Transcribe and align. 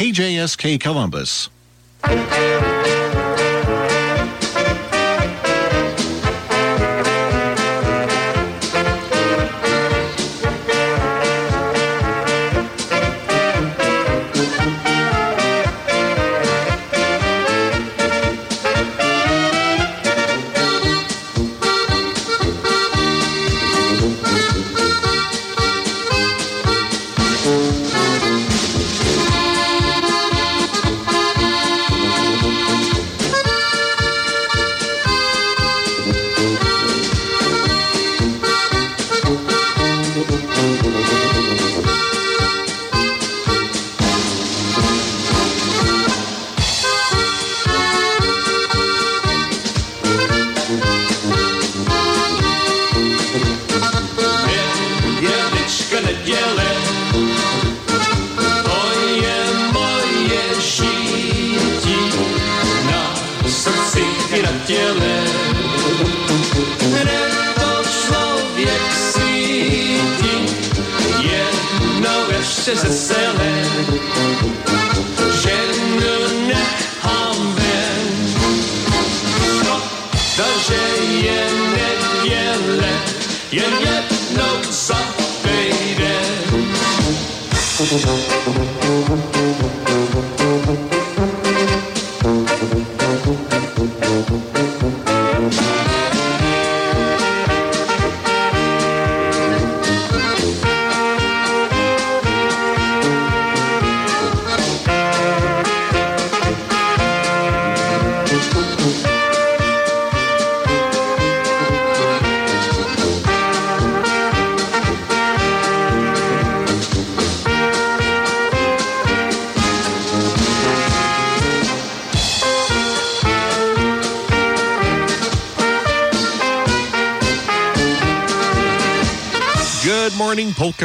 KJSK 0.00 0.80
Columbus. 0.80 1.50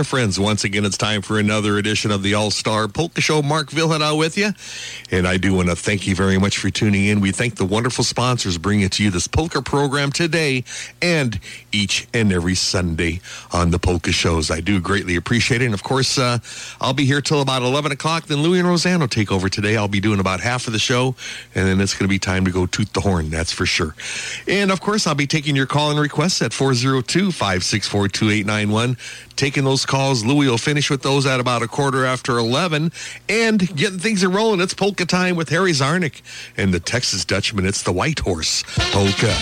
Friends. 0.05 0.39
Once 0.39 0.63
again, 0.63 0.85
it's 0.85 0.97
time 0.97 1.23
for 1.23 1.39
another 1.39 1.77
edition 1.77 2.11
of 2.11 2.21
the 2.21 2.35
All 2.35 2.51
Star 2.51 2.87
Polka 2.87 3.21
Show. 3.21 3.41
Mark 3.41 3.71
Vyhlidal 3.71 4.17
with 4.17 4.37
you. 4.37 4.51
And 5.11 5.27
I 5.27 5.37
do 5.37 5.55
want 5.55 5.69
to 5.69 5.75
thank 5.75 6.05
you 6.05 6.15
very 6.15 6.37
much 6.37 6.59
for 6.59 6.69
tuning 6.69 7.05
in. 7.05 7.21
We 7.21 7.31
thank 7.31 7.55
the 7.55 7.65
wonderful 7.65 8.03
sponsors 8.03 8.59
bringing 8.59 8.87
to 8.89 9.03
you 9.03 9.09
this 9.09 9.27
polka 9.27 9.63
program 9.63 10.11
today 10.11 10.63
and 11.01 11.39
each 11.71 12.07
and 12.13 12.31
every 12.31 12.53
Sunday 12.53 13.19
on 13.51 13.71
the 13.71 13.79
polka 13.79 14.11
shows. 14.11 14.51
I 14.51 14.61
do 14.61 14.79
greatly 14.79 15.15
appreciate 15.15 15.63
it. 15.63 15.65
And 15.65 15.73
of 15.73 15.81
course, 15.81 16.19
uh, 16.19 16.37
I'll 16.79 16.93
be 16.93 17.05
here 17.05 17.21
till 17.21 17.41
about 17.41 17.63
11 17.63 17.91
o'clock. 17.91 18.27
Then 18.27 18.43
Louie 18.43 18.59
and 18.59 18.67
Roseanne 18.67 18.99
will 18.99 19.07
take 19.07 19.31
over 19.31 19.49
today. 19.49 19.75
I'll 19.75 19.87
be 19.87 19.99
doing 19.99 20.19
about 20.19 20.39
half 20.39 20.67
of 20.67 20.73
the 20.73 20.79
show. 20.79 21.15
And 21.55 21.67
then 21.67 21.81
it's 21.81 21.93
going 21.93 22.07
to 22.07 22.13
be 22.13 22.19
time 22.19 22.45
to 22.45 22.51
go 22.51 22.67
toot 22.67 22.93
the 22.93 23.01
horn. 23.01 23.31
That's 23.31 23.51
for 23.51 23.65
sure. 23.65 23.95
And 24.47 24.71
of 24.71 24.81
course, 24.81 25.07
I'll 25.07 25.15
be 25.15 25.27
taking 25.27 25.55
your 25.55 25.65
call 25.65 25.89
and 25.89 25.99
requests 25.99 26.41
at 26.43 26.53
402 26.53 27.31
564 27.31 28.07
2891 28.09 28.97
taking 29.35 29.63
those 29.63 29.85
calls. 29.85 30.25
Louie 30.25 30.47
will 30.47 30.57
finish 30.57 30.89
with 30.89 31.01
those 31.01 31.25
at 31.25 31.39
about 31.39 31.61
a 31.61 31.67
quarter 31.67 32.05
after 32.05 32.37
11 32.37 32.91
and 33.29 33.75
getting 33.75 33.99
things 33.99 34.25
rolling. 34.25 34.61
It's 34.61 34.73
polka 34.73 35.05
time 35.05 35.35
with 35.35 35.49
Harry 35.49 35.71
Zarnick 35.71 36.21
and 36.57 36.73
the 36.73 36.79
Texas 36.79 37.25
Dutchman. 37.25 37.65
It's 37.65 37.83
the 37.83 37.91
White 37.91 38.19
Horse 38.19 38.63
Polka. 38.91 39.35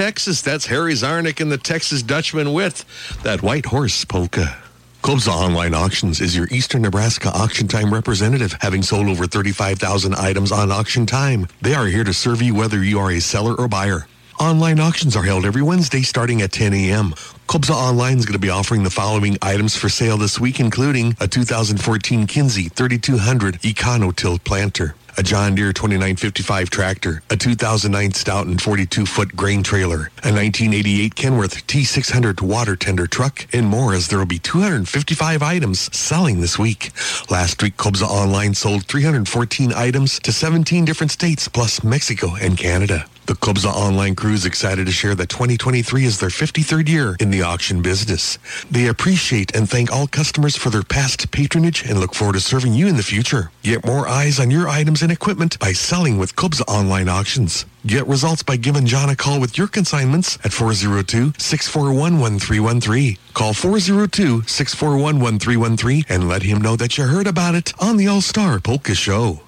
Texas, 0.00 0.40
that's 0.40 0.64
Harry 0.64 0.94
Zarnick 0.94 1.42
and 1.42 1.52
the 1.52 1.58
Texas 1.58 2.02
Dutchman 2.02 2.54
with 2.54 2.86
that 3.22 3.42
White 3.42 3.66
Horse 3.66 4.02
Polka. 4.06 4.56
Kobza 5.02 5.28
Online 5.28 5.74
Auctions 5.74 6.22
is 6.22 6.34
your 6.34 6.48
Eastern 6.50 6.80
Nebraska 6.80 7.28
auction 7.28 7.68
time 7.68 7.92
representative, 7.92 8.56
having 8.62 8.82
sold 8.82 9.08
over 9.08 9.26
35,000 9.26 10.14
items 10.14 10.52
on 10.52 10.72
auction 10.72 11.04
time. 11.04 11.48
They 11.60 11.74
are 11.74 11.84
here 11.84 12.02
to 12.02 12.14
serve 12.14 12.40
you 12.40 12.54
whether 12.54 12.82
you 12.82 12.98
are 12.98 13.10
a 13.10 13.20
seller 13.20 13.54
or 13.54 13.68
buyer. 13.68 14.06
Online 14.40 14.80
auctions 14.80 15.16
are 15.16 15.22
held 15.22 15.44
every 15.44 15.60
Wednesday 15.60 16.00
starting 16.00 16.40
at 16.40 16.50
10 16.50 16.72
a.m. 16.72 17.10
Kobza 17.46 17.74
Online 17.74 18.16
is 18.16 18.24
going 18.24 18.32
to 18.32 18.38
be 18.38 18.48
offering 18.48 18.84
the 18.84 18.88
following 18.88 19.36
items 19.42 19.76
for 19.76 19.90
sale 19.90 20.16
this 20.16 20.40
week, 20.40 20.60
including 20.60 21.14
a 21.20 21.28
2014 21.28 22.26
Kinsey 22.26 22.70
3200 22.70 23.60
Econo 23.60 24.16
Tilt 24.16 24.42
Planter, 24.44 24.94
a 25.16 25.22
John 25.22 25.54
Deere 25.54 25.72
2955 25.72 26.70
tractor, 26.70 27.22
a 27.30 27.36
2009 27.36 28.12
Stoughton 28.12 28.56
42-foot 28.56 29.36
grain 29.36 29.62
trailer, 29.62 30.10
a 30.22 30.32
1988 30.32 31.14
Kenworth 31.14 31.66
T600 31.66 32.40
water 32.40 32.76
tender 32.76 33.06
truck, 33.06 33.46
and 33.52 33.66
more 33.66 33.94
as 33.94 34.08
there 34.08 34.18
will 34.18 34.26
be 34.26 34.38
255 34.38 35.42
items 35.42 35.94
selling 35.96 36.40
this 36.40 36.58
week. 36.58 36.90
Last 37.30 37.62
week, 37.62 37.76
Kobza 37.76 38.08
Online 38.08 38.54
sold 38.54 38.84
314 38.86 39.72
items 39.72 40.18
to 40.20 40.32
17 40.32 40.84
different 40.84 41.10
states, 41.10 41.48
plus 41.48 41.82
Mexico 41.84 42.34
and 42.40 42.56
Canada. 42.56 43.06
The 43.30 43.36
Kobza 43.36 43.72
Online 43.72 44.16
crew 44.16 44.32
is 44.32 44.44
excited 44.44 44.86
to 44.86 44.92
share 44.92 45.14
that 45.14 45.28
2023 45.28 46.04
is 46.04 46.18
their 46.18 46.30
53rd 46.30 46.88
year 46.88 47.16
in 47.20 47.30
the 47.30 47.42
auction 47.42 47.80
business. 47.80 48.38
They 48.68 48.88
appreciate 48.88 49.54
and 49.54 49.70
thank 49.70 49.92
all 49.92 50.08
customers 50.08 50.56
for 50.56 50.70
their 50.70 50.82
past 50.82 51.30
patronage 51.30 51.84
and 51.84 52.00
look 52.00 52.12
forward 52.12 52.32
to 52.32 52.40
serving 52.40 52.74
you 52.74 52.88
in 52.88 52.96
the 52.96 53.04
future. 53.04 53.52
Get 53.62 53.86
more 53.86 54.08
eyes 54.08 54.40
on 54.40 54.50
your 54.50 54.68
items 54.68 54.99
and 55.02 55.10
equipment 55.12 55.58
by 55.58 55.72
selling 55.72 56.16
with 56.18 56.36
Kobza 56.36 56.62
Online 56.68 57.08
Auctions. 57.08 57.64
Get 57.86 58.06
results 58.06 58.42
by 58.42 58.56
giving 58.56 58.84
John 58.86 59.08
a 59.10 59.16
call 59.16 59.40
with 59.40 59.56
your 59.58 59.66
consignments 59.68 60.36
at 60.44 60.50
402-641-1313. 60.52 63.18
Call 63.34 63.52
402-641-1313 63.54 66.04
and 66.08 66.28
let 66.28 66.42
him 66.42 66.60
know 66.60 66.76
that 66.76 66.98
you 66.98 67.04
heard 67.04 67.26
about 67.26 67.54
it 67.54 67.72
on 67.80 67.96
the 67.96 68.06
All-Star 68.06 68.60
Polka 68.60 68.94
Show. 68.94 69.40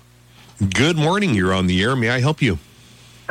Good 0.75 0.97
morning. 0.97 1.35
You're 1.35 1.53
on 1.55 1.67
the 1.67 1.83
air. 1.83 1.95
May 1.97 2.11
I 2.11 2.21
help 2.21 2.41
you? 2.43 2.59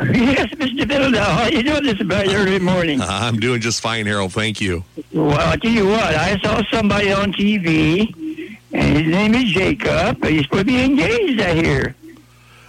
Yes, 0.02 0.48
Mr. 0.54 0.88
Biddle, 0.88 1.12
how 1.16 1.42
are 1.44 1.50
you 1.52 1.62
doing 1.62 1.84
this 1.84 2.00
about 2.00 2.26
early 2.26 2.58
morning? 2.58 3.00
I'm 3.02 3.38
doing 3.38 3.60
just 3.60 3.80
fine, 3.80 4.04
Harold. 4.06 4.32
Thank 4.32 4.60
you. 4.60 4.82
Well, 5.12 5.38
I'll 5.38 5.56
tell 5.58 5.70
you 5.70 5.86
what, 5.86 6.02
I 6.02 6.40
saw 6.40 6.60
somebody 6.72 7.12
on 7.12 7.32
TV, 7.32 8.12
and 8.72 8.96
his 8.96 9.06
name 9.06 9.34
is 9.34 9.44
Jacob. 9.52 10.24
He's 10.24 10.42
supposed 10.44 10.60
to 10.60 10.64
be 10.64 10.82
engaged, 10.82 11.40
I 11.40 11.54
hear. 11.54 11.94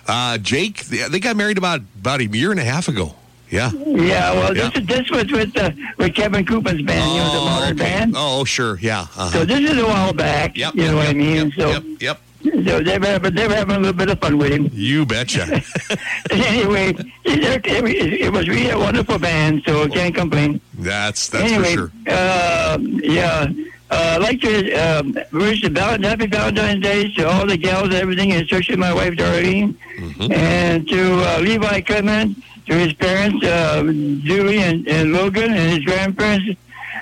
Uh, 0.08 0.38
Jake, 0.38 0.86
they 0.86 1.20
got 1.20 1.36
married 1.36 1.58
about 1.58 1.82
about 2.00 2.20
a 2.20 2.26
year 2.26 2.52
and 2.52 2.60
a 2.60 2.64
half 2.64 2.88
ago. 2.88 3.16
Yeah. 3.50 3.72
Yeah, 3.72 4.34
well, 4.34 4.58
Yeah. 4.58 4.70
this, 4.70 4.86
this 4.86 5.12
was 5.12 5.32
with 5.32 5.56
uh, 5.58 5.72
with 5.98 6.16
Kevin 6.16 6.44
Cooper's 6.46 6.82
band, 6.82 7.12
you 7.12 7.18
know, 7.20 7.34
the 7.34 7.46
modern 7.46 7.80
okay. 7.80 7.84
band. 8.00 8.14
Oh, 8.18 8.44
sure. 8.46 8.80
Yeah. 8.80 9.02
Uh-huh. 9.02 9.30
So 9.30 9.46
this 9.46 9.60
is 9.70 9.78
a 9.78 9.86
while 9.86 10.12
back, 10.12 10.58
Yep. 10.58 10.74
you 10.76 10.84
know 10.86 10.96
what 10.96 11.06
I 11.06 11.12
yep, 11.12 11.16
mean? 11.16 11.36
Yep, 11.36 11.54
so, 11.56 11.70
yep, 11.70 11.84
yep. 12.02 12.20
so 12.66 12.82
they, 12.82 12.98
were, 12.98 13.06
having- 13.06 13.36
they 13.36 13.48
were 13.48 13.54
having 13.54 13.76
a 13.76 13.80
little 13.80 13.94
bit 13.94 14.10
of 14.10 14.20
fun 14.20 14.40
with 14.40 14.52
him. 14.52 14.70
You 14.74 15.06
betcha. 15.06 15.44
anyway, 16.32 16.96
it, 17.26 18.34
was 18.34 18.50
really 18.50 18.72
a 18.72 18.78
wonderful 18.80 19.20
band, 19.20 19.62
so 19.68 19.84
I 19.84 19.88
can't 19.90 20.16
complain. 20.16 20.60
that's 20.80 21.30
that's 21.30 21.52
anyway, 21.52 21.76
for 21.76 21.92
sure. 21.92 21.92
uh, 22.08 22.78
yeah. 22.82 23.52
Uh, 23.94 24.16
I'd 24.16 24.22
like 24.24 24.42
to 24.42 24.74
um, 24.74 25.16
wish 25.32 25.64
a 25.64 25.70
val- 25.70 26.02
happy 26.02 26.26
Valentine's 26.26 26.82
Day 26.82 27.14
to 27.14 27.30
all 27.30 27.46
the 27.46 27.58
gals 27.58 27.86
and 27.86 27.94
everything, 28.06 28.32
and 28.32 28.42
especially 28.44 28.76
my 28.78 28.92
wife 28.94 29.14
Darlene, 29.14 29.76
Mm-hmm. 29.98 30.32
and 30.34 30.88
to 30.90 31.02
uh, 31.30 31.40
Levi 31.42 31.82
Clement, 31.82 32.36
to 32.66 32.74
his 32.74 32.94
parents, 32.94 33.46
uh, 33.46 33.84
Julie 34.28 34.58
and, 34.70 34.88
and 34.88 35.14
Logan, 35.14 35.54
and 35.54 35.70
his 35.76 35.84
grandparents. 35.86 36.46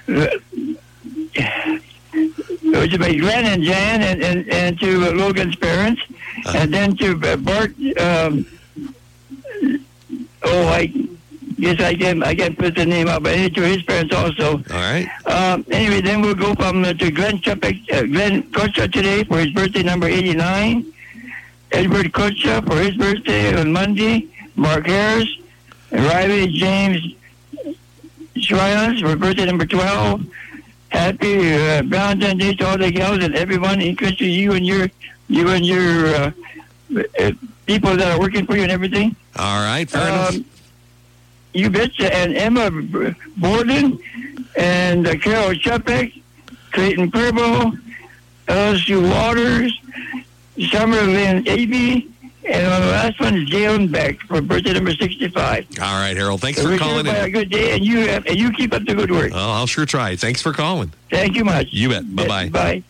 Uh, 0.10 0.28
to 2.92 2.98
my 2.98 3.14
Glenn 3.16 3.46
and 3.46 3.64
Jan, 3.64 4.02
and, 4.02 4.22
and, 4.24 4.50
and 4.50 4.80
to 4.82 5.08
uh, 5.08 5.12
Logan's 5.14 5.56
parents, 5.56 6.02
Uh-huh. 6.10 6.58
and 6.60 6.74
then 6.74 6.96
to 6.98 7.08
uh, 7.24 7.38
Bart. 7.38 7.72
Um, 8.00 8.46
oh, 10.44 10.68
I 10.68 10.92
guess 11.62 11.80
I 11.80 11.96
can 11.96 12.24
I 12.24 12.36
can't 12.36 12.58
put 12.58 12.76
the 12.76 12.86
name 12.86 13.08
out, 13.08 13.24
but 13.24 13.34
to 13.54 13.62
his 13.62 13.84
parents 13.84 14.14
also. 14.14 14.58
All 14.58 14.64
right. 14.70 15.08
Um, 15.26 15.66
anyway, 15.72 16.02
then 16.02 16.22
we'll 16.22 16.36
go 16.36 16.54
from 16.56 16.84
uh, 16.84 16.94
to 16.94 17.12
Glenn 17.12 17.38
Chupek, 17.38 17.78
uh, 17.94 18.04
Glenn 18.04 18.44
Kutcha 18.52 18.92
today 18.92 19.24
for 19.24 19.38
his 19.38 19.52
birthday 19.52 19.84
number 19.84 20.08
89. 20.08 20.92
Edward 21.72 22.12
Kutcha 22.12 22.66
for 22.68 22.78
his 22.78 22.96
birthday 22.98 23.56
on 23.60 23.72
Monday. 23.72 24.28
Mark 24.56 24.88
Harris. 24.88 25.30
And 25.92 26.06
Riley 26.06 26.48
James 26.48 27.16
Schreins 28.36 29.02
for 29.02 29.16
birthday 29.16 29.46
number 29.46 29.66
12. 29.66 30.26
Happy 30.90 31.54
uh, 31.54 31.84
Valentine's 31.84 32.40
Day 32.40 32.54
to 32.56 32.68
all 32.68 32.78
the 32.78 32.92
gals 32.92 33.24
and 33.24 33.36
everyone, 33.36 33.82
including 33.82 34.30
you 34.30 34.54
and 34.54 34.66
your 34.66 34.90
you 35.30 35.48
and 35.50 35.66
your 35.66 36.08
uh, 36.08 36.32
uh, 37.20 37.32
people 37.66 37.96
that 37.96 38.12
are 38.12 38.20
working 38.20 38.46
for 38.46 38.58
you 38.58 38.64
and 38.64 38.72
everything. 38.72 39.16
All 39.38 39.64
right. 39.64 39.90
Fair 39.90 40.08
enough. 40.08 40.36
You 41.54 41.70
betcha. 41.70 42.14
And 42.14 42.36
Emma 42.36 42.72
Borden 43.38 44.00
and 44.56 45.08
uh, 45.08 45.16
Carol 45.18 45.52
Chupek, 45.52 46.22
Clayton 46.72 47.12
Purbo, 47.12 47.78
LSU 48.48 49.10
Waters, 49.10 49.80
Summer 50.72 51.02
Lynn 51.02 51.48
Aby, 51.48 52.08
and 52.44 52.66
the 52.66 52.88
last 52.92 53.20
one 53.20 53.36
is 53.36 53.50
Galen 53.50 53.88
Beck 53.90 54.20
for 54.22 54.42
birthday 54.42 54.74
number 54.74 54.94
65. 54.94 55.68
All 55.80 55.86
right, 56.02 56.18
Harold. 56.18 56.42
Thanks 56.42 56.60
So 56.62 56.70
for 56.70 56.78
calling 56.78 57.06
everybody 57.08 57.30
a 57.30 57.34
good 57.34 57.50
day, 57.50 57.76
and 57.76 57.86
you, 57.86 58.00
have, 58.08 58.26
and 58.26 58.36
you 58.38 58.52
keep 58.52 58.74
up 58.74 58.84
the 58.84 58.96
good 58.96 59.12
work. 59.12 59.32
Oh, 59.34 59.52
I'll 59.52 59.68
sure 59.68 59.86
try. 59.86 60.16
Thanks 60.16 60.42
for 60.42 60.52
calling. 60.52 60.92
Thank 61.10 61.36
you 61.36 61.46
much. 61.46 61.68
You 61.72 61.90
bet. 61.90 62.16
Bye-bye. 62.16 62.50
Bye. 62.50 62.84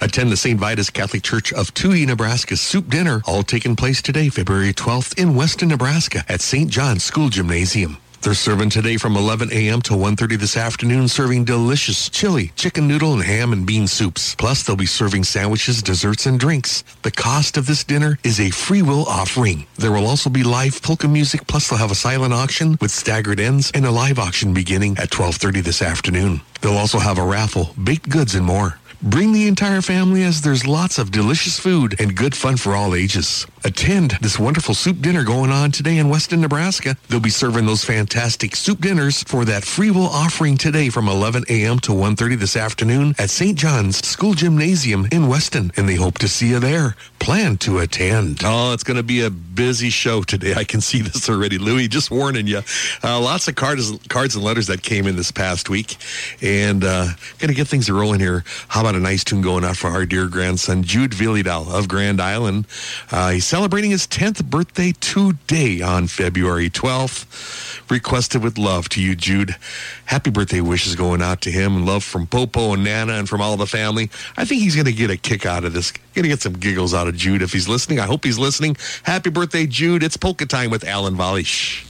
Attend 0.00 0.30
the 0.30 0.36
St. 0.36 0.58
Vitus 0.60 0.90
Catholic 0.90 1.22
Church 1.22 1.52
of 1.52 1.74
Touhy, 1.74 2.06
Nebraska 2.06 2.56
soup 2.56 2.88
dinner, 2.88 3.20
all 3.26 3.42
taking 3.42 3.74
place 3.74 4.00
today, 4.00 4.28
February 4.28 4.72
12th 4.72 5.18
in 5.18 5.34
Weston, 5.34 5.68
Nebraska 5.68 6.24
at 6.28 6.40
St. 6.40 6.70
John's 6.70 7.02
School 7.02 7.28
Gymnasium. 7.28 7.98
They're 8.20 8.34
serving 8.34 8.70
today 8.70 8.96
from 8.96 9.16
11 9.16 9.52
a.m. 9.52 9.80
to 9.82 9.92
1.30 9.92 10.38
this 10.38 10.56
afternoon, 10.56 11.06
serving 11.06 11.44
delicious 11.44 12.08
chili, 12.08 12.52
chicken 12.56 12.88
noodle, 12.88 13.12
and 13.14 13.22
ham 13.22 13.52
and 13.52 13.64
bean 13.64 13.86
soups. 13.86 14.34
Plus, 14.34 14.62
they'll 14.62 14.74
be 14.76 14.86
serving 14.86 15.22
sandwiches, 15.22 15.82
desserts, 15.82 16.26
and 16.26 16.38
drinks. 16.38 16.82
The 17.02 17.12
cost 17.12 17.56
of 17.56 17.66
this 17.66 17.84
dinner 17.84 18.18
is 18.24 18.40
a 18.40 18.50
free 18.50 18.82
will 18.82 19.04
offering. 19.06 19.66
There 19.76 19.92
will 19.92 20.06
also 20.06 20.30
be 20.30 20.42
live 20.42 20.82
polka 20.82 21.06
music, 21.06 21.46
plus 21.46 21.68
they'll 21.68 21.78
have 21.78 21.92
a 21.92 21.96
silent 21.96 22.34
auction 22.34 22.76
with 22.80 22.90
staggered 22.90 23.38
ends 23.38 23.70
and 23.72 23.86
a 23.86 23.90
live 23.90 24.18
auction 24.18 24.52
beginning 24.52 24.98
at 24.98 25.10
12.30 25.10 25.62
this 25.62 25.80
afternoon. 25.80 26.40
They'll 26.60 26.76
also 26.76 26.98
have 26.98 27.18
a 27.18 27.24
raffle, 27.24 27.70
baked 27.82 28.08
goods, 28.08 28.34
and 28.34 28.44
more. 28.44 28.78
Bring 29.00 29.32
the 29.32 29.46
entire 29.46 29.80
family 29.80 30.24
as 30.24 30.42
there's 30.42 30.66
lots 30.66 30.98
of 30.98 31.12
delicious 31.12 31.56
food 31.56 32.00
and 32.00 32.16
good 32.16 32.34
fun 32.34 32.56
for 32.56 32.74
all 32.74 32.96
ages. 32.96 33.46
Attend 33.62 34.12
this 34.20 34.40
wonderful 34.40 34.74
soup 34.74 35.00
dinner 35.00 35.22
going 35.22 35.52
on 35.52 35.70
today 35.70 35.98
in 35.98 36.08
Weston, 36.08 36.40
Nebraska. 36.40 36.96
They'll 37.08 37.20
be 37.20 37.30
serving 37.30 37.64
those 37.64 37.84
fantastic 37.84 38.56
soup 38.56 38.80
dinners 38.80 39.22
for 39.22 39.44
that 39.44 39.62
free 39.62 39.92
will 39.92 40.06
offering 40.06 40.56
today 40.56 40.88
from 40.88 41.06
11 41.06 41.44
a.m. 41.48 41.78
to 41.80 41.92
1.30 41.92 42.40
this 42.40 42.56
afternoon 42.56 43.14
at 43.18 43.30
St. 43.30 43.56
John's 43.56 44.04
School 44.04 44.34
Gymnasium 44.34 45.06
in 45.12 45.28
Weston, 45.28 45.70
and 45.76 45.88
they 45.88 45.94
hope 45.94 46.18
to 46.18 46.28
see 46.28 46.48
you 46.48 46.58
there. 46.58 46.96
Plan 47.20 47.56
to 47.58 47.78
attend. 47.78 48.40
Oh, 48.44 48.72
it's 48.72 48.84
going 48.84 48.96
to 48.96 49.04
be 49.04 49.22
a 49.22 49.30
busy 49.30 49.90
show 49.90 50.22
today. 50.22 50.54
I 50.54 50.64
can 50.64 50.80
see 50.80 51.02
this 51.02 51.28
already. 51.28 51.58
Louis, 51.58 51.86
just 51.86 52.10
warning 52.10 52.48
you. 52.48 52.62
Uh, 53.04 53.20
lots 53.20 53.46
of 53.46 53.54
cards, 53.54 53.92
cards 54.08 54.34
and 54.34 54.42
letters 54.44 54.66
that 54.66 54.82
came 54.82 55.06
in 55.06 55.14
this 55.14 55.30
past 55.30 55.68
week, 55.68 55.96
and 56.42 56.82
uh, 56.82 57.06
going 57.38 57.48
to 57.48 57.54
get 57.54 57.68
things 57.68 57.88
rolling 57.88 58.18
here. 58.18 58.42
How 58.66 58.80
about 58.80 58.87
a 58.94 59.00
nice 59.00 59.24
tune 59.24 59.40
going 59.40 59.64
out 59.64 59.76
for 59.76 59.88
our 59.88 60.06
dear 60.06 60.28
grandson, 60.28 60.82
Jude 60.82 61.12
Vyhlidal 61.12 61.68
of 61.68 61.88
Grand 61.88 62.20
Island. 62.20 62.66
Uh, 63.10 63.30
he's 63.30 63.46
celebrating 63.46 63.90
his 63.90 64.06
10th 64.06 64.44
birthday 64.44 64.92
today 64.92 65.82
on 65.82 66.06
February 66.06 66.70
12th. 66.70 67.90
Requested 67.90 68.42
with 68.42 68.58
love 68.58 68.88
to 68.90 69.02
you, 69.02 69.16
Jude. 69.16 69.56
Happy 70.04 70.30
birthday 70.30 70.60
wishes 70.60 70.94
going 70.94 71.22
out 71.22 71.40
to 71.42 71.50
him. 71.50 71.84
Love 71.84 72.04
from 72.04 72.26
Popo 72.26 72.72
and 72.72 72.84
Nana 72.84 73.14
and 73.14 73.28
from 73.28 73.40
all 73.40 73.56
the 73.56 73.66
family. 73.66 74.10
I 74.36 74.44
think 74.44 74.62
he's 74.62 74.74
going 74.74 74.86
to 74.86 74.92
get 74.92 75.10
a 75.10 75.16
kick 75.16 75.44
out 75.44 75.64
of 75.64 75.72
this. 75.72 75.90
Going 76.14 76.22
to 76.22 76.28
get 76.28 76.40
some 76.40 76.54
giggles 76.54 76.94
out 76.94 77.08
of 77.08 77.16
Jude 77.16 77.42
if 77.42 77.52
he's 77.52 77.68
listening. 77.68 78.00
I 78.00 78.06
hope 78.06 78.24
he's 78.24 78.38
listening. 78.38 78.76
Happy 79.02 79.30
birthday, 79.30 79.66
Jude. 79.66 80.02
It's 80.02 80.16
polka 80.16 80.46
time 80.46 80.70
with 80.70 80.84
Alan 80.84 81.16
Valish. 81.16 81.84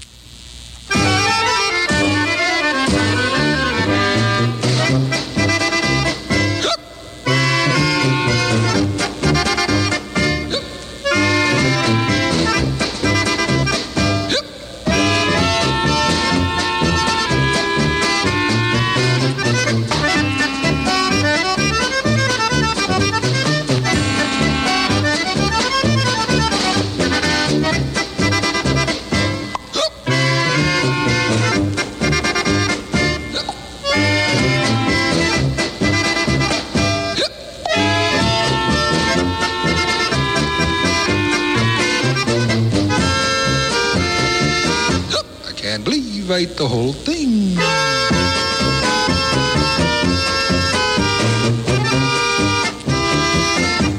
Believe 46.28 46.48
I 46.48 46.50
ate 46.50 46.56
the 46.56 46.68
whole 46.68 46.92
thing. 46.92 47.56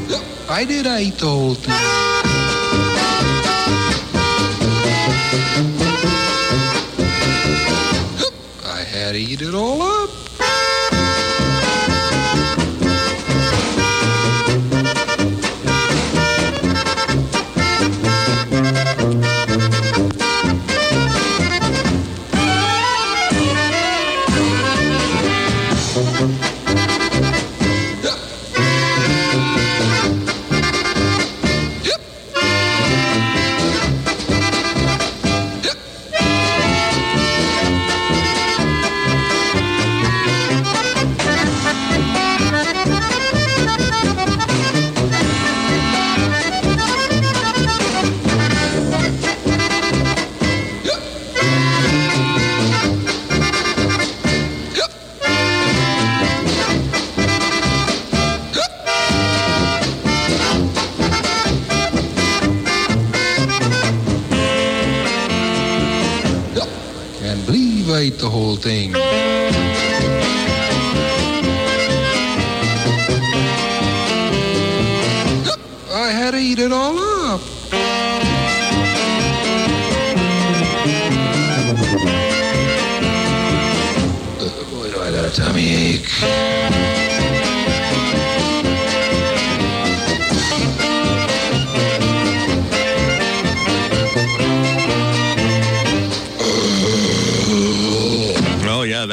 Yep, 0.10 0.24
I 0.50 0.66
did. 0.66 0.88
I 0.88 0.98
ate 1.00 1.18
the 1.18 1.28
whole 1.28 1.56
thing. 1.56 1.74
I 8.66 8.84
had 8.84 9.14
to 9.14 9.20
eat 9.20 9.42
it 9.42 9.54
all 9.54 9.82
up. 9.82 9.89
The 68.08 68.30
whole 68.30 68.56
thing. 68.56 68.94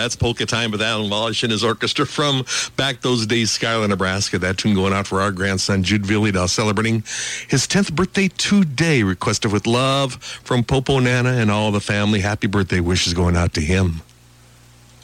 That's 0.07 0.15
Polka 0.15 0.47
Time 0.47 0.71
with 0.71 0.81
Alan 0.83 1.11
Walsh 1.11 1.43
and 1.43 1.51
his 1.51 1.65
orchestra 1.65 2.07
from 2.07 2.45
back 2.77 3.01
those 3.01 3.27
days, 3.27 3.51
Schuyler, 3.51 3.89
Nebraska. 3.89 4.39
That 4.39 4.57
tune 4.57 4.73
going 4.73 4.93
out 4.93 5.09
for 5.09 5.21
our 5.21 5.33
grandson, 5.33 5.83
Jude 5.83 6.05
Vyhlidal, 6.05 6.49
celebrating 6.49 7.03
his 7.49 7.67
10th 7.67 7.93
birthday 7.93 8.29
today. 8.29 9.03
Requested 9.03 9.53
with 9.53 9.67
love 9.67 10.15
from 10.15 10.63
Popo 10.63 11.01
Nana 11.01 11.31
and 11.31 11.51
all 11.51 11.73
the 11.73 11.81
family. 11.81 12.21
Happy 12.21 12.47
birthday 12.47 12.79
wishes 12.79 13.15
going 13.15 13.37
out 13.37 13.53
to 13.55 13.61
him. 13.61 14.01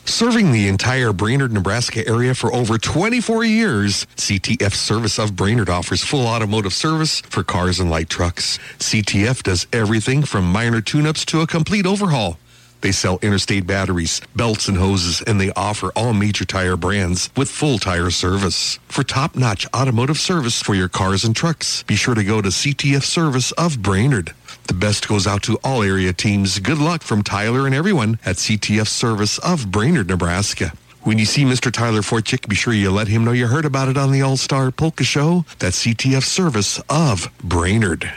Serving 0.05 0.53
the 0.53 0.69
entire 0.69 1.13
Brainard, 1.13 1.53
Nebraska 1.53 2.07
area 2.07 2.33
for 2.33 2.55
over 2.55 2.79
24 2.79 3.43
years, 3.43 4.07
CTF 4.15 4.73
Service 4.73 5.19
of 5.19 5.35
Brainard 5.35 5.69
offers 5.69 6.05
full 6.05 6.29
automotive 6.29 6.73
service 6.73 7.23
for 7.23 7.43
cars 7.43 7.81
and 7.81 7.91
light 7.91 8.09
trucks. 8.09 8.59
CTF 8.79 9.43
does 9.43 9.67
everything 9.73 10.23
from 10.23 10.45
minor 10.45 10.81
tune-ups 10.81 11.25
to 11.25 11.41
a 11.41 11.47
complete 11.49 11.87
overhaul. 11.87 12.39
They 12.83 12.93
sell 12.93 13.19
interstate 13.23 13.67
batteries, 13.67 14.21
belts 14.37 14.69
and 14.69 14.77
hoses, 14.77 15.23
and 15.23 15.41
they 15.41 15.53
offer 15.53 15.91
all 15.97 16.13
major 16.13 16.45
tire 16.45 16.77
brands 16.77 17.31
with 17.37 17.49
full 17.49 17.79
tire 17.79 18.11
service. 18.11 18.79
For 18.89 19.03
top-notch 19.03 19.67
automotive 19.75 20.19
service 20.19 20.61
for 20.61 20.75
your 20.75 20.89
cars 20.89 21.25
and 21.25 21.35
trucks, 21.35 21.85
be 21.85 21.97
sure 21.97 22.15
to 22.15 22.25
go 22.25 22.43
to 22.43 22.49
CTF 22.49 23.05
Service 23.05 23.53
of 23.53 23.81
Brainard. 23.81 24.35
The 24.67 24.75
best 24.75 25.09
goes 25.09 25.27
out 25.27 25.43
to 25.45 25.59
all 25.65 25.83
area 25.83 26.13
teams. 26.13 26.59
Good 26.59 26.79
luck 26.79 27.03
from 27.03 27.23
Tyler 27.23 27.67
and 27.67 27.75
everyone 27.75 28.19
at 28.25 28.37
CTF 28.37 28.89
Service 28.89 29.39
of 29.39 29.71
Brainard, 29.71 30.09
Nebraska. 30.09 30.73
When 31.03 31.19
you 31.19 31.25
see 31.25 31.45
Mr. 31.45 31.73
Tyler 31.73 32.03
Forchick, 32.03 32.49
be 32.49 32.55
sure 32.55 32.73
you 32.73 32.91
let 32.91 33.09
him 33.09 33.25
know 33.25 33.33
you 33.33 33.49
heard 33.49 33.65
about 33.65 33.89
it 33.89 33.97
on 33.97 34.13
the 34.13 34.23
All-Star 34.23 34.71
Polka 34.71 35.03
Show. 35.03 35.45
That's 35.59 35.85
CTF 35.85 36.23
Service 36.23 36.81
of 36.89 37.29
Brainard. 37.43 38.11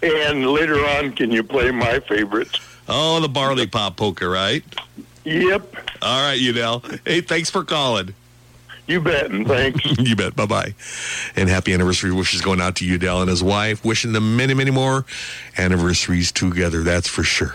And 0.00 0.46
later 0.46 0.86
on, 0.86 1.10
can 1.10 1.32
you 1.32 1.42
play 1.42 1.72
my 1.72 1.98
favorite? 1.98 2.56
Oh, 2.88 3.20
the 3.20 3.28
barley 3.28 3.66
pop 3.66 3.96
poker, 3.96 4.28
right? 4.28 4.64
Yep, 5.24 5.74
All 6.00 6.22
right, 6.22 6.38
Udell. 6.40 6.82
Hey, 7.04 7.20
thanks 7.20 7.50
for 7.50 7.62
calling. 7.62 8.14
you 8.86 9.00
bet, 9.00 9.30
and 9.30 9.46
thanks. 9.46 9.84
you 9.98 10.16
bet. 10.16 10.34
Bye 10.34 10.46
bye. 10.46 10.74
And 11.36 11.50
happy 11.50 11.74
anniversary 11.74 12.12
wishes 12.12 12.40
going 12.40 12.60
out 12.62 12.76
to 12.76 12.86
Udell 12.86 13.20
and 13.20 13.28
his 13.28 13.42
wife. 13.42 13.84
Wishing 13.84 14.12
them 14.12 14.36
many, 14.38 14.54
many 14.54 14.70
more 14.70 15.04
anniversaries 15.58 16.32
together. 16.32 16.82
That's 16.82 17.08
for 17.08 17.22
sure. 17.22 17.54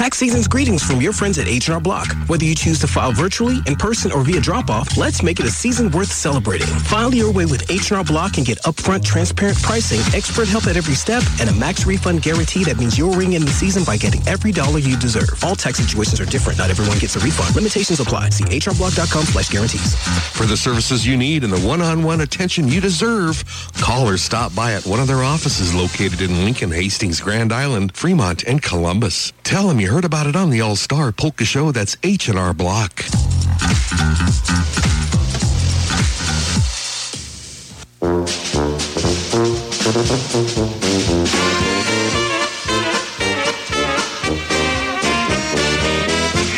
Tax 0.00 0.16
season's 0.16 0.48
greetings 0.48 0.82
from 0.82 1.02
your 1.02 1.12
friends 1.12 1.38
at 1.38 1.46
H&R 1.46 1.78
Block. 1.78 2.10
Whether 2.26 2.46
you 2.46 2.54
choose 2.54 2.78
to 2.78 2.86
file 2.86 3.12
virtually, 3.12 3.58
in 3.66 3.76
person, 3.76 4.10
or 4.10 4.22
via 4.22 4.40
drop-off, 4.40 4.96
let's 4.96 5.22
make 5.22 5.38
it 5.40 5.44
a 5.44 5.50
season 5.50 5.90
worth 5.90 6.10
celebrating. 6.10 6.66
File 6.66 7.14
your 7.14 7.30
way 7.30 7.44
with 7.44 7.70
H&R 7.70 8.02
Block 8.04 8.38
and 8.38 8.46
get 8.46 8.56
upfront, 8.62 9.04
transparent 9.04 9.60
pricing, 9.60 10.00
expert 10.16 10.48
help 10.48 10.66
at 10.68 10.78
every 10.78 10.94
step, 10.94 11.22
and 11.38 11.50
a 11.50 11.52
max 11.52 11.84
refund 11.84 12.22
guarantee 12.22 12.64
that 12.64 12.78
means 12.78 12.96
you'll 12.96 13.12
ring 13.12 13.34
in 13.34 13.44
the 13.44 13.50
season 13.50 13.84
by 13.84 13.98
getting 13.98 14.26
every 14.26 14.52
dollar 14.52 14.78
you 14.78 14.96
deserve. 14.96 15.38
All 15.44 15.54
tax 15.54 15.76
situations 15.76 16.18
are 16.18 16.24
different. 16.24 16.58
Not 16.58 16.70
everyone 16.70 16.98
gets 16.98 17.16
a 17.16 17.18
refund. 17.18 17.54
Limitations 17.54 18.00
apply. 18.00 18.30
See 18.30 18.44
hrblock.com 18.44 19.24
slash 19.24 19.50
guarantees. 19.50 19.96
For 20.32 20.46
the 20.46 20.56
services 20.56 21.06
you 21.06 21.18
need 21.18 21.44
and 21.44 21.52
the 21.52 21.60
one-on-one 21.60 22.22
attention 22.22 22.68
you 22.68 22.80
deserve, 22.80 23.44
call 23.74 24.08
or 24.08 24.16
stop 24.16 24.54
by 24.54 24.72
at 24.72 24.86
one 24.86 24.98
of 24.98 25.08
their 25.08 25.22
offices 25.22 25.74
located 25.74 26.22
in 26.22 26.42
Lincoln, 26.42 26.70
Hastings, 26.70 27.20
Grand 27.20 27.52
Island, 27.52 27.94
Fremont, 27.94 28.44
and 28.44 28.62
Columbus. 28.62 29.34
Tell 29.44 29.68
them 29.68 29.78
you 29.78 29.89
heard 29.90 30.04
about 30.04 30.28
it 30.28 30.36
on 30.36 30.50
the 30.50 30.60
All 30.60 30.76
Star 30.76 31.10
Polka 31.10 31.44
Show. 31.44 31.72
That's 31.72 31.96
H&R 32.04 32.54
Block. 32.54 33.00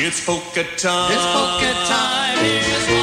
It's 0.05 0.27
polka 0.27 0.65
time. 0.77 1.13
It's 1.13 1.25
polka 1.33 1.73
time. 1.89 3.02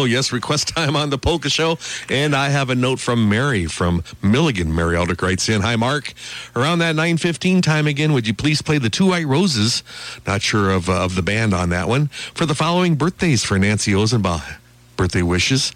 Oh, 0.00 0.06
yes, 0.06 0.32
request 0.32 0.68
time 0.68 0.96
on 0.96 1.10
the 1.10 1.18
Polka 1.18 1.50
Show. 1.50 1.78
And 2.08 2.34
I 2.34 2.48
have 2.48 2.70
a 2.70 2.74
note 2.74 3.00
from 3.00 3.28
Mary 3.28 3.66
from 3.66 4.02
Milligan. 4.22 4.74
Mary 4.74 4.96
Aldrich 4.96 5.20
writes 5.20 5.46
in, 5.50 5.60
Hi, 5.60 5.76
Mark. 5.76 6.14
Around 6.56 6.78
that 6.78 6.96
9.15 6.96 7.62
time 7.62 7.86
again, 7.86 8.14
would 8.14 8.26
you 8.26 8.32
please 8.32 8.62
play 8.62 8.78
the 8.78 8.88
Two 8.88 9.08
White 9.08 9.26
Roses? 9.26 9.82
Not 10.26 10.40
sure 10.40 10.70
of, 10.70 10.88
uh, 10.88 11.04
of 11.04 11.16
the 11.16 11.22
band 11.22 11.52
on 11.52 11.68
that 11.68 11.86
one. 11.86 12.06
For 12.32 12.46
the 12.46 12.54
following 12.54 12.94
birthdays 12.94 13.44
for 13.44 13.58
Nancy 13.58 13.92
Ozenbach. 13.92 14.56
Birthday 14.96 15.20
wishes. 15.20 15.74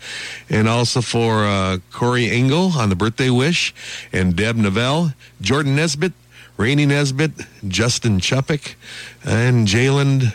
And 0.49 0.71
also 0.71 1.03
for 1.03 1.45
uh, 1.45 1.79
Corey 1.93 2.31
Engel 2.31 2.73
on 2.79 2.89
the 2.89 2.97
birthday 2.97 3.29
wish. 3.29 3.75
And 4.11 4.35
Deb 4.35 4.57
Novell, 4.57 5.13
Jordan 5.43 5.77
Nesbitt, 5.77 6.15
Rainey 6.57 6.87
Nesbitt, 6.87 7.33
Justin 7.69 8.21
Chuppick, 8.21 8.77
and 9.23 9.69
Jalen 9.69 10.33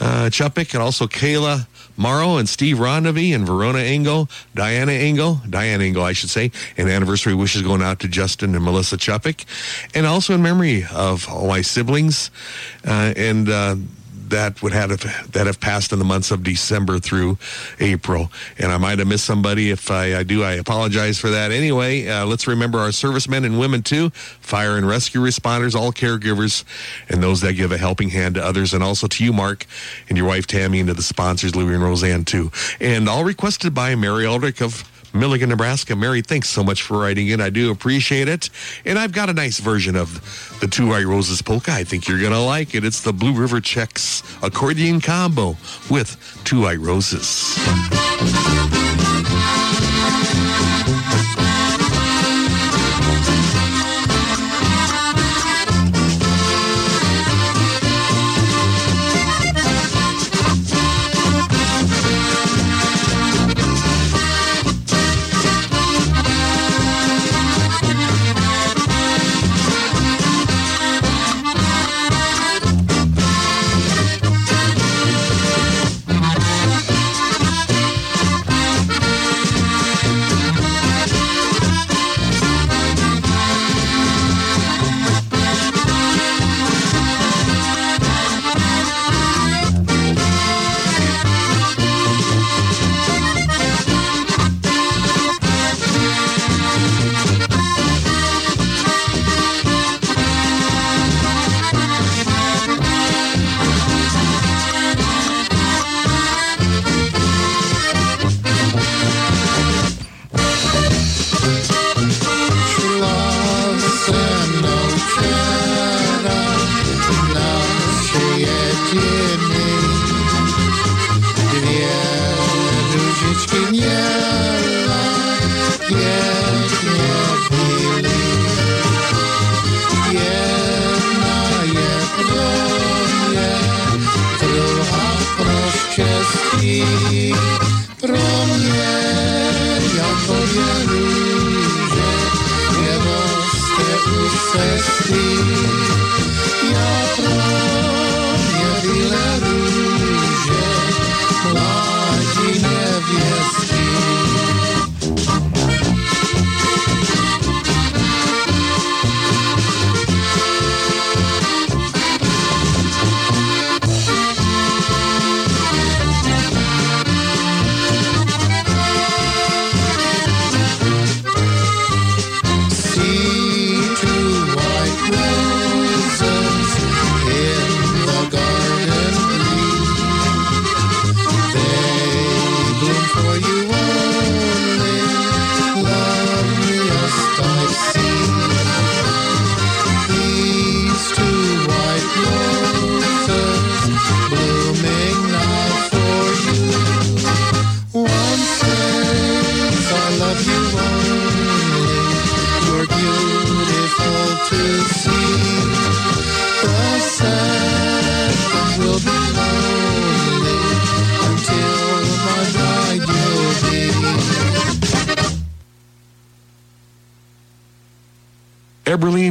uh, 0.00 0.30
Chuppick, 0.30 0.74
and 0.74 0.82
also 0.82 1.06
Kayla 1.06 1.68
Morrow 2.00 2.38
and 2.38 2.48
Steve 2.48 2.78
Ronavy 2.78 3.34
and 3.34 3.46
Verona 3.46 3.80
Engel, 3.80 4.30
Diana 4.54 4.92
Engel, 4.92 5.42
Diane 5.48 5.82
Engel, 5.82 6.02
I 6.02 6.14
should 6.14 6.30
say, 6.30 6.50
and 6.78 6.88
anniversary 6.88 7.34
wishes 7.34 7.60
going 7.60 7.82
out 7.82 8.00
to 8.00 8.08
Justin 8.08 8.54
and 8.54 8.64
Melissa 8.64 8.96
Chuppick, 8.96 9.44
and 9.94 10.06
also 10.06 10.34
in 10.34 10.42
memory 10.42 10.86
of 10.90 11.28
all 11.28 11.46
my 11.46 11.60
siblings, 11.60 12.30
uh, 12.86 13.12
and 13.18 13.50
uh, 13.50 13.76
that 14.30 14.62
would 14.62 14.72
have 14.72 14.90
that 15.32 15.46
have 15.46 15.60
passed 15.60 15.92
in 15.92 15.98
the 15.98 16.04
months 16.04 16.30
of 16.30 16.42
December 16.42 16.98
through 16.98 17.38
April. 17.78 18.30
And 18.58 18.72
I 18.72 18.78
might 18.78 18.98
have 18.98 19.08
missed 19.08 19.24
somebody. 19.24 19.70
If 19.70 19.90
I, 19.90 20.18
I 20.18 20.22
do, 20.22 20.42
I 20.42 20.52
apologize 20.52 21.18
for 21.18 21.30
that. 21.30 21.52
Anyway, 21.52 22.06
uh, 22.08 22.26
let's 22.26 22.46
remember 22.46 22.78
our 22.78 22.92
servicemen 22.92 23.44
and 23.44 23.58
women 23.58 23.82
too, 23.82 24.10
fire 24.40 24.76
and 24.76 24.86
rescue 24.86 25.20
responders, 25.20 25.74
all 25.74 25.92
caregivers, 25.92 26.64
and 27.08 27.22
those 27.22 27.40
that 27.42 27.54
give 27.54 27.72
a 27.72 27.78
helping 27.78 28.10
hand 28.10 28.34
to 28.36 28.44
others, 28.44 28.74
and 28.74 28.82
also 28.82 29.06
to 29.06 29.24
you, 29.24 29.32
Mark, 29.32 29.66
and 30.08 30.16
your 30.16 30.26
wife 30.26 30.46
Tammy, 30.46 30.80
and 30.80 30.88
to 30.88 30.94
the 30.94 31.02
sponsors, 31.02 31.54
Louie 31.54 31.74
and 31.74 31.82
Roseanne 31.82 32.24
too. 32.24 32.50
And 32.80 33.08
all 33.08 33.24
requested 33.24 33.74
by 33.74 33.94
Mary 33.94 34.26
Aldrich 34.26 34.60
of 34.60 34.89
Milligan, 35.12 35.48
Nebraska. 35.48 35.96
Mary, 35.96 36.22
thanks 36.22 36.48
so 36.48 36.62
much 36.62 36.82
for 36.82 36.98
writing 36.98 37.28
in. 37.28 37.40
I 37.40 37.50
do 37.50 37.70
appreciate 37.70 38.28
it. 38.28 38.50
And 38.84 38.98
I've 38.98 39.12
got 39.12 39.28
a 39.28 39.32
nice 39.32 39.58
version 39.58 39.96
of 39.96 40.58
the 40.60 40.66
Two 40.66 40.88
White 40.88 41.06
Roses 41.06 41.42
polka. 41.42 41.72
I 41.72 41.84
think 41.84 42.08
you're 42.08 42.20
going 42.20 42.32
to 42.32 42.40
like 42.40 42.74
it. 42.74 42.84
It's 42.84 43.02
the 43.02 43.12
Blue 43.12 43.32
River 43.32 43.60
Czechs 43.60 44.22
accordion 44.42 45.00
combo 45.00 45.56
with 45.90 46.40
Two 46.44 46.62
White 46.62 46.80
Roses. 46.80 47.56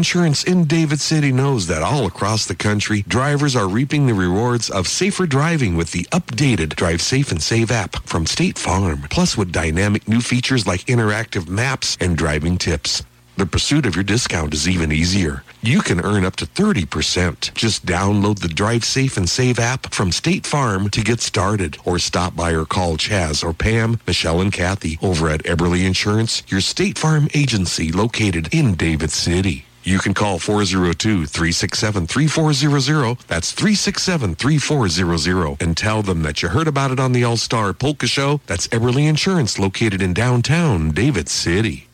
Insurance 0.10 0.44
in 0.44 0.66
David 0.66 1.00
City 1.00 1.32
knows 1.32 1.68
that 1.68 1.84
all 1.84 2.08
across 2.08 2.48
the 2.48 2.56
country, 2.56 3.04
drivers 3.04 3.56
are 3.56 3.68
reaping 3.68 4.08
the 4.08 4.14
rewards 4.16 4.68
of 4.72 4.88
safer 4.88 5.28
driving 5.28 5.76
with 5.76 5.92
the 5.92 6.06
updated 6.06 6.70
Drive 6.70 7.00
Safe 7.00 7.30
and 7.30 7.40
Save 7.40 7.70
app 7.70 7.96
from 8.08 8.26
State 8.26 8.58
Farm. 8.58 9.04
Plus 9.12 9.38
with 9.38 9.52
dynamic 9.52 10.08
new 10.08 10.20
features 10.20 10.66
like 10.66 10.80
interactive 10.86 11.48
maps 11.48 11.96
and 12.02 12.18
driving 12.18 12.58
tips. 12.58 13.04
The 13.38 13.46
pursuit 13.46 13.86
of 13.86 13.96
your 13.96 14.04
discount 14.04 14.56
is 14.56 14.68
even 14.68 14.92
easier. 14.92 15.44
You 15.62 15.80
can 15.82 16.04
earn 16.04 16.26
up 16.26 16.38
to 16.38 16.48
30%. 16.48 17.54
Just 17.54 17.86
download 17.86 18.40
the 18.40 18.48
Drive 18.48 18.86
Safe 18.86 19.16
and 19.16 19.30
Save 19.30 19.60
app 19.60 19.94
from 19.94 20.12
State 20.12 20.48
Farm 20.48 20.90
to 20.90 21.04
get 21.04 21.22
started 21.22 21.78
or 21.86 22.00
stop 22.00 22.36
by 22.36 22.54
or 22.54 22.66
call 22.66 22.98
Chaz 22.98 23.44
or 23.44 23.54
Pam, 23.54 24.00
Michelle, 24.08 24.42
and 24.42 24.52
Kathy 24.52 24.98
over 25.04 25.30
at 25.30 25.44
Eberly 25.44 25.86
Insurance, 25.86 26.42
your 26.48 26.62
State 26.62 26.98
Farm 26.98 27.28
agency 27.36 27.92
located 27.92 28.52
in 28.52 28.74
David 28.74 29.12
City. 29.12 29.66
You 29.90 29.98
can 29.98 30.14
call 30.14 30.38
402-367-3400. 30.38 33.26
That's 33.26 33.52
367-3400 33.56 35.60
and 35.60 35.76
tell 35.76 36.04
them 36.04 36.22
that 36.22 36.44
you 36.44 36.50
heard 36.50 36.68
about 36.68 36.92
it 36.92 37.00
on 37.00 37.12
the 37.12 37.24
All-Star 37.24 37.74
Polka 37.74 38.06
Show. 38.06 38.40
That's 38.46 38.68
Eberly 38.68 39.10
Insurance 39.10 39.58
located 39.58 40.04
in 40.04 40.14
downtown 40.14 40.92
David 40.92 41.28
City. 41.28 41.88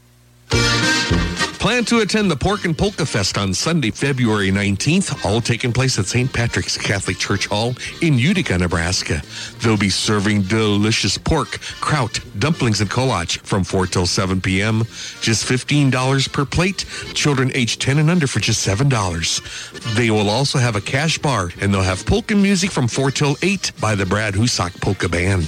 Plan 1.60 1.84
to 1.86 2.00
attend 2.00 2.30
the 2.30 2.36
Pork 2.36 2.66
and 2.66 2.78
Polka 2.78 3.06
Fest 3.06 3.38
on 3.38 3.54
Sunday, 3.54 3.90
February 3.90 4.52
19th, 4.52 5.26
all 5.26 5.42
taking 5.42 5.74
place 5.74 5.98
at 5.98 6.06
St. 6.06 6.32
Patrick's 6.32 6.78
Catholic 6.78 7.18
Church 7.18 7.48
Hall 7.48 7.74
in 8.02 8.20
Utica, 8.20 8.58
Nebraska. 8.58 9.22
They'll 9.62 9.76
be 9.76 9.90
serving 9.90 10.44
delicious 10.44 11.18
pork, 11.18 11.60
kraut, 11.82 12.20
dumplings, 12.38 12.82
and 12.82 12.90
kolach 12.90 13.40
from 13.40 13.64
4 13.64 13.88
till 13.88 14.06
7 14.06 14.42
p.m. 14.42 14.84
Just 15.22 15.48
$15 15.48 16.32
per 16.32 16.46
plate. 16.46 16.86
Children 17.14 17.52
aged 17.56 17.82
10 17.82 17.98
and 17.98 18.12
under 18.12 18.28
for 18.28 18.40
just 18.40 18.66
$7. 18.66 19.96
They 19.96 20.12
will 20.12 20.30
also 20.30 20.60
have 20.60 20.76
a 20.76 20.82
cash 20.82 21.18
bar, 21.18 21.50
and 21.62 21.74
they'll 21.74 21.82
have 21.82 22.06
polka 22.06 22.36
music 22.36 22.70
from 22.70 22.88
4 22.88 23.10
till 23.10 23.38
8 23.42 23.72
by 23.82 23.96
the 23.96 24.06
Brad 24.06 24.36
Husak 24.36 24.80
Polka 24.82 25.10
Band. 25.10 25.48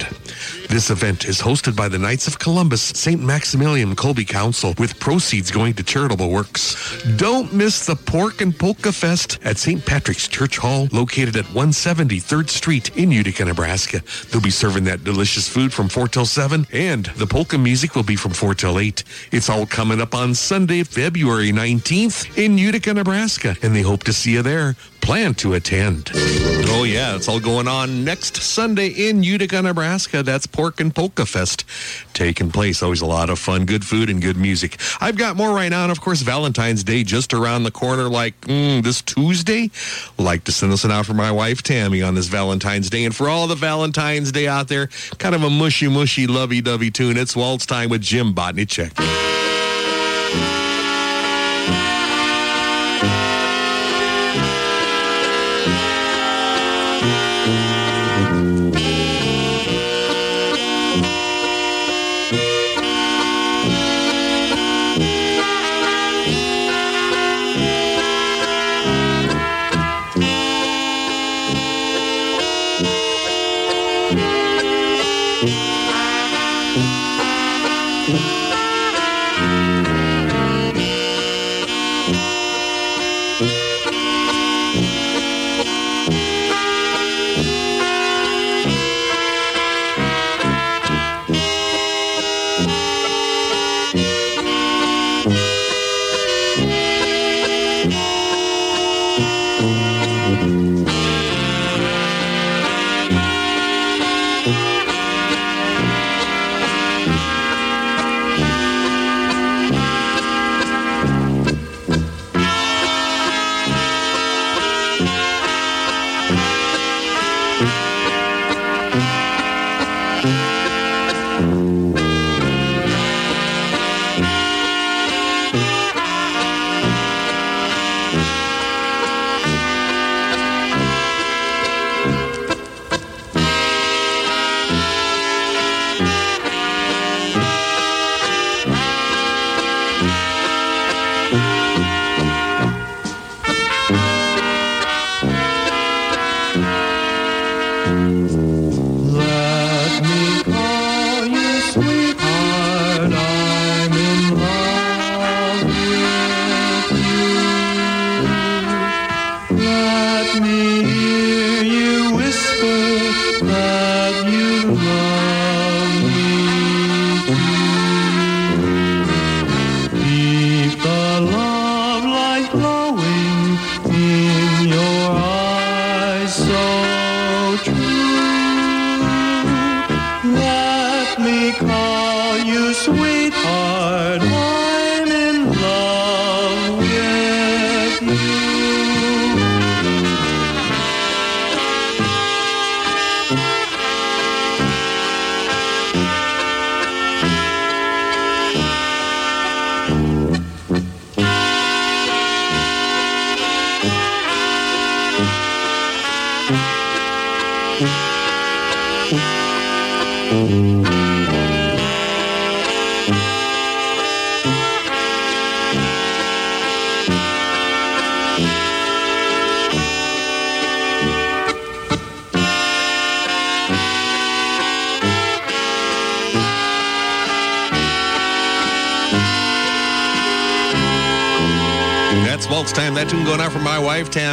This 0.68 0.90
event 0.90 1.24
is 1.24 1.40
hosted 1.40 1.74
by 1.76 1.88
the 1.88 1.98
Knights 1.98 2.26
of 2.26 2.38
Columbus 2.38 2.82
St. 2.82 3.22
Maximilian 3.22 3.96
Kolbe 3.96 4.26
Council 4.26 4.74
with 4.78 4.98
proceeds 5.00 5.50
going 5.50 5.74
to 5.74 5.82
charitable 6.08 6.30
works. 6.30 7.02
Don't 7.16 7.52
miss 7.52 7.84
the 7.84 7.94
Pork 7.94 8.40
and 8.40 8.58
Polka 8.58 8.92
Fest 8.92 9.38
at 9.44 9.58
St. 9.58 9.84
Patrick's 9.84 10.26
Church 10.26 10.56
Hall 10.56 10.88
located 10.90 11.36
at 11.36 11.44
170 11.46 12.18
3rd 12.18 12.48
Street 12.48 12.96
in 12.96 13.12
Utica, 13.12 13.44
Nebraska. 13.44 14.00
They'll 14.30 14.40
be 14.40 14.48
serving 14.48 14.84
that 14.84 15.04
delicious 15.04 15.46
food 15.46 15.70
from 15.70 15.90
4 15.90 16.08
till 16.08 16.24
7 16.24 16.66
and 16.72 17.06
the 17.16 17.26
polka 17.26 17.58
music 17.58 17.94
will 17.94 18.04
be 18.04 18.16
from 18.16 18.32
4 18.32 18.54
till 18.54 18.78
8. 18.78 19.04
It's 19.32 19.50
all 19.50 19.66
coming 19.66 20.00
up 20.00 20.14
on 20.14 20.34
Sunday, 20.34 20.82
February 20.82 21.52
19th 21.52 22.38
in 22.42 22.56
Utica, 22.56 22.94
Nebraska 22.94 23.56
and 23.62 23.76
they 23.76 23.82
hope 23.82 24.04
to 24.04 24.14
see 24.14 24.32
you 24.32 24.42
there 24.42 24.76
plan 25.08 25.32
to 25.32 25.54
attend. 25.54 26.10
Oh, 26.14 26.84
yeah, 26.86 27.16
it's 27.16 27.28
all 27.28 27.40
going 27.40 27.66
on 27.66 28.04
next 28.04 28.36
Sunday 28.36 28.88
in 28.88 29.22
Utica, 29.22 29.62
Nebraska. 29.62 30.22
That's 30.22 30.46
Pork 30.46 30.80
and 30.80 30.94
Polka 30.94 31.24
Fest 31.24 31.64
taking 32.12 32.50
place. 32.50 32.82
Always 32.82 33.00
a 33.00 33.06
lot 33.06 33.30
of 33.30 33.38
fun, 33.38 33.64
good 33.64 33.86
food, 33.86 34.10
and 34.10 34.20
good 34.20 34.36
music. 34.36 34.78
I've 35.00 35.16
got 35.16 35.34
more 35.34 35.54
right 35.54 35.70
now, 35.70 35.86
and 35.88 35.96
of 35.96 36.02
course, 36.02 36.20
Valentine's 36.20 36.84
Day 36.84 37.02
just 37.02 37.32
around 37.32 37.62
the 37.62 37.70
corner, 37.70 38.10
like 38.10 38.38
mm, 38.42 38.82
this 38.82 39.00
Tuesday. 39.00 39.70
Like 40.18 40.44
to 40.44 40.52
send 40.52 40.70
this 40.70 40.84
one 40.84 40.92
out 40.92 41.06
for 41.06 41.14
my 41.14 41.32
wife, 41.32 41.62
Tammy, 41.62 42.02
on 42.02 42.14
this 42.14 42.26
Valentine's 42.26 42.90
Day. 42.90 43.06
And 43.06 43.16
for 43.16 43.30
all 43.30 43.46
the 43.46 43.54
Valentine's 43.54 44.30
Day 44.30 44.46
out 44.46 44.68
there, 44.68 44.88
kind 45.16 45.34
of 45.34 45.42
a 45.42 45.48
mushy, 45.48 45.88
mushy, 45.88 46.26
lovey 46.26 46.60
dovey 46.60 46.90
tune. 46.90 47.16
It's 47.16 47.34
Waltz 47.34 47.64
Time 47.64 47.88
with 47.88 48.02
Jim 48.02 48.34
Botnichek. 48.34 48.92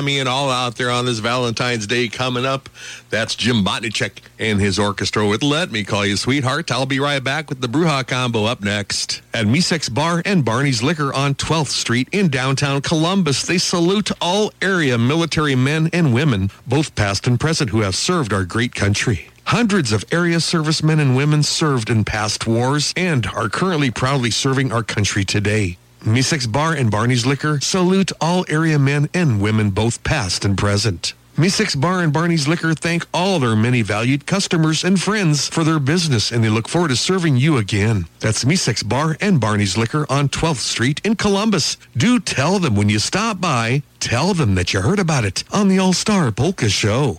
Wife, 0.06 0.20
and 0.20 0.30
all 0.30 0.52
out 0.52 0.76
there 0.76 0.92
on 0.92 1.06
this 1.06 1.20
Valentine's 1.20 1.88
Day 1.88 2.08
coming 2.08 2.46
up. 2.46 2.70
That's 3.10 3.36
Jim 3.36 3.64
Botnichek 3.64 4.20
and 4.38 4.62
his 4.62 4.78
orchestra 4.78 5.28
with 5.28 5.42
Let 5.42 5.72
Me 5.72 5.84
Call 5.84 6.06
You 6.06 6.16
Sweetheart. 6.16 6.72
I'll 6.72 6.86
be 6.86 7.00
right 7.00 7.24
back 7.24 7.50
with 7.50 7.62
the 7.62 7.68
Bruja 7.68 8.06
combo 8.08 8.46
up 8.46 8.62
next. 8.62 9.22
At 9.34 9.46
Misek's 9.48 9.90
Bar 9.90 10.22
and 10.24 10.46
Barney's 10.46 10.84
Liquor 10.84 11.14
on 11.14 11.34
12th 11.36 11.70
Street 11.70 12.08
in 12.12 12.30
downtown 12.30 12.82
Columbus, 12.82 13.44
they 13.44 13.58
salute 13.58 14.12
all 14.22 14.54
area 14.62 14.98
military 14.98 15.56
men 15.56 15.90
and 15.92 16.14
women, 16.14 16.52
both 16.68 16.94
past 16.96 17.26
and 17.26 17.40
present, 17.40 17.72
who 17.72 17.82
have 17.82 17.96
served 17.96 18.32
our 18.32 18.46
great 18.46 18.76
country. 18.76 19.30
Hundreds 19.46 19.92
of 19.92 20.06
area 20.12 20.40
servicemen 20.40 21.00
and 21.00 21.16
women 21.16 21.42
served 21.42 21.90
in 21.90 22.06
past 22.06 22.46
wars 22.46 22.94
and 22.96 23.26
are 23.28 23.50
currently 23.50 23.90
proudly 23.92 24.32
serving 24.32 24.72
our 24.72 24.84
country 24.84 25.26
today. 25.26 25.78
Misek's 26.06 26.46
Bar 26.46 26.74
and 26.74 26.92
Barney's 26.92 27.26
Liquor 27.26 27.60
salute 27.62 28.12
all 28.22 28.46
area 28.48 28.78
men 28.78 29.10
and 29.12 29.42
women, 29.42 29.72
both 29.72 30.04
past 30.04 30.46
and 30.46 30.56
present. 30.56 31.16
Misek's 31.36 31.74
Bar 31.76 32.04
and 32.04 32.14
Barney's 32.14 32.48
Liquor 32.48 32.76
thank 32.76 33.08
all 33.12 33.40
their 33.40 33.56
many 33.56 33.82
valued 33.82 34.28
customers 34.28 34.84
and 34.84 35.02
friends 35.02 35.50
for 35.50 35.64
their 35.64 35.80
business 35.80 36.32
and 36.32 36.44
they 36.44 36.50
look 36.50 36.68
forward 36.68 36.90
to 36.90 36.96
serving 36.96 37.38
you 37.38 37.58
again. 37.58 38.06
That's 38.20 38.46
Misek's 38.46 38.84
Bar 38.84 39.18
and 39.20 39.42
Barney's 39.42 39.80
Liquor 39.80 40.06
on 40.08 40.30
12th 40.30 40.58
Street 40.58 41.02
in 41.04 41.16
Columbus. 41.16 41.76
Do 41.98 42.20
tell 42.20 42.60
them 42.60 42.76
when 42.76 42.88
you 42.88 43.00
stop 43.00 43.42
by, 43.42 43.82
tell 44.00 44.36
them 44.36 44.54
that 44.54 44.74
you 44.74 44.82
heard 44.82 45.00
about 45.00 45.26
it 45.26 45.44
on 45.52 45.70
the 45.70 45.80
All-Star 45.80 46.32
Polka 46.32 46.70
Show. 46.70 47.18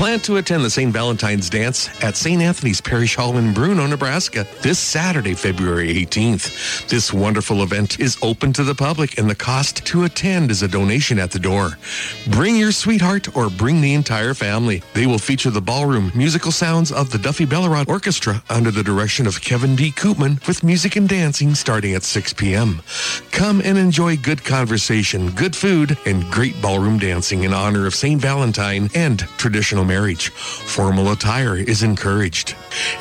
Plan 0.00 0.18
to 0.20 0.38
attend 0.38 0.64
the 0.64 0.70
St. 0.70 0.90
Valentine's 0.90 1.50
Dance 1.50 1.90
at 2.02 2.16
St. 2.16 2.40
Anthony's 2.40 2.80
Parish 2.80 3.16
Hall 3.16 3.36
in 3.36 3.52
Bruno, 3.52 3.86
Nebraska 3.86 4.46
this 4.62 4.78
Saturday, 4.78 5.34
February 5.34 5.92
18th. 5.92 6.88
This 6.88 7.12
wonderful 7.12 7.62
event 7.62 8.00
is 8.00 8.16
open 8.22 8.54
to 8.54 8.64
the 8.64 8.74
public 8.74 9.18
and 9.18 9.28
the 9.28 9.34
cost 9.34 9.84
to 9.84 10.04
attend 10.04 10.50
is 10.50 10.62
a 10.62 10.68
donation 10.68 11.18
at 11.18 11.32
the 11.32 11.38
door. 11.38 11.76
Bring 12.28 12.56
your 12.56 12.72
sweetheart 12.72 13.36
or 13.36 13.50
bring 13.50 13.82
the 13.82 13.92
entire 13.92 14.32
family. 14.32 14.82
They 14.94 15.06
will 15.06 15.18
feature 15.18 15.50
the 15.50 15.60
ballroom 15.60 16.10
musical 16.14 16.50
sounds 16.50 16.90
of 16.90 17.10
the 17.10 17.18
Duffy 17.18 17.44
Bellerod 17.44 17.88
Orchestra 17.88 18.42
under 18.48 18.70
the 18.70 18.82
direction 18.82 19.26
of 19.26 19.42
Kevin 19.42 19.76
D. 19.76 19.90
Koopman 19.90 20.44
with 20.46 20.64
music 20.64 20.96
and 20.96 21.10
dancing 21.10 21.54
starting 21.54 21.92
at 21.94 22.04
6 22.04 22.32
p.m. 22.32 22.80
Come 23.32 23.60
and 23.62 23.76
enjoy 23.76 24.16
good 24.16 24.44
conversation, 24.44 25.30
good 25.32 25.54
food, 25.54 25.98
and 26.06 26.24
great 26.30 26.58
ballroom 26.62 26.98
dancing 26.98 27.44
in 27.44 27.52
honor 27.52 27.84
of 27.84 27.94
St. 27.94 28.18
Valentine 28.18 28.88
and 28.94 29.18
traditional 29.36 29.89
marriage. 29.90 30.28
Formal 30.28 31.10
attire 31.10 31.56
is 31.56 31.82
encouraged. 31.82 32.54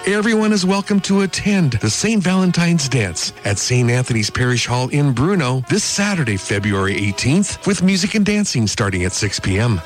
Everyone 0.08 0.52
is 0.52 0.66
welcome 0.66 1.00
to 1.02 1.22
attend 1.22 1.74
the 1.74 1.90
St. 1.90 2.24
Valentine's 2.24 2.90
Dance 2.90 3.32
at 3.46 3.60
St. 3.60 3.92
Anthony's 3.92 4.32
Parish 4.32 4.66
Hall 4.66 4.90
in 4.90 5.14
Bruno 5.14 5.64
this 5.70 5.84
Saturday, 5.84 6.36
February 6.36 6.96
18th, 6.96 7.68
with 7.68 7.84
music 7.84 8.16
and 8.16 8.26
dancing 8.26 8.66
starting 8.66 9.04
at 9.04 9.12
6 9.12 9.40
p.m. 9.42 9.80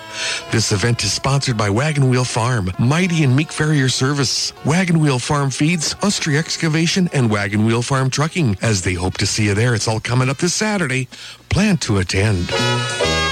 This 0.49 0.71
event 0.71 1.03
is 1.03 1.11
sponsored 1.11 1.57
by 1.57 1.69
Wagon 1.69 2.07
Wheel 2.07 2.23
Farm, 2.23 2.71
Mighty 2.79 3.25
and 3.25 3.35
Meek 3.35 3.51
Farrier 3.51 3.89
Service, 3.89 4.53
Wagon 4.63 5.01
Wheel 5.01 5.19
Farm 5.19 5.49
Feeds, 5.49 5.97
Austria 6.03 6.39
Excavation, 6.39 7.09
and 7.11 7.29
Wagon 7.29 7.65
Wheel 7.65 7.81
Farm 7.81 8.09
Trucking. 8.09 8.55
As 8.61 8.81
they 8.83 8.93
hope 8.93 9.17
to 9.17 9.27
see 9.27 9.47
you 9.47 9.53
there, 9.53 9.75
it's 9.75 9.89
all 9.89 9.99
coming 9.99 10.29
up 10.29 10.37
this 10.37 10.53
Saturday. 10.53 11.09
Plan 11.49 11.75
to 11.79 11.97
attend. 11.97 13.22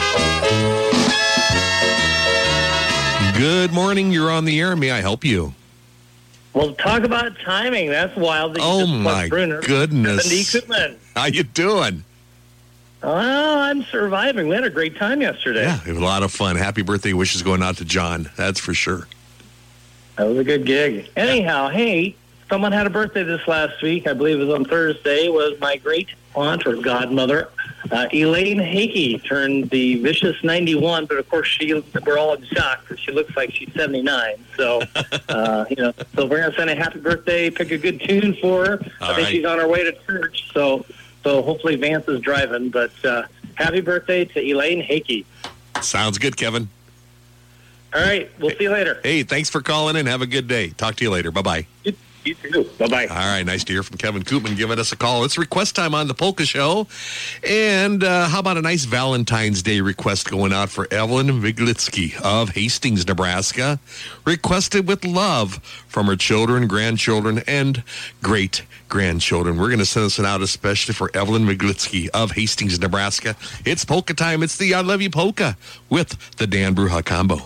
Good 3.37 3.71
morning. 3.73 4.11
You're 4.11 4.29
on 4.31 4.45
the 4.45 4.59
air. 4.59 4.75
May 4.75 4.91
I 4.91 5.01
help 5.01 5.23
you? 5.23 5.53
Well, 6.53 6.73
talk 6.73 7.03
about 7.03 7.37
timing. 7.39 7.89
That's 7.89 8.15
wild. 8.15 8.55
That 8.55 8.61
Oh 8.63 8.85
my 8.85 9.29
Bruner. 9.29 9.61
goodness. 9.61 10.27
Koopman. 10.53 10.97
How 11.15 11.25
you 11.25 11.43
doing? 11.43 12.03
Oh, 13.03 13.59
I'm 13.59 13.83
surviving. 13.83 14.47
We 14.47 14.55
had 14.55 14.63
a 14.63 14.69
great 14.69 14.95
time 14.97 15.21
yesterday. 15.21 15.63
Yeah, 15.63 15.79
it 15.87 15.89
was 15.89 15.97
a 15.97 16.03
lot 16.05 16.23
of 16.23 16.31
fun. 16.31 16.55
Happy 16.55 16.81
birthday 16.81 17.13
wishes 17.13 17.41
going 17.41 17.63
out 17.63 17.77
to 17.77 17.85
John. 17.85 18.29
That's 18.37 18.59
for 18.59 18.73
sure. 18.73 19.07
That 20.17 20.25
was 20.27 20.37
a 20.37 20.43
good 20.43 20.65
gig. 20.65 21.09
Anyhow, 21.15 21.69
hey, 21.69 22.15
someone 22.49 22.71
had 22.73 22.85
a 22.85 22.91
birthday 22.91 23.23
this 23.23 23.47
last 23.47 23.81
week. 23.81 24.07
I 24.07 24.13
believe 24.13 24.39
it 24.39 24.45
was 24.45 24.53
on 24.53 24.65
Thursday. 24.65 25.29
Was 25.29 25.59
my 25.59 25.77
great 25.77 26.09
aunt 26.35 26.67
or 26.67 26.75
godmother, 26.75 27.49
uh, 27.89 28.07
Elaine 28.13 28.59
Hakey, 28.59 29.23
turned 29.23 29.69
the 29.69 29.95
vicious 29.95 30.41
91. 30.43 31.05
But 31.05 31.17
of 31.17 31.29
course, 31.29 31.47
she 31.47 31.73
we're 32.05 32.17
all 32.17 32.33
in 32.33 32.45
shock 32.45 32.81
because 32.81 32.99
she 32.99 33.11
looks 33.11 33.35
like 33.35 33.53
she's 33.53 33.73
79. 33.73 34.43
So, 34.55 34.81
uh, 35.29 35.65
you 35.69 35.77
know, 35.77 35.93
so 36.15 36.25
we're 36.25 36.41
gonna 36.41 36.55
send 36.55 36.69
a 36.69 36.75
happy 36.75 36.99
birthday. 36.99 37.49
Pick 37.49 37.71
a 37.71 37.77
good 37.77 38.01
tune 38.01 38.35
for 38.35 38.65
her. 38.65 38.79
I 39.01 39.07
think 39.15 39.17
right. 39.17 39.27
she's 39.27 39.45
on 39.45 39.59
her 39.59 39.67
way 39.67 39.83
to 39.83 39.93
church. 40.05 40.51
So, 40.53 40.85
so 41.23 41.41
hopefully 41.41 41.75
Vance 41.75 42.07
is 42.07 42.21
driving. 42.21 42.69
But 42.69 42.91
uh, 43.03 43.23
happy 43.55 43.81
birthday 43.81 44.25
to 44.25 44.39
Elaine 44.39 44.81
Hakey. 44.81 45.25
Sounds 45.81 46.17
good, 46.17 46.37
Kevin. 46.37 46.69
All 47.93 48.01
right, 48.01 48.31
we'll 48.39 48.51
see 48.51 48.63
you 48.63 48.71
later. 48.71 49.01
Hey, 49.03 49.23
thanks 49.23 49.49
for 49.49 49.61
calling 49.61 49.97
in. 49.97 50.05
Have 50.05 50.21
a 50.21 50.27
good 50.27 50.47
day. 50.47 50.69
Talk 50.69 50.95
to 50.95 51.03
you 51.03 51.11
later. 51.11 51.31
Bye 51.31 51.65
bye. 51.83 51.93
You, 52.23 52.35
too. 52.35 52.69
Bye 52.77 52.87
bye. 52.87 53.07
All 53.07 53.15
right, 53.15 53.43
nice 53.43 53.63
to 53.63 53.73
hear 53.73 53.81
from 53.81 53.97
Kevin 53.97 54.23
Koopman 54.23 54.55
giving 54.55 54.77
us 54.77 54.91
a 54.91 54.95
call. 54.95 55.23
It's 55.23 55.37
request 55.39 55.75
time 55.75 55.95
on 55.95 56.07
the 56.07 56.13
Polka 56.13 56.45
Show. 56.45 56.87
And 57.47 58.03
uh, 58.03 58.27
how 58.27 58.39
about 58.39 58.57
a 58.57 58.61
nice 58.61 58.85
Valentine's 58.85 59.63
Day 59.63 59.81
request 59.81 60.29
going 60.29 60.53
out 60.53 60.69
for 60.69 60.87
Evelyn 60.91 61.41
Viglitsky 61.41 62.19
of 62.21 62.49
Hastings, 62.49 63.07
Nebraska? 63.07 63.79
Requested 64.23 64.87
with 64.87 65.03
love 65.03 65.55
from 65.87 66.05
her 66.05 66.15
children, 66.15 66.67
grandchildren, 66.67 67.41
and 67.47 67.83
great 68.21 68.63
grandchildren. 68.87 69.57
We're 69.57 69.69
going 69.69 69.79
to 69.79 69.85
send 69.85 70.05
this 70.05 70.19
one 70.19 70.27
out 70.27 70.41
especially 70.41 70.93
for 70.93 71.09
Evelyn 71.15 71.45
Viglitsky 71.45 72.09
of 72.09 72.31
Hastings, 72.31 72.79
Nebraska. 72.79 73.35
It's 73.65 73.83
polka 73.83 74.13
time. 74.13 74.43
It's 74.43 74.57
the 74.57 74.75
I 74.75 74.81
Love 74.81 75.01
You 75.01 75.09
Polka 75.09 75.57
with 75.89 76.35
the 76.37 76.45
Dan 76.45 76.75
Bruja 76.75 77.03
combo. 77.03 77.37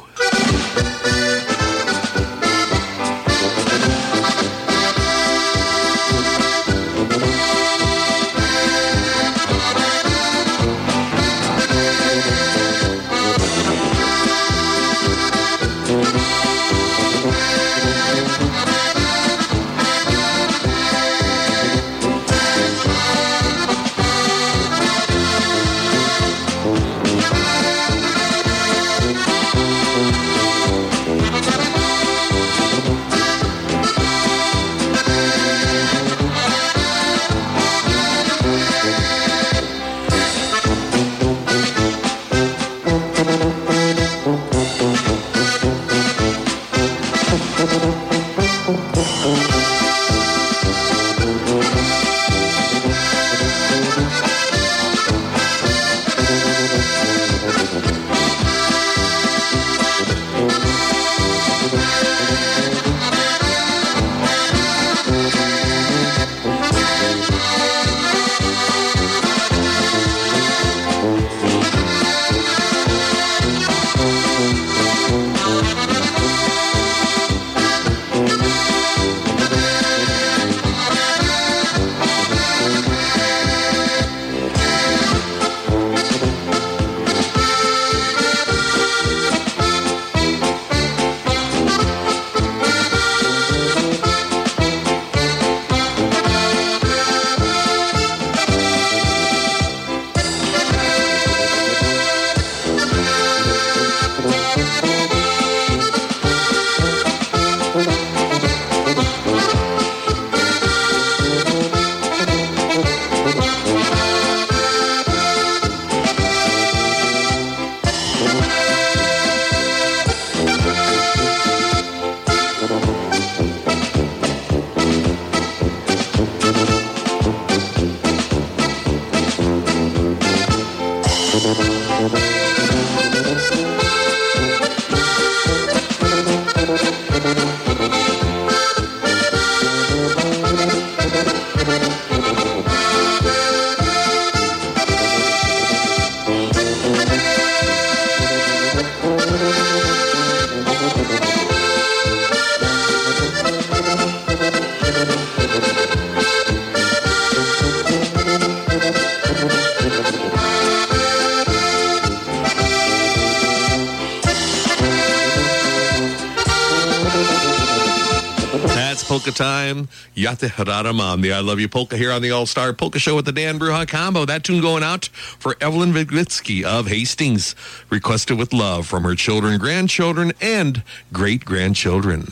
Time. 169.35 169.89
Yate 170.15 170.49
Hararam, 170.49 171.21
the 171.21 171.33
I 171.33 171.41
Love 171.41 171.59
You 171.59 171.67
polka 171.67 171.97
here 171.97 172.11
on 172.11 172.21
the 172.21 172.31
All 172.31 172.45
Star 172.45 172.73
Polka 172.73 172.97
Show 172.97 173.15
with 173.15 173.25
the 173.25 173.31
Dan 173.31 173.59
Bruja 173.59 173.87
combo. 173.87 174.25
That 174.25 174.43
tune 174.43 174.61
going 174.61 174.83
out 174.83 175.05
for 175.05 175.55
Evelyn 175.61 175.91
Viglitsky 175.91 176.63
of 176.63 176.87
Hastings, 176.87 177.55
requested 177.89 178.37
with 178.37 178.53
love 178.53 178.87
from 178.87 179.03
her 179.03 179.13
children, 179.13 179.59
grandchildren, 179.59 180.31
and 180.41 180.81
great 181.13 181.45
grandchildren. 181.45 182.29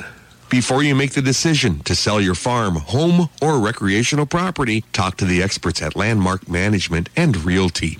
Before 0.50 0.84
you 0.84 0.96
make 0.96 1.14
the 1.14 1.22
decision 1.22 1.80
to 1.80 1.96
sell 1.96 2.22
your 2.22 2.36
farm, 2.36 2.76
home, 2.76 3.30
or 3.42 3.60
recreational 3.60 4.26
property, 4.26 4.84
talk 4.94 5.18
to 5.18 5.26
the 5.26 5.42
experts 5.42 5.82
at 5.82 5.96
Landmark 5.96 6.48
Management 6.48 7.10
and 7.16 7.44
Realty. 7.44 8.00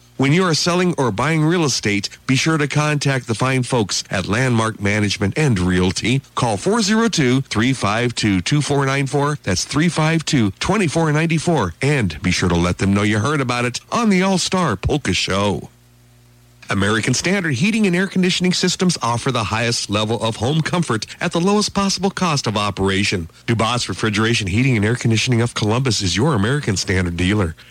When 0.21 0.33
you 0.33 0.43
are 0.43 0.53
selling 0.53 0.93
or 0.99 1.11
buying 1.11 1.43
real 1.43 1.63
estate, 1.63 2.07
be 2.27 2.35
sure 2.35 2.59
to 2.59 2.67
contact 2.67 3.25
the 3.25 3.33
fine 3.33 3.63
folks 3.63 4.03
at 4.11 4.27
Landmark 4.27 4.79
Management 4.79 5.35
and 5.35 5.57
Realty. 5.57 6.21
Call 6.35 6.57
402-352-2494. 6.57 9.41
That's 9.41 9.65
352-2494. 9.65 11.71
And 11.81 12.21
be 12.21 12.29
sure 12.29 12.49
to 12.49 12.55
let 12.55 12.77
them 12.77 12.93
know 12.93 13.01
you 13.01 13.17
heard 13.17 13.41
about 13.41 13.65
it 13.65 13.79
on 13.91 14.09
the 14.09 14.21
All-Star 14.21 14.75
Polka 14.75 15.13
Show. 15.13 15.69
American 16.69 17.13
Standard 17.13 17.55
Heating 17.55 17.85
and 17.85 17.93
Air 17.95 18.07
Conditioning 18.07 18.53
Systems 18.53 18.97
offer 19.01 19.29
the 19.31 19.43
highest 19.45 19.89
level 19.89 20.21
of 20.23 20.37
home 20.37 20.61
comfort 20.61 21.05
at 21.19 21.33
the 21.33 21.41
lowest 21.41 21.73
possible 21.73 22.11
cost 22.11 22.47
of 22.47 22.55
operation. 22.55 23.27
Dubas 23.45 23.89
Refrigeration 23.89 24.47
Heating 24.47 24.77
and 24.77 24.85
Air 24.85 24.95
Conditioning 24.95 25.41
of 25.41 25.53
Columbus 25.53 26.01
is 26.01 26.15
your 26.15 26.33
American 26.33 26.77
Standard 26.77 27.17
dealer. 27.17 27.55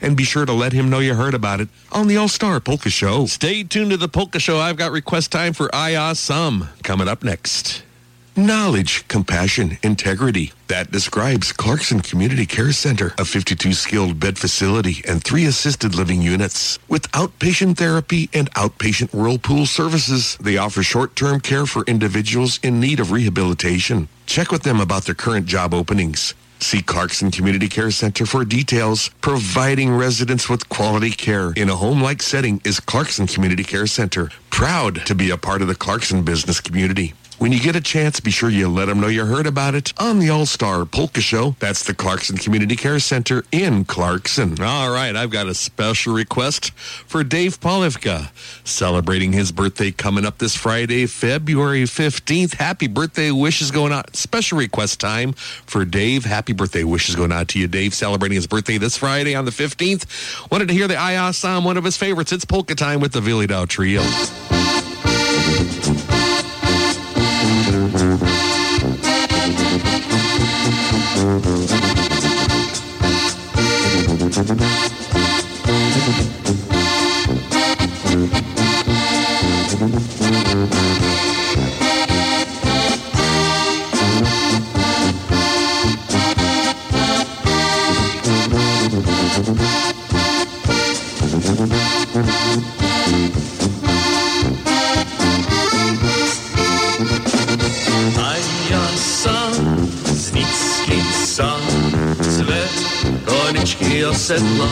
and 0.00 0.16
be 0.16 0.24
sure 0.24 0.44
to 0.44 0.52
let 0.52 0.72
him 0.72 0.90
know 0.90 0.98
you 0.98 1.14
heard 1.14 1.34
about 1.34 1.60
it 1.60 1.68
on 1.92 2.08
the 2.08 2.16
All-Star 2.16 2.58
Polka 2.58 2.90
Show. 2.90 3.26
Stay 3.26 3.62
tuned 3.62 3.90
to 3.90 3.96
the 3.96 4.08
Polka 4.08 4.40
Show. 4.40 4.58
I've 4.58 4.76
got 4.76 4.90
request 4.90 5.30
time 5.30 5.52
for 5.52 5.72
Aya 5.72 6.14
Sum 6.14 6.68
coming 6.82 7.06
up 7.06 7.22
next. 7.22 7.82
Knowledge, 8.36 9.06
compassion, 9.08 9.78
integrity. 9.82 10.52
That 10.68 10.90
describes 10.90 11.52
Clarkson 11.52 12.00
Community 12.00 12.46
Care 12.46 12.72
Center, 12.72 13.14
a 13.18 13.24
52 13.24 13.72
skilled 13.72 14.20
bed 14.20 14.38
facility 14.38 15.02
and 15.08 15.22
three 15.22 15.44
assisted 15.44 15.94
living 15.94 16.22
units. 16.22 16.78
With 16.88 17.10
outpatient 17.12 17.76
therapy 17.78 18.30
and 18.32 18.48
outpatient 18.54 19.12
whirlpool 19.12 19.66
services, 19.66 20.36
they 20.40 20.56
offer 20.56 20.82
short-term 20.82 21.40
care 21.40 21.66
for 21.66 21.84
individuals 21.86 22.60
in 22.62 22.78
need 22.78 23.00
of 23.00 23.12
rehabilitation. 23.12 24.08
Check 24.26 24.52
with 24.52 24.62
them 24.62 24.80
about 24.80 25.04
their 25.06 25.16
current 25.16 25.46
job 25.46 25.74
openings. 25.74 26.34
See 26.60 26.82
Clarkson 26.82 27.30
Community 27.30 27.68
Care 27.68 27.90
Center 27.90 28.26
for 28.26 28.44
details. 28.44 29.10
Providing 29.20 29.94
residents 29.94 30.48
with 30.48 30.68
quality 30.68 31.10
care 31.10 31.52
in 31.52 31.70
a 31.70 31.76
home-like 31.76 32.20
setting 32.20 32.60
is 32.64 32.80
Clarkson 32.80 33.26
Community 33.26 33.64
Care 33.64 33.86
Center. 33.86 34.30
Proud 34.50 35.06
to 35.06 35.14
be 35.14 35.30
a 35.30 35.36
part 35.36 35.62
of 35.62 35.68
the 35.68 35.74
Clarkson 35.74 36.24
business 36.24 36.60
community. 36.60 37.14
When 37.38 37.52
you 37.52 37.60
get 37.60 37.76
a 37.76 37.80
chance, 37.80 38.18
be 38.18 38.32
sure 38.32 38.50
you 38.50 38.68
let 38.68 38.86
them 38.86 38.98
know 39.00 39.06
you 39.06 39.24
heard 39.24 39.46
about 39.46 39.76
it 39.76 39.92
on 39.96 40.18
the 40.18 40.28
All-Star 40.28 40.84
Polka 40.84 41.20
Show. 41.20 41.54
That's 41.60 41.84
the 41.84 41.94
Clarkson 41.94 42.36
Community 42.36 42.74
Care 42.74 42.98
Center 42.98 43.44
in 43.52 43.84
Clarkson. 43.84 44.60
All 44.60 44.90
right, 44.90 45.14
I've 45.14 45.30
got 45.30 45.46
a 45.46 45.54
special 45.54 46.14
request 46.14 46.72
for 46.72 47.22
Dave 47.22 47.60
Polivka, 47.60 48.32
celebrating 48.66 49.32
his 49.32 49.52
birthday 49.52 49.92
coming 49.92 50.26
up 50.26 50.38
this 50.38 50.56
Friday, 50.56 51.06
February 51.06 51.84
15th. 51.84 52.54
Happy 52.54 52.88
birthday 52.88 53.30
wishes 53.30 53.70
going 53.70 53.92
out. 53.92 54.16
Special 54.16 54.58
request 54.58 54.98
time 54.98 55.32
for 55.32 55.84
Dave. 55.84 56.24
Happy 56.24 56.52
birthday 56.52 56.82
wishes 56.82 57.14
going 57.14 57.30
out 57.30 57.46
to 57.48 57.60
you, 57.60 57.68
Dave, 57.68 57.94
celebrating 57.94 58.34
his 58.34 58.48
birthday 58.48 58.78
this 58.78 58.96
Friday 58.96 59.36
on 59.36 59.44
the 59.44 59.52
15th. 59.52 60.50
Wanted 60.50 60.66
to 60.68 60.74
hear 60.74 60.88
the 60.88 60.96
Aya 60.96 61.32
Sam, 61.32 61.62
one 61.62 61.76
of 61.76 61.84
his 61.84 61.96
favorites. 61.96 62.32
It's 62.32 62.44
Polka 62.44 62.74
Time 62.74 62.98
with 62.98 63.12
the 63.12 63.20
Vyhlidal 63.20 63.68
Trio. 63.68 64.02
A 67.68 67.70
koniczki 103.98 104.06
osedlam. 104.06 104.68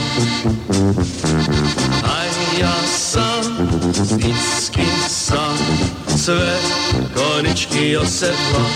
A 2.03 2.25
ja 2.61 2.73
sam 2.99 3.69
Nickiej 4.17 4.87
sam 5.09 5.57
swe 6.17 6.57
koniczki 7.15 7.97
osedlam. 7.97 8.71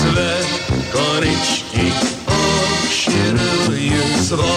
Swe 0.00 0.36
koniczki 0.92 1.92
oksiruję 2.26 4.02
swą 4.26 4.52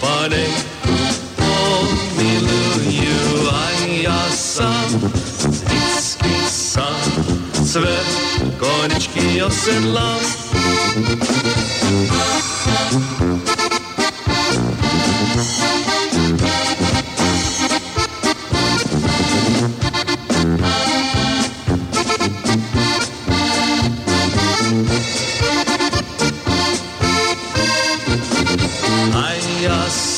paneku 0.00 0.94
pomiluję. 1.36 3.14
A 3.52 3.86
ja 4.02 4.32
sam 4.36 4.88
Nickiej 5.50 6.50
sam 6.50 6.94
swe 7.66 7.96
koniczki 8.58 9.42
osedlam. 9.42 10.18
A 12.10 13.47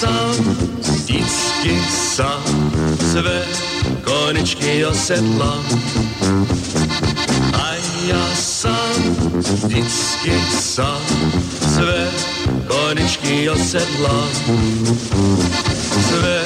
Nickiej 0.01 1.81
sam 2.17 2.71
swe 3.13 3.45
koniczki 4.05 4.85
osedlam. 4.85 5.65
A 7.53 7.75
ja 8.09 8.37
sam 8.37 9.17
z 9.41 9.63
Nickiej 9.65 10.41
sam 10.61 11.01
swe 11.75 12.07
koniczki 12.69 13.49
osedlam. 13.49 14.29
Swe 16.09 16.41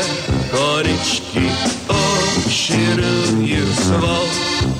koniczki 0.52 1.46
oksiruję 1.88 3.62
swą 3.76 4.16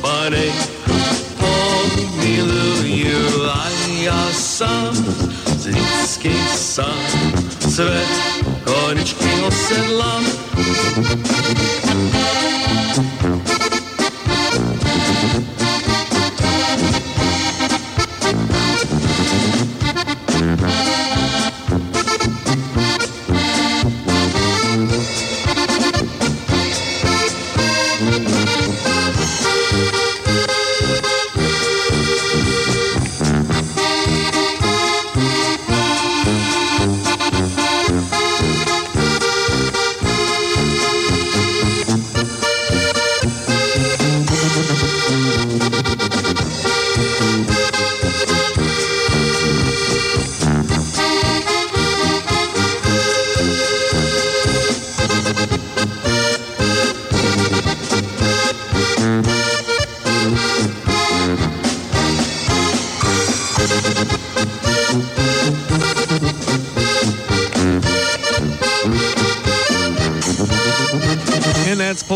paneku 0.02 0.94
pomiluję. 1.38 3.14
A 3.54 4.02
ja 4.02 4.32
sam 4.32 4.94
z 5.58 5.66
Nickiej 5.66 6.42
svet, 7.74 8.08
konečky 8.64 9.34
ho. 9.42 9.50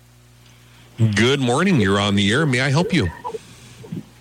Good 1.14 1.38
morning. 1.38 1.80
You're 1.80 2.00
on 2.00 2.16
the 2.16 2.32
air. 2.32 2.44
May 2.46 2.62
I 2.62 2.70
help 2.70 2.92
you? 2.92 3.08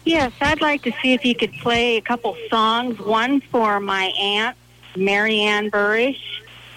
Yes, 0.06 0.32
I'd 0.40 0.62
like 0.62 0.84
to 0.84 0.92
see 1.02 1.14
if 1.14 1.26
you 1.26 1.34
could 1.36 1.52
play 1.54 1.98
a 1.98 2.02
couple 2.02 2.38
songs. 2.50 3.00
One 3.00 3.42
for 3.42 3.80
my 3.80 4.06
aunt, 4.20 4.56
Marianne 4.96 5.72
Burrish, 5.72 6.22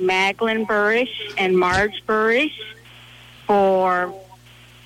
Maglin 0.00 0.66
Burrish, 0.66 1.34
and 1.36 1.56
Marge 1.58 2.02
Burrish 2.06 2.54
for 3.46 4.14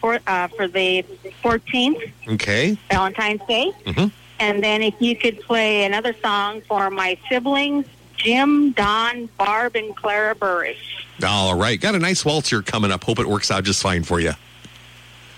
for 0.01 0.19
uh, 0.27 0.49
for 0.49 0.67
the 0.67 1.05
14th, 1.43 2.11
Okay. 2.29 2.77
Valentine's 2.91 3.41
Day. 3.47 3.71
Mhm. 3.87 4.11
And 4.41 4.63
then 4.65 4.83
if 4.83 4.95
you 4.99 5.15
could 5.15 5.41
play 5.41 5.85
another 5.85 6.13
song 6.21 6.63
for 6.67 6.91
my 6.91 7.17
siblings, 7.29 7.87
Jim, 8.17 8.73
Don, 8.73 9.29
Barb, 9.39 9.77
and 9.77 9.95
Clara 9.95 10.35
Burrish. 10.35 10.77
All 11.25 11.55
right. 11.55 11.81
Got 11.81 11.95
a 11.95 12.01
nice 12.01 12.25
waltz 12.25 12.51
here 12.51 12.63
coming 12.63 12.91
up. 12.91 13.05
Hope 13.05 13.21
it 13.21 13.29
works 13.29 13.53
out 13.53 13.63
just 13.63 13.81
fine 13.81 14.03
for 14.03 14.19
you. 14.19 14.33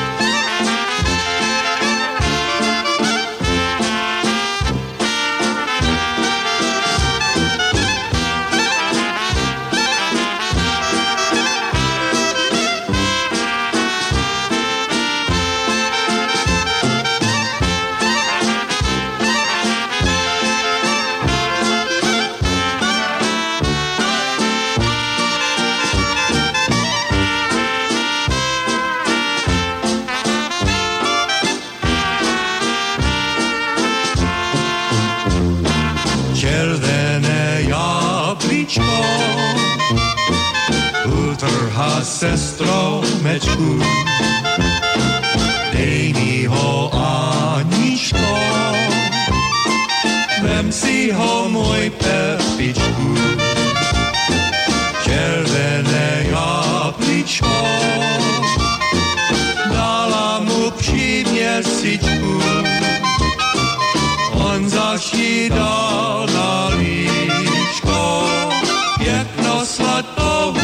se 42.21 42.37
stromečku. 42.37 43.81
Dej 45.73 46.13
mi 46.13 46.45
ho, 46.45 46.93
Aničko, 46.93 48.33
vem 50.43 50.73
si 50.73 51.13
ho, 51.13 51.49
můj 51.49 51.91
pepičku. 51.97 53.17
Červené 55.05 56.27
jabličko, 56.29 57.57
dala 59.73 60.41
mu 60.45 60.71
přiměsičku. 60.71 62.43
On 64.33 64.69
zaši 64.69 65.49
dal 65.49 66.29
na 66.35 66.69
líčko, 66.69 68.29
pěkno 68.99 69.65
sladkou 69.65 70.60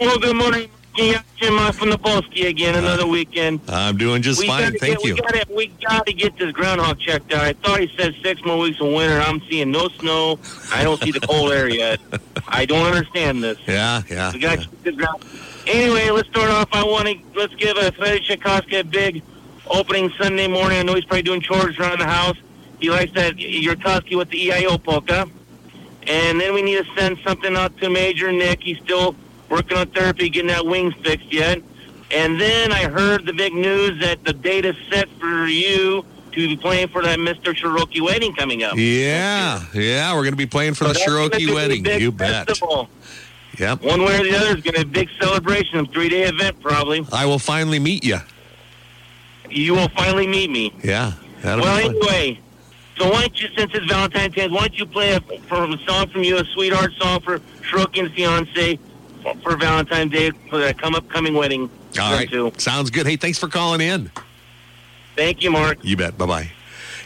Well, 0.00 0.18
good 0.18 0.36
morning. 0.36 0.70
Yeah, 0.96 1.22
Jim 1.36 1.58
uh, 1.58 1.72
from 1.72 1.90
the 1.90 1.98
Polsky 1.98 2.46
again. 2.46 2.76
Another 2.76 3.06
weekend. 3.06 3.60
I'm 3.68 3.96
doing 3.96 4.22
just 4.22 4.40
We 4.40 4.46
fine. 4.46 4.62
gotta 4.62 4.78
Thank 4.78 4.98
get, 5.00 5.04
you. 5.04 5.14
We 5.14 5.20
got 5.20 5.50
we 5.50 5.66
got 5.66 6.06
to 6.06 6.12
get 6.12 6.38
this 6.38 6.52
groundhog 6.52 7.00
checked 7.00 7.32
out. 7.32 7.42
I 7.42 7.52
thought 7.54 7.80
he 7.80 7.90
said 7.96 8.14
six 8.22 8.44
more 8.44 8.58
weeks 8.58 8.80
of 8.80 8.92
winter. 8.92 9.18
I'm 9.20 9.40
seeing 9.50 9.72
no 9.72 9.88
snow. 9.88 10.38
I 10.72 10.84
don't 10.84 11.02
see 11.02 11.10
the 11.10 11.20
cold 11.20 11.50
air 11.50 11.68
yet. 11.68 12.00
I 12.48 12.64
don't 12.64 12.86
understand 12.86 13.42
this. 13.42 13.58
Yeah, 13.66 14.02
yeah. 14.08 14.32
We 14.32 14.38
got 14.38 14.58
to 14.58 14.64
check 14.64 14.82
this 14.82 14.94
ground. 14.94 15.24
Anyway, 15.66 16.10
let's 16.10 16.28
start 16.28 16.50
off. 16.50 16.68
I 16.72 16.84
want 16.84 17.08
to 17.08 17.18
let's 17.34 17.54
give 17.56 17.76
a 17.76 17.90
Freddy 17.92 18.20
Tchaikovsky 18.20 18.76
a 18.76 18.84
big 18.84 19.22
opening 19.66 20.10
Sunday 20.18 20.46
morning. 20.46 20.78
I 20.78 20.82
know 20.82 20.94
he's 20.94 21.04
probably 21.04 21.22
doing 21.22 21.40
chores 21.40 21.76
around 21.78 21.98
the 21.98 22.06
house. 22.06 22.36
He 22.78 22.90
likes 22.90 23.12
that 23.14 23.36
Yurkowski 23.36 24.16
with 24.16 24.28
the 24.30 24.48
EIO 24.50 24.82
polka. 24.82 25.28
And 26.06 26.38
then 26.38 26.52
we 26.54 26.62
need 26.62 26.84
to 26.84 26.94
send 26.94 27.18
something 27.24 27.56
out 27.56 27.76
to 27.78 27.88
Major 27.88 28.30
Nick. 28.30 28.62
He's 28.62 28.78
still 28.78 29.16
working 29.48 29.76
on 29.76 29.86
therapy, 29.88 30.28
getting 30.28 30.48
that 30.48 30.66
wings 30.66 30.94
fixed 31.02 31.32
yet. 31.32 31.60
And 32.10 32.40
then 32.40 32.72
I 32.72 32.84
heard 32.84 33.26
the 33.26 33.32
big 33.32 33.54
news 33.54 34.00
that 34.00 34.24
the 34.24 34.32
date 34.32 34.64
is 34.64 34.76
set 34.90 35.08
for 35.18 35.46
you 35.46 36.04
to 36.32 36.48
be 36.48 36.56
playing 36.56 36.88
for 36.88 37.02
that 37.02 37.18
Mr. 37.18 37.54
Cherokee 37.54 38.00
wedding 38.00 38.34
coming 38.34 38.62
up. 38.62 38.74
Yeah, 38.76 39.64
yeah. 39.72 40.12
We're 40.14 40.22
going 40.22 40.32
to 40.32 40.36
be 40.36 40.46
playing 40.46 40.74
for 40.74 40.84
So 40.84 40.92
the 40.92 40.98
Cherokee 40.98 41.52
wedding. 41.52 41.84
You 41.86 42.12
bet. 42.12 42.46
festival. 42.46 42.88
Yep. 43.58 43.82
One 43.82 44.02
way 44.04 44.18
or 44.18 44.24
the 44.24 44.36
other 44.36 44.56
is 44.56 44.62
going 44.62 44.74
to 44.74 44.84
be 44.84 45.00
a 45.00 45.04
big 45.04 45.08
celebration, 45.20 45.78
a 45.78 45.84
three 45.86 46.08
day 46.08 46.24
event 46.24 46.60
probably. 46.60 47.06
I 47.12 47.26
will 47.26 47.38
finally 47.38 47.78
meet 47.78 48.04
you. 48.04 48.18
You 49.48 49.74
will 49.74 49.88
finally 49.90 50.26
meet 50.26 50.50
me. 50.50 50.72
Yeah. 50.82 51.12
Well, 51.44 51.62
anyway, 51.78 52.40
so 52.96 53.10
why 53.10 53.20
don't 53.22 53.40
you, 53.40 53.48
since 53.56 53.72
it's 53.74 53.86
Valentine's 53.86 54.34
Day, 54.34 54.48
why 54.48 54.60
don't 54.60 54.78
you 54.78 54.86
play 54.86 55.12
a, 55.12 55.20
for 55.20 55.64
a 55.64 55.78
song 55.86 56.08
from 56.08 56.24
you, 56.24 56.38
a 56.38 56.44
sweetheart 56.46 56.92
song 56.94 57.20
for 57.20 57.40
Cherokee 57.62 58.00
and 58.00 58.12
fiance 58.12 58.78
for, 59.42 59.56
Valentine's 59.56 60.12
Day 60.12 60.30
for 60.48 60.58
that 60.58 60.78
come 60.78 60.94
upcoming 60.94 61.34
wedding? 61.34 61.70
All 62.00 62.12
right. 62.12 62.60
Sounds 62.60 62.90
good. 62.90 63.06
Hey, 63.06 63.16
thanks 63.16 63.38
for 63.38 63.48
calling 63.48 63.80
in. 63.80 64.10
Thank 65.16 65.42
you, 65.42 65.50
Mark. 65.50 65.78
You 65.82 65.96
bet. 65.96 66.18
Bye 66.18 66.26
bye. 66.26 66.50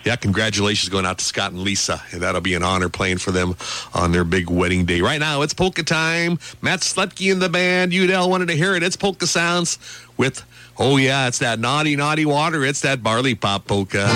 Yeah, 0.04 0.16
congratulations 0.16 0.88
going 0.88 1.04
out 1.04 1.18
to 1.18 1.24
Scott 1.24 1.52
and 1.52 1.60
Lisa. 1.60 2.00
And 2.12 2.22
that'll 2.22 2.40
be 2.40 2.54
an 2.54 2.62
honor 2.62 2.88
playing 2.88 3.18
for 3.18 3.30
them 3.30 3.56
on 3.92 4.12
their 4.12 4.24
big 4.24 4.48
wedding 4.48 4.84
day. 4.86 5.00
Right 5.00 5.20
now, 5.20 5.42
it's 5.42 5.52
polka 5.52 5.82
time. 5.82 6.38
Matt 6.62 6.80
Slepke 6.80 7.30
and 7.30 7.42
the 7.42 7.48
band. 7.48 7.92
Udell 7.92 8.30
wanted 8.30 8.48
to 8.48 8.54
hear 8.54 8.74
it. 8.74 8.82
It's 8.82 8.96
polka 8.96 9.26
sounds 9.26 9.78
with, 10.16 10.44
oh 10.78 10.96
yeah, 10.96 11.28
it's 11.28 11.40
that 11.40 11.58
naughty, 11.58 11.96
naughty 11.96 12.24
water. 12.24 12.64
It's 12.64 12.80
that 12.82 13.02
barley 13.02 13.34
pop 13.34 13.66
polka. 13.66 14.08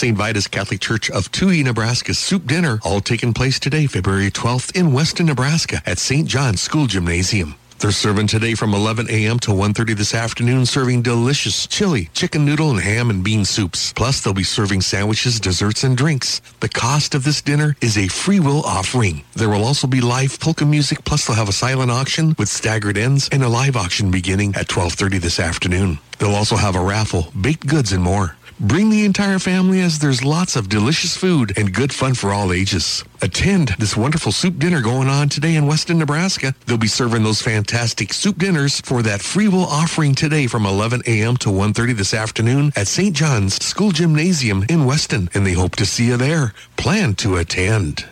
St. 0.00 0.16
Vitus 0.16 0.48
Catholic 0.48 0.80
Church 0.80 1.10
of 1.10 1.30
Touhy, 1.30 1.62
Nebraska 1.62 2.14
soup 2.14 2.46
dinner, 2.46 2.80
all 2.84 3.02
taking 3.02 3.34
place 3.34 3.60
today, 3.60 3.86
February 3.86 4.30
12th 4.30 4.74
in 4.74 4.94
Weston, 4.94 5.26
Nebraska 5.26 5.82
at 5.84 5.98
St. 5.98 6.26
John's 6.26 6.62
School 6.62 6.86
Gymnasium. 6.86 7.54
They're 7.80 7.90
serving 7.90 8.28
today 8.28 8.54
from 8.54 8.72
11 8.72 9.10
a.m. 9.10 9.38
to 9.40 9.50
1.30 9.50 9.96
this 9.98 10.14
afternoon, 10.14 10.64
serving 10.64 11.02
delicious 11.02 11.66
chili, 11.66 12.08
chicken 12.14 12.46
noodle, 12.46 12.70
and 12.70 12.80
ham 12.80 13.10
and 13.10 13.22
bean 13.22 13.44
soups. 13.44 13.92
Plus, 13.92 14.22
they'll 14.22 14.32
be 14.32 14.42
serving 14.42 14.80
sandwiches, 14.80 15.38
desserts, 15.38 15.84
and 15.84 15.98
drinks. 15.98 16.40
The 16.60 16.70
cost 16.70 17.14
of 17.14 17.24
this 17.24 17.42
dinner 17.42 17.76
is 17.82 17.98
a 17.98 18.08
free 18.08 18.40
will 18.40 18.62
offering. 18.62 19.24
There 19.34 19.50
will 19.50 19.64
also 19.64 19.86
be 19.86 20.00
live 20.00 20.40
polka 20.40 20.64
music, 20.64 21.04
plus 21.04 21.26
they'll 21.26 21.36
have 21.36 21.50
a 21.50 21.52
silent 21.52 21.90
auction 21.90 22.34
with 22.38 22.48
staggered 22.48 22.96
ends 22.96 23.28
and 23.32 23.42
a 23.42 23.48
live 23.50 23.76
auction 23.76 24.10
beginning 24.10 24.54
at 24.56 24.68
12.30 24.68 25.20
this 25.20 25.38
afternoon. 25.38 25.98
They'll 26.18 26.34
also 26.34 26.56
have 26.56 26.76
a 26.76 26.80
raffle, 26.80 27.32
baked 27.38 27.66
goods, 27.66 27.92
and 27.92 28.02
more. 28.02 28.36
Bring 28.62 28.90
the 28.90 29.06
entire 29.06 29.38
family 29.38 29.80
as 29.80 30.00
there's 30.00 30.22
lots 30.22 30.54
of 30.54 30.68
delicious 30.68 31.16
food 31.16 31.56
and 31.56 31.72
good 31.72 31.94
fun 31.94 32.12
for 32.12 32.30
all 32.30 32.52
ages. 32.52 33.02
Attend 33.22 33.70
this 33.78 33.96
wonderful 33.96 34.32
soup 34.32 34.58
dinner 34.58 34.82
going 34.82 35.08
on 35.08 35.30
today 35.30 35.56
in 35.56 35.66
Weston, 35.66 35.98
Nebraska. 35.98 36.54
They'll 36.66 36.76
be 36.76 36.86
serving 36.86 37.22
those 37.22 37.40
fantastic 37.40 38.12
soup 38.12 38.36
dinners 38.36 38.78
for 38.82 39.00
that 39.00 39.22
free 39.22 39.48
will 39.48 39.64
offering 39.64 40.14
today 40.14 40.46
from 40.46 40.66
11 40.66 41.04
a.m. 41.06 41.38
to 41.38 41.48
1.30 41.48 41.96
this 41.96 42.12
afternoon 42.12 42.70
at 42.76 42.86
St. 42.86 43.16
John's 43.16 43.54
School 43.64 43.92
Gymnasium 43.92 44.66
in 44.68 44.84
Weston, 44.84 45.30
and 45.32 45.46
they 45.46 45.54
hope 45.54 45.74
to 45.76 45.86
see 45.86 46.08
you 46.08 46.18
there. 46.18 46.52
Plan 46.76 47.14
to 47.14 47.38
attend. 47.38 48.04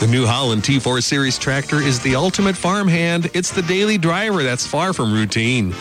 The 0.00 0.08
New 0.10 0.24
Holland 0.24 0.62
T4 0.62 1.02
Series 1.02 1.38
tractor 1.38 1.82
is 1.82 2.00
the 2.00 2.16
ultimate 2.16 2.56
farmhand. 2.56 3.30
It's 3.34 3.50
the 3.50 3.62
daily 3.62 3.98
driver 3.98 4.42
that's 4.42 4.66
far 4.66 4.94
from 4.94 5.12
routine. 5.12 5.74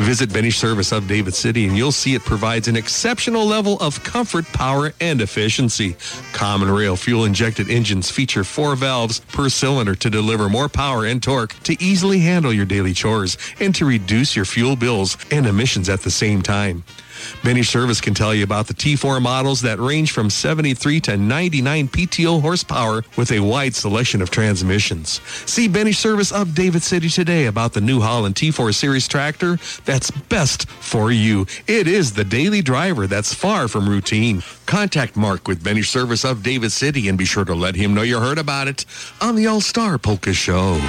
Visit 0.00 0.32
Benes 0.32 0.56
Service 0.56 0.90
of 0.90 1.06
David 1.06 1.34
City 1.34 1.66
and 1.66 1.76
you'll 1.76 1.92
see 1.92 2.14
it 2.14 2.22
provides 2.22 2.66
an 2.66 2.76
exceptional 2.76 3.44
level 3.46 3.76
of 3.80 4.02
comfort, 4.02 4.46
power, 4.46 4.92
and 5.00 5.20
efficiency. 5.20 5.96
Common 6.32 6.70
rail 6.70 6.96
fuel 6.96 7.24
injected 7.24 7.70
engines 7.70 8.10
feature 8.10 8.42
four 8.42 8.74
valves 8.74 9.20
per 9.20 9.48
cylinder 9.48 9.94
to 9.94 10.10
deliver 10.10 10.48
more 10.48 10.68
power 10.68 11.04
and 11.04 11.22
torque 11.22 11.54
to 11.64 11.80
easily 11.80 12.20
handle 12.20 12.52
your 12.52 12.64
daily 12.64 12.94
chores 12.94 13.36
and 13.60 13.74
to 13.74 13.84
reduce 13.84 14.34
your 14.34 14.46
fuel 14.46 14.76
bills 14.76 15.16
and 15.30 15.46
emissions 15.46 15.88
at 15.88 16.00
the 16.00 16.10
same 16.10 16.42
time. 16.42 16.82
Benny 17.44 17.62
Service 17.62 18.00
can 18.00 18.14
tell 18.14 18.34
you 18.34 18.44
about 18.44 18.66
the 18.66 18.74
T4 18.74 19.20
models 19.20 19.60
that 19.62 19.78
range 19.78 20.12
from 20.12 20.30
73 20.30 21.00
to 21.00 21.16
99 21.16 21.88
PTO 21.88 22.40
horsepower 22.40 23.02
with 23.16 23.32
a 23.32 23.40
wide 23.40 23.74
selection 23.74 24.22
of 24.22 24.30
transmissions. 24.30 25.20
See 25.46 25.68
Benny 25.68 25.92
Service 25.92 26.32
of 26.32 26.54
David 26.54 26.82
City 26.82 27.08
today 27.08 27.46
about 27.46 27.72
the 27.72 27.80
New 27.80 28.00
Holland 28.00 28.34
T4 28.34 28.74
Series 28.74 29.08
tractor 29.08 29.58
that's 29.84 30.10
best 30.10 30.68
for 30.68 31.12
you. 31.12 31.46
It 31.66 31.86
is 31.86 32.12
the 32.12 32.24
daily 32.24 32.62
driver 32.62 33.06
that's 33.06 33.34
far 33.34 33.68
from 33.68 33.88
routine. 33.88 34.42
Contact 34.66 35.16
Mark 35.16 35.48
with 35.48 35.62
Benny 35.62 35.82
Service 35.82 36.24
of 36.24 36.42
David 36.42 36.72
City 36.72 37.08
and 37.08 37.18
be 37.18 37.24
sure 37.24 37.44
to 37.44 37.54
let 37.54 37.74
him 37.74 37.94
know 37.94 38.02
you 38.02 38.18
heard 38.18 38.38
about 38.38 38.68
it 38.68 38.84
on 39.20 39.36
the 39.36 39.46
All 39.46 39.60
Star 39.60 39.98
Polka 39.98 40.32
Show. 40.32 40.80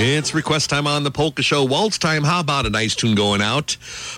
It's 0.01 0.35
request 0.35 0.71
time 0.71 0.87
on 0.87 1.03
the 1.05 1.11
Polka 1.11 1.43
Show. 1.43 1.65
Waltz 1.65 1.99
time. 1.99 2.25
How 2.25 2.41
about 2.41 2.67
a 2.67 2.71
nice 2.71 2.95
tune 2.95 3.15
going 3.15 3.43
out? 3.43 3.77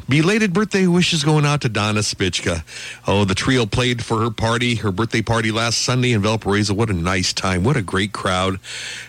Belated 0.08 0.52
birthday 0.52 0.86
wishes 0.86 1.24
going 1.24 1.44
out 1.44 1.62
to 1.62 1.68
Donna 1.68 2.00
Spichka. 2.00 2.62
Oh, 3.06 3.24
the 3.24 3.34
trio 3.34 3.66
played 3.66 4.04
for 4.04 4.20
her 4.20 4.30
party, 4.30 4.76
her 4.76 4.92
birthday 4.92 5.22
party 5.22 5.50
last 5.50 5.82
Sunday 5.82 6.12
in 6.12 6.22
Valparaiso. 6.22 6.74
What 6.74 6.90
a 6.90 6.92
nice 6.92 7.32
time. 7.32 7.64
What 7.64 7.76
a 7.76 7.82
great 7.82 8.12
crowd. 8.12 8.60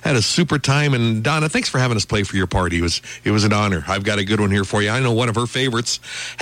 Had 0.01 0.15
a 0.15 0.21
super 0.21 0.57
time. 0.59 0.93
And 0.93 1.23
Donna, 1.23 1.49
thanks 1.49 1.69
for 1.69 1.77
having 1.77 1.97
us 1.97 2.05
play 2.05 2.23
for 2.23 2.37
your 2.37 2.47
party. 2.47 2.79
It 2.79 2.81
was, 2.81 3.01
it 3.23 3.31
was 3.31 3.43
an 3.43 3.53
honor. 3.53 3.83
I've 3.87 4.03
got 4.03 4.17
a 4.17 4.23
good 4.23 4.39
one 4.39 4.51
here 4.51 4.63
for 4.63 4.81
you. 4.81 4.89
I 4.89 4.99
know 4.99 5.13
one 5.13 5.29
of 5.29 5.35
her 5.35 5.47
favorites. 5.47 5.99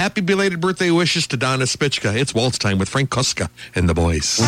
Happy 0.10 0.22
belated 0.22 0.60
birthday 0.60 0.90
wishes 0.90 1.28
to 1.28 1.38
Donna 1.38 1.66
Spichka. 1.66 2.20
It's 2.20 2.34
Waltz 2.34 2.58
time 2.58 2.80
with 2.80 2.90
Frank 2.90 3.12
Kuska 3.12 3.52
and 3.76 3.88
the 3.88 3.94
boys. 3.94 4.40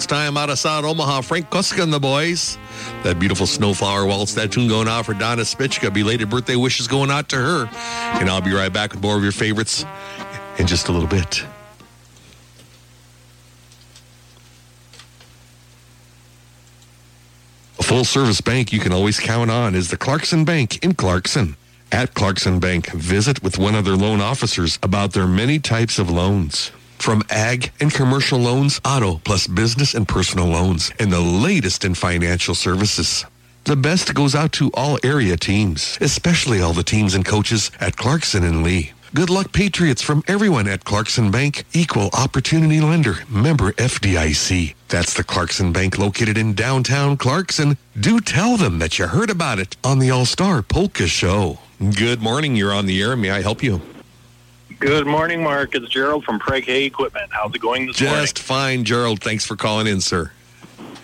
Waltz. 0.00 0.06
Time 0.06 0.36
out 0.36 0.50
of 0.50 0.58
South 0.58 0.84
Omaha. 0.84 1.20
Frank 1.20 1.50
Koska 1.50 1.82
and 1.82 1.92
the 1.92 2.00
boys. 2.00 2.56
That 3.02 3.18
beautiful 3.18 3.46
Snowflower 3.46 4.06
Waltz. 4.06 4.34
That 4.34 4.52
tune 4.52 4.68
going 4.68 4.88
out 4.88 5.06
for 5.06 5.14
Donna 5.14 5.42
Spichka. 5.42 5.92
Belated 5.92 6.30
birthday 6.30 6.56
wishes 6.56 6.88
going 6.88 7.10
out 7.10 7.28
to 7.30 7.36
her. 7.36 7.68
And 8.18 8.30
I'll 8.30 8.40
be 8.40 8.52
right 8.52 8.72
back 8.72 8.92
with 8.92 9.02
more 9.02 9.16
of 9.16 9.22
your 9.22 9.32
favorites 9.32 9.84
in 10.58 10.66
just 10.66 10.88
a 10.88 10.92
little 10.92 11.08
bit. 11.08 11.44
A 17.78 17.82
full 17.82 18.04
service 18.04 18.40
bank 18.40 18.72
you 18.72 18.80
can 18.80 18.92
always 18.92 19.18
count 19.18 19.50
on 19.50 19.74
is 19.74 19.90
the 19.90 19.96
Clarkson 19.96 20.44
Bank 20.44 20.82
in 20.82 20.94
Clarkson. 20.94 21.56
At 21.92 22.14
Clarkson 22.14 22.60
Bank, 22.60 22.90
visit 22.92 23.42
with 23.42 23.58
one 23.58 23.74
of 23.74 23.84
their 23.84 23.96
loan 23.96 24.20
officers 24.20 24.78
about 24.82 25.12
their 25.12 25.26
many 25.26 25.58
types 25.58 25.98
of 25.98 26.08
loans. 26.08 26.70
From 27.00 27.22
ag 27.30 27.72
and 27.80 27.90
commercial 27.90 28.38
loans, 28.38 28.78
auto, 28.84 29.22
plus 29.24 29.46
business 29.46 29.94
and 29.94 30.06
personal 30.06 30.46
loans, 30.46 30.92
and 30.98 31.10
the 31.10 31.20
latest 31.20 31.82
in 31.82 31.94
financial 31.94 32.54
services. 32.54 33.24
The 33.64 33.74
best 33.74 34.14
goes 34.14 34.34
out 34.34 34.52
to 34.52 34.70
all 34.74 34.98
area 35.02 35.38
teams, 35.38 35.96
especially 36.02 36.60
all 36.60 36.74
the 36.74 36.82
teams 36.82 37.14
and 37.14 37.24
coaches 37.24 37.70
at 37.80 37.96
Clarkson 37.96 38.44
and 38.44 38.62
Leigh. 38.62 38.92
Good 39.14 39.30
luck, 39.30 39.50
Patriots, 39.50 40.02
from 40.02 40.22
everyone 40.28 40.68
at 40.68 40.84
Clarkson 40.84 41.30
Bank, 41.30 41.64
equal 41.72 42.10
opportunity 42.12 42.82
lender, 42.82 43.16
member 43.30 43.72
FDIC. 43.72 44.74
That's 44.88 45.14
the 45.14 45.24
Clarkson 45.24 45.72
Bank 45.72 45.98
located 45.98 46.36
in 46.36 46.52
downtown 46.52 47.16
Clarkson. 47.16 47.78
Do 47.98 48.20
tell 48.20 48.58
them 48.58 48.78
that 48.78 48.98
you 48.98 49.06
heard 49.06 49.30
about 49.30 49.58
it 49.58 49.74
on 49.82 50.00
the 50.00 50.10
All 50.10 50.26
Star 50.26 50.60
Polka 50.60 51.06
Show. 51.06 51.58
Good 51.96 52.20
morning. 52.20 52.56
You're 52.56 52.74
on 52.74 52.84
the 52.84 53.00
air. 53.00 53.16
May 53.16 53.30
I 53.30 53.40
help 53.40 53.62
you? 53.62 53.80
Good 54.80 55.06
morning, 55.06 55.42
Mark. 55.42 55.74
It's 55.74 55.88
Gerald 55.90 56.24
from 56.24 56.38
Prague 56.38 56.64
Hay 56.64 56.86
Equipment. 56.86 57.30
How's 57.30 57.54
it 57.54 57.60
going 57.60 57.86
this 57.86 58.00
morning? 58.00 58.18
Just 58.22 58.38
fine, 58.38 58.82
Gerald. 58.82 59.20
Thanks 59.20 59.44
for 59.44 59.54
calling 59.54 59.86
in, 59.86 60.00
sir. 60.00 60.32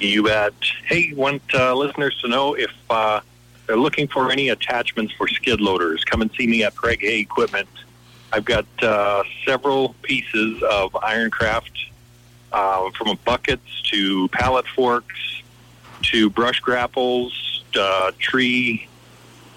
You 0.00 0.22
bet. 0.22 0.54
Hey, 0.86 1.12
want 1.12 1.42
uh, 1.52 1.74
listeners 1.74 2.18
to 2.22 2.28
know 2.28 2.54
if 2.54 2.72
uh, 2.88 3.20
they're 3.66 3.76
looking 3.76 4.08
for 4.08 4.32
any 4.32 4.48
attachments 4.48 5.12
for 5.12 5.28
skid 5.28 5.60
loaders, 5.60 6.04
come 6.04 6.22
and 6.22 6.30
see 6.38 6.46
me 6.46 6.64
at 6.64 6.74
Prague 6.74 7.00
Hay 7.00 7.20
Equipment. 7.20 7.68
I've 8.32 8.46
got 8.46 8.64
uh, 8.82 9.24
several 9.44 9.94
pieces 10.00 10.62
of 10.62 10.92
Ironcraft, 10.92 11.90
uh, 12.52 12.90
from 12.92 13.18
buckets 13.26 13.82
to 13.90 14.28
pallet 14.28 14.66
forks 14.68 15.42
to 16.04 16.30
brush 16.30 16.60
grapples, 16.60 17.62
uh, 17.78 18.12
tree 18.18 18.88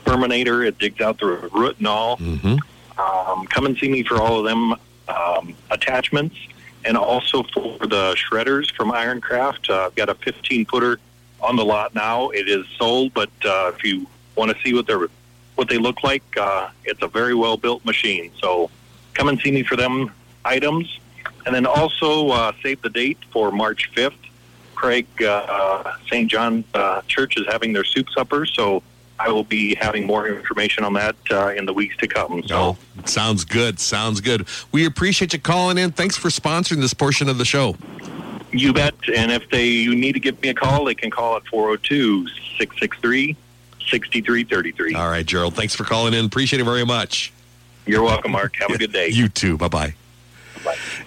Terminator. 0.06 0.62
It 0.64 0.78
digs 0.78 1.00
out 1.00 1.20
the 1.20 1.28
root 1.54 1.78
and 1.78 1.88
all. 1.88 2.18
Mm-hmm. 2.18 2.58
Um, 3.00 3.48
come 3.48 3.66
and 3.66 3.78
see 3.78 3.90
me 3.90 4.04
for 4.04 4.22
all 4.22 4.40
of 4.40 4.46
them 4.46 4.76
um, 5.08 5.56
attachments, 5.72 6.36
and 6.86 6.98
also 6.98 7.44
for 7.44 7.78
the 7.80 8.16
shredders 8.16 8.72
from 8.72 8.92
Ironcraft. 8.92 9.70
Uh, 9.70 9.86
I've 9.86 9.96
got 9.96 10.10
a 10.10 10.16
15 10.16 10.66
footer 10.66 11.00
on 11.42 11.56
the 11.56 11.66
lot 11.66 11.96
now. 11.96 12.30
It 12.30 12.50
is 12.50 12.66
sold, 12.78 13.14
but 13.14 13.30
uh, 13.46 13.72
if 13.76 13.84
you 13.84 14.08
want 14.36 14.56
to 14.56 14.62
see 14.64 14.74
what 14.74 14.88
they're 14.88 15.08
what 15.56 15.68
they 15.68 15.78
look 15.78 16.04
like, 16.04 16.24
uh, 16.38 16.70
it's 16.86 17.02
a 17.02 17.08
very 17.08 17.36
well 17.36 17.58
built 17.58 17.84
machine. 17.84 18.32
So 18.40 18.70
come 19.14 19.28
and 19.28 19.40
see 19.42 19.52
me 19.52 19.64
for 19.64 19.76
them 19.76 20.12
items, 20.46 21.00
and 21.46 21.54
then 21.54 21.66
also 21.66 22.30
uh, 22.30 22.52
save 22.64 22.82
the 22.82 22.90
date 22.90 23.18
for 23.32 23.52
March 23.52 23.92
5th. 23.94 24.14
Prague 24.76 25.22
uh, 25.22 25.98
St. 26.08 26.32
John 26.32 26.64
uh, 26.74 27.02
Church 27.08 27.36
is 27.36 27.46
having 27.48 27.74
their 27.74 27.84
soup 27.84 28.10
supper, 28.10 28.46
so 28.46 28.82
I 29.20 29.30
will 29.30 29.44
be 29.44 29.76
having 29.76 30.06
more 30.06 30.28
information 30.28 30.84
on 30.84 30.94
that 30.94 31.16
uh, 31.30 31.48
in 31.50 31.66
the 31.66 31.74
weeks 31.74 31.98
to 31.98 32.08
come. 32.08 32.42
So, 32.48 32.56
Oh, 32.56 32.78
sounds 33.06 33.44
good. 33.44 33.80
Sounds 33.80 34.22
good. 34.22 34.48
We 34.72 34.86
appreciate 34.86 35.34
you 35.34 35.40
calling 35.40 35.78
in. 35.78 35.92
Thanks 35.92 36.16
for 36.16 36.30
sponsoring 36.30 36.80
this 36.80 36.94
portion 36.94 37.28
of 37.28 37.38
the 37.38 37.46
show. 37.46 37.76
you 38.54 38.72
bet. 38.74 38.96
And 39.14 39.32
if 39.32 39.50
they 39.50 39.68
you 39.68 39.94
need 39.96 40.14
to 40.14 40.20
give 40.20 40.42
me 40.42 40.50
a 40.50 40.54
call, 40.54 40.86
they 40.86 40.96
can 40.96 41.12
call 41.12 41.36
at 41.36 41.46
402 41.48 42.28
663 42.58 43.36
6333. 43.90 44.96
All 44.96 45.10
right, 45.10 45.26
Gerald. 45.26 45.56
Thanks 45.56 45.76
for 45.76 45.84
calling 45.84 46.14
in. 46.14 46.26
Appreciate 46.26 46.60
it 46.62 46.66
very 46.66 46.86
much. 46.86 47.34
You're 47.86 48.04
welcome, 48.04 48.32
Mark. 48.32 48.56
Have 48.58 48.70
a 48.70 48.78
good 48.78 48.94
day. 48.94 49.10
You 49.10 49.30
too. 49.30 49.58
Bye 49.58 49.68
bye. 49.68 49.94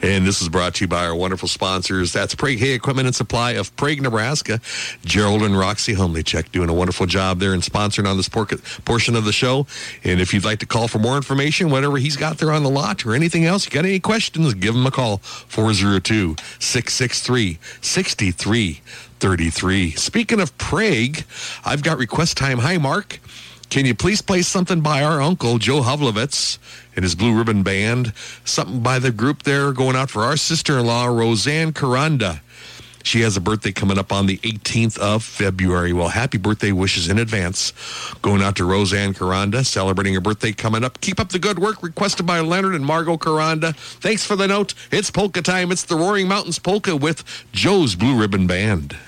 And 0.03 0.27
this 0.27 0.43
is 0.43 0.49
brought 0.49 0.75
to 0.77 0.85
you 0.85 0.89
by 0.89 1.07
our 1.07 1.15
wonderful 1.15 1.49
sponsors. 1.49 2.13
That's 2.13 2.35
Prague 2.35 2.59
Hay 2.59 2.73
Equipment 2.73 3.07
and 3.07 3.15
Supply 3.15 3.53
of 3.53 3.75
Prague, 3.77 4.03
Nebraska. 4.03 4.61
Gerald 5.05 5.43
and 5.43 5.57
Roxy 5.57 5.95
Homelycheck 5.95 6.51
doing 6.53 6.69
a 6.69 6.75
wonderful 6.75 7.07
job 7.07 7.39
there 7.39 7.53
and 7.53 7.63
sponsoring 7.63 8.09
on 8.09 8.17
this 8.17 8.29
por- 8.29 8.47
portion 8.85 9.15
of 9.15 9.25
the 9.25 9.33
show. 9.33 9.67
And 10.05 10.21
if 10.21 10.35
you'd 10.35 10.45
like 10.45 10.59
to 10.61 10.67
call 10.67 10.89
for 10.89 10.99
more 10.99 11.17
information, 11.17 11.71
whatever 11.71 11.99
he's 11.99 12.17
got 12.17 12.39
there 12.39 12.53
on 12.53 12.63
the 12.63 12.71
lot 12.71 13.07
or 13.07 13.15
anything 13.15 13.45
else, 13.45 13.65
you 13.65 13.71
got 13.71 13.85
any 13.85 14.01
questions, 14.01 14.55
give 14.55 14.75
him 14.75 14.87
a 14.87 14.91
call. 14.91 15.19
402 15.19 16.37
663 16.59 17.59
6333. 17.81 19.91
Speaking 19.93 20.41
of 20.41 20.57
Prague, 20.59 21.19
I've 21.65 21.83
got 21.83 21.99
request 21.99 22.37
time. 22.37 22.59
Hi, 22.59 22.79
Mark. 22.79 23.21
Can 23.73 23.87
you 23.87 23.95
please 23.95 24.20
play 24.20 24.43
something 24.43 24.83
by 24.83 25.03
our 25.03 25.23
uncle, 25.23 25.57
Joe 25.57 25.81
Havlovitz, 25.81 26.59
and 26.95 27.05
his 27.05 27.14
Blue 27.14 27.35
Ribbon 27.35 27.62
Band? 27.62 28.12
Something 28.45 28.81
by 28.81 28.99
the 28.99 29.11
group 29.11 29.45
there 29.45 29.73
going 29.73 29.97
out 29.97 30.11
for 30.11 30.25
our 30.25 30.37
sister 30.37 30.79
in 30.79 30.85
law, 30.85 31.07
Roseanne 31.07 31.73
Caranda. 31.73 32.41
She 33.03 33.23
has 33.23 33.35
a 33.39 33.41
birthday 33.41 33.73
coming 33.73 33.97
up 33.97 34.12
on 34.12 34.27
the 34.27 34.37
18th 34.37 34.99
of 34.99 35.25
February. 35.25 35.95
Well, 35.95 36.09
happy 36.09 36.37
birthday 36.37 36.70
wishes 36.70 37.09
in 37.09 37.18
advance. 37.18 37.73
Going 38.20 38.43
out 38.43 38.57
to 38.57 38.66
Roseanne 38.66 39.14
Caranda, 39.14 39.64
celebrating 39.64 40.12
her 40.12 40.20
birthday 40.20 40.53
coming 40.53 40.85
up. 40.85 41.01
Keep 41.01 41.18
up 41.18 41.31
the 41.31 41.39
good 41.39 41.59
work 41.59 41.83
requested 41.83 42.27
by 42.27 42.41
Leonard 42.41 42.75
and 42.75 42.85
Margot 42.85 43.16
Caranda. 43.16 43.75
Thanks 43.75 44.23
for 44.23 44.37
the 44.37 44.47
note. 44.47 44.75
It's 44.91 45.11
polka 45.11 45.41
time. 45.41 45.73
It's 45.73 45.85
the 45.85 45.97
Roaring 45.97 46.29
Mountains 46.29 46.59
Polka 46.59 46.95
with 46.95 47.25
Joe's 47.53 47.95
Blue 47.95 48.20
Ribbon 48.20 48.47
Band. 48.47 48.99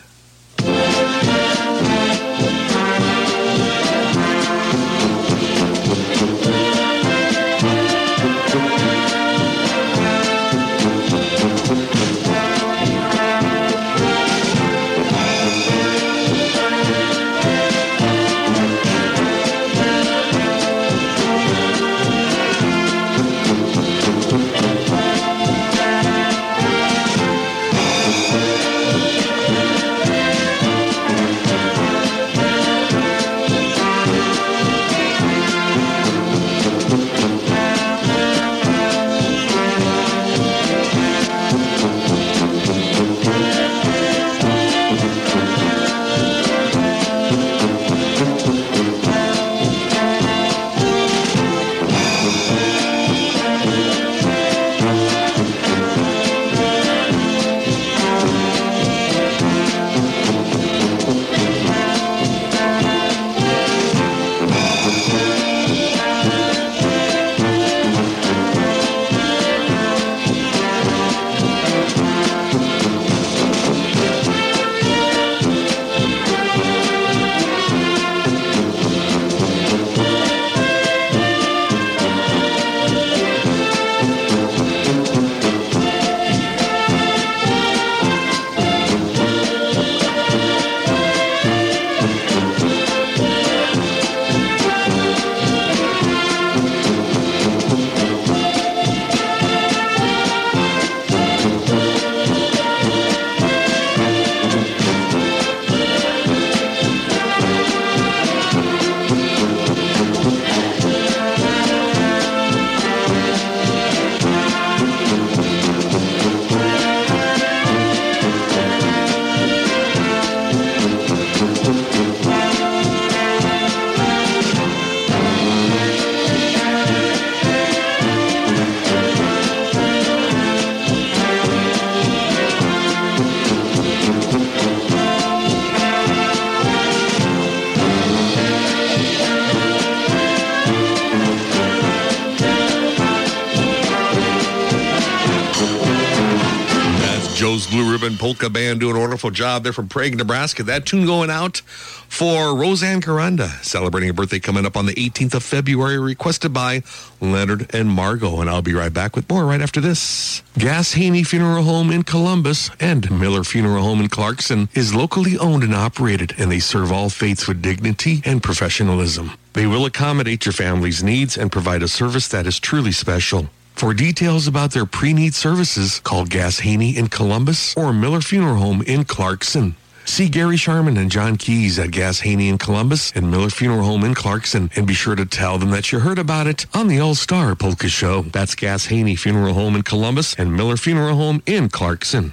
Blue 147.74 147.90
Ribbon 147.90 148.16
Polka 148.16 148.48
Band 148.48 148.78
doing 148.78 148.94
a 148.94 149.00
wonderful 149.00 149.32
job 149.32 149.64
there 149.64 149.72
from 149.72 149.88
Prague, 149.88 150.14
Nebraska. 150.16 150.62
That 150.62 150.86
tune 150.86 151.06
going 151.06 151.28
out 151.28 151.56
for 151.56 152.54
Roseanne 152.56 153.00
Caranda, 153.00 153.48
celebrating 153.64 154.08
a 154.10 154.12
birthday 154.12 154.38
coming 154.38 154.64
up 154.64 154.76
on 154.76 154.86
the 154.86 154.94
18th 154.94 155.34
of 155.34 155.42
February, 155.42 155.98
requested 155.98 156.52
by 156.52 156.84
Leonard 157.20 157.74
and 157.74 157.88
Margot. 157.88 158.40
And 158.40 158.48
I'll 158.48 158.62
be 158.62 158.74
right 158.74 158.92
back 158.92 159.16
with 159.16 159.28
more 159.28 159.44
right 159.44 159.60
after 159.60 159.80
this. 159.80 160.40
Gass 160.56 160.92
Haney 160.92 161.24
Funeral 161.24 161.64
Home 161.64 161.90
in 161.90 162.04
Columbus 162.04 162.70
and 162.78 163.10
Miller 163.10 163.42
Funeral 163.42 163.82
Home 163.82 164.02
in 164.02 164.08
Clarkson 164.08 164.68
is 164.74 164.94
locally 164.94 165.36
owned 165.36 165.64
and 165.64 165.74
operated, 165.74 166.32
and 166.38 166.52
they 166.52 166.60
serve 166.60 166.92
all 166.92 167.08
faiths 167.10 167.48
with 167.48 167.60
dignity 167.60 168.22
and 168.24 168.40
professionalism. 168.40 169.32
They 169.54 169.66
will 169.66 169.84
accommodate 169.84 170.46
your 170.46 170.52
family's 170.52 171.02
needs 171.02 171.36
and 171.36 171.50
provide 171.50 171.82
a 171.82 171.88
service 171.88 172.28
that 172.28 172.46
is 172.46 172.60
truly 172.60 172.92
special. 172.92 173.48
For 173.84 173.92
details 173.92 174.46
about 174.46 174.70
their 174.70 174.86
pre-need 174.86 175.34
services, 175.34 176.00
call 176.00 176.24
Gass 176.24 176.60
Haney 176.60 176.96
in 176.96 177.08
Columbus 177.08 177.76
or 177.76 177.92
Miller 177.92 178.22
Funeral 178.22 178.54
Home 178.54 178.80
in 178.80 179.04
Clarkson. 179.04 179.76
See 180.06 180.30
Gary 180.30 180.56
Sharman 180.56 180.96
and 180.96 181.10
John 181.10 181.36
Keys 181.36 181.78
at 181.78 181.90
Gass 181.90 182.20
Haney 182.20 182.48
in 182.48 182.56
Columbus 182.56 183.12
and 183.14 183.30
Miller 183.30 183.50
Funeral 183.50 183.84
Home 183.84 184.02
in 184.04 184.14
Clarkson 184.14 184.70
and 184.74 184.86
be 184.86 184.94
sure 184.94 185.14
to 185.16 185.26
tell 185.26 185.58
them 185.58 185.68
that 185.72 185.92
you 185.92 185.98
heard 185.98 186.18
about 186.18 186.46
it 186.46 186.64
on 186.72 186.88
the 186.88 186.98
All 186.98 187.14
Star 187.14 187.54
Polka 187.54 187.88
Show. 187.88 188.22
That's 188.22 188.54
Gass 188.54 188.86
Haney 188.86 189.16
Funeral 189.16 189.52
Home 189.52 189.76
in 189.76 189.82
Columbus 189.82 190.32
and 190.36 190.56
Miller 190.56 190.78
Funeral 190.78 191.16
Home 191.16 191.42
in 191.44 191.68
Clarkson. 191.68 192.32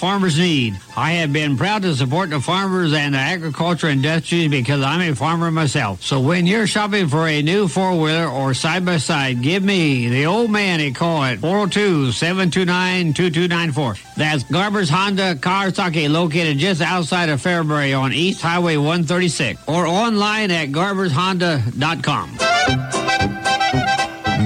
farmers 0.00 0.38
need. 0.38 0.80
I 0.96 1.12
have 1.12 1.30
been 1.30 1.58
proud 1.58 1.82
to 1.82 1.94
support 1.94 2.30
the 2.30 2.40
farmers 2.40 2.94
and 2.94 3.14
the 3.14 3.18
agriculture 3.18 3.88
industries 3.88 4.50
because 4.50 4.80
I'm 4.82 5.02
a 5.02 5.14
farmer 5.14 5.50
myself. 5.50 6.00
So 6.02 6.20
when 6.20 6.46
you're 6.46 6.66
shopping 6.66 7.06
for 7.06 7.28
a 7.28 7.42
new 7.42 7.68
four-wheeler 7.68 8.26
or 8.26 8.54
side-by-side, 8.54 9.42
give 9.42 9.62
me, 9.62 10.08
the 10.08 10.24
old 10.24 10.50
man, 10.50 10.80
a 10.80 10.90
call 10.90 11.22
at 11.22 11.38
402-729-2294. 11.40 14.14
That's 14.16 14.42
Garber's 14.44 14.88
Honda 14.88 15.34
Kawasaki 15.34 16.10
located 16.10 16.56
just 16.56 16.80
outside 16.80 17.28
of 17.28 17.42
Fairbury 17.42 17.92
on 17.96 18.14
East 18.14 18.40
Highway 18.40 18.78
136 18.78 19.60
or 19.68 19.86
online 19.86 20.50
at 20.50 20.70
garbershonda.com. 20.70 22.38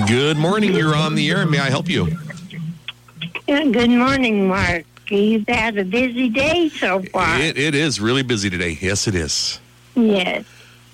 Good 0.08 0.36
morning. 0.36 0.74
You're 0.74 0.96
on 0.96 1.14
the 1.14 1.30
air. 1.30 1.46
May 1.46 1.60
I 1.60 1.70
help 1.70 1.88
you? 1.88 2.08
Yeah, 3.46 3.66
good 3.66 3.90
morning, 3.90 4.48
Mark. 4.48 4.84
You've 5.10 5.48
had 5.48 5.78
a 5.78 5.84
busy 5.84 6.28
day 6.28 6.68
so 6.68 7.02
far. 7.02 7.40
It, 7.40 7.58
it 7.58 7.74
is 7.74 8.00
really 8.00 8.22
busy 8.22 8.50
today. 8.50 8.78
Yes, 8.80 9.06
it 9.06 9.14
is. 9.14 9.60
Yes. 9.94 10.44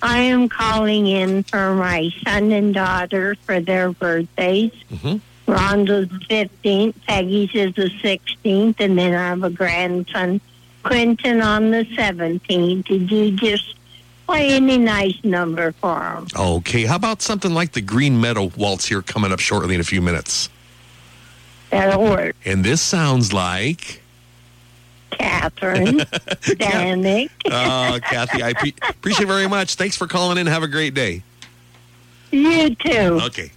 I 0.03 0.19
am 0.19 0.49
calling 0.49 1.07
in 1.07 1.43
for 1.43 1.75
my 1.75 2.11
son 2.25 2.53
and 2.53 2.73
daughter 2.73 3.37
for 3.43 3.61
their 3.61 3.93
birthdays. 3.93 4.73
Mm-hmm. 4.91 5.17
Rhonda's 5.51 6.09
the 6.09 6.49
15th, 6.65 6.95
Peggy's 7.07 7.51
is 7.55 7.75
the 7.75 7.91
16th, 8.03 8.77
and 8.79 8.97
then 8.97 9.15
I 9.15 9.29
have 9.29 9.43
a 9.43 9.51
grandson, 9.51 10.41
Quentin, 10.83 11.41
on 11.41 11.71
the 11.71 11.85
17th. 11.85 12.85
Did 12.85 13.11
you 13.11 13.33
just 13.33 13.75
play 14.27 14.51
any 14.53 14.79
nice 14.79 15.19
number 15.25 15.73
for 15.73 16.01
him? 16.01 16.27
Okay. 16.37 16.85
How 16.85 16.97
about 16.97 17.21
something 17.21 17.53
like 17.53 17.73
the 17.73 17.81
Green 17.81 18.21
Meadow 18.21 18.51
Waltz 18.57 18.87
here 18.87 19.03
coming 19.03 19.33
up 19.33 19.41
shortly 19.41 19.75
in 19.75 19.81
a 19.81 19.85
few 19.85 20.01
minutes? 20.01 20.49
That'll 21.71 22.03
work. 22.03 22.37
And 22.45 22.65
this 22.65 22.81
sounds 22.83 23.33
like. 23.33 24.03
Catherine, 25.11 25.99
Danik. 25.99 27.31
Oh, 27.47 27.99
Kathy, 28.03 28.43
I 28.43 28.53
pre- 28.55 28.75
appreciate 28.89 29.27
very 29.27 29.49
much. 29.49 29.75
Thanks 29.75 29.97
for 29.97 30.07
calling 30.07 30.39
in. 30.39 30.47
Have 30.47 30.63
a 30.63 30.69
great 30.69 30.95
day. 30.95 31.23
You 32.31 32.75
too. 32.77 33.19
Okay. 33.25 33.51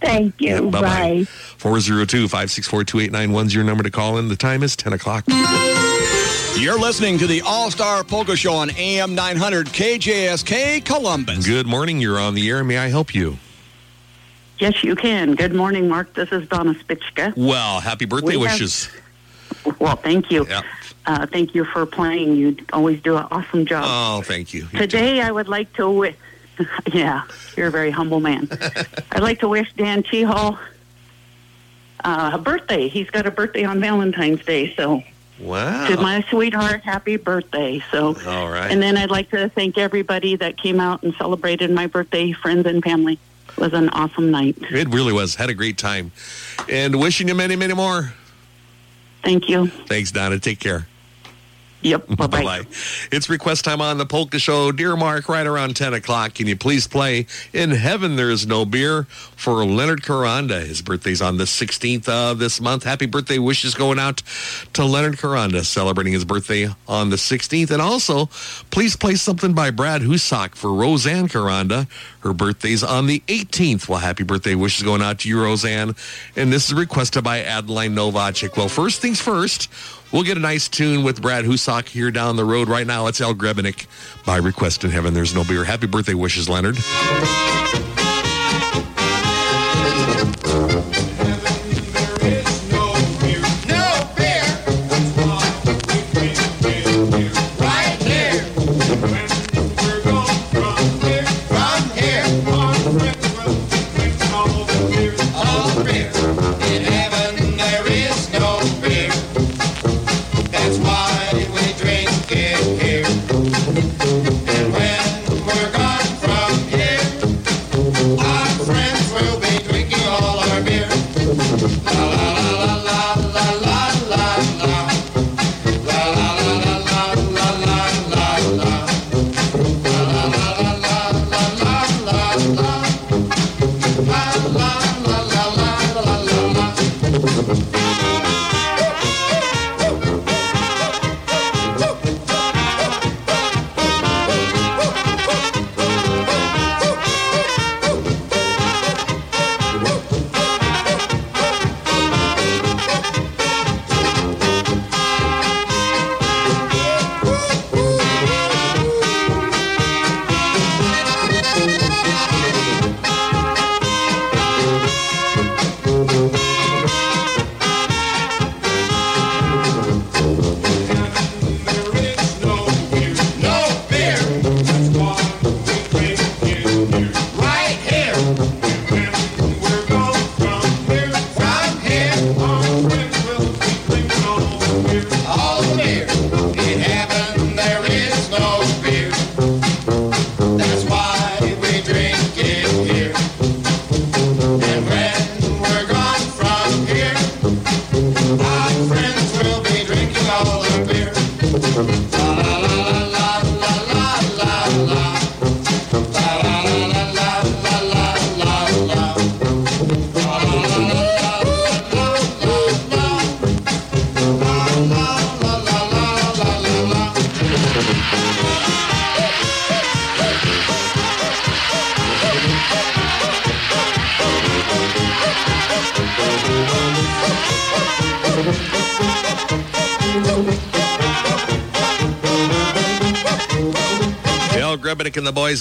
Thank 0.00 0.40
you. 0.40 0.70
Bye 0.70 0.80
Bye. 0.80 1.18
bye. 1.20 1.24
402 1.58 2.26
564 2.28 2.84
2891 2.84 3.46
is 3.46 3.54
your 3.54 3.64
number 3.64 3.82
to 3.82 3.90
call 3.90 4.16
in. 4.18 4.28
The 4.28 4.36
time 4.36 4.62
is 4.62 4.76
10 4.76 4.94
o'clock. 4.94 5.24
You're 6.58 6.78
listening 6.78 7.18
to 7.18 7.26
the 7.26 7.42
All 7.44 7.70
Star 7.70 8.02
Polka 8.04 8.34
Show 8.36 8.54
on 8.54 8.70
AM 8.76 9.14
900 9.14 9.66
KJSK 9.68 10.84
Columbus. 10.84 11.46
Good 11.46 11.66
morning. 11.66 12.00
You're 12.00 12.18
on 12.18 12.34
the 12.34 12.48
air. 12.48 12.64
May 12.64 12.78
I 12.78 12.88
help 12.88 13.14
you? 13.14 13.38
Yes, 14.58 14.84
you 14.84 14.94
can. 14.94 15.34
Good 15.34 15.54
morning, 15.54 15.88
Mark. 15.88 16.14
This 16.14 16.30
is 16.30 16.46
Donna 16.48 16.74
Spichka. 16.74 17.36
Well, 17.36 17.80
happy 17.80 18.04
birthday 18.04 18.36
We 18.36 18.44
have- 18.46 18.52
wishes. 18.52 18.88
Well, 19.78 19.96
thank 19.96 20.30
you. 20.30 20.46
Yep. 20.48 20.64
Uh, 21.06 21.26
thank 21.26 21.54
you 21.54 21.64
for 21.64 21.84
playing. 21.86 22.36
You 22.36 22.56
always 22.72 23.00
do 23.02 23.16
an 23.16 23.26
awesome 23.30 23.66
job. 23.66 23.84
Oh, 23.86 24.22
thank 24.22 24.54
you. 24.54 24.68
You 24.72 24.78
Today, 24.78 25.20
I 25.20 25.30
would 25.30 25.48
like 25.48 25.72
to 25.74 25.90
wish. 25.90 26.14
yeah, 26.92 27.22
you're 27.56 27.66
a 27.66 27.70
very 27.70 27.90
humble 27.90 28.20
man. 28.20 28.48
I'd 29.12 29.22
like 29.22 29.40
to 29.40 29.48
wish 29.48 29.72
Dan 29.76 30.02
Chehall 30.04 30.56
uh, 32.04 32.30
a 32.34 32.38
birthday. 32.38 32.88
He's 32.88 33.10
got 33.10 33.26
a 33.26 33.30
birthday 33.30 33.64
on 33.64 33.80
Valentine's 33.80 34.44
Day, 34.44 34.72
so 34.76 35.02
Wow. 35.40 35.88
to 35.88 35.96
my 35.96 36.24
sweetheart, 36.30 36.82
happy 36.82 37.16
birthday. 37.16 37.82
So, 37.90 38.16
All 38.26 38.48
right. 38.48 38.70
and 38.70 38.80
then 38.80 38.96
I'd 38.96 39.10
like 39.10 39.30
to 39.30 39.48
thank 39.48 39.78
everybody 39.78 40.36
that 40.36 40.56
came 40.56 40.78
out 40.78 41.02
and 41.02 41.12
celebrated 41.16 41.70
my 41.72 41.86
birthday, 41.88 42.30
friends 42.32 42.66
and 42.66 42.84
family. 42.84 43.18
It 43.56 43.60
was 43.60 43.72
an 43.72 43.88
awesome 43.90 44.30
night. 44.30 44.56
It 44.60 44.88
really 44.88 45.12
was. 45.12 45.36
Had 45.36 45.48
a 45.48 45.54
great 45.54 45.78
time. 45.78 46.12
And 46.68 46.98
wishing 46.98 47.28
you 47.28 47.34
many, 47.34 47.56
many 47.56 47.74
more. 47.74 48.12
Thank 49.22 49.48
you. 49.48 49.68
Thanks, 49.86 50.10
Donna. 50.10 50.38
Take 50.38 50.58
care. 50.58 50.86
Yep. 51.84 52.06
Bye 52.16 52.26
bye. 52.26 52.66
It's 53.12 53.28
request 53.28 53.64
time 53.64 53.80
on 53.82 53.98
the 53.98 54.06
Polka 54.06 54.38
Show. 54.38 54.72
Dear 54.72 54.96
Mark, 54.96 55.28
right 55.28 55.46
around 55.46 55.76
10 55.76 55.92
o'clock, 55.92 56.34
can 56.34 56.46
you 56.46 56.56
please 56.56 56.88
play 56.88 57.26
In 57.52 57.70
Heaven 57.70 58.16
There 58.16 58.30
Is 58.30 58.46
No 58.46 58.64
Beer 58.64 59.04
for 59.04 59.64
Leonard 59.66 60.02
Caranda? 60.02 60.66
His 60.66 60.80
birthday's 60.80 61.20
on 61.20 61.36
the 61.36 61.44
16th 61.44 62.08
of 62.08 62.38
this 62.38 62.58
month. 62.58 62.84
Happy 62.84 63.04
birthday 63.04 63.38
wishes 63.38 63.74
going 63.74 63.98
out 63.98 64.22
to 64.72 64.84
Leonard 64.84 65.18
Caranda, 65.18 65.62
celebrating 65.62 66.14
his 66.14 66.24
birthday 66.24 66.68
on 66.88 67.10
the 67.10 67.16
16th. 67.16 67.70
And 67.70 67.82
also, 67.82 68.26
please 68.70 68.96
play 68.96 69.14
something 69.16 69.52
by 69.52 69.70
Brad 69.70 70.00
Husak 70.00 70.54
for 70.54 70.72
Roseanne 70.72 71.28
Caranda. 71.28 71.86
Her 72.20 72.32
birthday's 72.32 72.82
on 72.82 73.06
the 73.06 73.20
18th. 73.28 73.86
Well, 73.90 73.98
happy 73.98 74.24
birthday 74.24 74.54
wishes 74.54 74.82
going 74.84 75.02
out 75.02 75.18
to 75.20 75.28
you, 75.28 75.42
Roseanne. 75.42 75.94
And 76.34 76.50
this 76.50 76.68
is 76.68 76.74
requested 76.74 77.22
by 77.22 77.40
Adeline 77.40 77.94
Novacek. 77.94 78.56
Well, 78.56 78.70
first 78.70 79.02
things 79.02 79.20
first, 79.20 79.70
we'll 80.14 80.22
get 80.22 80.36
a 80.36 80.40
nice 80.40 80.68
tune 80.68 81.02
with 81.02 81.20
Brad 81.20 81.44
Husak 81.44 81.88
here 81.88 82.10
down 82.12 82.36
the 82.36 82.44
road. 82.44 82.68
Right 82.68 82.86
now, 82.86 83.08
it's 83.08 83.20
El 83.20 83.34
Grebenik 83.34 83.86
by 84.24 84.36
Request 84.36 84.84
in 84.84 84.90
Heaven. 84.90 85.12
There's 85.12 85.34
no 85.34 85.44
beer. 85.44 85.64
Happy 85.64 85.88
birthday 85.88 86.14
wishes, 86.14 86.48
Leonard. 86.48 86.76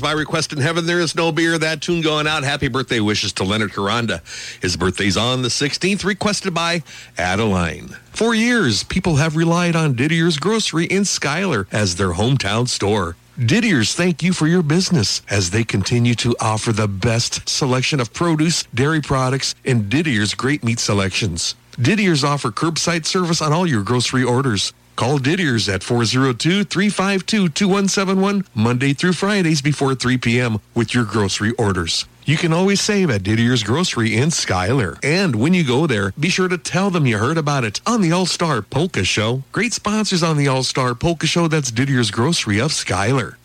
My 0.04 0.12
request 0.12 0.52
in 0.52 0.60
heaven, 0.60 0.86
there 0.86 1.00
is 1.00 1.16
no 1.16 1.32
beer. 1.32 1.58
That 1.58 1.80
tune 1.80 2.02
going 2.02 2.28
out. 2.28 2.44
Happy 2.44 2.68
birthday 2.68 3.00
wishes 3.00 3.32
to 3.34 3.46
Leonard 3.46 3.72
Caranda. 3.72 4.20
His 4.62 4.76
birthday's 4.76 5.16
on 5.16 5.44
the 5.44 5.48
16th, 5.48 6.04
requested 6.04 6.54
by 6.54 6.84
Adeline. 7.18 7.96
For 8.12 8.36
years, 8.36 8.84
people 8.84 9.16
have 9.16 9.38
relied 9.38 9.78
on 9.78 9.96
Didier's 9.96 10.38
Grocery 10.38 10.88
in 10.88 11.06
Schuyler 11.06 11.68
as 11.72 11.96
their 11.96 12.12
hometown 12.12 12.68
store. 12.68 13.16
Didier's 13.40 13.96
thank 13.96 14.22
you 14.22 14.34
for 14.34 14.46
your 14.46 14.62
business 14.62 15.22
as 15.30 15.52
they 15.52 15.64
continue 15.64 16.16
to 16.16 16.36
offer 16.42 16.74
the 16.74 16.90
best 16.90 17.48
selection 17.48 18.02
of 18.02 18.12
produce, 18.12 18.64
dairy 18.76 19.00
products, 19.00 19.56
and 19.64 19.90
Didier's 19.90 20.34
great 20.34 20.66
meat 20.66 20.80
selections. 20.80 21.56
Didier's 21.78 22.26
offer 22.26 22.52
curbside 22.52 23.06
service 23.06 23.42
on 23.42 23.54
all 23.54 23.66
your 23.66 23.84
grocery 23.84 24.26
orders. 24.26 24.74
Call 24.96 25.20
Didier's 25.20 25.68
at 25.70 25.82
402-352-2171 25.82 28.46
Monday 28.54 28.94
through 28.94 29.14
Fridays 29.14 29.62
before 29.62 29.96
3 29.96 30.18
p.m. 30.18 30.60
with 30.76 30.94
your 30.94 31.04
grocery 31.04 31.52
orders. 31.58 32.06
You 32.26 32.38
can 32.38 32.54
always 32.54 32.80
save 32.80 33.10
at 33.10 33.24
Didier's 33.24 33.64
Grocery 33.64 34.16
in 34.16 34.32
Schuyler. 34.32 34.98
And 35.04 35.36
when 35.36 35.54
you 35.54 35.66
go 35.66 35.88
there, 35.88 36.14
be 36.18 36.30
sure 36.30 36.48
to 36.48 36.58
tell 36.58 36.90
them 36.90 37.06
you 37.06 37.18
heard 37.18 37.38
about 37.38 37.66
it 37.66 37.82
on 37.86 38.00
the 38.02 38.14
All-Star 38.14 38.62
Polka 38.62 39.04
Show. 39.04 39.44
Great 39.52 39.74
sponsors 39.74 40.24
on 40.24 40.38
the 40.38 40.48
All-Star 40.48 40.96
Polka 40.96 41.28
Show. 41.28 41.50
That's 41.50 41.70
Didier's 41.70 42.12
Grocery 42.12 42.62
of 42.62 42.72
Schuyler. 42.72 43.38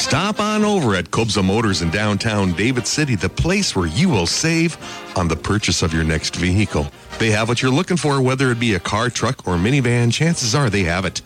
Stop 0.00 0.40
on 0.40 0.64
over 0.64 0.94
at 0.96 1.10
Kobza 1.10 1.44
Motors 1.44 1.82
in 1.82 1.90
downtown 1.90 2.52
David 2.54 2.86
City, 2.86 3.14
the 3.14 3.28
place 3.28 3.76
where 3.76 3.86
you 3.86 4.08
will 4.08 4.26
save 4.26 4.76
on 5.16 5.28
the 5.28 5.36
purchase 5.36 5.82
of 5.82 5.92
your 5.92 6.04
next 6.04 6.36
vehicle. 6.36 6.90
They 7.18 7.30
have 7.32 7.48
what 7.48 7.60
you're 7.60 7.70
looking 7.70 7.98
for, 7.98 8.22
whether 8.22 8.50
it 8.50 8.58
be 8.58 8.74
a 8.74 8.80
car, 8.80 9.10
truck, 9.10 9.46
or 9.46 9.56
minivan. 9.56 10.10
Chances 10.10 10.54
are 10.54 10.70
they 10.70 10.84
have 10.84 11.04
it. 11.04 11.20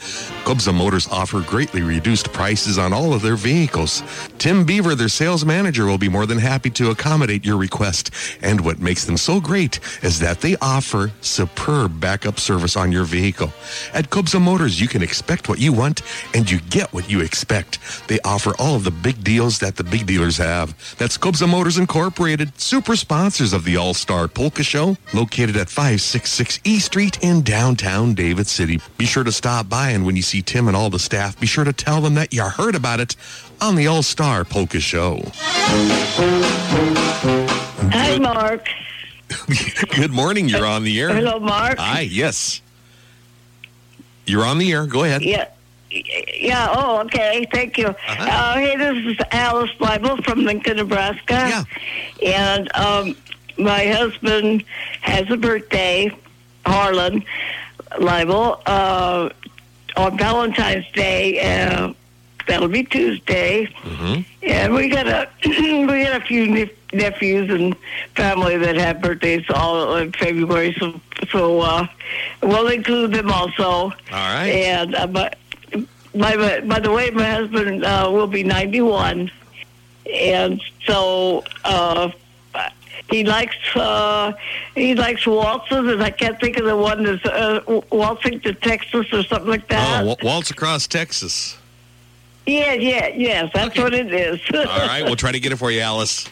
Kobza 0.44 0.74
Motors 0.74 1.06
offer 1.06 1.40
greatly 1.40 1.82
reduced 1.82 2.32
prices 2.32 2.78
on 2.78 2.92
all 2.92 3.14
of 3.14 3.22
their 3.22 3.36
vehicles. 3.36 4.02
Tim 4.38 4.64
Beaver, 4.64 4.96
their 4.96 5.08
sales 5.08 5.44
manager, 5.44 5.86
will 5.86 5.96
be 5.96 6.08
more 6.08 6.26
than 6.26 6.38
happy 6.38 6.68
to 6.70 6.90
accommodate 6.90 7.44
your 7.44 7.56
request. 7.56 8.10
And 8.42 8.62
what 8.62 8.80
makes 8.80 9.04
them 9.04 9.16
so 9.16 9.40
great 9.40 9.78
is 10.02 10.18
that 10.18 10.40
they 10.40 10.56
offer 10.56 11.12
superb 11.20 12.00
backup 12.00 12.40
service 12.40 12.76
on 12.76 12.90
your 12.90 13.04
vehicle. 13.04 13.52
At 13.92 14.10
Kobza 14.10 14.42
Motors, 14.42 14.80
you 14.80 14.88
can 14.88 15.02
expect 15.02 15.48
what 15.48 15.60
you 15.60 15.72
want 15.72 16.02
and 16.34 16.50
you 16.50 16.58
get 16.70 16.92
what 16.92 17.08
you 17.08 17.20
expect. 17.20 17.78
They 18.08 18.18
offer 18.24 18.52
all 18.64 18.76
of 18.76 18.84
the 18.84 18.90
big 18.90 19.22
deals 19.22 19.58
that 19.58 19.76
the 19.76 19.84
big 19.84 20.06
dealers 20.06 20.38
have. 20.38 20.74
That's 20.96 21.18
Kobza 21.18 21.46
Motors 21.46 21.76
Incorporated, 21.76 22.58
super 22.58 22.96
sponsors 22.96 23.52
of 23.52 23.64
the 23.64 23.76
All-Star 23.76 24.26
Polka 24.26 24.62
Show, 24.62 24.96
located 25.12 25.54
at 25.58 25.68
566 25.68 26.60
E 26.64 26.78
Street 26.78 27.22
in 27.22 27.42
downtown 27.42 28.14
David 28.14 28.46
City. 28.46 28.80
Be 28.96 29.04
sure 29.04 29.22
to 29.22 29.32
stop 29.32 29.68
by 29.68 29.90
and 29.90 30.06
when 30.06 30.16
you 30.16 30.22
see 30.22 30.40
Tim 30.40 30.66
and 30.66 30.74
all 30.74 30.88
the 30.88 30.98
staff, 30.98 31.38
be 31.38 31.46
sure 31.46 31.64
to 31.64 31.74
tell 31.74 32.00
them 32.00 32.14
that 32.14 32.32
you 32.32 32.42
heard 32.42 32.74
about 32.74 33.00
it 33.00 33.16
on 33.60 33.74
the 33.76 33.86
All-Star 33.86 34.46
Polka 34.46 34.80
Show. 34.80 35.20
Hi, 37.92 38.18
Mark. 38.18 38.66
Good 39.94 40.10
morning. 40.10 40.48
You're 40.48 40.64
on 40.64 40.84
the 40.84 40.98
air. 40.98 41.10
Hello, 41.10 41.38
Mark. 41.38 41.76
Hi. 41.76 42.00
Yes. 42.00 42.62
You're 44.24 44.46
on 44.46 44.56
the 44.56 44.72
air. 44.72 44.86
Go 44.86 45.04
ahead. 45.04 45.20
Yeah. 45.20 45.48
Yeah. 45.94 46.68
Oh, 46.70 47.00
okay. 47.02 47.46
Thank 47.52 47.78
you. 47.78 47.86
Uh-huh. 47.86 48.24
uh 48.24 48.54
hey, 48.54 48.76
this 48.76 49.06
is 49.06 49.16
Alice 49.30 49.72
Bible 49.78 50.16
from 50.22 50.44
Lincoln, 50.44 50.78
Nebraska. 50.78 51.24
Yeah. 51.30 51.64
And 52.22 52.76
um, 52.76 53.16
my 53.58 53.86
husband 53.86 54.64
has 55.02 55.30
a 55.30 55.36
birthday, 55.36 56.10
Harlan 56.66 57.24
Leibel, 57.92 58.60
uh, 58.66 59.30
on 59.96 60.18
Valentine's 60.18 60.90
Day. 60.92 61.40
Uh, 61.40 61.92
that'll 62.46 62.68
be 62.68 62.82
Tuesday. 62.84 63.66
Mm-hmm. 63.66 64.22
And 64.42 64.74
we 64.74 64.88
got 64.88 65.06
a 65.06 65.28
we 65.44 66.04
got 66.04 66.20
a 66.20 66.24
few 66.24 66.48
nep- 66.48 66.92
nephews 66.92 67.50
and 67.50 67.76
family 68.14 68.56
that 68.58 68.76
have 68.76 69.00
birthdays 69.00 69.44
all 69.50 69.96
in 69.96 70.12
February, 70.12 70.74
so 70.78 71.00
so 71.30 71.60
uh, 71.60 71.86
we'll 72.42 72.68
include 72.68 73.12
them 73.12 73.30
also. 73.30 73.64
All 73.64 73.92
right. 74.10 74.48
And 74.48 74.94
uh, 74.94 75.06
but 75.06 75.38
by 76.14 76.60
by 76.60 76.80
the 76.80 76.90
way, 76.90 77.10
my 77.10 77.30
husband 77.30 77.84
uh, 77.84 78.08
will 78.12 78.26
be 78.26 78.42
ninety 78.42 78.80
one, 78.80 79.30
and 80.10 80.60
so. 80.86 81.44
Uh, 81.64 82.10
he 83.10 83.22
likes 83.22 83.76
uh, 83.76 84.32
he 84.74 84.94
likes 84.94 85.26
waltzes, 85.26 85.92
and 85.92 86.02
I 86.02 86.10
can't 86.10 86.40
think 86.40 86.56
of 86.56 86.64
the 86.64 86.76
one 86.76 87.02
that's 87.02 87.24
uh, 87.26 87.82
waltzing 87.92 88.40
to 88.40 88.54
Texas 88.54 89.12
or 89.12 89.22
something 89.24 89.50
like 89.50 89.68
that. 89.68 90.04
Oh, 90.06 90.16
waltz 90.22 90.50
across 90.50 90.86
Texas. 90.86 91.58
Yeah, 92.46 92.72
yeah, 92.72 93.08
yes, 93.08 93.50
that's 93.54 93.76
what 93.78 93.94
it 93.94 94.12
is. 94.12 94.40
All 94.54 94.64
right. 94.64 95.02
We'll 95.04 95.16
try 95.16 95.32
to 95.32 95.40
get 95.40 95.52
it 95.52 95.56
for 95.56 95.70
you, 95.70 95.80
Alice. 95.80 96.28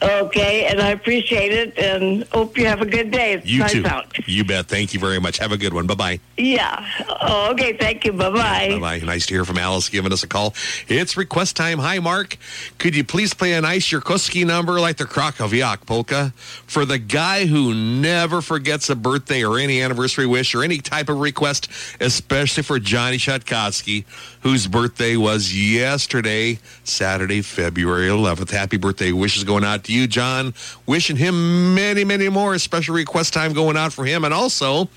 Okay, 0.00 0.66
and 0.66 0.80
I 0.80 0.90
appreciate 0.90 1.52
it, 1.52 1.76
and 1.78 2.22
hope 2.28 2.56
you 2.56 2.66
have 2.66 2.80
a 2.80 2.86
good 2.86 3.10
day. 3.10 3.32
It's 3.34 3.46
You 3.46 3.60
nice 3.60 3.72
too. 3.72 3.86
out. 3.86 4.28
You 4.28 4.44
bet. 4.44 4.66
Thank 4.66 4.94
you 4.94 5.00
very 5.00 5.18
much. 5.20 5.38
Have 5.38 5.50
a 5.52 5.56
good 5.56 5.74
one. 5.74 5.86
Bye 5.86 5.94
bye. 5.94 6.20
Yeah. 6.36 6.86
Oh, 7.20 7.50
okay. 7.52 7.76
Thank 7.76 8.04
you. 8.04 8.12
Bye 8.12 8.30
bye. 8.30 8.68
Bye 8.74 8.78
bye. 8.78 8.98
Nice 9.04 9.26
to 9.26 9.34
hear 9.34 9.44
from 9.44 9.58
Alice 9.58 9.88
giving 9.88 10.12
us 10.12 10.22
a 10.22 10.28
call. 10.28 10.54
It's 10.86 11.16
request 11.16 11.56
time. 11.56 11.78
Hi, 11.80 11.98
Mark. 11.98 12.36
Could 12.78 12.94
you 12.94 13.02
please 13.02 13.34
play 13.34 13.54
a 13.54 13.60
nice 13.60 13.88
Yerkowski 13.90 14.46
number 14.46 14.78
like 14.80 14.98
the 14.98 15.04
Krakowiak 15.04 15.84
polka 15.86 16.32
for 16.66 16.84
the 16.84 16.98
guy 16.98 17.46
who 17.46 17.74
never 17.74 18.40
forgets 18.40 18.88
a 18.90 18.94
birthday 18.96 19.44
or 19.44 19.58
any 19.58 19.82
anniversary 19.82 20.26
wish 20.26 20.54
or 20.54 20.62
any 20.62 20.78
type 20.78 21.08
of 21.08 21.18
request, 21.18 21.68
especially 22.00 22.62
for 22.62 22.78
Johnny 22.78 23.16
Shatkowski, 23.18 24.04
whose 24.48 24.66
birthday 24.66 25.14
was 25.14 25.54
yesterday, 25.54 26.58
Saturday, 26.82 27.42
February 27.42 28.08
11th. 28.08 28.50
Happy 28.50 28.78
birthday 28.78 29.12
wishes 29.12 29.44
going 29.44 29.62
out 29.62 29.84
to 29.84 29.92
you, 29.92 30.06
John. 30.06 30.54
Wishing 30.86 31.16
him 31.16 31.74
many, 31.74 32.02
many 32.02 32.30
more. 32.30 32.56
Special 32.56 32.94
request 32.94 33.34
time 33.34 33.52
going 33.52 33.76
out 33.76 33.92
for 33.92 34.06
him. 34.06 34.24
And 34.24 34.32
also, 34.32 34.88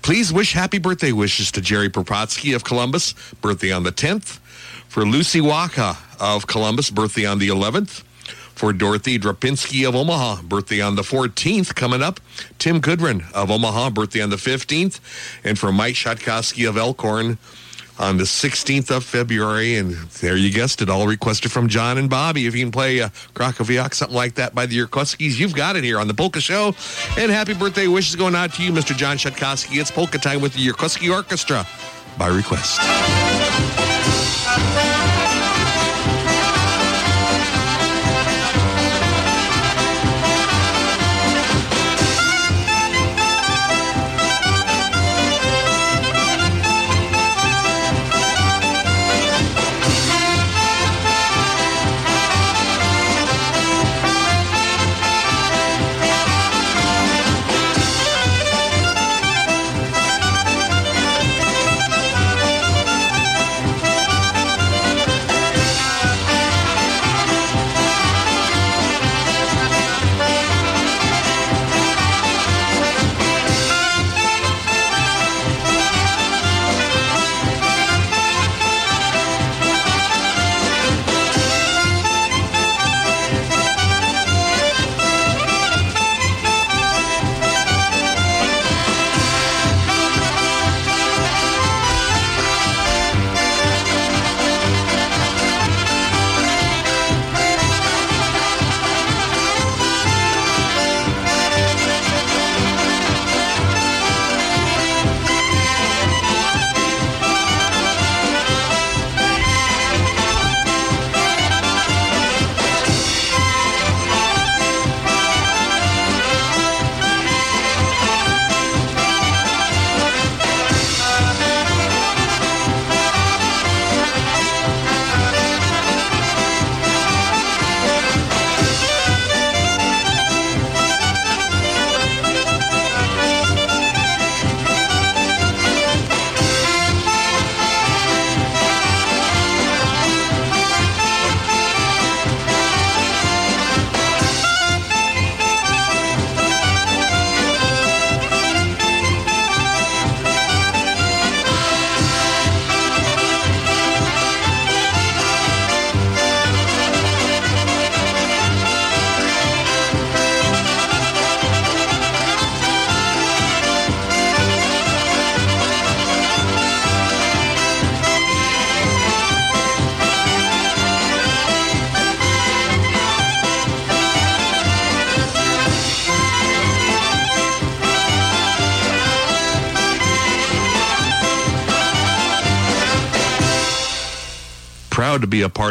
Please 0.00 0.32
wish 0.32 0.52
happy 0.52 0.78
birthday 0.78 1.12
wishes 1.12 1.52
to 1.52 1.60
Jerry 1.60 1.88
Propotsky 1.88 2.56
of 2.56 2.64
Columbus, 2.64 3.12
birthday 3.40 3.70
on 3.70 3.84
the 3.84 3.92
10th. 3.92 4.38
For 4.88 5.06
Lucy 5.06 5.40
Waka 5.40 5.96
of 6.18 6.48
Columbus, 6.48 6.90
birthday 6.90 7.24
on 7.24 7.38
the 7.38 7.48
11th. 7.48 8.02
For 8.54 8.72
Dorothy 8.72 9.18
Drapinski 9.18 9.86
of 9.86 9.94
Omaha, 9.94 10.42
birthday 10.42 10.80
on 10.80 10.96
the 10.96 11.02
14th 11.02 11.76
coming 11.76 12.02
up. 12.02 12.18
Tim 12.58 12.80
Goodrin 12.80 13.30
of 13.32 13.50
Omaha, 13.50 13.90
birthday 13.90 14.22
on 14.22 14.30
the 14.30 14.36
15th. 14.36 14.98
And 15.44 15.56
for 15.56 15.70
Mike 15.70 15.94
Shatkowski 15.94 16.68
of 16.68 16.76
Elkhorn 16.76 17.38
on 18.02 18.16
the 18.16 18.24
16th 18.24 18.90
of 18.90 19.04
February. 19.04 19.76
And 19.76 19.92
there 20.20 20.36
you 20.36 20.52
guessed 20.52 20.82
it, 20.82 20.90
all 20.90 21.06
requested 21.06 21.52
from 21.52 21.68
John 21.68 21.96
and 21.96 22.10
Bobby. 22.10 22.46
If 22.46 22.54
you 22.54 22.64
can 22.64 22.72
play 22.72 23.00
uh, 23.00 23.08
Krakowiak, 23.34 23.94
something 23.94 24.16
like 24.16 24.34
that 24.34 24.54
by 24.54 24.66
the 24.66 24.76
Yerkowskis, 24.76 25.38
you've 25.38 25.54
got 25.54 25.76
it 25.76 25.84
here 25.84 25.98
on 25.98 26.08
the 26.08 26.14
Polka 26.14 26.40
Show. 26.40 26.74
And 27.16 27.30
happy 27.30 27.54
birthday 27.54 27.86
wishes 27.86 28.16
going 28.16 28.34
out 28.34 28.52
to 28.54 28.62
you, 28.62 28.72
Mr. 28.72 28.96
John 28.96 29.16
Shatkowski. 29.16 29.80
It's 29.80 29.90
Polka 29.90 30.18
Time 30.18 30.42
with 30.42 30.52
the 30.54 30.66
Yerkowski 30.66 31.14
Orchestra 31.14 31.66
by 32.18 32.26
request. 32.26 32.80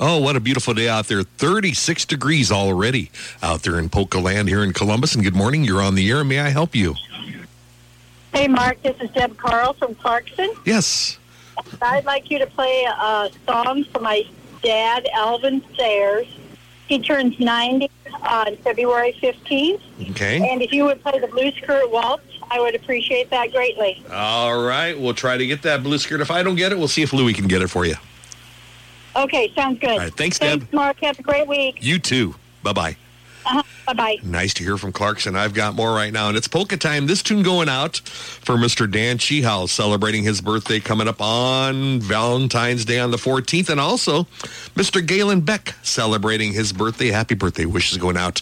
Oh, 0.00 0.18
what 0.18 0.36
a 0.36 0.40
beautiful 0.40 0.74
day 0.74 0.88
out 0.88 1.06
there. 1.06 1.22
36 1.22 2.04
degrees 2.04 2.50
already 2.50 3.10
out 3.42 3.62
there 3.62 3.78
in 3.78 3.88
Polka 3.88 4.18
Land 4.18 4.48
here 4.48 4.62
in 4.62 4.72
Columbus. 4.72 5.14
And 5.14 5.24
good 5.24 5.34
morning. 5.34 5.64
You're 5.64 5.82
on 5.82 5.94
the 5.94 6.10
air. 6.10 6.24
May 6.24 6.40
I 6.40 6.48
help 6.50 6.74
you? 6.74 6.94
Hey, 8.32 8.48
Mark, 8.48 8.82
this 8.82 8.98
is 9.00 9.10
Deb 9.10 9.36
Carl 9.36 9.74
from 9.74 9.94
Clarkson. 9.94 10.50
Yes. 10.64 11.18
I'd 11.82 12.04
like 12.04 12.30
you 12.30 12.38
to 12.38 12.46
play 12.46 12.84
a 12.84 13.30
song 13.46 13.84
for 13.84 14.00
my 14.00 14.24
dad, 14.62 15.06
Alvin 15.14 15.62
Sayers. 15.76 16.26
He 16.88 16.98
turns 16.98 17.38
90 17.38 17.90
on 18.22 18.56
February 18.56 19.16
15th. 19.20 19.80
Okay. 20.10 20.50
And 20.50 20.62
if 20.62 20.72
you 20.72 20.84
would 20.84 21.02
play 21.02 21.18
the 21.18 21.26
Blue 21.26 21.50
Skirt 21.52 21.90
Waltz, 21.90 22.24
I 22.50 22.60
would 22.60 22.74
appreciate 22.74 23.30
that 23.30 23.52
greatly. 23.52 24.02
All 24.10 24.62
right. 24.62 24.98
We'll 24.98 25.14
try 25.14 25.36
to 25.36 25.46
get 25.46 25.62
that 25.62 25.82
blue 25.82 25.98
skirt. 25.98 26.20
If 26.20 26.30
I 26.30 26.42
don't 26.42 26.56
get 26.56 26.72
it, 26.72 26.78
we'll 26.78 26.88
see 26.88 27.02
if 27.02 27.12
Louie 27.12 27.32
can 27.32 27.46
get 27.48 27.62
it 27.62 27.68
for 27.68 27.86
you. 27.86 27.94
Okay, 29.16 29.52
sounds 29.54 29.78
good. 29.78 29.90
All 29.90 29.98
right. 29.98 30.14
Thanks, 30.14 30.38
Deb. 30.38 30.60
Thanks, 30.60 30.72
Mark. 30.72 31.00
Have 31.02 31.18
a 31.18 31.22
great 31.22 31.46
week. 31.46 31.78
You 31.80 31.98
too. 31.98 32.34
Bye-bye. 32.62 32.96
Uh-huh. 33.44 33.62
Bye-bye. 33.86 34.18
Nice 34.22 34.54
to 34.54 34.62
hear 34.62 34.78
from 34.78 34.92
Clarkson. 34.92 35.34
I've 35.34 35.52
got 35.52 35.74
more 35.74 35.92
right 35.92 36.12
now, 36.12 36.28
and 36.28 36.36
it's 36.36 36.46
polka 36.46 36.76
time. 36.76 37.06
This 37.06 37.22
tune 37.22 37.42
going 37.42 37.68
out 37.68 37.98
for 37.98 38.54
Mr. 38.54 38.88
Dan 38.88 39.18
Cheehow, 39.18 39.68
celebrating 39.68 40.22
his 40.22 40.40
birthday 40.40 40.78
coming 40.78 41.08
up 41.08 41.20
on 41.20 41.98
Valentine's 42.00 42.84
Day 42.84 43.00
on 43.00 43.10
the 43.10 43.16
14th, 43.16 43.68
and 43.68 43.80
also 43.80 44.22
Mr. 44.76 45.04
Galen 45.04 45.40
Beck 45.40 45.74
celebrating 45.82 46.52
his 46.52 46.72
birthday. 46.72 47.08
Happy 47.08 47.34
birthday 47.34 47.66
wishes 47.66 47.98
going 47.98 48.16
out 48.16 48.40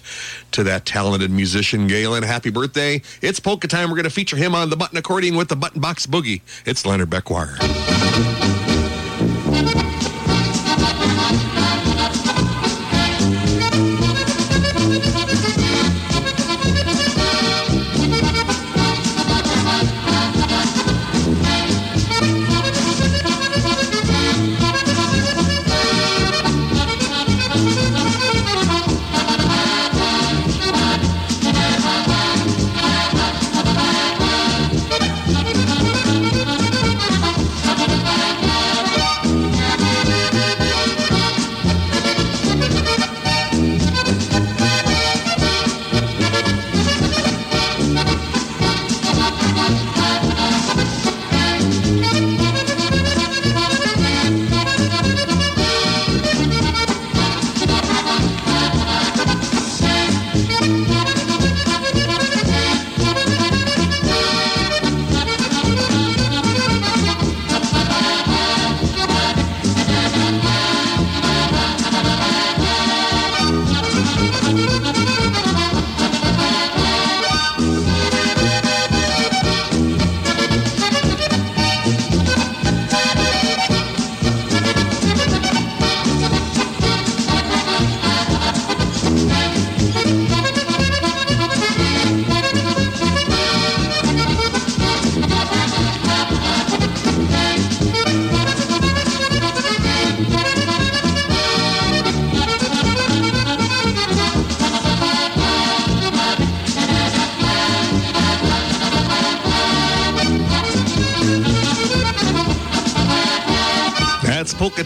to 0.53 0.63
that 0.65 0.85
talented 0.85 1.31
musician, 1.31 1.87
Galen. 1.87 2.23
Happy 2.23 2.51
birthday. 2.51 3.01
It's 3.23 3.41
polka 3.41 3.69
time. 3.69 3.89
We're 3.89 3.97
going 3.97 4.05
to 4.05 4.11
feature 4.11 4.37
him 4.37 4.55
on 4.55 4.69
the 4.69 4.77
button 4.77 4.99
accordion 4.99 5.37
with 5.37 5.49
the 5.49 5.57
button 5.57 5.81
box 5.81 6.07
boogie. 6.07 6.43
It's 6.67 6.85
Leonard 6.85 7.09
Beckwire. 7.09 7.57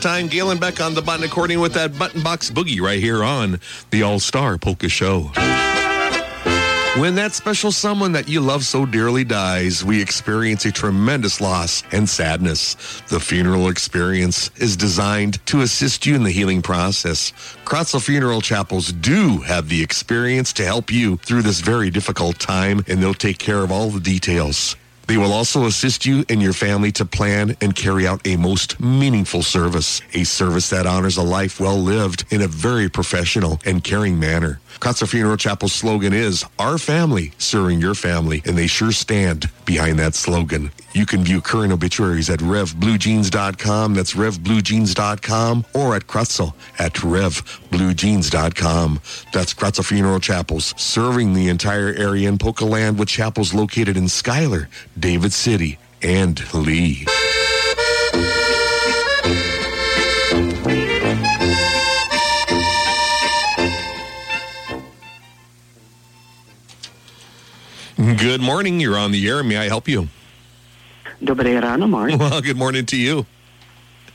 Time. 0.05 0.28
Galen 0.28 0.59
Beck 0.59 0.82
on 0.82 0.93
the 0.93 1.01
button 1.01 1.24
accordion 1.24 1.60
with 1.62 1.72
that 1.72 1.98
button 1.98 2.22
box 2.22 2.51
boogie 2.51 2.78
right 2.78 3.01
here 3.01 3.24
on 3.24 3.59
the 3.89 4.02
All 4.02 4.20
Star 4.20 4.59
Polka 4.59 4.90
Show. 4.90 5.31
When 7.01 7.14
that 7.14 7.32
special 7.32 7.72
someone 7.72 8.12
that 8.12 8.28
you 8.28 8.43
love 8.43 8.66
so 8.66 8.85
dearly 8.85 9.24
dies, 9.24 9.82
we 9.82 10.02
experience 10.02 10.66
a 10.66 10.72
tremendous 10.72 11.40
loss 11.40 11.82
and 11.90 12.06
sadness. 12.06 12.74
The 13.09 13.18
funeral 13.18 13.70
experience 13.70 14.51
is 14.56 14.76
designed 14.76 15.44
to 15.47 15.62
assist 15.62 16.05
you 16.05 16.14
in 16.14 16.22
the 16.22 16.31
healing 16.31 16.60
process. 16.60 17.32
Kracl 17.64 18.05
Funeral 18.05 18.43
Chapels 18.43 18.93
do 18.93 19.39
have 19.39 19.70
the 19.70 19.82
experience 19.82 20.52
to 20.52 20.66
help 20.66 20.93
you 20.93 21.16
through 21.16 21.43
this 21.43 21.60
very 21.60 21.89
difficult 21.89 22.39
time, 22.39 22.85
and 22.89 23.02
they'll 23.02 23.14
take 23.14 23.39
care 23.39 23.62
of 23.62 23.72
all 23.72 23.89
the 23.89 24.01
details. 24.01 24.76
They 25.06 25.18
will 25.18 25.32
also 25.32 25.66
assist 25.66 26.06
you 26.06 26.24
and 26.31 26.40
your 26.40 26.55
family 26.55 26.90
to 26.93 27.05
plan 27.05 27.56
and 27.60 27.76
carry 27.76 28.06
out 28.06 28.26
a 28.26 28.36
most 28.36 28.81
meaningful 28.81 29.43
service, 29.43 30.01
a 30.14 30.24
service 30.24 30.70
that 30.70 30.86
honors 30.86 31.18
a 31.18 31.22
life 31.22 31.60
well 31.60 31.78
lived 31.78 32.24
in 32.31 32.40
a 32.40 32.48
very 32.48 32.89
professional 32.89 33.60
and 33.66 33.85
caring 33.85 34.18
manner. 34.18 34.60
Kracl 34.80 35.09
Funeral 35.09 35.36
Chapel's 35.36 35.72
slogan 35.72 36.12
is 36.12 36.44
Our 36.59 36.76
Family 36.78 37.30
Serving 37.38 37.80
Your 37.80 37.94
Family, 37.94 38.42
and 38.44 38.59
they 38.59 38.66
sure 38.66 38.90
stand 38.92 39.51
behind 39.64 39.98
that 39.98 40.14
slogan. 40.14 40.70
You 40.92 41.06
can 41.06 41.24
view 41.24 41.40
current 41.40 41.72
obituaries 41.72 42.28
at 42.30 42.40
revbluejeans.com. 42.40 43.94
That's 43.94 44.14
revbluejeans.com 44.14 45.64
or 45.74 45.96
at 45.96 46.06
Kracl 46.06 46.52
at 46.78 46.94
revbluejeans.com. 46.94 49.01
That's 49.32 49.55
Kracl 49.55 49.84
Funeral 49.84 50.20
Chapels, 50.20 50.74
serving 50.76 51.34
the 51.34 51.48
entire 51.48 51.92
area 51.94 52.28
in 52.28 52.38
Land 52.60 52.98
with 52.98 53.09
chapels 53.09 53.55
located 53.55 53.96
in 53.96 54.09
Schuyler, 54.09 54.68
David 54.98 55.32
City, 55.32 55.78
and 56.02 56.42
Leigh. 56.52 57.06
Good 67.96 68.40
morning. 68.40 68.80
You're 68.80 68.98
on 68.98 69.12
the 69.12 69.28
air. 69.28 69.42
May 69.44 69.56
I 69.56 69.68
help 69.68 69.88
you? 69.88 70.08
Dobre 71.22 71.60
rano, 71.60 71.88
Mark. 71.88 72.12
Well, 72.18 72.40
good 72.40 72.56
morning 72.56 72.86
to 72.86 72.96
you. 72.96 73.26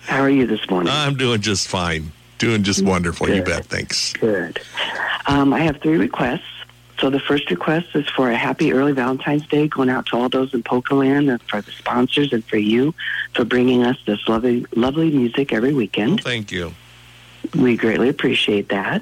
How 0.01 0.21
are 0.21 0.29
you 0.29 0.45
this 0.47 0.69
morning? 0.69 0.91
I'm 0.91 1.15
doing 1.15 1.41
just 1.41 1.67
fine. 1.67 2.11
Doing 2.39 2.63
just 2.63 2.83
wonderful. 2.83 3.29
You 3.29 3.43
bet. 3.43 3.65
Thanks. 3.65 4.13
Good. 4.13 4.59
Um, 5.25 5.53
I 5.53 5.59
have 5.61 5.81
three 5.81 5.97
requests. 5.97 6.43
So 6.99 7.09
the 7.09 7.19
first 7.19 7.49
request 7.49 7.87
is 7.95 8.07
for 8.09 8.29
a 8.29 8.35
happy 8.35 8.73
early 8.73 8.91
Valentine's 8.91 9.47
Day 9.47 9.69
going 9.69 9.89
out 9.89 10.07
to 10.07 10.17
all 10.17 10.27
those 10.27 10.53
in 10.53 10.63
Polka 10.63 10.95
Land 10.95 11.29
and 11.29 11.41
for 11.43 11.61
the 11.61 11.71
sponsors 11.71 12.33
and 12.33 12.43
for 12.43 12.57
you 12.57 12.93
for 13.33 13.45
bringing 13.45 13.83
us 13.83 13.97
this 14.05 14.27
lovely, 14.27 14.65
lovely 14.75 15.09
music 15.09 15.53
every 15.53 15.73
weekend. 15.73 16.21
Thank 16.21 16.51
you. 16.51 16.73
We 17.55 17.77
greatly 17.77 18.09
appreciate 18.09 18.69
that. 18.69 19.01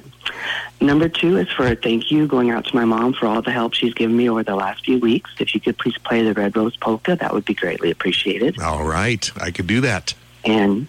Number 0.80 1.10
two 1.10 1.38
is 1.38 1.50
for 1.52 1.66
a 1.68 1.76
thank 1.76 2.12
you 2.12 2.28
going 2.28 2.52
out 2.52 2.66
to 2.66 2.76
my 2.76 2.86
mom 2.86 3.14
for 3.14 3.26
all 3.28 3.42
the 3.42 3.52
help 3.52 3.74
she's 3.74 3.94
given 3.94 4.16
me 4.16 4.30
over 4.30 4.44
the 4.44 4.56
last 4.56 4.86
few 4.86 5.00
weeks. 5.00 5.32
If 5.40 5.54
you 5.56 5.60
could 5.62 5.78
please 5.78 5.98
play 5.98 6.24
the 6.24 6.34
Red 6.34 6.56
Rose 6.56 6.78
Polka, 6.78 7.16
that 7.16 7.34
would 7.34 7.46
be 7.46 7.54
greatly 7.56 7.90
appreciated. 7.92 8.60
All 8.60 8.84
right. 8.86 9.30
I 9.42 9.52
could 9.52 9.66
do 9.68 9.82
that. 9.82 10.14
And 10.46 10.88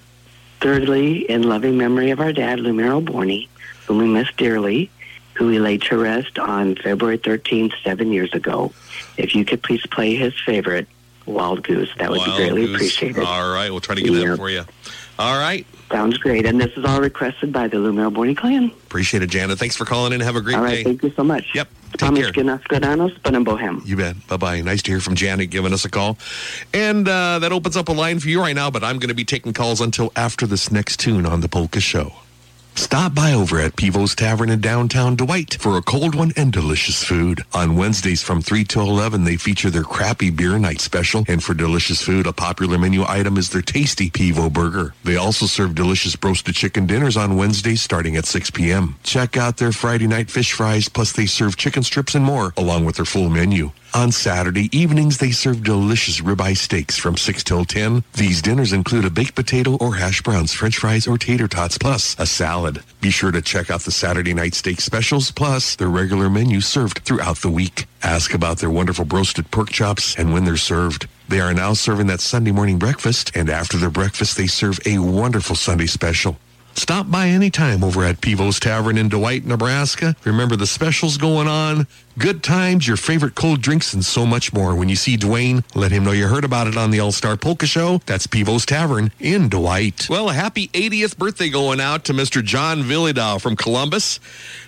thirdly, 0.60 1.28
in 1.30 1.42
loving 1.44 1.78
memory 1.78 2.10
of 2.10 2.20
our 2.20 2.32
dad, 2.32 2.58
Lumero 2.58 3.02
Borney, 3.04 3.48
whom 3.86 3.98
we 3.98 4.06
miss 4.06 4.28
dearly, 4.36 4.90
who 5.34 5.46
we 5.46 5.58
laid 5.58 5.82
to 5.82 5.96
rest 5.96 6.38
on 6.38 6.76
February 6.76 7.18
13th, 7.18 7.72
seven 7.82 8.12
years 8.12 8.32
ago. 8.34 8.72
If 9.16 9.34
you 9.34 9.44
could 9.44 9.62
please 9.62 9.82
play 9.86 10.14
his 10.16 10.34
favorite, 10.44 10.86
Wild 11.26 11.62
Goose, 11.62 11.90
that 11.98 12.10
would 12.10 12.18
Wild 12.18 12.30
be 12.30 12.36
greatly 12.36 12.66
Goose. 12.66 12.74
appreciated. 12.74 13.24
All 13.24 13.52
right. 13.52 13.70
We'll 13.70 13.80
try 13.80 13.94
to 13.94 14.02
get 14.02 14.12
Yeah. 14.12 14.30
that 14.30 14.36
for 14.36 14.50
you. 14.50 14.64
All 15.18 15.38
right. 15.38 15.66
Sounds 15.90 16.18
great. 16.18 16.44
And 16.46 16.60
this 16.60 16.72
is 16.76 16.84
all 16.84 17.00
requested 17.00 17.52
by 17.52 17.68
the 17.68 17.78
Lumiro 17.78 18.14
Borney 18.14 18.36
clan. 18.36 18.66
Appreciate 18.66 19.22
it, 19.22 19.30
Janet. 19.30 19.58
Thanks 19.58 19.76
for 19.76 19.84
calling 19.84 20.12
in. 20.12 20.20
Have 20.20 20.36
a 20.36 20.40
great 20.40 20.56
all 20.56 20.62
day. 20.64 20.76
right, 20.76 20.84
thank 20.84 21.02
you 21.02 21.10
so 21.16 21.24
much. 21.24 21.54
Yep. 21.54 21.68
Take 21.92 21.98
Thomas 21.98 22.30
care. 22.30 22.44
Ganaskadanos, 22.44 23.18
Bohem. 23.20 23.86
You 23.86 23.96
bet. 23.96 24.26
Bye 24.26 24.36
bye. 24.36 24.60
Nice 24.60 24.82
to 24.82 24.90
hear 24.90 25.00
from 25.00 25.14
Janet 25.14 25.48
giving 25.48 25.72
us 25.72 25.86
a 25.86 25.90
call. 25.90 26.18
And 26.74 27.08
uh, 27.08 27.38
that 27.38 27.52
opens 27.52 27.76
up 27.76 27.88
a 27.88 27.92
line 27.92 28.18
for 28.18 28.28
you 28.28 28.40
right 28.40 28.54
now, 28.54 28.70
but 28.70 28.84
I'm 28.84 28.98
going 28.98 29.08
to 29.08 29.14
be 29.14 29.24
taking 29.24 29.54
calls 29.54 29.80
until 29.80 30.12
after 30.14 30.46
this 30.46 30.70
next 30.70 31.00
tune 31.00 31.24
on 31.24 31.40
the 31.40 31.48
Polka 31.48 31.80
Show. 31.80 32.12
Stop 32.78 33.12
by 33.12 33.32
over 33.32 33.58
at 33.58 33.74
Pivo's 33.74 34.14
Tavern 34.14 34.50
in 34.50 34.60
downtown 34.60 35.16
Dwight 35.16 35.54
for 35.60 35.76
a 35.76 35.82
cold 35.82 36.14
one 36.14 36.32
and 36.36 36.52
delicious 36.52 37.02
food. 37.02 37.42
On 37.52 37.76
Wednesdays 37.76 38.22
from 38.22 38.40
3 38.40 38.62
to 38.66 38.80
11, 38.80 39.24
they 39.24 39.36
feature 39.36 39.68
their 39.68 39.82
crappy 39.82 40.30
beer 40.30 40.56
night 40.60 40.80
special. 40.80 41.24
And 41.26 41.42
for 41.42 41.54
delicious 41.54 42.00
food, 42.00 42.28
a 42.28 42.32
popular 42.32 42.78
menu 42.78 43.04
item 43.06 43.36
is 43.36 43.50
their 43.50 43.62
tasty 43.62 44.10
Pivo 44.10 44.50
burger. 44.50 44.94
They 45.02 45.16
also 45.16 45.46
serve 45.46 45.74
delicious 45.74 46.16
roasted 46.22 46.54
chicken 46.54 46.86
dinners 46.86 47.16
on 47.16 47.36
Wednesdays 47.36 47.82
starting 47.82 48.16
at 48.16 48.26
6 48.26 48.52
p.m. 48.52 48.94
Check 49.02 49.36
out 49.36 49.56
their 49.56 49.72
Friday 49.72 50.06
night 50.06 50.30
fish 50.30 50.52
fries, 50.52 50.88
plus 50.88 51.12
they 51.12 51.26
serve 51.26 51.56
chicken 51.56 51.82
strips 51.82 52.14
and 52.14 52.24
more, 52.24 52.54
along 52.56 52.84
with 52.84 52.94
their 52.94 53.04
full 53.04 53.28
menu. 53.28 53.72
On 53.94 54.12
Saturday 54.12 54.68
evenings, 54.76 55.16
they 55.16 55.30
serve 55.30 55.62
delicious 55.62 56.20
ribeye 56.20 56.56
steaks 56.56 56.98
from 56.98 57.16
6 57.16 57.42
till 57.42 57.64
10. 57.64 58.04
These 58.14 58.42
dinners 58.42 58.72
include 58.72 59.06
a 59.06 59.10
baked 59.10 59.34
potato 59.34 59.76
or 59.78 59.96
hash 59.96 60.22
browns, 60.22 60.52
french 60.52 60.76
fries, 60.76 61.06
or 61.06 61.16
tater 61.16 61.48
tots, 61.48 61.78
plus 61.78 62.14
a 62.18 62.26
salad. 62.26 62.82
Be 63.00 63.10
sure 63.10 63.32
to 63.32 63.40
check 63.40 63.70
out 63.70 63.80
the 63.80 63.90
Saturday 63.90 64.34
night 64.34 64.54
steak 64.54 64.80
specials, 64.82 65.30
plus 65.30 65.74
their 65.74 65.88
regular 65.88 66.28
menu 66.28 66.60
served 66.60 66.98
throughout 66.98 67.38
the 67.38 67.50
week. 67.50 67.86
Ask 68.02 68.34
about 68.34 68.58
their 68.58 68.70
wonderful 68.70 69.06
roasted 69.06 69.50
pork 69.50 69.70
chops 69.70 70.14
and 70.16 70.32
when 70.32 70.44
they're 70.44 70.56
served. 70.58 71.08
They 71.28 71.40
are 71.40 71.54
now 71.54 71.72
serving 71.72 72.08
that 72.08 72.20
Sunday 72.20 72.52
morning 72.52 72.78
breakfast, 72.78 73.34
and 73.34 73.48
after 73.48 73.78
their 73.78 73.90
breakfast, 73.90 74.36
they 74.36 74.46
serve 74.46 74.78
a 74.86 74.98
wonderful 74.98 75.56
Sunday 75.56 75.86
special. 75.86 76.36
Stop 76.74 77.10
by 77.10 77.26
anytime 77.26 77.82
over 77.82 78.04
at 78.04 78.20
Pivo's 78.20 78.60
Tavern 78.60 78.96
in 78.98 79.08
Dwight, 79.08 79.44
Nebraska. 79.44 80.14
Remember 80.24 80.54
the 80.54 80.66
specials 80.66 81.16
going 81.16 81.48
on, 81.48 81.88
good 82.18 82.42
times, 82.42 82.86
your 82.86 82.96
favorite 82.96 83.34
cold 83.36 83.62
drinks, 83.62 83.94
and 83.94 84.04
so 84.04 84.26
much 84.26 84.52
more. 84.52 84.74
When 84.74 84.88
you 84.88 84.96
see 84.96 85.16
Dwayne, 85.16 85.62
let 85.74 85.92
him 85.92 86.04
know 86.04 86.10
you 86.10 86.26
heard 86.26 86.44
about 86.44 86.66
it 86.66 86.76
on 86.76 86.90
the 86.90 86.98
All 87.00 87.12
Star 87.12 87.36
Polka 87.36 87.66
Show. 87.66 88.00
That's 88.06 88.26
Pivo's 88.26 88.66
Tavern 88.66 89.12
in 89.20 89.48
Dwight. 89.48 90.08
Well, 90.10 90.28
a 90.28 90.32
happy 90.32 90.68
80th 90.68 91.16
birthday 91.16 91.48
going 91.48 91.80
out 91.80 92.04
to 92.06 92.12
Mr. 92.12 92.42
John 92.42 92.82
Vyhlidal 92.82 93.40
from 93.40 93.54
Columbus. 93.54 94.18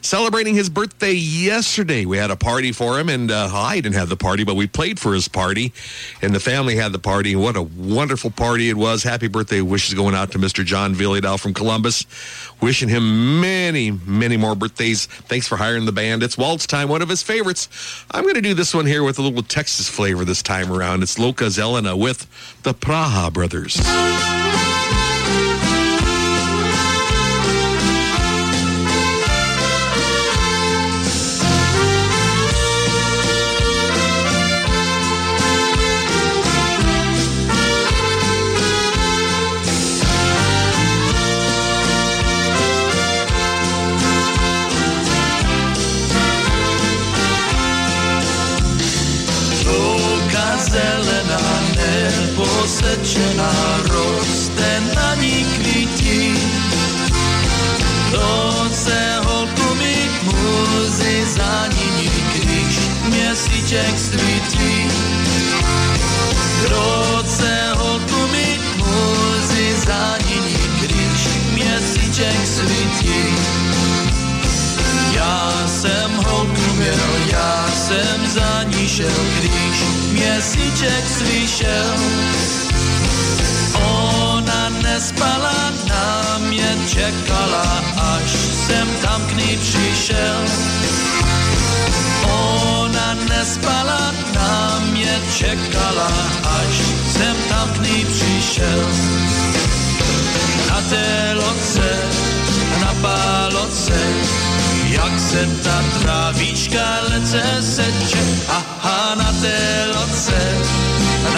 Celebrating 0.01 0.55
his 0.55 0.70
birthday 0.70 1.12
yesterday. 1.12 2.05
We 2.05 2.16
had 2.16 2.31
a 2.31 2.36
party 2.36 2.72
for 2.72 2.98
him, 2.98 3.09
and 3.09 3.31
uh, 3.31 3.51
I 3.52 3.77
didn't 3.81 3.97
have 3.97 4.09
the 4.09 4.16
party, 4.16 4.44
but 4.44 4.55
we 4.55 4.66
played 4.66 5.01
for 5.01 5.12
his 5.12 5.27
party, 5.27 5.72
and 6.22 6.35
the 6.35 6.40
family 6.40 6.77
had 6.77 6.93
the 6.93 6.98
party. 6.98 7.35
What 7.35 7.56
a 7.56 7.62
wonderful 7.62 8.31
party 8.31 8.70
it 8.70 8.77
was. 8.77 9.02
Happy 9.02 9.28
birthday 9.28 9.60
wishes 9.60 9.94
going 9.94 10.14
out 10.14 10.31
to 10.32 10.39
Mr. 10.39 10.64
John 10.64 10.94
Vyhlidal 10.94 11.40
from 11.40 11.55
Columbus. 11.55 12.06
Wishing 12.61 12.89
him 12.89 13.41
many, 13.41 13.91
many 13.91 14.37
more 14.37 14.55
birthdays. 14.55 15.07
Thanks 15.07 15.49
for 15.49 15.57
hiring 15.57 15.87
the 15.87 15.93
band. 15.93 16.23
It's 16.23 16.37
Waltz 16.37 16.66
Time, 16.66 16.89
one 16.89 17.03
of 17.03 17.09
his 17.09 17.23
favorites. 17.23 17.69
I'm 18.11 18.23
going 18.24 18.35
to 18.35 18.43
do 18.43 18.55
this 18.55 18.74
one 18.74 18.87
here 18.87 19.03
with 19.03 19.19
a 19.19 19.23
little 19.23 19.43
Texas 19.43 19.89
flavor 19.89 20.24
this 20.24 20.43
time 20.43 20.70
around. 20.70 21.03
It's 21.03 21.16
Loka 21.16 21.47
Zelena 21.49 21.99
with 21.99 22.27
the 22.62 22.74
Praha 22.74 23.32
Brothers. 23.32 23.81
Neposečená, 53.20 53.52
roste 53.88 54.80
na 54.94 55.14
ní 55.14 55.44
kvítí. 55.44 56.34
To 58.10 58.66
se 58.72 59.20
holku 59.24 59.74
mít 59.74 60.12
muzy 60.22 61.24
za 61.36 61.66
ní, 61.66 62.10
když 62.34 62.78
měsíček 63.09 63.98
svítí. 63.98 64.90
Se 67.26 67.72
holku 67.76 68.26
mít 68.32 68.60
muzy 68.76 69.76
za 69.86 70.16
ní, 70.26 70.56
když 70.80 71.28
měsíček 71.52 72.47
svítí. 72.47 73.24
Já 75.14 75.52
jsem 75.66 76.10
holku 76.10 76.74
měl, 76.76 77.28
já 77.32 77.68
jsem 77.74 78.26
za 78.26 78.62
ní 78.62 78.88
šel, 78.88 79.20
když 79.38 79.80
měsíček 80.12 81.05
slyšel. 81.09 82.69
Ona 83.74 84.69
nespala, 84.82 85.73
na 85.89 86.39
mě 86.39 86.77
čekala, 86.89 87.85
až 87.97 88.31
jsem 88.66 88.89
tam 89.02 89.27
k 89.27 89.32
ní 89.32 89.57
přišel. 89.57 90.40
Ona 92.23 93.15
nespala, 93.28 94.15
na 94.35 94.81
mě 94.90 95.20
čekala, 95.36 96.11
až 96.44 96.77
jsem 97.12 97.36
tam 97.48 97.69
k 97.69 97.82
ní 97.82 98.05
přišel. 98.05 98.81
Na 100.69 100.81
té 100.81 101.32
loce, 101.35 101.89
na 102.81 102.94
páloce, 103.02 103.98
jak 104.93 105.21
se 105.21 105.47
ta 105.65 105.83
trávíčka 106.01 107.01
lece 107.11 107.43
seče, 107.62 108.25
aha 108.49 109.15
na 109.15 109.33
té 109.41 109.87
loce, 109.95 110.41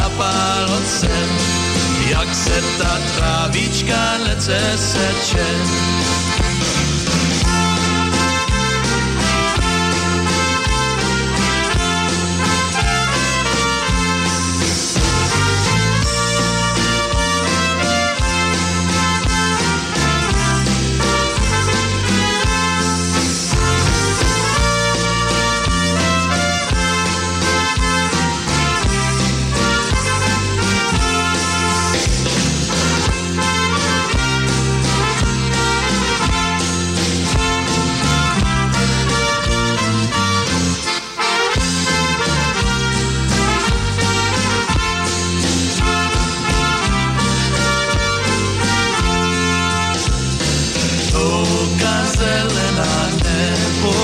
na 0.00 0.08
páloce, 0.08 1.10
jak 2.10 2.34
se 2.34 2.62
ta 2.78 2.98
trávíčka 3.16 4.16
lece 4.24 4.60
seče. 4.76 5.46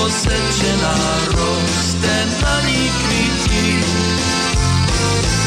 posečená, 0.09 0.97
roste 1.37 2.25
na 2.41 2.61
ní 2.61 2.89
kvítí. 2.89 3.85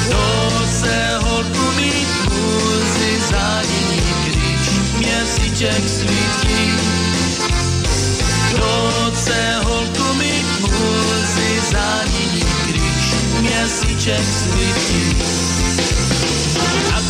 Kdo 0.07 0.51
se 0.81 1.19
holku 1.23 1.67
mít 1.77 2.09
muzi 2.31 3.21
zádění, 3.31 4.03
když 4.25 4.71
měsíček 4.99 5.89
svítí. 5.89 6.73
Kdo 8.51 9.13
se 9.15 9.61
holku 9.65 10.15
mít 10.15 10.61
muzi 10.61 11.61
zádění, 11.73 12.45
když 12.65 13.15
měsíček 13.41 14.25
svítí. 14.25 15.17
A 16.95 17.01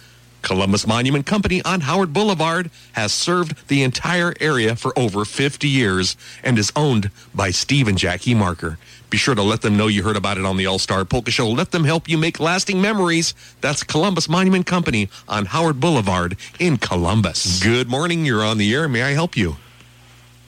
Columbus 0.41 0.87
Monument 0.87 1.25
Company 1.25 1.61
on 1.63 1.81
Howard 1.81 2.13
Boulevard 2.13 2.69
has 2.93 3.13
served 3.13 3.67
the 3.67 3.83
entire 3.83 4.33
area 4.39 4.75
for 4.75 4.97
over 4.97 5.25
50 5.25 5.67
years 5.67 6.17
and 6.43 6.57
is 6.57 6.71
owned 6.75 7.11
by 7.33 7.51
Steve 7.51 7.87
and 7.87 7.97
Jackie 7.97 8.33
Marker. 8.33 8.77
Be 9.09 9.17
sure 9.17 9.35
to 9.35 9.43
let 9.43 9.61
them 9.61 9.75
know 9.75 9.87
you 9.87 10.03
heard 10.03 10.15
about 10.15 10.37
it 10.37 10.45
on 10.45 10.57
the 10.57 10.65
All-Star 10.65 11.03
Polka 11.03 11.31
Show. 11.31 11.49
Let 11.49 11.71
them 11.71 11.83
help 11.83 12.07
you 12.07 12.17
make 12.17 12.39
lasting 12.39 12.81
memories. 12.81 13.33
That's 13.59 13.83
Columbus 13.83 14.29
Monument 14.29 14.65
Company 14.65 15.09
on 15.27 15.45
Howard 15.47 15.79
Boulevard 15.79 16.37
in 16.59 16.77
Columbus. 16.77 17.61
Good 17.61 17.89
morning. 17.89 18.25
You're 18.25 18.43
on 18.43 18.57
the 18.57 18.73
air. 18.73 18.87
May 18.87 19.03
I 19.03 19.11
help 19.11 19.35
you? 19.35 19.57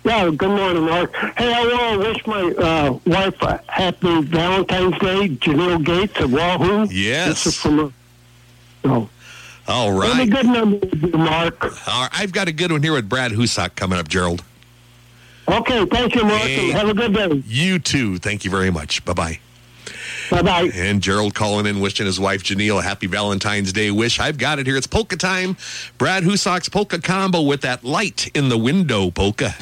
Yeah, 0.05 0.29
good 0.31 0.49
morning, 0.49 0.83
Mark. 0.83 1.15
Hey, 1.15 1.53
I 1.53 1.65
want 1.65 2.01
to 2.01 2.09
wish 2.09 2.27
my 2.27 2.41
uh, 2.61 2.99
wife 3.05 3.41
a 3.41 3.61
happy 3.69 4.21
Valentine's 4.21 4.97
Day, 4.99 5.29
Janelle 5.29 5.83
Gates 5.83 6.19
of 6.19 6.33
Wahoo. 6.33 6.87
Yes. 6.91 7.43
This 7.43 7.45
is 7.47 7.55
from, 7.55 7.79
uh, 7.79 7.89
oh. 8.85 9.09
All 9.67 10.01
Have 10.01 10.19
a 10.19 10.25
good 10.29 10.45
number, 10.45 11.17
Mark. 11.17 11.63
All 11.87 12.01
right. 12.03 12.09
I've 12.11 12.31
got 12.33 12.47
a 12.47 12.51
good 12.51 12.71
one 12.71 12.83
here 12.83 12.93
with 12.93 13.07
Brad 13.07 13.31
Husak 13.31 13.75
coming 13.75 13.97
up, 13.97 14.07
Gerald. 14.09 14.43
Okay, 15.47 15.85
thank 15.85 16.15
you, 16.15 16.23
Mark, 16.23 16.41
Hey. 16.41 16.71
have 16.71 16.89
a 16.89 16.93
good 16.93 17.13
day. 17.13 17.43
You 17.47 17.79
too. 17.79 18.17
Thank 18.17 18.45
you 18.45 18.51
very 18.51 18.71
much. 18.71 19.03
Bye-bye. 19.05 19.39
Bye-bye. 20.31 20.71
And 20.73 21.01
Gerald 21.01 21.33
calling 21.35 21.65
in, 21.65 21.79
wishing 21.81 22.05
his 22.05 22.19
wife 22.19 22.43
Janelle 22.43 22.79
a 22.79 22.81
happy 22.81 23.07
Valentine's 23.07 23.73
Day 23.73 23.91
wish. 23.91 24.19
I've 24.19 24.37
got 24.37 24.59
it 24.59 24.67
here. 24.67 24.77
It's 24.77 24.87
polka 24.87 25.17
time. 25.17 25.57
Brad 25.97 26.23
Husak's 26.23 26.69
polka 26.69 26.99
combo 26.99 27.41
with 27.41 27.61
that 27.61 27.83
light 27.83 28.29
in 28.33 28.49
the 28.49 28.57
window 28.57 29.11
polka. 29.11 29.55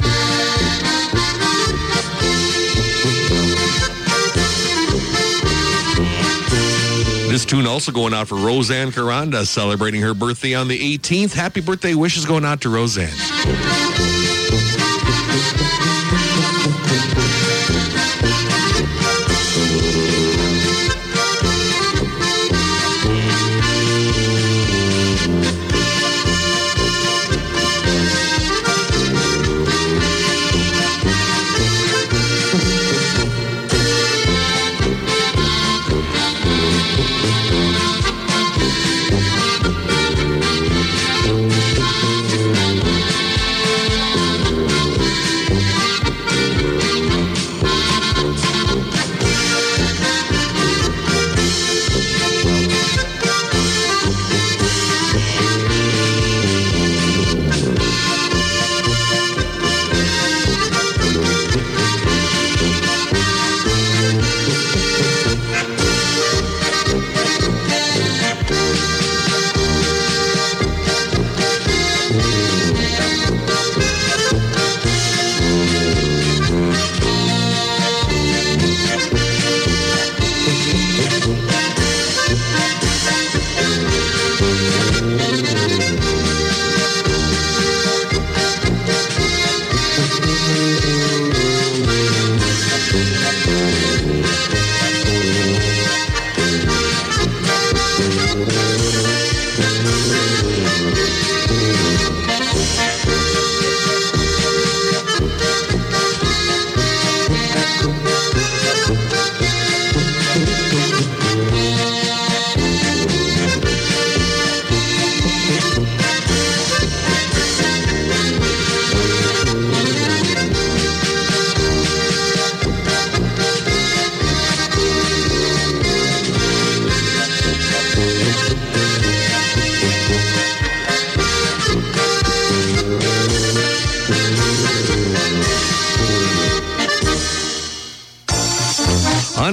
This 7.31 7.45
tune 7.45 7.65
also 7.65 7.93
going 7.93 8.13
out 8.13 8.27
for 8.27 8.35
Roseanne 8.35 8.91
Caranda, 8.91 9.45
celebrating 9.47 10.01
her 10.01 10.13
birthday 10.13 10.53
on 10.53 10.67
the 10.67 10.97
18th. 10.97 11.31
Happy 11.31 11.61
birthday 11.61 11.93
wishes 11.93 12.25
going 12.25 12.43
out 12.43 12.59
to 12.59 12.69
Roseanne. 12.69 13.07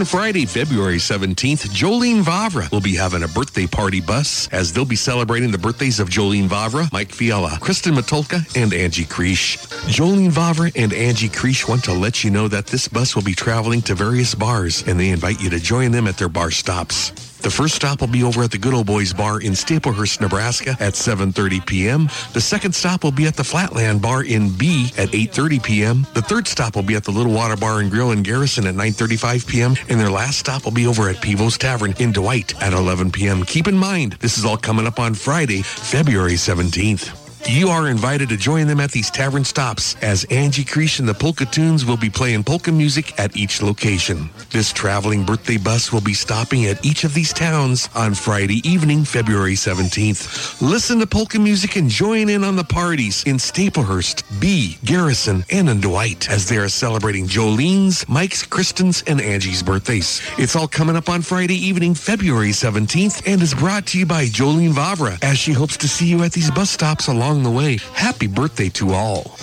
Friday, 0.09 0.47
February 0.47 0.97
17th, 0.97 1.69
Jolene 1.69 2.23
Vavra 2.23 2.73
will 2.73 2.81
be 2.81 2.97
having 2.97 3.25
a 3.25 3.29
birthday 3.29 3.67
party 3.67 4.01
bus 4.01 4.49
as 4.49 4.73
they'll 4.73 4.87
be 4.87 4.97
celebrating 4.97 5.51
the 5.51 5.59
birthdays 5.59 6.01
of 6.01 6.09
Jolene 6.09 6.49
Vavra, 6.49 6.91
Mike 6.95 7.13
Fiala, 7.13 7.59
Kristen 7.61 7.95
Matulka, 7.95 8.41
and 8.57 8.73
Angie 8.73 9.05
Creesh. 9.05 9.59
Jolene 9.87 10.31
Vavra 10.31 10.73
and 10.75 10.95
Angie 10.95 11.29
Creesh 11.29 11.69
want 11.69 11.85
to 11.85 11.93
let 11.93 12.25
you 12.25 12.31
know 12.31 12.49
that 12.49 12.67
this 12.69 12.89
bus 12.89 13.15
will 13.15 13.23
be 13.23 13.35
traveling 13.35 13.83
to 13.83 13.95
various 13.95 14.35
bars 14.35 14.83
and 14.87 14.99
they 14.99 15.11
invite 15.11 15.43
you 15.43 15.51
to 15.51 15.61
join 15.61 15.91
them 15.91 16.07
at 16.07 16.17
their 16.17 16.31
bar 16.31 16.51
stops. 16.51 17.28
The 17.41 17.51
first 17.51 17.75
stop 17.75 18.01
will 18.01 18.09
be 18.09 18.25
over 18.25 18.43
at 18.43 18.51
the 18.51 18.59
Good 18.59 18.75
Old 18.75 18.87
Boys 18.87 19.13
Bar 19.13 19.41
in 19.41 19.53
Staplehurst, 19.53 20.21
Nebraska 20.21 20.71
at 20.81 20.95
7.30 20.95 21.65
p.m. 21.67 22.09
The 22.33 22.41
second 22.41 22.75
stop 22.75 23.05
will 23.05 23.13
be 23.13 23.27
at 23.27 23.37
the 23.37 23.45
Flatland 23.45 24.03
Bar 24.03 24.25
in 24.25 24.51
Bee 24.57 24.93
at 24.99 25.11
8.30 25.11 25.63
p.m. 25.63 26.07
The 26.15 26.23
third 26.23 26.49
stop 26.49 26.75
will 26.75 26.83
be 26.83 26.97
at 26.97 27.05
the 27.05 27.13
Little 27.13 27.33
Water 27.33 27.57
Bar 27.57 27.81
and 27.81 27.91
Grill 27.91 28.11
in 28.11 28.23
Garrison 28.23 28.67
at 28.67 28.75
9.35 28.75 29.47
p.m. 29.47 29.75
And 29.89 30.01
their 30.01 30.11
last 30.11 30.39
stop 30.39 30.65
will 30.65 30.73
be 30.73 30.87
over 30.87 31.09
at 31.09 31.17
Pivo's 31.23 31.57
Tavern 31.57 31.95
in 31.99 32.13
Dwight 32.13 32.61
at 32.61 32.73
11 32.73 33.13
p.m. 33.13 33.45
Keep 33.45 33.69
in 33.69 33.77
mind, 33.77 34.15
this 34.15 34.37
is 34.37 34.45
all 34.45 34.57
coming 34.57 34.87
up 34.87 34.99
on 34.99 35.15
Friday, 35.15 35.63
February 35.63 36.33
17th. 36.35 37.28
You 37.51 37.71
are 37.71 37.89
invited 37.89 38.29
to 38.29 38.37
join 38.37 38.67
them 38.67 38.79
at 38.79 38.91
these 38.91 39.11
tavern 39.11 39.43
stops 39.43 39.97
as 40.03 40.25
Angie 40.25 40.67
Creesh 40.67 41.01
and 41.01 41.09
the 41.09 41.15
Polka 41.15 41.47
Tunes 41.47 41.87
will 41.87 41.97
be 41.97 42.11
playing 42.11 42.45
polka 42.45 42.71
music 42.71 43.19
at 43.19 43.35
each 43.35 43.63
location. 43.63 44.29
This 44.51 44.71
traveling 44.71 45.25
birthday 45.25 45.57
bus 45.57 45.91
will 45.91 46.03
be 46.03 46.13
stopping 46.13 46.67
at 46.67 46.85
each 46.85 47.05
of 47.05 47.15
these 47.15 47.33
towns 47.33 47.89
on 47.95 48.13
Friday 48.13 48.61
evening, 48.69 49.03
February 49.03 49.55
17th. 49.55 50.61
Listen 50.61 50.99
to 50.99 51.07
polka 51.07 51.39
music 51.39 51.77
and 51.77 51.89
join 51.89 52.29
in 52.29 52.45
on 52.45 52.55
the 52.55 52.65
parties 52.65 53.25
in 53.25 53.37
Staplehurst, 53.37 54.25
Bee, 54.39 54.77
Garrison, 54.85 55.43
and 55.51 55.71
in 55.71 55.81
Dwight 55.81 56.29
as 56.29 56.51
they 56.51 56.59
are 56.59 56.69
celebrating 56.69 57.27
Jolene's, 57.27 58.07
Mike's, 58.11 58.45
Kristen's, 58.45 59.03
and 59.07 59.23
Angie's 59.23 59.63
birthdays. 59.63 60.21
It's 60.37 60.55
all 60.55 60.69
coming 60.69 60.97
up 60.97 61.09
on 61.09 61.23
Friday 61.23 61.57
evening, 61.57 61.95
February 61.95 62.51
17th, 62.51 63.23
and 63.27 63.41
is 63.41 63.55
brought 63.55 63.87
to 63.87 63.99
you 63.99 64.05
by 64.05 64.27
Jolene 64.27 64.75
Vavra 64.75 65.19
as 65.25 65.39
she 65.39 65.55
hopes 65.55 65.79
to 65.79 65.89
see 65.89 66.09
you 66.09 66.23
at 66.25 66.33
these 66.33 66.51
bus 66.51 66.69
stops 66.69 67.09
along 67.09 67.38
the 67.43 67.51
way. 67.51 67.79
Happy 67.95 68.27
birthday 68.27 68.69
to 68.71 68.93
all. 68.93 69.37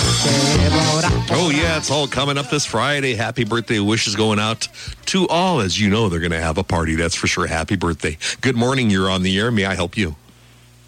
Oh, 1.32 1.52
yeah, 1.54 1.78
it's 1.78 1.92
all 1.92 2.08
coming 2.08 2.38
up 2.38 2.50
this 2.50 2.66
Friday. 2.66 3.16
Happy 3.16 3.44
birthday 3.44 3.80
wishes 3.80 4.16
going 4.16 4.40
out 4.40 4.68
to 5.08 5.28
all. 5.28 5.60
As 5.60 5.80
you 5.80 5.90
know, 5.90 6.10
they're 6.10 6.20
going 6.20 6.32
to 6.32 6.40
have 6.42 6.58
a 6.58 6.64
party. 6.64 6.96
That's 6.96 7.16
for 7.16 7.28
sure. 7.28 7.48
Happy 7.48 7.76
birthday. 7.76 8.18
Good 8.42 8.56
morning. 8.56 8.90
You're 8.90 9.10
on 9.10 9.24
the 9.24 9.38
air. 9.38 9.52
May 9.52 9.66
I 9.66 9.76
help 9.76 9.98
you? 9.98 10.16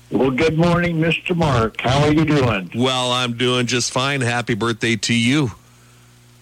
Well, 0.09 0.31
good 0.31 0.57
morning, 0.57 0.97
Mr. 0.99 1.35
Mark. 1.35 1.81
How 1.81 2.03
are 2.03 2.13
you 2.13 2.23
doing? 2.25 2.71
Well, 2.75 3.11
I'm 3.11 3.35
doing 3.37 3.67
just 3.67 3.91
fine. 3.91 4.21
Happy 4.21 4.53
birthday 4.53 4.95
to 4.95 5.13
you. 5.13 5.51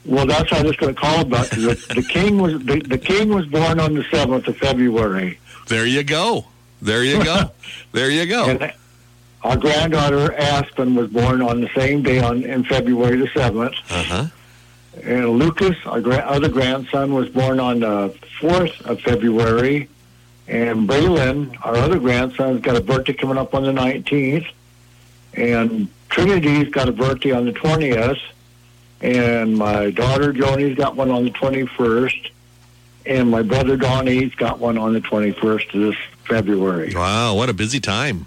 Well, 0.06 0.28
that's 0.28 0.52
what 0.52 0.62
I 0.62 0.64
was 0.64 0.76
going 0.76 0.94
to 0.94 1.02
call 1.02 1.22
about. 1.22 1.50
'cause 1.50 1.64
The, 1.88 1.96
the 1.96 2.04
king 2.04 2.38
was 2.40 2.54
the, 2.64 2.80
the 2.82 2.98
king 3.00 3.30
was 3.30 3.48
born 3.48 3.80
on 3.80 3.96
the 3.96 4.04
seventh 4.12 4.48
of 4.48 4.56
February. 4.58 5.40
There 5.68 5.88
you 5.88 6.04
go. 6.04 6.46
There 6.80 7.04
you 7.04 7.24
go. 7.24 7.50
there 7.92 8.12
you 8.12 8.28
go. 8.28 8.46
And 8.50 8.72
our 9.46 9.58
granddaughter 9.58 10.34
Aspen 10.34 10.96
was 10.96 11.10
born 11.10 11.44
on 11.44 11.62
the 11.62 11.70
same 11.76 12.02
day 12.02 12.20
on 12.20 12.44
in 12.44 12.64
February 12.64 13.18
the 13.18 13.28
seventh. 13.28 13.76
Uh 13.90 14.04
huh. 14.04 14.26
And 15.04 15.30
Lucas, 15.30 15.76
our 15.86 16.02
gra- 16.02 16.26
other 16.26 16.50
grandson, 16.50 17.14
was 17.14 17.30
born 17.30 17.60
on 17.60 17.82
the 17.82 18.16
4th 18.40 18.82
of 18.86 19.02
February. 19.02 19.88
And 20.48 20.90
Braylon, 20.90 21.58
our 21.64 21.76
other 21.76 22.00
grandson's 22.00 22.62
got 22.62 22.76
a 22.76 22.82
birthday 22.82 23.14
coming 23.14 23.38
up 23.38 23.54
on 23.54 23.64
the 23.64 23.72
19th. 23.72 24.48
And 25.36 25.90
Trinity's 26.10 26.70
got 26.70 26.90
a 26.90 26.92
birthday 26.92 27.32
on 27.32 27.46
the 27.46 27.52
20th. 27.52 28.20
And 29.02 29.58
my 29.58 29.92
daughter 29.92 30.34
Joni's 30.34 30.76
got 30.76 30.96
one 30.96 31.12
on 31.12 31.26
the 31.26 31.32
21st. 31.32 32.32
And 33.06 33.30
my 33.30 33.44
brother 33.44 33.78
Donnie's 33.78 34.34
got 34.34 34.58
one 34.58 34.80
on 34.80 34.94
the 34.94 35.02
21st 35.02 35.76
of 35.76 35.82
this 35.82 35.96
February. 36.28 36.94
Wow, 36.96 37.36
what 37.36 37.50
a 37.50 37.54
busy 37.54 37.80
time. 37.80 38.26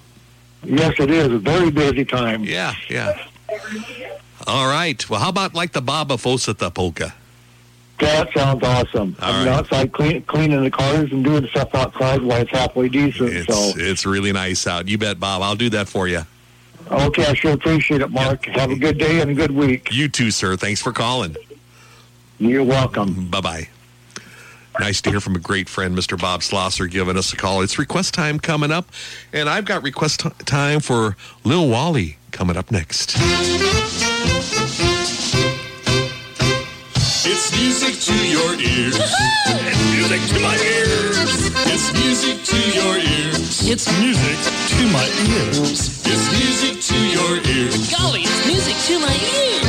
Yes, 0.64 0.94
it 0.98 1.10
is. 1.10 1.32
A 1.32 1.38
very 1.38 1.70
busy 1.70 2.04
time. 2.04 2.44
Yeah, 2.44 2.74
yeah. 2.88 3.26
All 4.46 4.68
right. 4.68 5.08
Well, 5.08 5.20
how 5.20 5.28
about 5.28 5.54
like 5.54 5.72
the 5.72 5.80
Baba 5.82 6.14
Fosata 6.14 6.72
polka? 6.72 7.14
That 7.98 8.32
sounds 8.32 8.62
awesome. 8.62 9.16
All 9.20 9.32
I'm 9.32 9.46
right. 9.46 9.54
outside 9.54 9.92
clean, 9.92 10.22
cleaning 10.22 10.62
the 10.62 10.70
cars 10.70 11.10
and 11.10 11.24
doing 11.24 11.46
stuff 11.48 11.74
outside 11.74 12.22
while 12.22 12.42
it's 12.42 12.50
halfway 12.50 12.88
decent. 12.88 13.32
It's, 13.32 13.46
so, 13.52 13.72
it's 13.76 14.06
really 14.06 14.32
nice 14.32 14.66
out. 14.66 14.86
You 14.86 14.98
bet, 14.98 15.18
Bob. 15.18 15.42
I'll 15.42 15.56
do 15.56 15.68
that 15.70 15.88
for 15.88 16.06
you. 16.06 16.22
okay, 16.90 17.26
I 17.26 17.34
sure 17.34 17.52
appreciate 17.52 18.00
it, 18.00 18.10
Mark. 18.10 18.46
Have 18.46 18.70
a 18.70 18.76
good 18.76 18.98
day 18.98 19.20
and 19.20 19.30
a 19.32 19.34
good 19.34 19.50
week. 19.50 19.92
You 19.92 20.08
too, 20.08 20.30
sir. 20.30 20.56
Thanks 20.56 20.80
for 20.80 20.92
calling. 20.92 21.36
You're 22.38 22.64
welcome. 22.64 23.28
Bye 23.28 23.40
bye. 23.40 23.68
Nice 24.78 25.00
to 25.02 25.10
hear 25.10 25.20
from 25.20 25.34
a 25.34 25.40
great 25.40 25.68
friend, 25.68 25.96
Mr. 25.96 26.18
Bob 26.20 26.40
Slosser, 26.40 26.88
giving 26.88 27.16
us 27.16 27.32
a 27.32 27.36
call. 27.36 27.62
It's 27.62 27.78
request 27.80 28.14
time 28.14 28.38
coming 28.38 28.70
up, 28.70 28.88
and 29.32 29.48
I've 29.48 29.64
got 29.64 29.82
request 29.82 30.20
t- 30.20 30.30
time 30.44 30.78
for 30.80 31.16
Lil 31.42 31.68
Wally 31.68 32.16
coming 32.30 32.56
up 32.56 32.70
next. 32.70 33.16
It's 37.26 37.52
music 37.56 37.98
to 38.06 38.28
your 38.28 38.54
ears. 38.54 38.96
it's 39.48 39.90
music 39.90 40.20
to 40.28 40.40
my 40.40 40.56
ears. 40.56 41.16
It's 41.66 41.92
music 41.92 42.44
to 42.44 42.56
your 42.70 42.96
ears. 42.98 43.68
It's 43.68 43.98
music 43.98 44.38
to 44.78 44.86
my 44.92 45.06
ears. 45.26 46.06
It's 46.06 46.30
music 46.38 46.80
to 46.82 46.96
your 47.08 47.36
ears. 47.56 47.90
Golly, 47.90 48.22
it's 48.22 48.46
music 48.46 48.76
to 48.86 48.98
my 49.00 49.16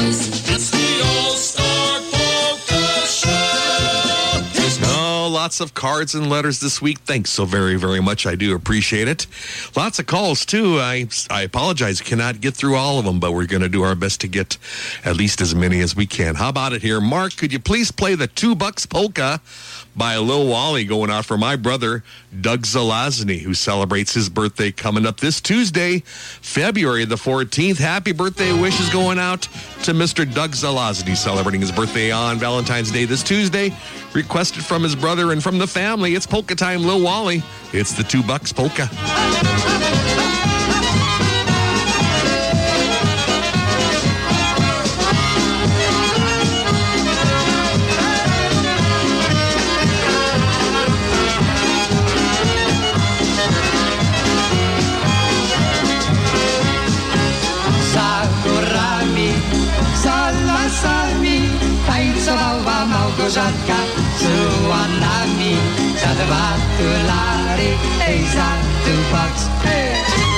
ears. 0.06 0.39
Lots 5.40 5.61
of 5.61 5.74
cards 5.74 6.16
and 6.16 6.30
letters 6.30 6.60
this 6.60 6.82
week. 6.82 6.99
Thanks 6.99 7.30
so 7.30 7.45
very, 7.45 7.78
very 7.78 8.02
much. 8.02 8.26
I 8.26 8.36
do 8.36 8.53
appreciate 8.53 9.07
it. 9.07 9.26
Lots 9.74 9.98
of 9.98 10.06
calls, 10.06 10.45
too. 10.45 10.80
I, 10.80 11.07
I 11.30 11.44
apologize. 11.44 12.02
Cannot 12.02 12.41
get 12.41 12.56
through 12.56 12.76
all 12.76 12.99
of 12.99 13.06
them, 13.06 13.22
but 13.22 13.32
we're 13.32 13.45
going 13.45 13.61
to 13.61 13.70
do 13.70 13.82
our 13.82 13.95
best 13.95 14.20
to 14.20 14.28
get 14.28 14.57
at 15.06 15.16
least 15.16 15.40
as 15.40 15.56
many 15.56 15.80
as 15.80 15.95
we 15.95 16.06
can. 16.06 16.36
How 16.36 16.49
about 16.49 16.74
it 16.74 16.82
here? 16.82 16.99
Mark, 16.99 17.38
could 17.38 17.53
you 17.53 17.60
please 17.60 17.90
play 17.90 18.16
the 18.16 18.28
Two 18.28 18.53
Bucks 18.53 18.86
Polka 18.86 19.40
by 19.95 20.18
Lil 20.18 20.48
Wally 20.48 20.86
going 20.86 21.10
out 21.10 21.26
for 21.26 21.38
my 21.38 21.56
brother, 21.56 22.03
Doug 22.41 22.61
Zelazny, 22.61 23.40
who 23.41 23.53
celebrates 23.53 24.14
his 24.14 24.30
birthday 24.30 24.72
coming 24.72 25.06
up 25.06 25.20
this 25.20 25.41
Tuesday, 25.41 25.99
February 26.06 27.06
the 27.06 27.16
14th. 27.16 27.78
Happy 27.78 28.11
birthday 28.11 28.52
wishes 28.60 28.90
going 28.90 29.20
out 29.20 29.44
to 29.84 29.91
Mr. 29.94 30.32
Doug 30.32 30.52
Zelazny, 30.52 31.16
celebrating 31.16 31.61
his 31.61 31.72
birthday 31.72 32.11
on 32.11 32.40
Valentine's 32.40 32.91
Day 32.91 33.06
this 33.06 33.24
Tuesday. 33.24 33.74
Requested 34.14 34.66
from 34.66 34.82
his 34.82 34.95
brother 34.95 35.32
and 35.32 35.39
from 35.41 35.57
the 35.57 35.68
family. 35.68 36.16
It's 36.16 36.26
polka 36.26 36.56
time, 36.56 36.82
Lil 36.84 37.02
Wally. 37.02 37.44
It's 37.74 37.94
the 37.94 38.03
Two 38.03 38.24
Bucks 38.24 38.52
Polka. 38.53 38.90
Za 60.03 60.32
lasami 60.32 61.41
tańcowała 61.88 62.86
Małgorzatka 62.86 63.98
z 64.90 64.98
ułanami. 64.98 65.57
Za 66.02 66.24
dwa 66.24 66.57
dolary, 66.78 67.78
ej, 68.07 68.24
za 68.26 68.49
two 68.84 69.02
bucks, 69.11 69.48
ej. 69.66 70.28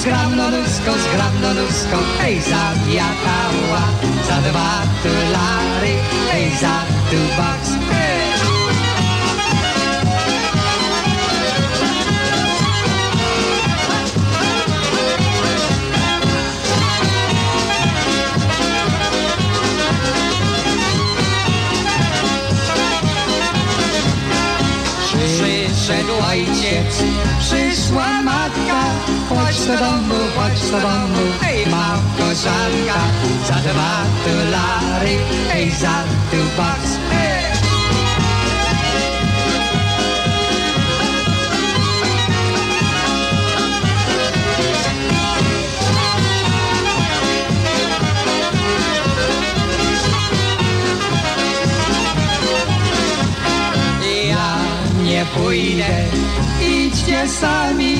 Skramlolusko, 0.00 0.92
skramlolusko, 0.96 1.98
ej 2.24 2.40
za 2.40 2.72
diatała, 2.88 3.84
za 4.28 4.40
dwa 4.48 4.72
tulary, 5.02 5.94
ej 6.32 6.56
za 6.56 6.76
tubak, 7.10 7.60
ej. 7.92 8.19
said, 25.90 26.06
ojciec, 26.30 27.02
przyszła 27.40 28.22
matka, 28.22 28.80
swam 29.28 29.38
at 29.38 29.38
domu, 29.38 29.40
Watch 29.42 29.60
the 29.66 29.76
domu, 29.76 30.18
watch 30.36 30.60
the 30.70 30.80
dumbo. 30.80 31.22
Hey, 31.40 31.66
Marcos, 31.70 32.46
I've 32.46 32.86
got 32.86 33.12
Zatabatularé, 33.46 35.14
hey, 35.50 35.70
pójdę, 55.34 56.04
idźcie 56.60 57.28
sami, 57.28 57.96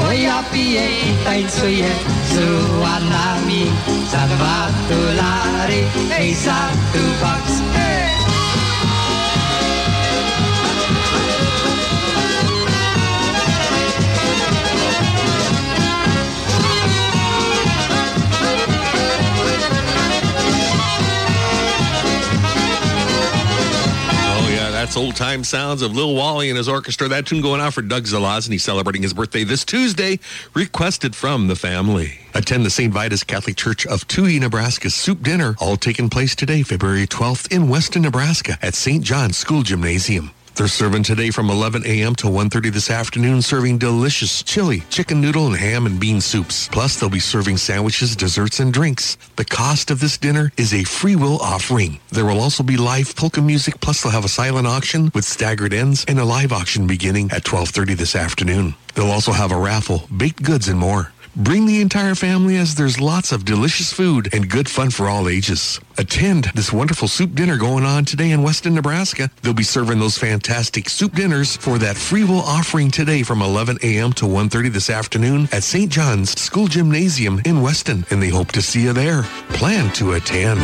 bo 0.00 0.12
ja 0.12 0.42
piję 0.52 0.86
i 0.86 1.24
tańcuję 1.24 1.90
z 2.30 2.34
ułanami 2.70 3.66
za 4.12 4.26
dwa 4.26 4.68
dolary, 4.88 5.84
ej 6.18 6.34
za 6.34 6.68
tu 6.92 6.98
box, 7.20 7.62
ej. 7.76 8.03
That's 24.84 24.98
old 24.98 25.16
time 25.16 25.44
sounds 25.44 25.80
of 25.80 25.96
Lil 25.96 26.14
Wally 26.14 26.50
and 26.50 26.58
his 26.58 26.68
orchestra. 26.68 27.08
That 27.08 27.24
tune 27.24 27.40
going 27.40 27.58
out 27.58 27.72
for 27.72 27.80
Doug 27.80 28.04
Zelazny 28.04 28.60
celebrating 28.60 29.00
his 29.00 29.14
birthday 29.14 29.42
this 29.42 29.64
Tuesday, 29.64 30.18
requested 30.52 31.16
from 31.16 31.48
the 31.48 31.56
family. 31.56 32.18
Attend 32.34 32.66
the 32.66 32.70
St. 32.70 32.92
Vitus 32.92 33.24
Catholic 33.24 33.56
Church 33.56 33.86
of 33.86 34.06
Touhy, 34.06 34.38
Nebraska 34.38 34.90
soup 34.90 35.22
dinner, 35.22 35.56
all 35.58 35.78
taking 35.78 36.10
place 36.10 36.34
today, 36.34 36.62
February 36.62 37.06
12th 37.06 37.50
in 37.50 37.70
Weston, 37.70 38.02
Nebraska 38.02 38.58
at 38.60 38.74
St. 38.74 39.02
John's 39.02 39.38
School 39.38 39.62
Gymnasium. 39.62 40.32
They're 40.56 40.68
serving 40.68 41.02
today 41.02 41.30
from 41.30 41.50
11 41.50 41.84
a.m. 41.84 42.14
to 42.16 42.28
1.30 42.28 42.72
this 42.72 42.88
afternoon, 42.88 43.42
serving 43.42 43.78
delicious 43.78 44.40
chili, 44.42 44.84
chicken 44.88 45.20
noodle, 45.20 45.48
and 45.48 45.56
ham 45.56 45.84
and 45.84 45.98
bean 45.98 46.20
soups. 46.20 46.68
Plus, 46.68 46.98
they'll 46.98 47.10
be 47.10 47.18
serving 47.18 47.56
sandwiches, 47.56 48.14
desserts, 48.14 48.60
and 48.60 48.72
drinks. 48.72 49.16
The 49.34 49.44
cost 49.44 49.90
of 49.90 49.98
this 49.98 50.16
dinner 50.16 50.52
is 50.56 50.72
a 50.72 50.84
free 50.84 51.16
will 51.16 51.38
offering. 51.38 51.98
There 52.10 52.24
will 52.24 52.38
also 52.38 52.62
be 52.62 52.76
live 52.76 53.16
polka 53.16 53.42
music, 53.42 53.80
plus 53.80 54.02
they'll 54.02 54.12
have 54.12 54.24
a 54.24 54.28
silent 54.28 54.68
auction 54.68 55.10
with 55.12 55.24
staggered 55.24 55.74
ends 55.74 56.04
and 56.06 56.20
a 56.20 56.24
live 56.24 56.52
auction 56.52 56.86
beginning 56.86 57.32
at 57.32 57.42
12.30 57.42 57.96
this 57.96 58.14
afternoon. 58.14 58.76
They'll 58.94 59.10
also 59.10 59.32
have 59.32 59.50
a 59.50 59.58
raffle, 59.58 60.04
baked 60.16 60.44
goods, 60.44 60.68
and 60.68 60.78
more. 60.78 61.13
Bring 61.36 61.66
the 61.66 61.80
entire 61.80 62.14
family 62.14 62.56
as 62.58 62.76
there's 62.76 63.00
lots 63.00 63.32
of 63.32 63.44
delicious 63.44 63.92
food 63.92 64.32
and 64.32 64.48
good 64.48 64.68
fun 64.68 64.90
for 64.90 65.08
all 65.08 65.28
ages. 65.28 65.80
Attend 65.98 66.44
this 66.54 66.72
wonderful 66.72 67.08
soup 67.08 67.34
dinner 67.34 67.56
going 67.56 67.84
on 67.84 68.04
today 68.04 68.30
in 68.30 68.44
Weston, 68.44 68.72
Nebraska. 68.72 69.28
They'll 69.42 69.52
be 69.52 69.64
serving 69.64 69.98
those 69.98 70.16
fantastic 70.16 70.88
soup 70.88 71.14
dinners 71.16 71.56
for 71.56 71.76
that 71.78 71.96
free 71.96 72.22
will 72.22 72.38
offering 72.38 72.92
today 72.92 73.24
from 73.24 73.42
11 73.42 73.78
a.m. 73.82 74.12
to 74.12 74.26
1.30 74.26 74.72
this 74.72 74.88
afternoon 74.88 75.48
at 75.50 75.64
St. 75.64 75.90
John's 75.90 76.40
School 76.40 76.68
Gymnasium 76.68 77.42
in 77.44 77.62
Weston, 77.62 78.06
and 78.10 78.22
they 78.22 78.28
hope 78.28 78.52
to 78.52 78.62
see 78.62 78.82
you 78.84 78.92
there. 78.92 79.24
Plan 79.48 79.92
to 79.94 80.12
attend. 80.12 80.60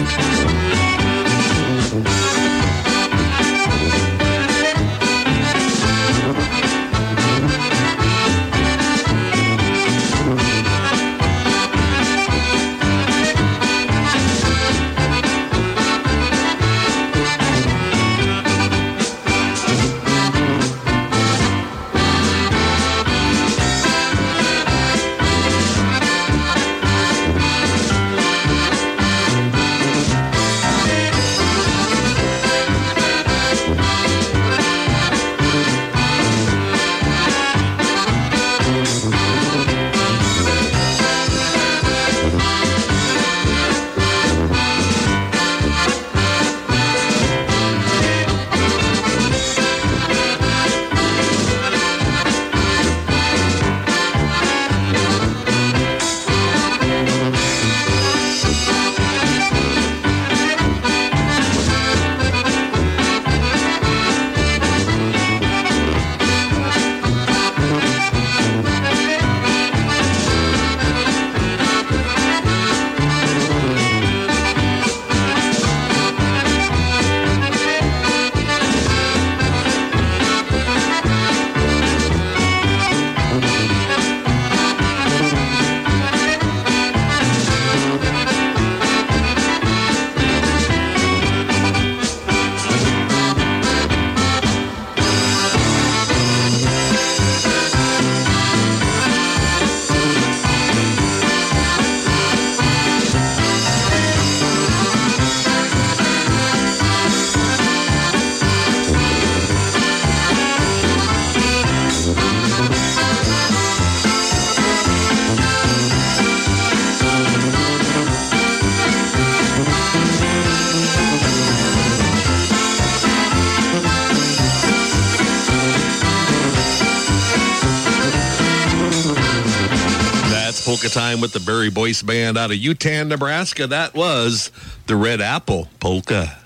Time 130.91 131.21
with 131.21 131.33
the 131.33 131.39
Barry 131.39 131.71
Boyce 131.71 132.03
Band 132.03 132.37
out 132.37 132.51
of 132.51 132.57
Utan, 132.57 133.09
Nebraska. 133.09 133.69
That 133.69 133.95
was 133.95 134.51
the 134.89 134.97
Red 134.97 135.21
Apple 135.21 135.69
Polka. 135.79 136.40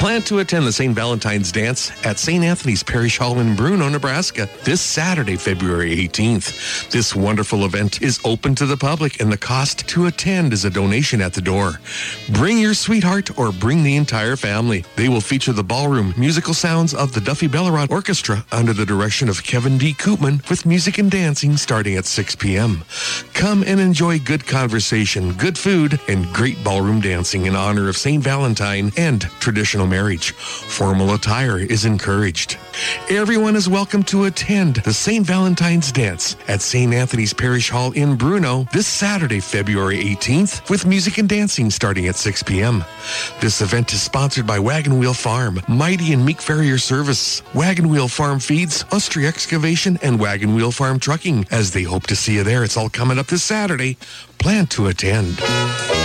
Plan 0.00 0.22
to 0.22 0.38
attend 0.38 0.66
the 0.66 0.72
St. 0.72 0.94
Valentine's 0.94 1.52
Dance 1.52 1.92
at 2.06 2.18
St. 2.18 2.42
Anthony's 2.42 2.82
Parish 2.82 3.18
Hall 3.18 3.38
in 3.38 3.54
Bruno, 3.54 3.86
Nebraska 3.90 4.48
this 4.64 4.80
Saturday, 4.80 5.36
February 5.36 5.94
18th. 5.94 6.88
This 6.88 7.14
wonderful 7.14 7.66
event 7.66 8.00
is 8.00 8.18
open 8.24 8.54
to 8.54 8.64
the 8.64 8.78
public 8.78 9.20
and 9.20 9.30
the 9.30 9.36
cost 9.36 9.86
to 9.88 10.06
attend 10.06 10.54
is 10.54 10.64
a 10.64 10.70
donation 10.70 11.20
at 11.20 11.34
the 11.34 11.42
door. 11.42 11.80
Bring 12.30 12.56
your 12.56 12.72
sweetheart 12.72 13.38
or 13.38 13.52
bring 13.52 13.82
the 13.82 13.96
entire 13.96 14.36
family. 14.36 14.86
They 14.96 15.10
will 15.10 15.20
feature 15.20 15.52
the 15.52 15.62
ballroom 15.62 16.14
musical 16.16 16.54
sounds 16.54 16.94
of 16.94 17.12
the 17.12 17.20
Duffy 17.20 17.46
Belleron 17.46 17.90
Orchestra 17.90 18.42
under 18.52 18.72
the 18.72 18.86
direction 18.86 19.28
of 19.28 19.44
Kevin 19.44 19.76
D. 19.76 19.92
Koopman 19.92 20.48
with 20.48 20.64
music 20.64 20.96
and 20.96 21.10
dancing 21.10 21.58
starting 21.58 21.96
at 21.96 22.06
6 22.06 22.36
p.m. 22.36 22.84
Come 23.34 23.62
and 23.64 23.78
enjoy 23.78 24.18
good 24.18 24.46
conversation, 24.46 25.34
good 25.34 25.58
food, 25.58 26.00
and 26.08 26.24
great 26.32 26.64
ballroom 26.64 27.02
dancing 27.02 27.44
in 27.44 27.54
honor 27.54 27.90
of 27.90 27.98
St. 27.98 28.24
Valentine 28.24 28.92
and 28.96 29.20
traditional 29.40 29.89
marriage. 29.90 30.30
Formal 30.30 31.12
attire 31.12 31.58
is 31.58 31.84
encouraged. 31.84 32.56
Everyone 33.10 33.56
is 33.56 33.68
welcome 33.68 34.02
to 34.04 34.24
attend 34.24 34.76
the 34.76 34.94
St. 34.94 35.26
Valentine's 35.26 35.92
Dance 35.92 36.36
at 36.48 36.62
St. 36.62 36.94
Anthony's 36.94 37.34
Parish 37.34 37.68
Hall 37.68 37.92
in 37.92 38.16
Bruno 38.16 38.66
this 38.72 38.86
Saturday, 38.86 39.40
February 39.40 39.98
18th, 39.98 40.70
with 40.70 40.86
music 40.86 41.18
and 41.18 41.28
dancing 41.28 41.68
starting 41.70 42.06
at 42.06 42.16
6 42.16 42.44
p.m. 42.44 42.84
This 43.40 43.60
event 43.60 43.92
is 43.92 44.00
sponsored 44.00 44.46
by 44.46 44.58
Wagon 44.58 44.98
Wheel 44.98 45.12
Farm, 45.14 45.60
Mighty 45.68 46.12
and 46.12 46.24
Meek 46.24 46.40
Farrier 46.40 46.78
Service, 46.78 47.42
Wagon 47.52 47.88
Wheel 47.88 48.08
Farm 48.08 48.38
Feeds, 48.38 48.84
Ustry 48.84 49.26
Excavation, 49.26 49.98
and 50.02 50.20
Wagon 50.20 50.54
Wheel 50.54 50.70
Farm 50.70 51.00
Trucking. 51.00 51.46
As 51.50 51.72
they 51.72 51.82
hope 51.82 52.06
to 52.06 52.16
see 52.16 52.34
you 52.34 52.44
there, 52.44 52.62
it's 52.62 52.76
all 52.76 52.88
coming 52.88 53.18
up 53.18 53.26
this 53.26 53.42
Saturday. 53.42 53.96
Plan 54.38 54.66
to 54.68 54.86
attend. 54.86 55.99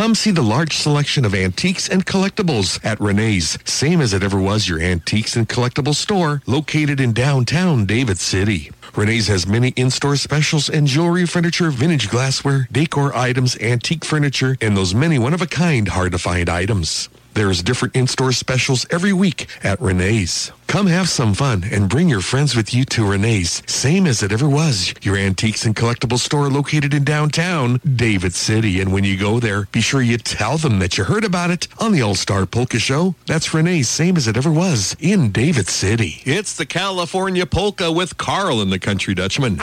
Come 0.00 0.14
see 0.14 0.30
the 0.30 0.40
large 0.40 0.78
selection 0.78 1.26
of 1.26 1.34
antiques 1.34 1.86
and 1.86 2.06
collectibles 2.06 2.82
at 2.82 2.98
Renee's, 3.02 3.58
same 3.66 4.00
as 4.00 4.14
it 4.14 4.22
ever 4.22 4.40
was 4.40 4.66
your 4.66 4.80
antiques 4.80 5.36
and 5.36 5.46
collectibles 5.46 5.96
store 5.96 6.40
located 6.46 7.00
in 7.00 7.12
downtown 7.12 7.84
David 7.84 8.16
City. 8.16 8.70
Renee's 8.96 9.26
has 9.28 9.46
many 9.46 9.74
in-store 9.76 10.16
specials 10.16 10.70
and 10.70 10.86
jewelry, 10.86 11.26
furniture, 11.26 11.70
vintage 11.70 12.08
glassware, 12.08 12.66
decor 12.72 13.14
items, 13.14 13.58
antique 13.58 14.06
furniture, 14.06 14.56
and 14.62 14.74
those 14.74 14.94
many 14.94 15.18
one-of-a-kind 15.18 15.88
hard-to-find 15.88 16.48
items. 16.48 17.10
There's 17.34 17.62
different 17.62 17.96
in-store 17.96 18.32
specials 18.32 18.86
every 18.90 19.12
week 19.12 19.46
at 19.62 19.80
Renee's. 19.80 20.52
Come 20.66 20.86
have 20.86 21.08
some 21.08 21.34
fun 21.34 21.64
and 21.70 21.88
bring 21.88 22.08
your 22.08 22.20
friends 22.20 22.54
with 22.54 22.72
you 22.72 22.84
to 22.86 23.04
Renee's, 23.04 23.62
same 23.66 24.06
as 24.06 24.22
it 24.22 24.30
ever 24.30 24.48
was, 24.48 24.94
your 25.02 25.16
antiques 25.16 25.64
and 25.64 25.74
collectibles 25.74 26.20
store 26.20 26.48
located 26.48 26.94
in 26.94 27.02
downtown 27.02 27.80
David 27.84 28.34
City. 28.34 28.80
And 28.80 28.92
when 28.92 29.04
you 29.04 29.16
go 29.16 29.40
there, 29.40 29.66
be 29.72 29.80
sure 29.80 30.02
you 30.02 30.16
tell 30.18 30.58
them 30.58 30.78
that 30.78 30.96
you 30.96 31.04
heard 31.04 31.24
about 31.24 31.50
it 31.50 31.66
on 31.78 31.92
the 31.92 32.02
All-Star 32.02 32.46
Polka 32.46 32.78
Show. 32.78 33.14
That's 33.26 33.52
Renee's, 33.52 33.88
same 33.88 34.16
as 34.16 34.28
it 34.28 34.36
ever 34.36 34.52
was, 34.52 34.96
in 35.00 35.32
David 35.32 35.68
City. 35.68 36.22
It's 36.24 36.54
the 36.54 36.66
California 36.66 37.46
Polka 37.46 37.90
with 37.90 38.16
Carl 38.16 38.60
and 38.60 38.70
the 38.72 38.78
Country 38.78 39.14
Dutchman. 39.14 39.58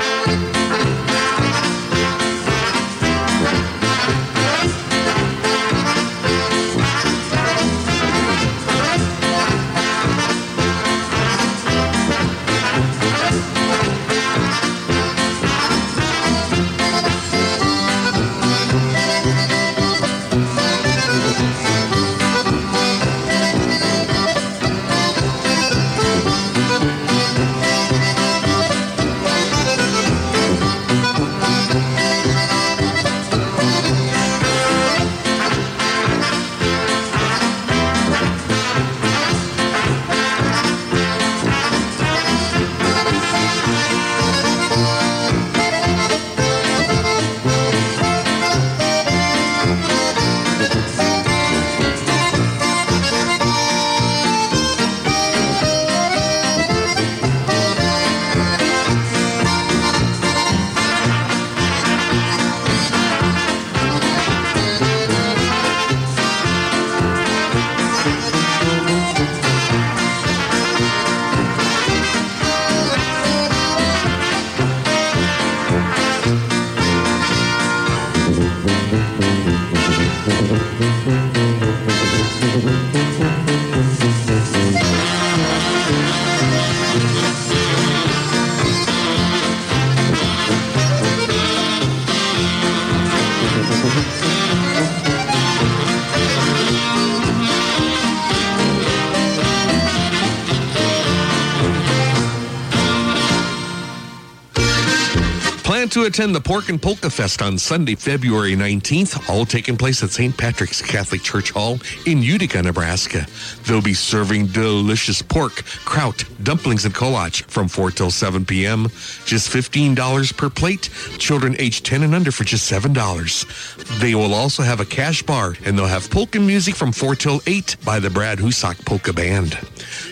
To 105.97 106.03
attend 106.03 106.35
the 106.35 106.41
Pork 106.41 106.69
and 106.69 106.79
Polka 106.79 107.09
Fest 107.09 107.41
on 107.41 107.57
Sunday, 107.57 107.95
February 107.95 108.55
19th, 108.55 109.27
all 109.29 109.45
taking 109.45 109.75
place 109.75 110.03
at 110.03 110.11
St. 110.11 110.37
Patrick's 110.37 110.79
Catholic 110.79 111.23
Church 111.23 111.49
Hall 111.49 111.79
in 112.05 112.21
Utica, 112.21 112.61
Nebraska. 112.61 113.25
They'll 113.65 113.81
be 113.81 113.95
serving 113.95 114.47
delicious 114.47 115.23
pork, 115.23 115.63
kraut, 115.85 116.23
dumplings, 116.47 116.85
and 116.85 116.95
kolach 116.95 117.43
from 117.49 117.67
4 117.67 117.91
till 117.91 118.09
7 118.09 118.45
p.m. 118.45 118.83
Just 119.25 119.51
$15 119.51 120.37
per 120.37 120.49
plate. 120.49 120.89
Children 121.17 121.57
aged 121.59 121.85
10 121.85 122.03
and 122.03 122.15
under 122.15 122.31
for 122.31 122.45
just 122.45 122.71
$7. 122.71 123.99
They 123.99 124.15
will 124.15 124.33
also 124.33 124.63
have 124.63 124.79
a 124.79 124.85
cash 124.85 125.21
bar, 125.23 125.55
and 125.65 125.77
they'll 125.77 125.87
have 125.87 126.09
polka 126.09 126.39
music 126.39 126.73
from 126.75 126.93
4 126.93 127.15
till 127.15 127.41
8 127.45 127.75
by 127.83 127.99
the 127.99 128.09
Brad 128.09 128.37
Husak 128.37 128.85
Polka 128.85 129.11
Band. 129.11 129.59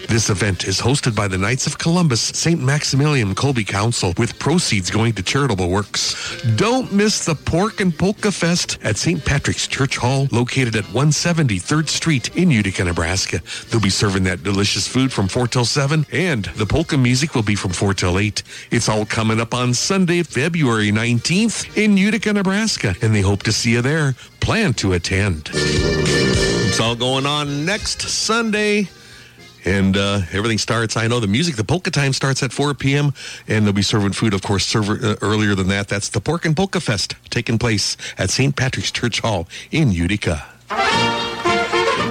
This 0.09 0.29
event 0.29 0.65
is 0.65 0.79
hosted 0.79 1.15
by 1.15 1.29
the 1.29 1.37
Knights 1.37 1.67
of 1.67 1.77
Columbus 1.77 2.21
St. 2.21 2.61
Maximilian 2.61 3.33
Kolbe 3.33 3.65
Council 3.65 4.13
with 4.17 4.37
proceeds 4.37 4.91
going 4.91 5.13
to 5.13 5.23
charitable 5.23 5.69
works. 5.69 6.15
Don't 6.57 6.91
miss 6.91 7.23
the 7.25 7.33
Pork 7.33 7.79
and 7.79 7.97
Polka 7.97 8.31
Fest 8.31 8.77
at 8.83 8.97
St. 8.97 9.23
Patrick's 9.23 9.67
Church 9.67 9.97
Hall 9.97 10.27
located 10.31 10.75
at 10.75 10.83
173rd 10.85 11.87
Street 11.87 12.35
in 12.35 12.51
Utica, 12.51 12.83
Nebraska. 12.83 13.41
They'll 13.69 13.81
be 13.81 13.89
serving 13.89 14.23
that 14.25 14.43
delicious 14.43 14.87
food 14.87 15.13
from 15.13 15.27
4 15.29 15.47
till 15.47 15.65
7 15.65 16.05
and 16.11 16.24
the 16.25 16.65
polka 16.67 16.97
music 16.97 17.35
will 17.35 17.43
be 17.43 17.53
from 17.55 17.71
4 17.71 17.93
till 17.93 18.17
8. 18.17 18.41
It's 18.71 18.89
all 18.89 19.05
coming 19.05 19.39
up 19.39 19.53
on 19.53 19.75
Sunday, 19.75 20.23
February 20.23 20.91
19th 20.91 21.77
in 21.77 21.97
Utica, 21.97 22.33
Nebraska 22.33 22.95
and 23.01 23.13
they 23.13 23.21
hope 23.21 23.43
to 23.43 23.51
see 23.51 23.73
you 23.73 23.81
there. 23.81 24.15
Plan 24.39 24.73
to 24.75 24.93
attend. 24.93 25.51
It's 25.53 26.79
all 26.79 26.95
going 26.95 27.27
on 27.27 27.65
next 27.65 28.01
Sunday. 28.01 28.89
And 29.65 29.97
uh, 29.97 30.21
everything 30.31 30.57
starts, 30.57 30.97
I 30.97 31.07
know 31.07 31.19
the 31.19 31.27
music, 31.27 31.55
the 31.55 31.63
polka 31.63 31.91
time 31.91 32.13
starts 32.13 32.41
at 32.41 32.51
4 32.51 32.73
p.m. 32.73 33.13
And 33.47 33.65
they'll 33.65 33.73
be 33.73 33.83
serving 33.83 34.13
food, 34.13 34.33
of 34.33 34.41
course, 34.41 34.75
uh, 34.75 35.15
earlier 35.21 35.53
than 35.53 35.67
that. 35.67 35.87
That's 35.87 36.09
the 36.09 36.21
Pork 36.21 36.45
and 36.45 36.57
Polka 36.57 36.79
Fest 36.79 37.15
taking 37.29 37.59
place 37.59 37.97
at 38.17 38.31
St. 38.31 38.55
Patrick's 38.55 38.91
Church 38.91 39.19
Hall 39.19 39.47
in 39.71 39.91
Utica. 39.91 40.45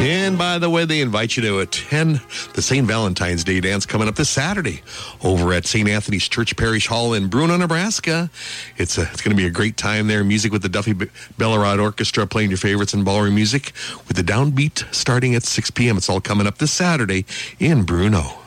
And 0.01 0.37
by 0.37 0.59
the 0.59 0.69
way, 0.69 0.83
they 0.83 0.99
invite 0.99 1.37
you 1.37 1.43
to 1.43 1.59
attend 1.59 2.19
the 2.55 2.61
St. 2.61 2.85
Valentine's 2.85 3.45
Day 3.45 3.61
dance 3.61 3.85
coming 3.85 4.09
up 4.09 4.15
this 4.15 4.29
Saturday 4.29 4.81
over 5.23 5.53
at 5.53 5.65
St. 5.65 5.87
Anthony's 5.87 6.27
Church 6.27 6.57
Parish 6.57 6.87
Hall 6.87 7.13
in 7.13 7.29
Bruno, 7.29 7.55
Nebraska. 7.55 8.29
It's 8.75 8.97
a, 8.97 9.03
it's 9.03 9.21
going 9.21 9.33
to 9.33 9.41
be 9.41 9.47
a 9.47 9.49
great 9.49 9.77
time 9.77 10.07
there. 10.07 10.25
Music 10.25 10.51
with 10.51 10.61
the 10.61 10.67
Duffy 10.67 10.93
Bellerod 10.93 11.81
Orchestra 11.81 12.27
playing 12.27 12.49
your 12.49 12.57
favorites 12.57 12.93
in 12.93 13.05
ballroom 13.05 13.35
music 13.35 13.71
with 14.09 14.17
the 14.17 14.23
downbeat 14.23 14.93
starting 14.93 15.35
at 15.35 15.43
6 15.43 15.71
p.m. 15.71 15.95
It's 15.95 16.09
all 16.09 16.19
coming 16.19 16.47
up 16.47 16.57
this 16.57 16.73
Saturday 16.73 17.23
in 17.59 17.83
Bruno. 17.83 18.39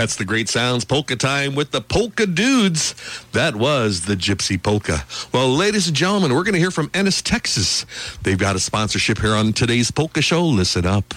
That's 0.00 0.16
the 0.16 0.24
great 0.24 0.48
sounds 0.48 0.86
polka 0.86 1.14
time 1.14 1.54
with 1.54 1.72
the 1.72 1.82
polka 1.82 2.24
dudes. 2.24 2.94
That 3.32 3.54
was 3.54 4.06
the 4.06 4.14
Gypsy 4.14 4.56
Polka. 4.56 5.04
Well, 5.30 5.50
ladies 5.50 5.88
and 5.88 5.94
gentlemen, 5.94 6.32
we're 6.32 6.42
going 6.42 6.54
to 6.54 6.58
hear 6.58 6.70
from 6.70 6.90
Ennis, 6.94 7.20
Texas. 7.20 7.84
They've 8.22 8.38
got 8.38 8.56
a 8.56 8.60
sponsorship 8.60 9.18
here 9.18 9.34
on 9.34 9.52
today's 9.52 9.90
polka 9.90 10.22
show. 10.22 10.42
Listen 10.42 10.86
up. 10.86 11.12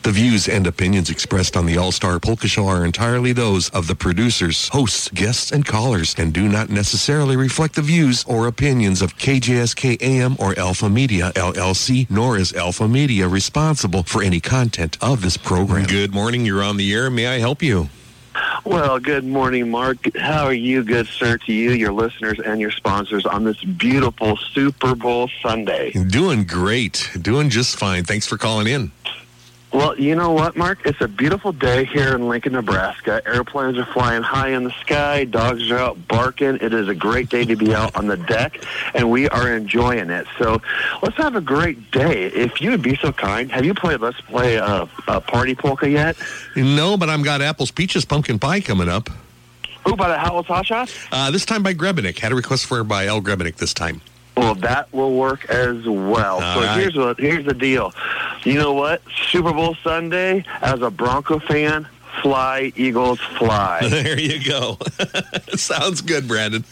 The 0.04 0.12
views 0.14 0.48
and 0.48 0.66
opinions 0.66 1.10
expressed 1.10 1.58
on 1.58 1.66
the 1.66 1.78
All-Star 1.78 2.20
Polka 2.20 2.48
Show 2.48 2.68
are 2.68 2.86
entirely 2.86 3.34
those 3.34 3.70
of 3.72 3.88
the 3.88 3.96
producers, 3.96 4.70
hosts, 4.70 5.10
guests, 5.10 5.52
and 5.52 5.66
callers 5.66 6.16
and 6.18 6.34
do 6.34 6.48
not 6.48 6.70
necessarily 6.70 7.36
reflect 7.36 7.76
the 7.76 7.82
views 7.82 8.24
or 8.26 8.48
opinions 8.48 9.02
of 9.02 9.18
KJSK 9.18 10.02
AM 10.02 10.38
or 10.40 10.58
Alpha 10.58 10.90
Media 10.90 11.32
LLC, 11.36 12.10
nor 12.10 12.38
is 12.38 12.54
Alpha 12.54 12.88
Media 12.88 13.28
responsible 13.28 14.04
for 14.04 14.24
any 14.24 14.40
content 14.40 14.98
of 15.02 15.22
this 15.22 15.36
program. 15.36 15.86
Good 15.86 16.14
morning. 16.14 16.46
You're 16.46 16.64
on 16.64 16.78
the 16.78 16.94
air. 16.94 17.10
May 17.10 17.28
I 17.28 17.40
help 17.40 17.62
you? 17.62 17.90
Well, 18.64 19.00
good 19.00 19.26
morning, 19.26 19.70
Mark. 19.70 19.98
How 20.16 20.46
are 20.46 20.54
you, 20.54 20.84
good 20.84 21.08
sir, 21.08 21.38
to 21.38 21.54
you, 21.54 21.72
your 21.72 21.92
listeners, 21.92 22.40
and 22.40 22.62
your 22.62 22.72
sponsors 22.72 23.26
on 23.26 23.44
this 23.44 23.62
beautiful 23.64 24.38
Super 24.38 24.96
Bowl 24.96 25.30
Sunday? 25.42 25.92
Doing 25.92 26.46
great. 26.46 27.10
Doing 27.20 27.50
just 27.50 27.78
fine. 27.78 28.04
Thanks 28.04 28.28
for 28.28 28.38
calling 28.38 28.68
in. 28.68 28.92
Well, 29.74 30.00
you 30.00 30.16
know 30.16 30.32
what, 30.32 30.56
Mark? 30.56 30.80
It's 30.86 31.02
a 31.02 31.10
beautiful 31.10 31.52
day 31.52 31.84
here 31.84 32.16
in 32.16 32.30
Lincoln, 32.30 32.54
Nebraska. 32.54 33.22
Airplanes 33.26 33.78
are 33.78 33.86
flying 33.86 34.24
high 34.24 34.50
in 34.50 34.64
the 34.64 34.72
sky. 34.82 35.26
Dogs 35.26 35.70
are 35.70 35.78
out 35.78 36.08
barking. 36.08 36.58
It 36.62 36.74
is 36.74 36.88
a 36.88 36.96
great 36.96 37.30
day 37.30 37.44
to 37.44 37.56
be 37.56 37.76
out 37.76 37.94
on 37.96 38.08
the 38.08 38.16
deck, 38.16 38.64
and 38.96 39.12
we 39.12 39.28
are 39.28 39.54
enjoying 39.54 40.10
it. 40.10 40.26
So 40.40 40.62
let's 41.02 41.18
have 41.18 41.36
a 41.36 41.42
great 41.42 41.92
day. 41.92 42.26
If 42.26 42.62
you 42.62 42.72
would 42.72 42.82
be 42.82 42.96
so 42.96 43.12
kind, 43.12 43.52
have 43.52 43.66
you 43.66 43.74
played 43.74 44.00
Let's 44.00 44.22
Play 44.22 44.56
a, 44.56 44.88
a 45.08 45.22
Party 45.22 45.54
Polka 45.54 45.90
yet? 45.90 46.16
No, 46.56 46.96
but 46.96 47.10
I've 47.10 47.24
got 47.24 47.42
apples, 47.42 47.70
peaches, 47.70 48.06
pumpkin 48.06 48.40
pie 48.40 48.62
coming 48.62 48.88
up. 48.88 49.10
Who, 49.86 49.96
by 49.96 50.08
the 50.08 50.18
Howell 50.18 50.46
Tasha? 50.46 50.90
Uh, 51.12 51.30
this 51.32 51.46
time 51.46 51.62
by 51.62 51.74
Grebenik. 51.74 52.20
Had 52.20 52.32
a 52.32 52.36
request 52.36 52.66
for 52.66 52.84
by 52.84 53.08
Al 53.08 53.22
Grebenik 53.22 53.58
this 53.58 53.74
time. 53.74 54.02
Well, 54.38 54.56
that 54.56 54.92
will 54.94 55.16
work 55.16 55.50
as 55.50 55.86
well. 55.86 56.42
All 56.42 56.56
so 56.56 56.62
right. 56.62 56.80
here's 56.80 56.96
what 56.96 57.20
here's 57.20 57.46
the 57.46 57.54
deal. 57.54 57.94
You 58.44 58.56
know 58.56 58.74
what? 58.74 59.02
Super 59.30 59.52
Bowl 59.52 59.76
Sunday, 59.84 60.46
as 60.62 60.82
a 60.82 60.92
Bronco 60.92 61.40
fan, 61.40 61.88
fly 62.22 62.72
Eagles 62.76 63.20
fly. 63.20 63.82
There 63.90 64.20
you 64.20 64.44
go. 64.44 64.78
Sounds 65.56 66.02
good, 66.02 66.28
Brandon. 66.28 66.64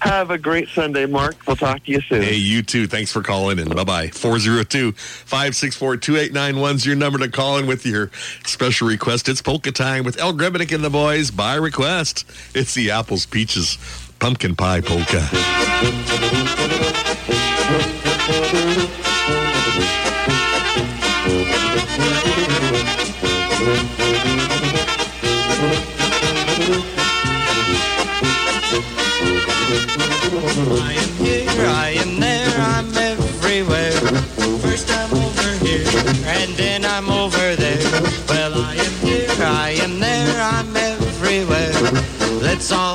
Have 0.00 0.30
a 0.30 0.36
great 0.36 0.68
Sunday, 0.68 1.06
Mark. 1.06 1.34
We'll 1.46 1.56
talk 1.56 1.82
to 1.84 1.90
you 1.90 2.02
soon. 2.02 2.20
Hey, 2.20 2.34
you 2.34 2.62
too. 2.62 2.86
Thanks 2.86 3.10
for 3.10 3.22
calling 3.22 3.58
in. 3.58 3.68
Bye 3.70 3.84
bye. 3.84 4.08
402 4.08 4.92
564 4.92 5.96
2891 5.96 6.74
is 6.76 6.84
your 6.86 6.94
number 6.94 7.18
to 7.20 7.28
call 7.30 7.56
in 7.56 7.66
with 7.66 7.86
your 7.86 8.10
special 8.44 8.86
request. 8.86 9.30
It's 9.30 9.40
polka 9.40 9.72
time 9.72 10.04
with 10.04 10.18
Al 10.20 10.34
Grebenik 10.34 10.74
and 10.74 10.84
the 10.84 10.90
boys 10.90 11.30
by 11.30 11.54
request. 11.54 12.26
It's 12.54 12.74
the 12.74 12.90
apples, 12.90 13.24
peaches, 13.24 13.78
pumpkin 14.18 14.54
pie 14.54 14.80
polka. 14.80 15.28
I 30.66 30.92
am 30.92 31.10
here, 31.24 31.66
I 31.66 31.94
am 31.98 32.20
there, 32.20 32.54
I'm 32.58 32.96
everywhere. 32.96 33.92
First 34.60 34.90
I'm 34.90 35.12
over 35.12 35.64
here, 35.64 35.86
and 36.26 36.54
then 36.56 36.84
I'm 36.84 37.10
over 37.10 37.56
there. 37.56 37.82
Well, 38.28 38.54
I 38.54 38.74
am 38.74 38.92
here, 39.06 39.30
I 39.40 39.76
am 39.82 39.98
there, 40.00 40.40
I'm 40.40 40.76
everywhere. 40.76 41.72
Let's 42.40 42.70
all 42.72 42.93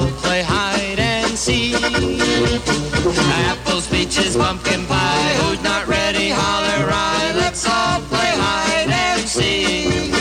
pumpkin 4.40 4.86
pie, 4.86 5.34
who's 5.42 5.62
not 5.62 5.86
ready, 5.86 6.30
holler 6.30 6.88
right. 6.88 7.34
Let's 7.36 7.66
all 7.68 8.00
play 8.12 8.32
hide 8.46 8.90
and 8.90 9.22
seek. 9.28 10.14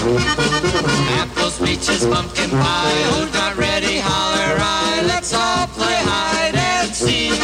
Apples, 1.22 1.56
peaches, 1.60 2.04
pumpkin 2.04 2.50
pie, 2.50 3.02
who's 3.10 3.32
not 3.32 3.56
ready, 3.56 3.98
holler 4.00 4.56
right. 4.56 5.02
Let's 5.06 5.32
all 5.32 5.68
play 5.68 5.98
hide 6.10 6.56
and 6.56 6.92
seek. 6.92 7.38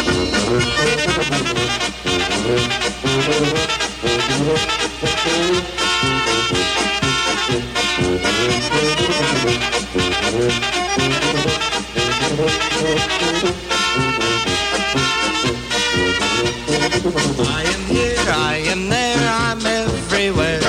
I 17.07 17.63
am 17.69 17.83
here, 17.85 18.17
I 18.29 18.63
am 18.67 18.89
there, 18.89 19.19
I'm 19.29 19.61
everywhere. 19.67 20.61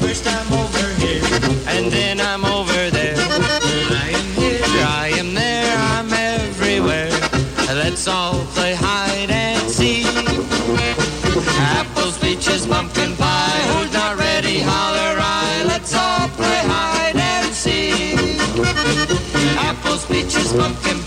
First 0.00 0.26
I'm 0.26 0.52
over 0.52 0.86
here, 1.00 1.24
and 1.66 1.90
then 1.90 2.20
I'm 2.20 2.44
over 2.44 2.90
there. 2.90 3.16
I 3.16 4.10
am 4.12 4.26
here, 4.34 4.60
I 4.86 5.14
am 5.16 5.32
there, 5.32 5.74
I'm 5.94 6.12
everywhere. 6.12 7.08
Let's 7.74 8.06
all 8.06 8.44
play 8.54 8.74
hide 8.74 9.30
and 9.30 9.70
seek. 9.70 10.04
Apples, 11.56 12.18
peaches, 12.18 12.66
pumpkin 12.66 13.16
pie, 13.16 13.62
who's 13.72 13.94
not 13.94 14.18
ready, 14.18 14.60
holler 14.60 15.16
I. 15.18 15.64
Let's 15.66 15.94
all 15.94 16.28
play 16.36 16.60
hide 16.66 17.16
and 17.16 17.54
seek. 17.54 18.18
Apples, 19.56 20.04
peaches, 20.04 20.52
pumpkin 20.52 20.98
pie, 20.98 21.01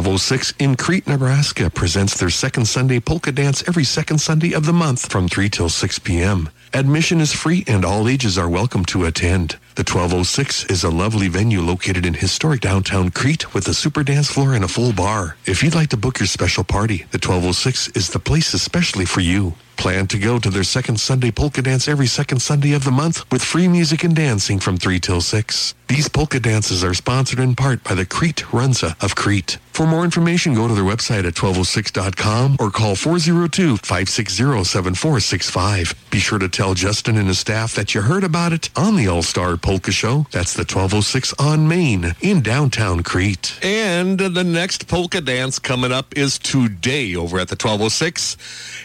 1206 0.00 0.54
in 0.58 0.76
Crete, 0.76 1.06
Nebraska 1.06 1.68
presents 1.68 2.18
their 2.18 2.30
second 2.30 2.64
Sunday 2.64 3.00
polka 3.00 3.30
dance 3.30 3.62
every 3.68 3.84
second 3.84 4.16
Sunday 4.16 4.54
of 4.54 4.64
the 4.64 4.72
month 4.72 5.12
from 5.12 5.28
3 5.28 5.50
till 5.50 5.68
6 5.68 5.98
p.m. 5.98 6.48
Admission 6.72 7.20
is 7.20 7.32
free 7.32 7.64
and 7.66 7.84
all 7.84 8.06
ages 8.06 8.38
are 8.38 8.48
welcome 8.48 8.84
to 8.84 9.04
attend. 9.04 9.56
The 9.74 9.82
1206 9.82 10.66
is 10.66 10.84
a 10.84 10.90
lovely 10.90 11.26
venue 11.26 11.60
located 11.60 12.06
in 12.06 12.14
historic 12.14 12.60
downtown 12.60 13.10
Crete 13.10 13.52
with 13.52 13.66
a 13.66 13.74
super 13.74 14.04
dance 14.04 14.30
floor 14.30 14.54
and 14.54 14.62
a 14.62 14.68
full 14.68 14.92
bar. 14.92 15.36
If 15.46 15.64
you'd 15.64 15.74
like 15.74 15.88
to 15.88 15.96
book 15.96 16.20
your 16.20 16.28
special 16.28 16.62
party, 16.62 16.98
the 17.10 17.18
1206 17.18 17.88
is 17.88 18.10
the 18.10 18.20
place 18.20 18.54
especially 18.54 19.04
for 19.04 19.18
you. 19.20 19.54
Plan 19.76 20.06
to 20.08 20.18
go 20.18 20.38
to 20.38 20.50
their 20.50 20.62
second 20.62 21.00
Sunday 21.00 21.30
polka 21.30 21.62
dance 21.62 21.88
every 21.88 22.06
second 22.06 22.40
Sunday 22.40 22.74
of 22.74 22.84
the 22.84 22.90
month 22.90 23.24
with 23.32 23.42
free 23.42 23.66
music 23.66 24.04
and 24.04 24.14
dancing 24.14 24.60
from 24.60 24.76
3 24.76 25.00
till 25.00 25.22
6. 25.22 25.74
These 25.88 26.10
polka 26.10 26.38
dances 26.38 26.84
are 26.84 26.92
sponsored 26.92 27.40
in 27.40 27.56
part 27.56 27.82
by 27.82 27.94
the 27.94 28.04
Crete 28.04 28.44
Runza 28.52 29.02
of 29.02 29.16
Crete. 29.16 29.56
For 29.72 29.86
more 29.86 30.04
information, 30.04 30.52
go 30.52 30.68
to 30.68 30.74
their 30.74 30.84
website 30.84 31.24
at 31.24 31.34
1206.com 31.34 32.58
or 32.60 32.70
call 32.70 32.94
402-560-7465. 32.94 35.94
Be 36.10 36.18
sure 36.18 36.38
to 36.38 36.48
tell 36.60 36.74
Justin 36.74 37.16
and 37.16 37.26
his 37.26 37.38
staff 37.38 37.74
that 37.74 37.94
you 37.94 38.02
heard 38.02 38.22
about 38.22 38.52
it 38.52 38.68
on 38.76 38.94
the 38.94 39.08
All 39.08 39.22
Star 39.22 39.56
Polka 39.56 39.90
Show. 39.90 40.26
That's 40.30 40.52
the 40.52 40.60
1206 40.60 41.32
on 41.38 41.66
Main 41.66 42.14
in 42.20 42.42
downtown 42.42 43.02
Crete. 43.02 43.58
And 43.62 44.18
the 44.18 44.44
next 44.44 44.86
polka 44.86 45.22
dance 45.22 45.58
coming 45.58 45.90
up 45.90 46.14
is 46.18 46.38
today 46.38 47.16
over 47.16 47.38
at 47.38 47.48
the 47.48 47.54
1206. 47.54 48.36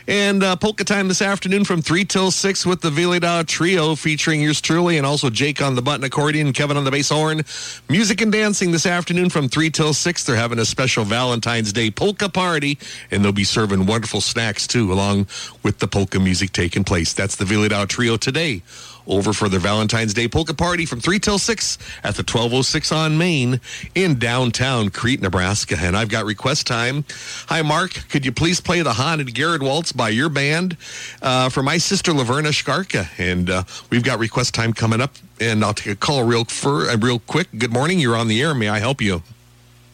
And 0.08 0.42
uh, 0.42 0.56
polka 0.56 0.86
time 0.86 1.10
this 1.10 1.22
afternoon 1.22 1.66
from 1.66 1.82
3 1.82 2.06
till 2.06 2.32
6 2.32 2.66
with 2.66 2.80
the 2.80 2.92
Vyhlidal 2.92 3.46
Trio 3.46 3.96
featuring 3.96 4.42
yours 4.42 4.62
truly 4.62 4.96
and 4.96 5.06
also 5.06 5.30
Jake 5.30 5.62
on 5.62 5.76
the 5.76 5.82
button 5.82 6.06
accordion, 6.06 6.54
Kevin 6.54 6.78
on 6.78 6.86
the 6.86 6.92
bass 6.92 7.10
horn. 7.10 7.42
Music 7.90 8.22
and 8.22 8.32
dancing 8.32 8.72
this 8.72 8.86
afternoon 8.86 9.30
from 9.30 9.50
3 9.50 9.70
till 9.70 9.94
6. 9.94 10.24
They're 10.24 10.38
having 10.38 10.60
a 10.60 10.66
special 10.66 11.04
Valentine's 11.04 11.74
Day 11.74 11.92
polka 11.92 12.30
party 12.30 12.78
and 13.12 13.22
they'll 13.22 13.34
be 13.34 13.44
serving 13.44 13.86
wonderful 13.86 14.22
snacks 14.22 14.66
too 14.66 14.94
along 14.94 15.28
with 15.62 15.80
the 15.80 15.90
polka 15.90 16.22
music 16.22 16.54
taking 16.54 16.86
place. 16.86 17.12
That's 17.12 17.36
the 17.36 17.44
Vyhlidal 17.44 17.65
Trio 17.88 18.18
today 18.18 18.62
over 19.08 19.34
for 19.34 19.50
their 19.50 19.60
Valentine's 19.60 20.14
Day 20.14 20.28
polka 20.28 20.54
party 20.54 20.86
from 20.86 21.00
3 21.00 21.20
till 21.20 21.38
6 21.38 21.78
at 22.04 22.16
the 22.16 22.22
1206 22.22 22.92
on 22.92 23.18
Main 23.18 23.60
in 23.94 24.18
downtown 24.18 24.90
Crete, 24.90 25.22
Nebraska. 25.22 25.76
And 25.80 25.96
I've 25.96 26.10
got 26.10 26.26
request 26.26 26.68
time. 26.68 27.06
Hi, 27.48 27.62
Mark. 27.62 27.94
Could 28.10 28.26
you 28.26 28.32
please 28.32 28.60
play 28.60 28.82
the 28.82 28.94
Haunted 28.94 29.34
Garrett 29.34 29.62
Waltz 29.62 29.92
by 29.92 30.10
your 30.10 30.30
band 30.30 30.78
uh, 31.22 31.50
for 31.50 31.64
my 31.64 31.78
sister 31.78 32.12
Laverna 32.12 32.50
Shkarka? 32.50 33.08
And 33.18 33.50
uh, 33.50 33.64
we've 33.90 34.04
got 34.04 34.20
request 34.20 34.54
time 34.54 34.74
coming 34.74 35.02
up. 35.02 35.14
And 35.40 35.64
I'll 35.64 35.74
take 35.74 35.94
a 35.94 35.96
call 35.96 36.24
real, 36.24 36.46
for, 36.46 36.90
uh, 36.90 36.98
real 36.98 37.20
quick. 37.20 37.48
Good 37.58 37.74
morning. 37.74 38.00
You're 38.00 38.16
on 38.16 38.28
the 38.28 38.42
air. 38.42 38.54
May 38.54 38.70
I 38.70 38.80
help 38.80 39.02
you? 39.02 39.22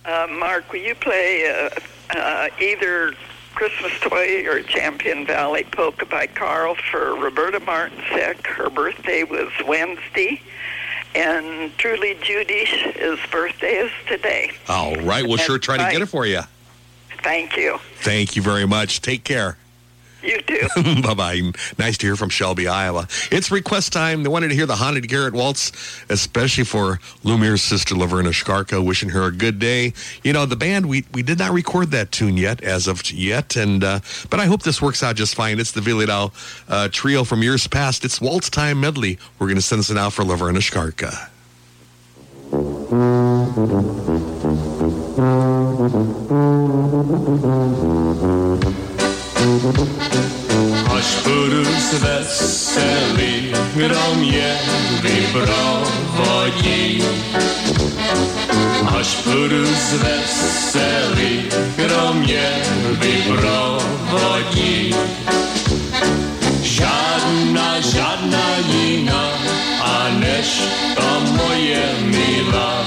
Uh, 0.06 0.28
Mark, 0.30 0.72
will 0.72 0.80
you 0.80 0.96
play 0.96 1.50
uh, 1.50 2.18
uh, 2.18 2.50
either 2.60 3.14
Christmas 3.56 3.92
Toy 4.00 4.46
or 4.48 4.62
Champion 4.64 5.26
Valley 5.26 5.64
Polka 5.64 6.06
by 6.06 6.28
Carl 6.28 6.76
for 6.76 7.16
Roberta 7.16 7.60
Martinsek? 7.60 8.46
Her 8.48 8.70
birthday 8.70 9.24
was 9.24 9.52
Wednesday. 9.66 10.42
And 11.14 11.78
truly, 11.78 12.18
Judy's 12.22 12.70
birthday 13.30 13.74
is 13.76 13.92
today. 14.08 14.52
All 14.70 14.96
right. 14.98 15.28
We'll 15.28 15.38
sure 15.38 15.60
try 15.60 15.78
to 15.78 15.92
get 15.92 16.02
it 16.02 16.06
for 16.06 16.26
you. 16.26 16.42
Thank 17.22 17.58
you. 17.58 17.80
Thank 17.98 18.36
you 18.36 18.42
very 18.42 18.66
much. 18.66 19.02
Take 19.02 19.24
care. 19.24 19.58
You 20.24 20.42
too. 20.42 20.68
bye 21.02 21.14
bye. 21.14 21.42
Nice 21.78 21.98
to 22.00 22.08
hear 22.08 22.16
from 22.16 22.30
Shelby, 22.30 22.68
Iowa. 22.68 23.08
It's 23.32 23.52
request 23.52 23.92
time. 23.92 24.24
They 24.24 24.30
wanted 24.30 24.50
to 24.50 24.56
hear 24.56 24.66
the 24.66 24.76
Haunted 24.76 25.08
Garrett 25.08 25.34
Waltz, 25.34 25.72
especially 26.10 26.64
for 26.64 27.00
Lumir's 27.24 27.64
sister 27.64 27.96
Laverna 27.96 28.30
Shkarka, 28.30 28.86
wishing 28.86 29.10
her 29.10 29.26
a 29.26 29.32
good 29.32 29.60
day. 29.60 29.94
You 30.24 30.34
know, 30.34 30.46
the 30.46 30.56
band 30.56 30.88
we 30.88 31.06
we 31.14 31.24
did 31.24 31.40
not 31.40 31.52
record 31.52 31.92
that 31.92 32.12
tune 32.12 32.38
yet, 32.38 32.64
as 32.64 32.88
of 32.88 33.10
yet, 33.12 33.56
and 33.56 33.84
uh, 33.84 34.00
but 34.30 34.40
I 34.40 34.46
hope 34.46 34.64
this 34.64 34.82
works 34.82 35.02
out 35.04 35.16
just 35.16 35.36
fine. 35.36 35.60
It's 35.60 35.72
the 35.72 35.82
Vyhlidal 35.82 36.32
uh, 36.70 36.90
trio 36.92 37.24
from 37.24 37.42
years 37.42 37.68
past. 37.68 38.06
It's 38.06 38.22
Waltz 38.22 38.50
Time 38.50 38.80
medley. 38.80 39.18
We're 39.40 39.48
going 39.48 39.56
to 39.56 39.62
send 39.62 39.80
this 39.80 39.92
out 39.92 40.14
for 40.14 40.24
Laverna 40.24 40.62
Až 49.42 51.18
budu 51.24 51.66
s 51.66 51.94
veselý, 51.94 53.54
kdo 53.74 54.16
mě 54.16 54.58
vyprovodí. 55.02 57.04
Až 58.98 59.18
budu 59.26 59.66
s 59.66 59.94
veselý, 59.94 61.46
kdo 61.76 62.14
mě 62.14 62.52
vyprovodí. 62.92 64.96
Žádná, 66.62 67.82
žádná 67.82 68.58
jiná, 68.68 69.30
a 69.82 70.10
než 70.20 70.62
ta 70.96 71.20
moje 71.20 71.96
milá. 72.02 72.86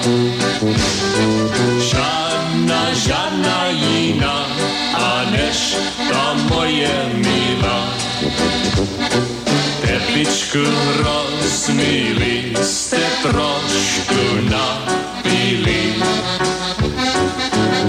Kytičku 10.25 10.65
rozmýli 11.05 12.57
jste 12.63 13.01
trošku 13.23 14.49
napili. 14.51 15.95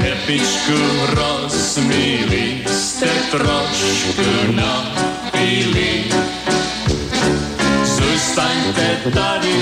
Kytičku 0.01 0.79
rozmýli 1.15 2.63
jste 2.67 3.07
trošku 3.31 4.51
napili. 4.51 6.03
Zůstaňte 7.83 8.97
tady 9.13 9.55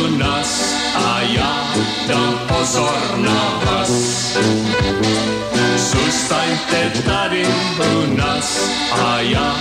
u 0.00 0.16
nás 0.16 0.74
a 0.94 1.20
já 1.20 1.64
dám 2.08 2.40
pozor 2.48 3.16
na 3.16 3.60
vás. 3.64 4.38
Zůstaňte 6.28 7.02
tady 7.06 7.46
u 7.94 8.16
nás 8.16 8.60
a 8.92 9.20
já 9.20 9.56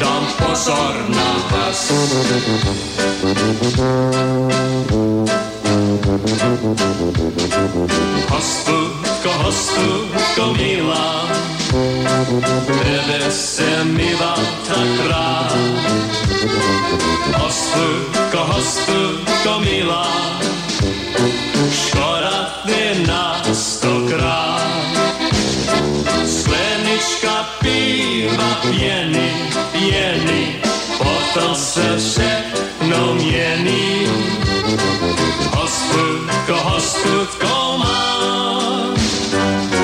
dám 0.00 0.26
pozor 0.38 1.04
na 1.08 1.34
vás. 1.50 1.92
Hostulko, 8.28 9.32
hostulko 9.32 10.54
milá, 10.56 11.28
tebe 12.66 13.30
se 13.30 13.84
mi 13.84 14.16
tak 14.68 15.08
rád. 15.08 15.56
Hostulko, 17.36 18.38
hostulko 18.38 19.60
milá, 19.60 20.40
škoda 21.70 22.62
ty 22.66 23.06
nás 23.06 23.74
stokrát 23.74 24.71
babička 27.02 27.46
pívá 27.62 28.54
pěny, 28.70 29.32
pěny, 29.72 30.56
potom 30.98 31.54
se 31.54 31.98
všechno 31.98 33.14
mění. 33.14 34.06
Hostutko, 35.50 36.54
hostutko 36.54 37.78
mám, 37.78 38.94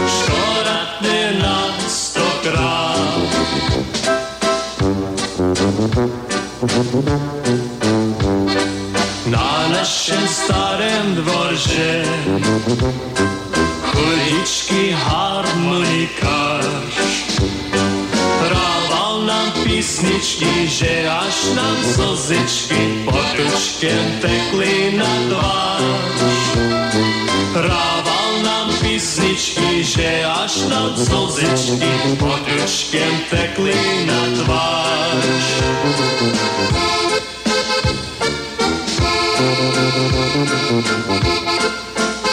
škoda 0.08 0.78
ty 1.02 1.38
na 1.42 1.74
stokrát. 1.88 3.08
Na 9.26 9.68
našem 9.68 10.28
starém 10.28 11.14
dvorze 11.14 12.04
chudičky 13.98 14.90
harmonikář 14.92 16.64
Hrával 18.40 19.22
nám 19.26 19.52
písničky, 19.64 20.68
že 20.68 21.08
až 21.10 21.44
nám 21.56 21.76
slzičky 21.94 23.02
potučkem 23.04 24.20
tekly 24.20 24.92
na 24.96 25.12
tvář. 25.28 25.82
Hrával 27.54 28.42
nám 28.42 28.74
písničky, 28.80 29.84
že 29.84 30.24
až 30.24 30.56
nám 30.56 30.96
slzičky 30.96 31.90
potučkem 32.18 33.20
tekly 33.30 34.06
na 34.06 34.42
tvář. 34.42 35.68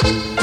That's 0.05 0.34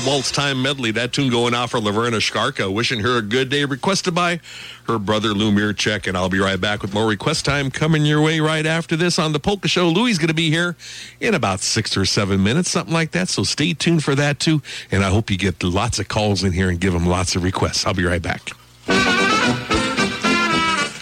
the 0.00 0.08
Waltz 0.08 0.30
Time 0.30 0.62
medley. 0.62 0.90
That 0.92 1.12
tune 1.12 1.30
going 1.30 1.54
out 1.54 1.70
for 1.70 1.78
Laverna 1.78 2.20
Shkarka, 2.20 2.72
wishing 2.72 3.00
her 3.00 3.18
a 3.18 3.22
good 3.22 3.48
day, 3.48 3.64
requested 3.64 4.14
by 4.14 4.40
her 4.84 4.98
brother 4.98 5.30
Lumir 5.30 5.76
Check. 5.76 6.06
And 6.06 6.16
I'll 6.16 6.28
be 6.28 6.38
right 6.38 6.60
back 6.60 6.82
with 6.82 6.94
more 6.94 7.06
request 7.06 7.44
time 7.44 7.70
coming 7.70 8.04
your 8.06 8.22
way 8.22 8.40
right 8.40 8.66
after 8.66 8.96
this 8.96 9.18
on 9.18 9.32
the 9.32 9.40
Polka 9.40 9.68
Show. 9.68 9.88
Louis 9.88 10.16
going 10.18 10.28
to 10.28 10.34
be 10.34 10.50
here 10.50 10.76
in 11.20 11.34
about 11.34 11.60
six 11.60 11.96
or 11.96 12.04
seven 12.04 12.42
minutes, 12.42 12.70
something 12.70 12.94
like 12.94 13.12
that. 13.12 13.28
So 13.28 13.42
stay 13.42 13.74
tuned 13.74 14.04
for 14.04 14.14
that 14.14 14.38
too. 14.38 14.62
And 14.90 15.04
I 15.04 15.10
hope 15.10 15.30
you 15.30 15.36
get 15.36 15.62
lots 15.62 15.98
of 15.98 16.08
calls 16.08 16.44
in 16.44 16.52
here 16.52 16.68
and 16.68 16.80
give 16.80 16.92
them 16.92 17.06
lots 17.06 17.36
of 17.36 17.42
requests. 17.42 17.84
I'll 17.86 17.94
be 17.94 18.04
right 18.04 18.22
back. 18.22 18.50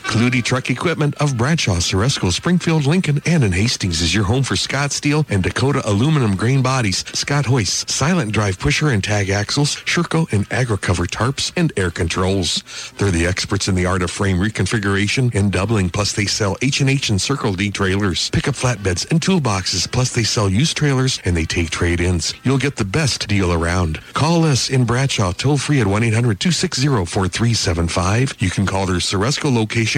Klute 0.08 0.42
Truck 0.42 0.70
Equipment 0.70 1.14
of 1.16 1.36
Bradshaw, 1.36 1.76
Ceresco, 1.76 2.32
Springfield, 2.32 2.86
Lincoln, 2.86 3.20
and 3.26 3.44
in 3.44 3.52
Hastings 3.52 4.00
is 4.00 4.14
your 4.14 4.24
home 4.24 4.42
for 4.42 4.56
Scott 4.56 4.90
Steel 4.90 5.26
and 5.28 5.42
Dakota 5.42 5.82
aluminum 5.84 6.34
grain 6.34 6.62
bodies, 6.62 7.04
Scott 7.12 7.44
hoists, 7.44 7.94
silent 7.94 8.32
drive 8.32 8.58
pusher 8.58 8.88
and 8.88 9.04
tag 9.04 9.28
axles, 9.28 9.82
Shur-Co 9.84 10.26
and 10.32 10.48
AgriCover 10.48 11.06
tarps, 11.06 11.52
and 11.56 11.74
air 11.76 11.90
controls. 11.90 12.64
They're 12.96 13.10
the 13.10 13.26
experts 13.26 13.68
in 13.68 13.74
the 13.74 13.84
art 13.84 14.00
of 14.00 14.10
frame 14.10 14.38
reconfiguration 14.38 15.34
and 15.34 15.52
doubling, 15.52 15.90
plus 15.90 16.14
they 16.14 16.24
sell 16.24 16.56
H&H 16.62 17.10
and 17.10 17.20
Circle 17.20 17.52
D 17.52 17.70
trailers, 17.70 18.30
pickup 18.30 18.54
flatbeds, 18.54 19.10
and 19.10 19.20
toolboxes, 19.20 19.92
plus 19.92 20.14
they 20.14 20.24
sell 20.24 20.48
used 20.48 20.78
trailers 20.78 21.20
and 21.26 21.36
they 21.36 21.44
take 21.44 21.68
trade-ins. 21.68 22.32
You'll 22.44 22.56
get 22.56 22.76
the 22.76 22.86
best 22.86 23.28
deal 23.28 23.52
around. 23.52 24.00
Call 24.14 24.46
us 24.46 24.70
in 24.70 24.86
Bradshaw 24.86 25.32
toll 25.32 25.58
free 25.58 25.82
at 25.82 25.86
1-800-260-4375. 25.86 28.40
You 28.40 28.48
can 28.48 28.64
call 28.64 28.86
their 28.86 28.96
Ceresco 28.96 29.54
location 29.54 29.97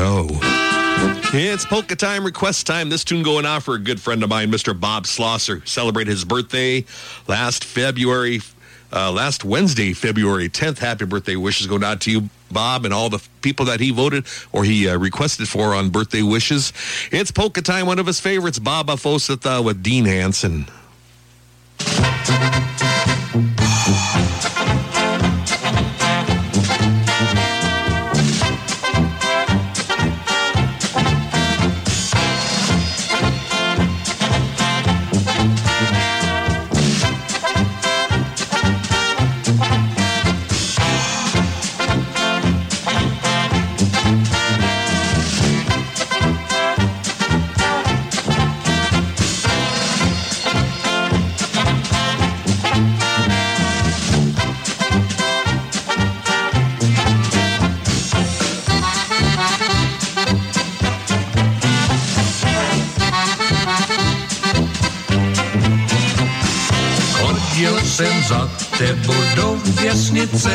It's 1.33 1.63
polka 1.63 1.95
time, 1.95 2.25
request 2.25 2.65
time. 2.65 2.89
This 2.89 3.03
tune 3.03 3.21
going 3.21 3.45
out 3.45 3.61
for 3.61 3.75
a 3.75 3.79
good 3.79 4.01
friend 4.01 4.23
of 4.23 4.29
mine, 4.29 4.51
Mr. 4.51 4.77
Bob 4.77 5.03
Slosser. 5.03 5.65
Celebrated 5.67 6.09
his 6.09 6.25
birthday 6.25 6.85
last 7.27 7.63
February, 7.63 8.41
uh, 8.91 9.11
last 9.11 9.45
Wednesday, 9.45 9.93
February 9.93 10.49
10th. 10.49 10.79
Happy 10.79 11.05
birthday 11.05 11.35
wishes 11.35 11.67
going 11.67 11.83
out 11.83 12.01
to 12.01 12.11
you, 12.11 12.29
Bob, 12.51 12.83
and 12.83 12.93
all 12.93 13.09
the 13.09 13.21
people 13.41 13.67
that 13.67 13.79
he 13.79 13.91
voted 13.91 14.25
or 14.51 14.63
he 14.63 14.89
uh, 14.89 14.97
requested 14.97 15.47
for 15.47 15.75
on 15.75 15.91
birthday 15.91 16.23
wishes. 16.23 16.73
It's 17.11 17.29
polka 17.29 17.61
time, 17.61 17.85
one 17.85 17.99
of 17.99 18.07
his 18.07 18.19
favorites, 18.19 18.57
Baba 18.57 18.93
Fositha 18.93 19.63
with 19.63 19.83
Dean 19.83 20.05
Hansen. 20.05 20.65
Jsem 68.01 68.23
za 68.23 68.49
tebou 68.77 69.13
do 69.35 69.57
věznice, 69.81 70.51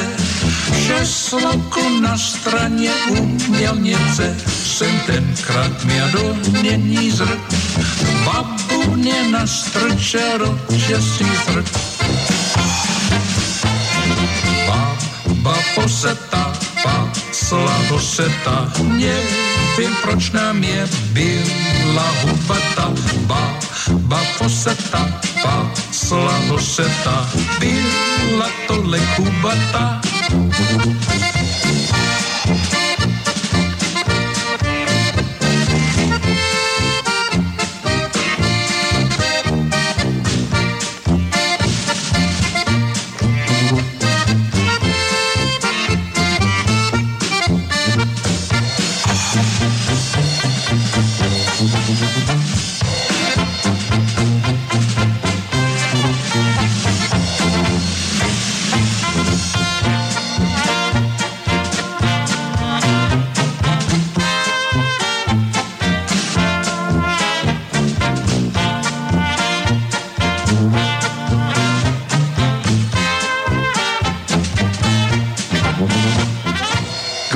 šesloku 0.87 2.01
na 2.01 2.19
straně 2.19 2.91
umělnice. 3.11 4.37
Jsem 4.65 5.01
tenkrát 5.07 5.85
měl 5.85 6.09
do 6.13 6.37
nění 6.63 7.11
zrk, 7.11 7.41
babu 8.25 8.97
mě 8.97 9.29
nastrčero, 9.31 10.59
že 10.71 11.03
si 11.03 11.25
zrk. 11.47 11.67
Baba 15.43 15.57
spasla 16.77 17.77
ho 17.89 18.01
seta. 18.01 18.73
Nevím, 18.83 19.97
proč 20.03 20.31
nám 20.31 20.65
je 20.65 20.89
byla 21.13 22.07
hubata, 22.23 22.93
ba, 23.27 23.59
ba 23.97 24.21
foseta, 24.37 25.21
pasla 25.43 26.39
ho 26.49 26.59
seta. 26.61 27.29
Byla 27.59 28.49
tolik 28.67 29.19
hubata. 29.19 30.01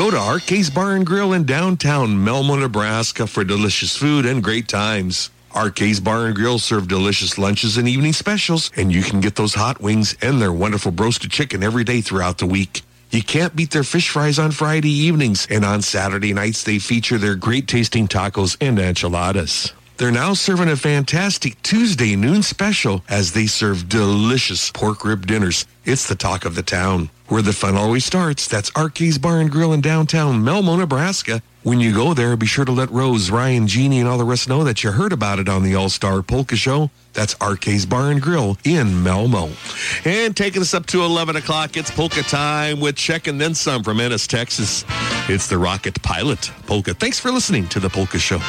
Go 0.01 0.11
to 0.11 0.17
Arcade's 0.17 0.71
Bar 0.71 0.93
and 0.93 1.05
Grill 1.05 1.35
in 1.35 1.45
downtown 1.45 2.25
Malmo, 2.25 2.57
Nebraska 2.57 3.27
for 3.27 3.45
delicious 3.45 3.95
food 3.95 4.25
and 4.25 4.43
great 4.43 4.67
times. 4.67 5.29
Arcade's 5.55 6.01
Bar 6.01 6.25
and 6.25 6.35
Grill 6.35 6.59
serve 6.59 6.89
delicious 6.89 7.37
lunches 7.37 7.77
and 7.77 7.87
evening 7.87 8.15
specials, 8.15 8.71
and 8.79 8.91
you 8.91 9.03
can 9.03 9.21
get 9.21 9.37
those 9.37 9.53
hot 9.53 9.83
wings 9.83 10.17
and 10.23 10.41
their 10.41 10.55
wonderful 10.55 10.91
roasted 10.91 11.31
chicken 11.31 11.63
every 11.63 11.85
day 11.85 12.01
throughout 12.01 12.39
the 12.39 12.47
week. 12.47 12.81
You 13.11 13.23
can't 13.23 13.55
beat 13.55 13.73
their 13.73 13.83
fish 13.83 14.09
fries 14.09 14.39
on 14.39 14.53
Friday 14.53 14.89
evenings, 14.89 15.47
and 15.51 15.67
on 15.67 15.83
Saturday 15.83 16.33
nights 16.33 16.65
they 16.65 16.79
feature 16.79 17.19
their 17.19 17.35
great 17.35 17.69
tasting 17.69 18.09
tacos 18.09 18.57
and 18.59 18.79
enchiladas. 18.79 19.75
They're 19.99 20.11
now 20.11 20.33
serving 20.33 20.71
a 20.71 20.77
fantastic 20.77 21.61
Tuesday 21.63 22.17
noon 22.17 22.43
special 22.43 23.05
as 23.11 23.35
they 23.35 23.47
serve 23.47 23.91
delicious 23.91 24.71
pork 24.71 25.05
rib 25.05 25.27
dinners. 25.27 25.67
It's 25.85 26.09
the 26.09 26.15
talk 26.15 26.47
of 26.47 26.55
the 26.55 26.63
town. 26.63 27.11
Where 27.31 27.43
the 27.43 27.53
fun 27.53 27.77
always 27.77 28.05
starts, 28.05 28.49
that's 28.49 28.73
Arcades 28.75 29.17
Bar 29.17 29.39
and 29.39 29.53
Grill 29.53 29.73
in 29.73 29.81
downtown 29.81 30.43
Malmo, 30.43 30.75
Nebraska. 30.75 31.43
When 31.63 31.79
you 31.79 31.95
go 31.95 32.13
there, 32.13 32.37
be 32.37 32.45
sure 32.45 32.65
to 32.65 32.73
let 32.73 32.91
Rose, 32.91 33.31
Ryan, 33.31 33.69
Jeannie, 33.69 34.01
and 34.01 34.09
all 34.09 34.19
the 34.19 34.25
rest 34.25 34.49
know 34.49 34.65
that 34.65 34.83
you 34.83 34.91
heard 34.91 35.13
about 35.13 35.39
it 35.39 35.49
on 35.49 35.63
the 35.63 35.77
All-Star 35.77 36.23
Polka 36.23 36.57
Show. 36.57 36.91
That's 37.13 37.37
Arcades 37.41 37.87
Bar 37.87 38.11
and 38.11 38.21
Grill 38.21 38.59
in 38.65 39.05
Malmo. 39.05 39.51
And 40.05 40.37
taking 40.37 40.61
us 40.61 40.75
up 40.75 40.87
to 40.87 41.05
11 41.05 41.37
o'clock, 41.37 41.77
it's 41.77 41.93
polka 41.93 42.25
time 42.25 42.81
with 42.81 42.97
Czech 42.97 43.29
and 43.29 43.41
Then 43.41 43.55
Some 43.55 43.85
from 43.85 44.01
Ennis, 44.01 44.27
Texas. 44.27 44.85
It's 45.29 45.47
the 45.47 45.59
Rocket 45.59 46.03
Pilot 46.03 46.51
Polka. 46.67 46.95
Thanks 46.95 47.21
for 47.21 47.31
listening 47.31 47.69
to 47.69 47.79
the 47.79 47.89
Polka 47.89 48.19
Show. 48.19 48.41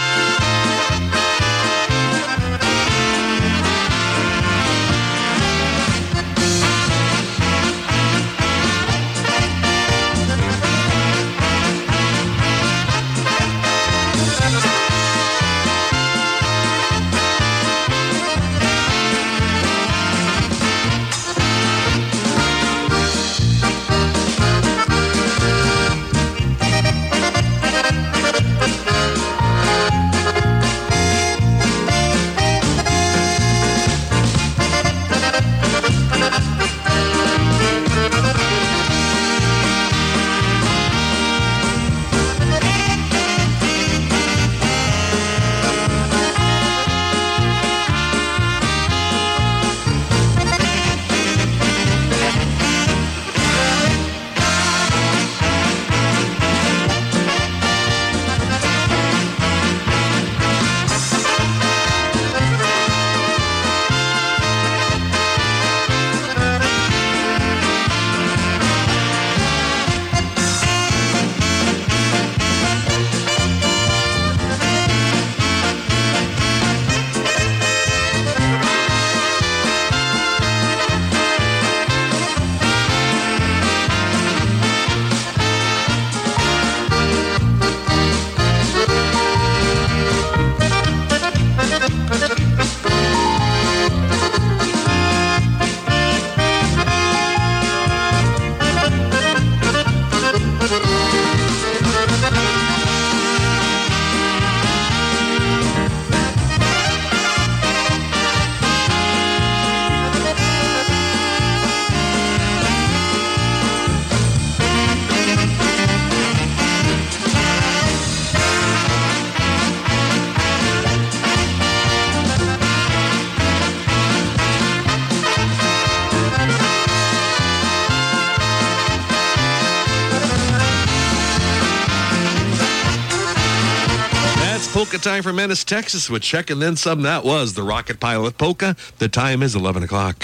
Time 135.02 135.24
for 135.24 135.34
Menace, 135.34 135.64
Texas 135.64 136.12
with 136.12 136.22
Czech 136.22 136.52
and 136.52 136.62
Then 136.62 136.76
Some. 136.76 137.02
That 137.02 137.24
was 137.24 137.56
the 137.56 137.64
Rocket 137.64 138.00
Pilot 138.00 138.38
Polka. 138.38 138.76
The 139.00 139.10
time 139.10 139.42
is 139.42 139.56
11 139.56 139.82
o'clock. 139.82 140.24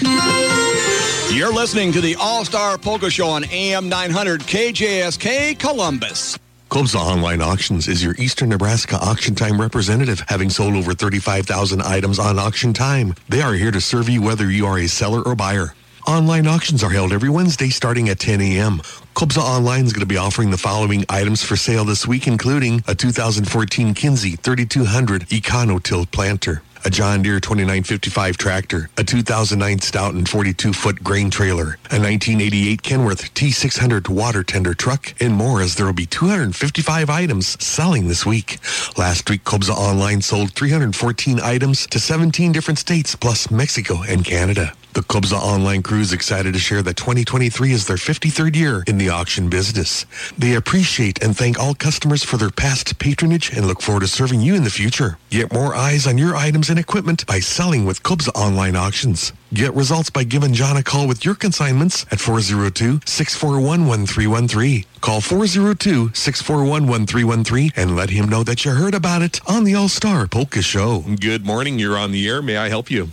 You're 1.34 1.52
listening 1.52 1.91
to 1.94 2.02
the 2.02 2.16
All 2.20 2.45
Star 2.45 2.78
Polka 2.78 3.10
Show 3.10 3.28
on 3.28 3.44
AM 3.45 3.90
900 3.90 4.41
KJSK 4.41 5.58
Columbus. 5.58 6.38
Kobza 6.70 6.99
Online 6.99 7.41
Auctions 7.41 7.88
is 7.88 8.04
your 8.04 8.14
Eastern 8.20 8.49
Nebraska 8.49 8.98
auction 8.98 9.34
time 9.34 9.60
representative, 9.60 10.24
having 10.28 10.52
sold 10.52 10.76
over 10.76 10.94
35,000 10.94 11.82
items 11.82 12.20
on 12.20 12.38
auction 12.38 12.72
time. 12.72 13.16
They 13.30 13.41
are 13.41 13.54
here 13.54 13.72
to 13.72 13.82
serve 13.82 14.08
you 14.10 14.22
whether 14.22 14.52
you 14.52 14.68
are 14.68 14.78
a 14.78 14.88
seller 14.88 15.24
or 15.24 15.34
buyer. 15.34 15.74
Online 16.06 16.45
auctions 16.45 16.84
are 16.84 16.91
held 16.91 17.14
every 17.14 17.30
Wednesday 17.30 17.70
starting 17.70 18.10
at 18.10 18.20
10 18.20 18.41
a.m. 18.41 18.82
Kobza 19.18 19.39
Online 19.39 19.84
is 19.84 19.94
going 19.94 20.02
to 20.02 20.06
be 20.06 20.18
offering 20.18 20.52
the 20.52 20.60
following 20.60 21.03
items 21.10 21.41
for 21.41 21.56
sale 21.56 21.84
this 21.84 22.06
week, 22.06 22.27
including 22.27 22.84
a 22.88 22.94
2014 22.94 23.95
Kinsey 23.95 24.35
3200 24.35 25.23
Econo 25.30 25.81
Tilt 25.81 26.11
Planter, 26.11 26.61
a 26.85 26.91
John 26.91 27.23
Deere 27.23 27.39
2955 27.39 28.38
tractor, 28.38 28.91
a 28.95 29.03
2009 29.03 29.80
Stoughton 29.80 30.23
42-foot 30.23 31.03
grain 31.03 31.31
trailer, 31.31 31.80
a 31.89 31.98
1988 31.98 32.84
Kenworth 32.84 33.34
T600 33.34 34.07
water 34.07 34.44
tender 34.44 34.76
truck, 34.76 35.15
and 35.19 35.34
more 35.34 35.61
as 35.61 35.73
there 35.73 35.88
will 35.88 35.94
be 35.94 36.06
255 36.06 37.10
items 37.10 37.57
selling 37.60 38.10
this 38.10 38.23
week. 38.23 38.60
Last 38.99 39.27
week, 39.31 39.44
Kobza 39.44 39.72
Online 39.72 40.22
sold 40.22 40.52
314 40.52 41.39
items 41.39 41.88
to 41.88 41.99
17 41.99 42.52
different 42.52 42.77
states, 42.77 43.15
plus 43.15 43.49
Mexico 43.49 44.03
and 44.03 44.23
Canada. 44.23 44.73
The 44.98 45.03
Kobza 45.03 45.38
Online 45.38 45.84
crew 45.84 45.99
is 45.99 46.11
excited 46.11 46.53
to 46.53 46.60
share 46.60 46.82
that 46.82 46.98
2023 46.98 47.72
is 47.72 47.86
their 47.86 47.98
53rd 47.98 48.56
year 48.56 48.84
in 48.88 48.98
the 48.98 49.10
auction 49.10 49.48
business. 49.48 50.07
They 50.40 50.56
appreciate 50.56 51.22
and 51.22 51.38
thank 51.38 51.60
all 51.60 51.76
customers 51.76 52.24
for 52.24 52.38
their 52.38 52.49
past 52.49 52.98
patronage 52.98 53.56
and 53.56 53.68
look 53.68 53.80
forward 53.80 53.99
to 53.99 54.07
serving 54.07 54.41
you 54.41 54.56
in 54.56 54.64
the 54.64 54.72
future. 54.72 55.19
Get 55.30 55.53
more 55.53 55.76
eyes 55.76 56.07
on 56.07 56.18
your 56.18 56.36
items 56.36 56.72
and 56.72 56.80
equipment 56.80 57.28
by 57.28 57.41
selling 57.41 57.86
with 57.86 58.02
Kobza 58.02 58.30
Online 58.34 58.76
Auctions. 58.76 59.34
Get 59.53 59.76
results 59.76 60.10
by 60.10 60.24
giving 60.24 60.53
John 60.53 60.78
a 60.78 60.84
call 60.84 61.07
with 61.07 61.24
your 61.24 61.36
consignments 61.36 62.02
at 62.10 62.18
402-641-1313. 62.18 64.86
Call 65.02 65.22
402-641-1313 65.22 67.74
and 67.76 67.95
let 67.95 68.10
him 68.10 68.28
know 68.28 68.44
that 68.44 68.65
you 68.65 68.72
heard 68.72 68.95
about 68.95 69.22
it 69.22 69.40
on 69.48 69.64
the 69.64 69.76
All-Star 69.76 70.26
Polka 70.26 70.64
Show. 70.64 71.06
Good 71.22 71.45
morning. 71.45 71.78
You're 71.78 71.99
on 71.99 72.11
the 72.11 72.28
air. 72.28 72.41
May 72.41 72.57
I 72.57 72.69
help 72.69 72.90
you? 72.90 73.10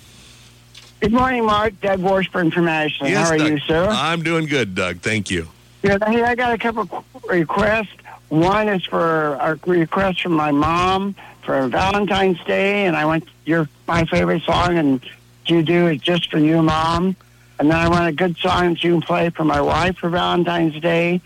Good 1.04 1.12
morning, 1.12 1.44
Mark. 1.44 1.78
Doug 1.82 2.00
Washburn 2.00 2.50
from 2.50 2.66
Ashland. 2.66 3.12
Yes, 3.12 3.28
How 3.28 3.34
are 3.34 3.36
Doug. 3.36 3.50
you, 3.50 3.58
sir? 3.58 3.88
I'm 3.90 4.22
doing 4.22 4.46
good, 4.46 4.74
Doug. 4.74 5.00
Thank 5.00 5.30
you. 5.30 5.46
Good. 5.82 6.02
Hey, 6.02 6.22
I 6.22 6.34
got 6.34 6.54
a 6.54 6.56
couple 6.56 7.04
requests. 7.28 7.92
One 8.30 8.70
is 8.70 8.86
for 8.86 9.34
a 9.34 9.58
request 9.66 10.22
from 10.22 10.32
my 10.32 10.50
mom 10.50 11.14
for 11.42 11.68
Valentine's 11.68 12.42
Day, 12.44 12.86
and 12.86 12.96
I 12.96 13.04
want 13.04 13.28
your 13.44 13.68
my 13.86 14.06
favorite 14.06 14.44
song, 14.44 14.78
and 14.78 15.00
you 15.44 15.62
do 15.62 15.88
it 15.88 16.00
just 16.00 16.30
for 16.30 16.38
you, 16.38 16.62
Mom. 16.62 17.16
And 17.58 17.70
then 17.70 17.76
I 17.76 17.86
want 17.90 18.08
a 18.08 18.12
good 18.12 18.38
song 18.38 18.70
that 18.70 18.82
you 18.82 18.92
can 18.92 19.02
play 19.02 19.28
for 19.28 19.44
my 19.44 19.60
wife 19.60 19.98
for 19.98 20.08
Valentine's 20.08 20.80
Day, 20.80 21.20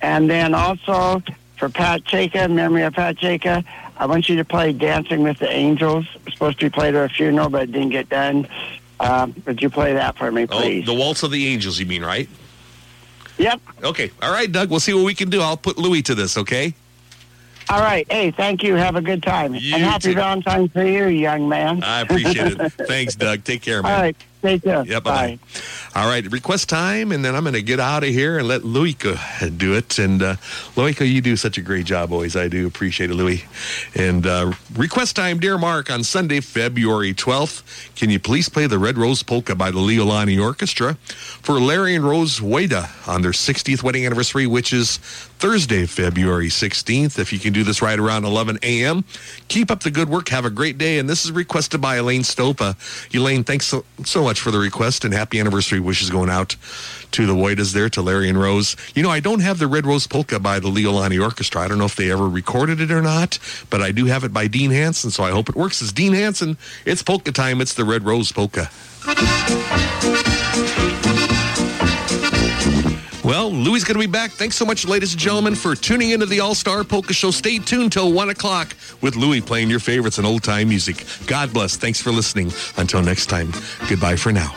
and 0.00 0.28
then 0.28 0.52
also 0.52 1.22
for 1.58 1.68
Pat 1.68 2.04
Chaka, 2.04 2.48
memory 2.48 2.82
of 2.82 2.94
Pat 2.94 3.18
Chaka. 3.18 3.62
I 3.96 4.06
want 4.06 4.28
you 4.28 4.34
to 4.38 4.44
play 4.44 4.72
"Dancing 4.72 5.22
with 5.22 5.38
the 5.38 5.48
Angels." 5.48 6.06
It 6.12 6.24
was 6.24 6.34
supposed 6.34 6.58
to 6.58 6.66
be 6.66 6.70
played 6.70 6.96
at 6.96 7.08
a 7.08 7.14
funeral, 7.14 7.50
but 7.50 7.62
it 7.62 7.72
didn't 7.72 7.90
get 7.90 8.08
done. 8.08 8.48
Um, 9.02 9.34
would 9.46 9.60
you 9.60 9.68
play 9.68 9.92
that 9.94 10.16
for 10.16 10.30
me, 10.30 10.46
Oh, 10.50 10.60
please? 10.60 10.86
the 10.86 10.94
Waltz 10.94 11.22
of 11.24 11.30
the 11.32 11.48
Angels, 11.48 11.78
you 11.78 11.86
mean, 11.86 12.04
right? 12.04 12.28
Yep. 13.38 13.60
Okay. 13.82 14.10
All 14.22 14.30
right, 14.30 14.50
Doug. 14.50 14.70
We'll 14.70 14.78
see 14.80 14.94
what 14.94 15.04
we 15.04 15.14
can 15.14 15.28
do. 15.28 15.40
I'll 15.40 15.56
put 15.56 15.76
Louis 15.76 16.02
to 16.02 16.14
this, 16.14 16.36
okay? 16.38 16.72
All 17.68 17.80
right. 17.80 18.06
Hey, 18.10 18.30
thank 18.30 18.62
you. 18.62 18.74
Have 18.76 18.94
a 18.96 19.00
good 19.00 19.22
time. 19.22 19.54
You 19.54 19.74
and 19.74 19.82
happy 19.84 20.10
too. 20.10 20.14
Valentine's 20.14 20.72
to 20.74 20.88
you, 20.88 21.06
young 21.06 21.48
man. 21.48 21.82
I 21.82 22.02
appreciate 22.02 22.52
it. 22.60 22.72
Thanks, 22.86 23.14
Doug. 23.16 23.42
Take 23.44 23.62
care, 23.62 23.82
man. 23.82 23.92
All 23.92 24.00
right. 24.00 24.16
Take 24.42 24.64
care. 24.64 24.84
Yeah, 24.84 24.98
bye. 24.98 25.38
All 25.94 26.08
right, 26.08 26.26
request 26.32 26.68
time, 26.68 27.12
and 27.12 27.24
then 27.24 27.36
I'm 27.36 27.44
going 27.44 27.54
to 27.54 27.62
get 27.62 27.78
out 27.78 28.02
of 28.02 28.08
here 28.08 28.38
and 28.38 28.48
let 28.48 28.64
Louis 28.64 28.94
do 29.56 29.74
it. 29.74 29.98
And 30.00 30.20
uh, 30.20 30.36
you 30.76 31.20
do 31.20 31.36
such 31.36 31.58
a 31.58 31.62
great 31.62 31.86
job 31.86 32.12
always. 32.12 32.34
I 32.34 32.48
do 32.48 32.66
appreciate 32.66 33.10
it, 33.10 33.14
Louis. 33.14 33.44
And 33.94 34.26
uh, 34.26 34.52
request 34.74 35.14
time, 35.14 35.38
dear 35.38 35.58
Mark, 35.58 35.90
on 35.90 36.02
Sunday, 36.02 36.40
February 36.40 37.14
12th. 37.14 37.62
Can 37.94 38.10
you 38.10 38.18
please 38.18 38.48
play 38.48 38.66
the 38.66 38.78
Red 38.78 38.98
Rose 38.98 39.22
Polka 39.22 39.54
by 39.54 39.70
the 39.70 39.78
Leolani 39.78 40.42
Orchestra 40.42 40.94
for 40.94 41.60
Larry 41.60 41.94
and 41.94 42.04
Rose 42.04 42.42
Wada 42.42 42.90
on 43.06 43.22
their 43.22 43.30
60th 43.30 43.82
wedding 43.84 44.04
anniversary, 44.04 44.46
which 44.48 44.72
is 44.72 44.98
Thursday, 45.42 45.86
February 45.86 46.46
16th. 46.46 47.18
If 47.18 47.32
you 47.32 47.40
can 47.40 47.52
do 47.52 47.64
this 47.64 47.82
right 47.82 47.98
around 47.98 48.24
11 48.24 48.60
a.m., 48.62 49.04
keep 49.48 49.72
up 49.72 49.82
the 49.82 49.90
good 49.90 50.08
work. 50.08 50.28
Have 50.28 50.44
a 50.44 50.50
great 50.50 50.78
day. 50.78 51.00
And 51.00 51.08
this 51.08 51.24
is 51.24 51.32
requested 51.32 51.80
by 51.80 51.96
Elaine 51.96 52.22
Stopa. 52.22 52.76
Elaine, 53.12 53.42
thanks 53.42 53.66
so, 53.66 53.84
so 54.04 54.22
much 54.22 54.38
for 54.38 54.52
the 54.52 54.60
request 54.60 55.04
and 55.04 55.12
happy 55.12 55.40
anniversary 55.40 55.80
wishes 55.80 56.10
going 56.10 56.30
out 56.30 56.54
to 57.10 57.26
the 57.26 57.34
Waitas 57.34 57.72
there, 57.72 57.88
to 57.88 58.02
Larry 58.02 58.28
and 58.28 58.40
Rose. 58.40 58.76
You 58.94 59.02
know, 59.02 59.10
I 59.10 59.18
don't 59.18 59.40
have 59.40 59.58
the 59.58 59.66
Red 59.66 59.84
Rose 59.84 60.06
Polka 60.06 60.38
by 60.38 60.60
the 60.60 60.68
Leolani 60.68 61.20
Orchestra. 61.20 61.62
I 61.62 61.66
don't 61.66 61.78
know 61.78 61.86
if 61.86 61.96
they 61.96 62.12
ever 62.12 62.28
recorded 62.28 62.80
it 62.80 62.92
or 62.92 63.02
not, 63.02 63.40
but 63.68 63.82
I 63.82 63.90
do 63.90 64.06
have 64.06 64.22
it 64.22 64.32
by 64.32 64.46
Dean 64.46 64.70
Hansen, 64.70 65.10
so 65.10 65.24
I 65.24 65.32
hope 65.32 65.48
it 65.48 65.56
works. 65.56 65.82
It's 65.82 65.90
Dean 65.90 66.12
Hansen. 66.12 66.56
It's 66.86 67.02
polka 67.02 67.32
time. 67.32 67.60
It's 67.60 67.74
the 67.74 67.84
Red 67.84 68.04
Rose 68.04 68.30
Polka. 68.30 68.70
Well, 73.32 73.50
Louis 73.50 73.78
is 73.78 73.84
going 73.84 73.94
to 73.94 73.98
be 73.98 74.12
back. 74.12 74.30
Thanks 74.30 74.56
so 74.56 74.66
much, 74.66 74.84
ladies 74.84 75.12
and 75.12 75.20
gentlemen, 75.20 75.54
for 75.54 75.74
tuning 75.74 76.10
into 76.10 76.26
the 76.26 76.40
All 76.40 76.54
Star 76.54 76.84
Polka 76.84 77.14
Show. 77.14 77.30
Stay 77.30 77.58
tuned 77.58 77.90
till 77.90 78.12
1 78.12 78.28
o'clock 78.28 78.76
with 79.00 79.16
Louis 79.16 79.40
playing 79.40 79.70
your 79.70 79.80
favorites 79.80 80.18
and 80.18 80.26
old 80.26 80.42
time 80.42 80.68
music. 80.68 81.06
God 81.26 81.50
bless. 81.50 81.76
Thanks 81.76 81.98
for 81.98 82.10
listening. 82.10 82.52
Until 82.76 83.00
next 83.00 83.30
time, 83.30 83.50
goodbye 83.88 84.16
for 84.16 84.32
now. 84.32 84.52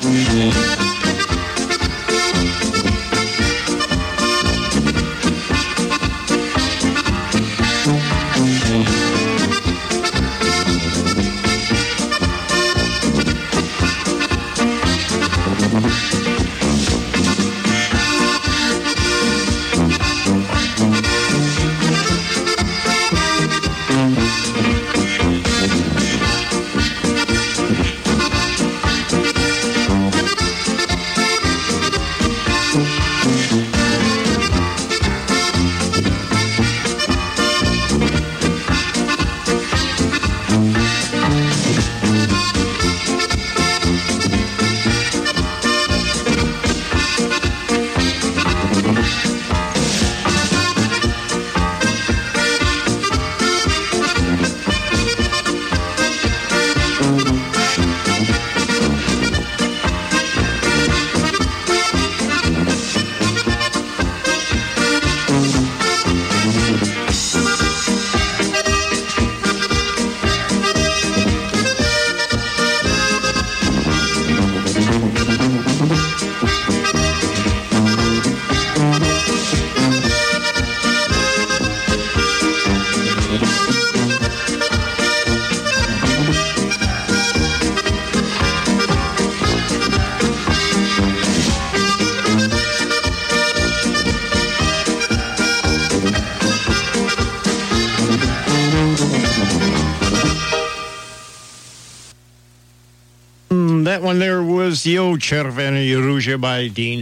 By 106.38 106.68
Dean. 106.68 107.02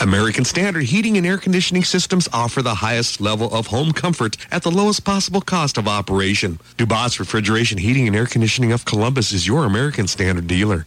American 0.00 0.44
Standard 0.44 0.84
heating 0.84 1.16
and 1.16 1.26
air 1.26 1.38
conditioning 1.38 1.82
systems 1.82 2.28
offer 2.32 2.62
the 2.62 2.76
highest 2.76 3.20
level 3.20 3.52
of 3.52 3.66
home 3.66 3.92
comfort 3.92 4.36
at 4.50 4.62
the 4.62 4.70
lowest 4.70 5.04
possible 5.04 5.40
cost 5.40 5.76
of 5.76 5.88
operation. 5.88 6.60
Dubois 6.76 7.18
Refrigeration 7.18 7.78
Heating 7.78 8.06
and 8.06 8.14
Air 8.14 8.26
Conditioning 8.26 8.70
of 8.72 8.84
Columbus 8.84 9.32
is 9.32 9.46
your 9.46 9.64
American 9.64 10.06
Standard 10.06 10.46
dealer. 10.46 10.86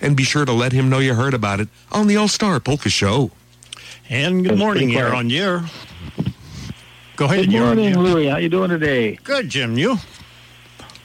and 0.00 0.16
be 0.16 0.22
sure 0.24 0.44
to 0.44 0.52
let 0.52 0.72
him 0.72 0.88
know 0.88 0.98
you 0.98 1.14
heard 1.14 1.34
about 1.34 1.60
it 1.60 1.68
on 1.92 2.06
the 2.06 2.16
All-Star 2.16 2.60
Polka 2.60 2.88
Show. 2.90 3.30
And 4.08 4.44
good 4.44 4.58
morning 4.58 4.88
here 4.88 5.08
on 5.08 5.30
your. 5.30 5.64
Go 7.16 7.26
ahead. 7.26 7.40
Good 7.46 7.52
you're 7.52 7.62
on 7.66 7.76
morning, 7.76 7.94
your- 7.94 8.02
Louie. 8.02 8.26
How 8.26 8.38
you 8.38 8.48
doing 8.48 8.70
today? 8.70 9.18
Good, 9.22 9.48
Jim. 9.48 9.76
You? 9.78 9.92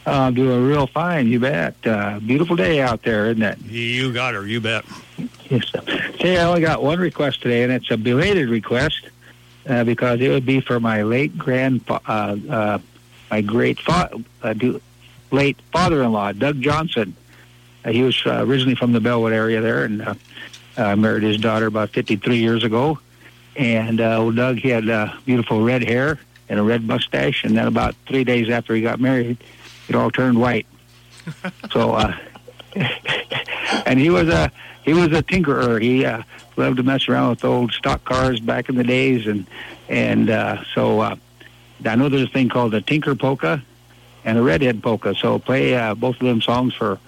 Uh, 0.07 0.11
I'm 0.11 0.33
doing 0.33 0.63
real 0.63 0.87
fine. 0.87 1.27
You 1.27 1.39
bet. 1.39 1.75
Uh, 1.85 2.19
beautiful 2.19 2.55
day 2.55 2.79
out 2.81 3.01
there, 3.03 3.27
isn't 3.31 3.41
it? 3.43 3.59
You 3.65 4.13
got 4.13 4.33
her. 4.35 4.45
You 4.45 4.61
bet. 4.61 4.85
Yes. 5.49 5.67
sir. 5.69 5.81
Say, 6.21 6.37
I 6.37 6.43
only 6.45 6.61
got 6.61 6.83
one 6.83 6.99
request 6.99 7.41
today, 7.41 7.63
and 7.63 7.71
it's 7.71 7.89
a 7.91 7.97
belated 7.97 8.49
request 8.49 9.09
uh, 9.67 9.83
because 9.83 10.19
it 10.21 10.29
would 10.29 10.45
be 10.45 10.61
for 10.61 10.79
my 10.79 11.01
late 11.03 11.37
grandpa, 11.37 11.99
uh, 12.07 12.35
uh, 12.49 12.79
my 13.31 13.41
great 13.41 13.79
fa- 13.79 14.11
uh, 14.43 14.53
do- 14.53 14.81
late 15.31 15.57
father-in-law, 15.71 16.33
Doug 16.33 16.61
Johnson. 16.61 17.15
Uh, 17.85 17.91
he 17.91 18.01
was 18.01 18.19
uh, 18.25 18.43
originally 18.45 18.75
from 18.75 18.91
the 18.91 18.99
Bellwood 18.99 19.33
area 19.33 19.61
there, 19.61 19.85
and 19.85 20.01
uh, 20.01 20.15
uh, 20.77 20.95
married 20.95 21.23
his 21.23 21.37
daughter 21.37 21.67
about 21.67 21.91
53 21.91 22.37
years 22.37 22.63
ago. 22.63 22.99
And 23.55 24.01
uh, 24.01 24.17
well, 24.19 24.31
Doug, 24.31 24.57
he 24.57 24.69
had 24.69 24.89
uh, 24.89 25.13
beautiful 25.25 25.63
red 25.63 25.83
hair 25.83 26.19
and 26.49 26.59
a 26.59 26.63
red 26.63 26.83
mustache, 26.83 27.43
and 27.43 27.57
then 27.57 27.67
about 27.67 27.95
three 28.07 28.23
days 28.23 28.49
after 28.49 28.75
he 28.75 28.81
got 28.81 28.99
married, 28.99 29.37
it 29.87 29.95
all 29.95 30.11
turned 30.11 30.39
white. 30.39 30.67
so, 31.71 31.93
uh, 31.93 32.15
and 33.85 33.99
he 33.99 34.09
was 34.09 34.27
a 34.27 34.51
he 34.83 34.93
was 34.93 35.07
a 35.07 35.23
tinkerer. 35.23 35.81
He 35.81 36.05
uh, 36.05 36.23
loved 36.57 36.77
to 36.77 36.83
mess 36.83 37.07
around 37.07 37.31
with 37.31 37.45
old 37.45 37.71
stock 37.71 38.03
cars 38.03 38.39
back 38.39 38.69
in 38.69 38.75
the 38.75 38.83
days, 38.83 39.25
and 39.25 39.45
and 39.89 40.29
uh, 40.29 40.63
so 40.73 40.99
uh, 40.99 41.15
I 41.85 41.95
know 41.95 42.09
there's 42.09 42.27
a 42.27 42.31
thing 42.31 42.49
called 42.49 42.73
the 42.73 42.81
Tinker 42.81 43.15
Polka 43.15 43.63
and 44.23 44.37
a 44.37 44.41
Redhead 44.41 44.83
Polka. 44.83 45.15
So 45.15 45.39
play 45.39 45.75
uh, 45.75 45.95
both 45.95 46.15
of 46.15 46.27
them 46.27 46.41
songs 46.41 46.73
for 46.73 46.99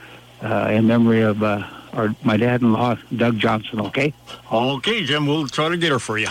uh, 0.42 0.70
in 0.72 0.88
memory 0.88 1.22
of 1.22 1.44
uh, 1.44 1.64
our 1.94 2.16
my 2.24 2.38
dad-in-law, 2.38 2.98
Doug 3.16 3.38
Johnson. 3.40 3.82
Okay. 3.82 4.14
Okay, 4.52 5.04
Jim. 5.06 5.26
We'll 5.26 5.48
try 5.48 5.70
to 5.70 5.78
get 5.78 5.92
her 5.92 6.00
for 6.00 6.18
you. 6.18 6.28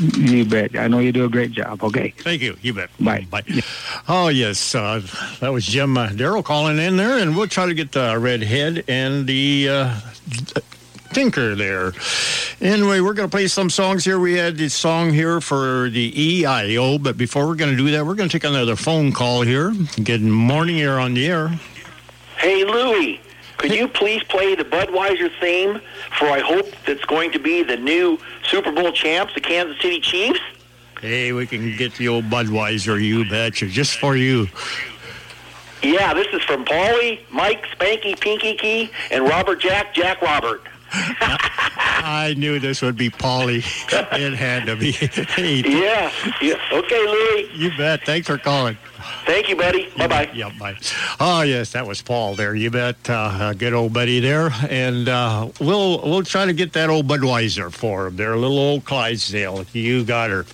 You 0.00 0.44
bet. 0.44 0.76
I 0.78 0.86
know 0.86 1.00
you 1.00 1.10
do 1.10 1.24
a 1.24 1.28
great 1.28 1.50
job. 1.50 1.82
Okay. 1.82 2.14
Thank 2.18 2.40
you. 2.40 2.56
You 2.62 2.72
bet. 2.72 2.90
Bye. 3.00 3.26
Bye. 3.30 3.42
Oh, 4.06 4.28
yes. 4.28 4.74
Uh, 4.74 5.02
that 5.40 5.52
was 5.52 5.66
Jim 5.66 5.96
uh, 5.98 6.10
Darrell 6.10 6.42
calling 6.42 6.78
in 6.78 6.96
there, 6.96 7.18
and 7.18 7.36
we'll 7.36 7.48
try 7.48 7.66
to 7.66 7.74
get 7.74 7.92
the 7.92 8.16
redhead 8.16 8.84
and 8.86 9.26
the 9.26 9.68
uh, 9.68 10.00
Tinker 11.12 11.56
there. 11.56 11.92
Anyway, 12.60 13.00
we're 13.00 13.14
going 13.14 13.28
to 13.28 13.34
play 13.34 13.48
some 13.48 13.70
songs 13.70 14.04
here. 14.04 14.20
We 14.20 14.34
had 14.34 14.56
this 14.56 14.74
song 14.74 15.12
here 15.12 15.40
for 15.40 15.90
the 15.90 16.12
EIO, 16.12 17.02
but 17.02 17.16
before 17.16 17.46
we're 17.46 17.56
going 17.56 17.72
to 17.72 17.76
do 17.76 17.90
that, 17.90 18.06
we're 18.06 18.14
going 18.14 18.28
to 18.28 18.32
take 18.32 18.48
another 18.48 18.76
phone 18.76 19.12
call 19.12 19.42
here. 19.42 19.72
Good 20.02 20.22
morning, 20.22 20.76
you're 20.76 21.00
on 21.00 21.14
the 21.14 21.26
air. 21.26 21.48
Hey, 22.36 22.64
Louie, 22.64 23.20
could 23.58 23.74
you 23.74 23.88
please 23.88 24.22
play 24.24 24.54
the 24.54 24.64
Budweiser 24.64 25.30
theme 25.40 25.80
for 26.16 26.26
I 26.26 26.40
hope 26.40 26.66
that's 26.86 27.04
going 27.04 27.32
to 27.32 27.38
be 27.38 27.62
the 27.62 27.76
new 27.76 28.18
Super 28.44 28.72
Bowl 28.72 28.92
champs, 28.92 29.34
the 29.34 29.40
Kansas 29.40 29.80
City 29.80 30.00
Chiefs? 30.00 30.40
Hey, 31.00 31.32
we 31.32 31.46
can 31.46 31.76
get 31.76 31.94
the 31.94 32.08
old 32.08 32.24
Budweiser, 32.24 33.02
you 33.02 33.28
betcha, 33.28 33.66
just 33.66 33.98
for 33.98 34.16
you. 34.16 34.48
Yeah, 35.82 36.14
this 36.14 36.26
is 36.32 36.42
from 36.42 36.64
Paulie, 36.64 37.20
Mike, 37.30 37.66
Spanky, 37.66 38.18
Pinky 38.18 38.54
Key, 38.54 38.90
and 39.10 39.24
Robert 39.24 39.60
Jack, 39.60 39.94
Jack 39.94 40.22
Robert. 40.22 40.62
I 40.90 42.34
knew 42.36 42.58
this 42.58 42.80
would 42.82 42.96
be 42.96 43.10
Polly. 43.10 43.58
It 43.58 44.34
had 44.34 44.66
to 44.66 44.76
be. 44.76 44.96
Yeah, 45.68 46.12
yeah. 46.40 46.54
Okay, 46.72 47.06
Louie. 47.06 47.50
You 47.54 47.70
bet. 47.76 48.04
Thanks 48.04 48.26
for 48.26 48.38
calling. 48.38 48.76
Thank 49.24 49.48
you, 49.48 49.56
buddy. 49.56 49.88
Bye 49.96 50.06
bye. 50.06 50.30
Yeah, 50.34 50.50
bye. 50.58 50.76
Oh 51.20 51.42
yes, 51.42 51.72
that 51.72 51.86
was 51.86 52.02
Paul 52.02 52.34
there. 52.34 52.54
You 52.54 52.70
bet, 52.70 52.96
uh, 53.08 53.52
good 53.54 53.72
old 53.72 53.92
buddy 53.92 54.20
there, 54.20 54.50
and 54.68 55.08
uh, 55.08 55.48
we'll 55.60 56.00
we'll 56.02 56.22
try 56.22 56.46
to 56.46 56.52
get 56.52 56.72
that 56.72 56.90
old 56.90 57.06
Budweiser 57.06 57.72
for 57.72 58.06
him. 58.08 58.16
They're 58.16 58.32
a 58.34 58.38
little 58.38 58.58
old 58.58 58.84
Clydesdale. 58.84 59.66
You 59.72 60.04
got 60.04 60.30
her. 60.30 60.46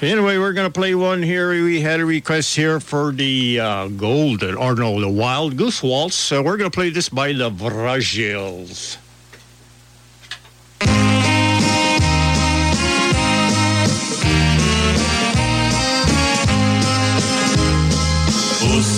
Anyway, 0.00 0.38
we're 0.38 0.52
gonna 0.52 0.70
play 0.70 0.94
one 0.94 1.22
here. 1.22 1.50
We 1.50 1.80
had 1.80 2.00
a 2.00 2.04
request 2.06 2.54
here 2.54 2.80
for 2.80 3.12
the 3.12 3.60
uh, 3.60 3.88
golden, 3.88 4.56
or 4.56 4.74
no, 4.74 5.00
the 5.00 5.08
Wild 5.08 5.56
Goose 5.56 5.82
Waltz. 5.82 6.14
So 6.14 6.42
we're 6.42 6.56
gonna 6.56 6.70
play 6.70 6.90
this 6.90 7.08
by 7.08 7.32
the 7.32 7.50
Vragils. 7.50 8.96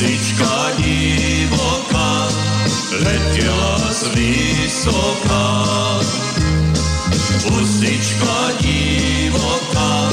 Pusička 0.00 0.80
divoká 0.80 2.32
letela 3.04 3.76
z 3.92 4.08
vysoká. 4.16 5.48
Pusička 7.44 8.36
divoká 8.64 10.08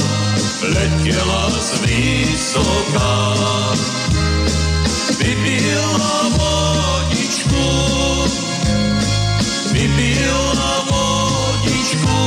letela 0.76 1.48
z 1.56 1.80
vysoká. 1.80 3.16
Vypila 5.16 6.16
vodičku, 6.36 7.68
vypila 9.72 10.72
vodičku, 10.92 12.20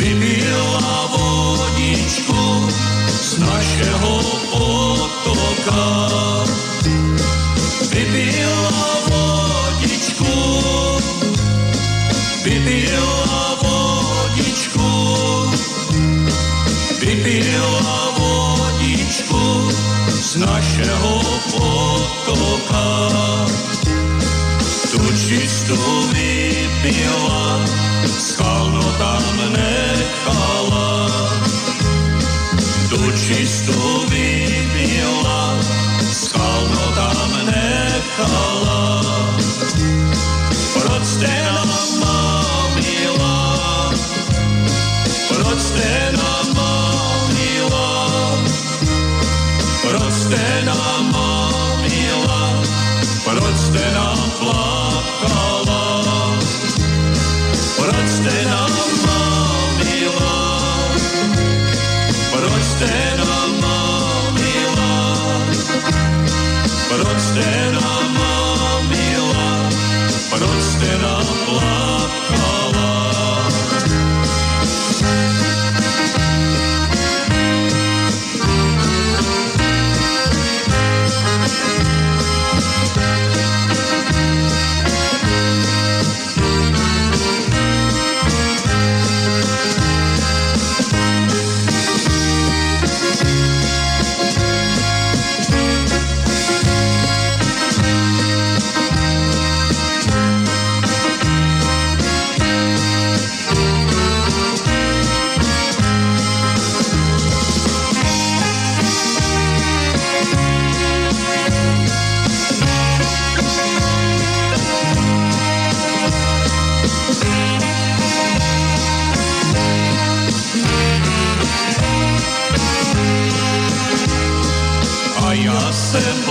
vypila 0.00 0.96
vodičku 1.12 2.44
z 3.12 3.30
našeho 3.44 4.40
potoka. 5.64 6.44
Vypila 7.90 8.80
vodičku, 9.08 10.34
vypila 12.44 13.58
vodičku, 13.62 14.90
vypila 17.00 17.98
vodičku 18.16 19.44
z 20.08 20.36
našeho 20.36 21.14
potoka. 21.52 22.88
Tu 24.90 25.02
čistú 25.16 25.78
vypila, 26.14 27.60
skalno 28.18 28.84
tam 28.98 29.24
nechala. 29.52 30.90
Tu 32.90 33.00
čistú 33.14 34.09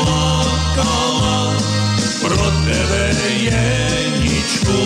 plakala 0.06 1.56
pro 2.22 2.48
tebe 2.66 3.04
Jeničku. 3.28 4.82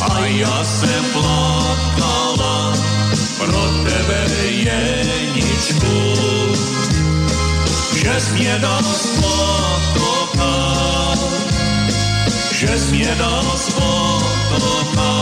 A 0.00 0.26
ja 0.28 0.56
sem 0.64 1.04
plakala 1.12 2.76
pro 3.40 3.64
tebe 3.84 4.20
Jeničku. 4.44 5.98
Že 7.96 8.20
si 8.20 8.32
mě 8.32 8.54
dal 8.62 8.82
spotoka, 8.84 10.54
že 12.52 12.78
si 12.78 12.92
mě 12.92 13.14
dal 13.18 13.46
spotoka, 13.56 15.12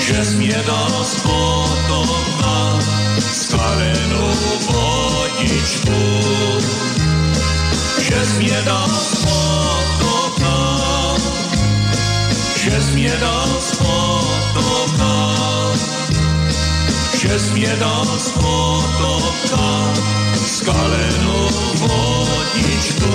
že 0.00 0.24
si 0.24 0.36
mě 0.36 0.60
dal 0.66 1.04
spotoka, 1.04 2.78
skalenou 3.18 4.93
hlavičku, 5.44 5.92
že 8.00 8.24
změna 8.24 8.86
potoka, 9.22 10.56
že 12.56 12.80
změna 12.80 13.46
potoka, 13.78 15.36
že 17.18 17.38
změna 17.38 18.04
potoka, 18.34 19.94
skalenou 20.46 21.48
vodičku. 21.76 23.14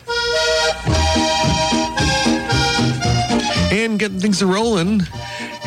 And 3.72 4.00
getting 4.00 4.20
things 4.20 4.44
rolling. 4.44 5.02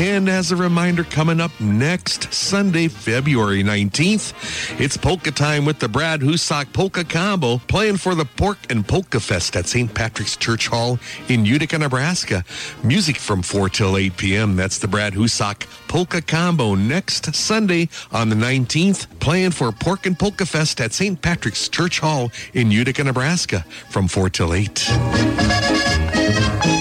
And 0.00 0.30
as 0.30 0.50
a 0.50 0.56
reminder, 0.56 1.04
coming 1.04 1.42
up 1.42 1.50
next 1.60 2.32
Sunday, 2.32 2.88
February 2.88 3.62
19th, 3.62 4.80
it's 4.80 4.96
polka 4.96 5.30
time 5.30 5.66
with 5.66 5.78
the 5.78 5.90
Brad 5.90 6.22
Husak 6.22 6.72
Polka 6.72 7.04
Combo 7.04 7.58
playing 7.58 7.98
for 7.98 8.14
the 8.14 8.24
Pork 8.24 8.56
and 8.70 8.88
Polka 8.88 9.20
Fest 9.20 9.56
at 9.56 9.66
St. 9.66 9.92
Patrick's 9.92 10.38
Church 10.38 10.68
Hall 10.68 10.98
in 11.28 11.44
Utica, 11.44 11.78
Nebraska. 11.78 12.46
Music 12.82 13.18
from 13.18 13.42
4 13.42 13.68
till 13.68 13.98
8 13.98 14.16
p.m. 14.16 14.56
That's 14.56 14.78
the 14.78 14.88
Brad 14.88 15.12
Husak 15.12 15.66
Polka 15.86 16.22
Combo 16.22 16.74
next 16.74 17.34
Sunday 17.34 17.90
on 18.10 18.30
the 18.30 18.36
19th, 18.36 19.06
playing 19.20 19.50
for 19.50 19.70
Pork 19.70 20.06
and 20.06 20.18
Polka 20.18 20.46
Fest 20.46 20.80
at 20.80 20.94
St. 20.94 21.20
Patrick's 21.20 21.68
Church 21.68 22.00
Hall 22.00 22.32
in 22.54 22.70
Utica, 22.70 23.04
Nebraska 23.04 23.66
from 23.90 24.08
4 24.08 24.30
till 24.30 24.54
8. 24.54 26.79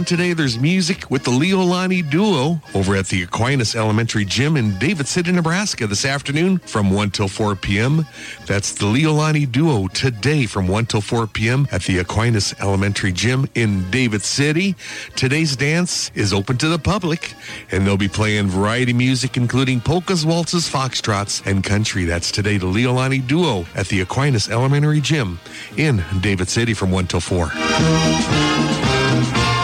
On 0.00 0.04
today, 0.06 0.32
there's 0.32 0.58
music 0.58 1.10
with 1.10 1.24
the 1.24 1.30
Leolani 1.30 2.08
Duo 2.08 2.58
over 2.74 2.96
at 2.96 3.08
the 3.08 3.22
Aquinas 3.22 3.76
Elementary 3.76 4.24
Gym 4.24 4.56
in 4.56 4.78
David 4.78 5.06
City, 5.06 5.30
Nebraska 5.30 5.86
this 5.86 6.06
afternoon 6.06 6.56
from 6.60 6.90
1 6.90 7.10
till 7.10 7.28
4 7.28 7.54
p.m. 7.56 8.06
That's 8.46 8.72
the 8.72 8.86
Leolani 8.86 9.50
Duo 9.50 9.88
today 9.88 10.46
from 10.46 10.68
1 10.68 10.86
till 10.86 11.02
4 11.02 11.26
p.m. 11.26 11.68
at 11.70 11.82
the 11.82 11.98
Aquinas 11.98 12.54
Elementary 12.60 13.12
Gym 13.12 13.46
in 13.54 13.90
David 13.90 14.22
City. 14.22 14.74
Today's 15.16 15.54
dance 15.54 16.10
is 16.14 16.32
open 16.32 16.56
to 16.58 16.68
the 16.68 16.78
public, 16.78 17.34
and 17.70 17.86
they'll 17.86 17.98
be 17.98 18.08
playing 18.08 18.46
variety 18.46 18.94
music, 18.94 19.36
including 19.36 19.82
polkas, 19.82 20.24
waltzes, 20.24 20.66
foxtrots, 20.66 21.44
and 21.44 21.62
country. 21.62 22.06
That's 22.06 22.30
today 22.30 22.56
the 22.56 22.66
Leolani 22.66 23.26
Duo 23.26 23.66
at 23.74 23.88
the 23.88 24.00
Aquinas 24.00 24.48
Elementary 24.48 25.02
Gym 25.02 25.38
in 25.76 26.02
David 26.22 26.48
City 26.48 26.72
from 26.72 26.90
1 26.90 27.06
till 27.08 27.20
4. 27.20 27.50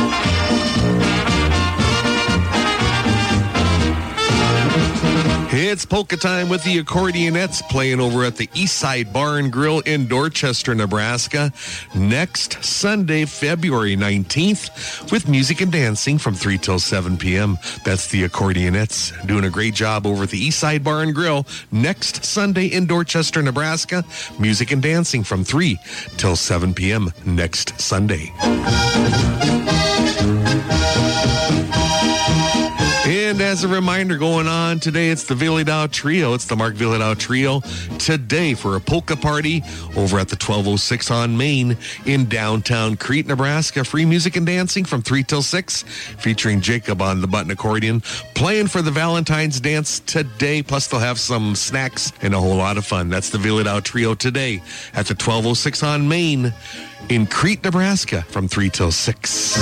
Thank 0.09 0.31
you. 0.31 0.36
It's 5.69 5.85
polka 5.85 6.17
time 6.17 6.49
with 6.49 6.63
the 6.63 6.81
accordionettes 6.81 7.61
playing 7.69 7.99
over 7.99 8.23
at 8.23 8.37
the 8.37 8.47
Eastside 8.49 9.13
Bar 9.13 9.39
and 9.39 9.53
Grill 9.53 9.81
in 9.81 10.07
Dorchester, 10.07 10.77
Nebraska 10.77 11.53
next 11.93 12.63
Sunday, 12.65 13.25
February 13.25 13.97
19th 13.97 15.11
with 15.11 15.29
music 15.29 15.61
and 15.61 15.73
dancing 15.73 16.19
from 16.19 16.35
3 16.35 16.57
till 16.59 16.79
7 16.79 17.17
p.m. 17.17 17.59
That's 17.85 18.07
the 18.07 18.23
accordionettes 18.23 19.27
doing 19.27 19.43
a 19.43 19.51
great 19.51 19.75
job 19.75 20.07
over 20.07 20.23
at 20.23 20.31
the 20.31 20.41
Eastside 20.41 20.85
Bar 20.85 21.03
and 21.03 21.13
Grill 21.13 21.45
next 21.73 22.25
Sunday 22.25 22.67
in 22.67 22.87
Dorchester, 22.87 23.43
Nebraska. 23.43 24.05
Music 24.39 24.71
and 24.71 24.81
dancing 24.81 25.25
from 25.25 25.43
3 25.43 25.77
till 26.17 26.37
7 26.37 26.75
p.m. 26.75 27.13
next 27.25 27.81
Sunday. 27.81 28.33
And 33.07 33.41
as 33.41 33.63
a 33.63 33.69
reminder, 33.69 34.19
going 34.19 34.49
on 34.49 34.81
today, 34.81 35.11
it's 35.11 35.23
the 35.23 35.37
Vyhlidal 35.37 35.93
Trio. 35.93 36.35
It's 36.35 36.47
the 36.47 36.57
Mark 36.57 36.75
Vyhlidal 36.75 37.17
Trio 37.17 37.61
today 38.01 38.55
for 38.55 38.75
a 38.75 38.81
polka 38.81 39.15
party 39.17 39.63
over 39.97 40.19
at 40.19 40.29
the 40.29 40.35
1206 40.35 41.13
on 41.13 41.37
Main 41.37 41.77
in 42.05 42.29
downtown 42.29 42.97
Crete, 42.97 43.29
Nebraska. 43.29 43.85
Free 43.85 44.05
music 44.05 44.35
and 44.35 44.45
dancing 44.45 44.85
from 44.85 45.03
3 45.03 45.23
till 45.23 45.43
6, 45.43 45.83
featuring 46.19 46.61
Jacob 46.61 47.01
on 47.01 47.21
the 47.21 47.29
button 47.29 47.53
accordion, 47.53 48.01
playing 48.35 48.67
for 48.67 48.83
the 48.83 48.91
Valentine's 48.91 49.61
dance 49.61 50.01
today. 50.01 50.61
Plus, 50.61 50.89
they'll 50.89 50.99
have 50.99 51.21
some 51.21 51.55
snacks 51.55 52.13
and 52.23 52.35
a 52.35 52.41
whole 52.41 52.57
lot 52.57 52.77
of 52.77 52.85
fun. 52.85 53.09
That's 53.09 53.31
the 53.31 53.39
Vyhlidal 53.39 53.85
Trio 53.85 54.17
today 54.17 54.57
at 54.95 55.07
the 55.07 55.15
1206 55.15 55.85
on 55.85 56.09
Main 56.09 56.53
in 57.09 57.29
Crete, 57.29 57.63
Nebraska 57.63 58.23
from 58.23 58.49
3 58.49 58.69
till 58.69 58.91
6. 58.91 59.57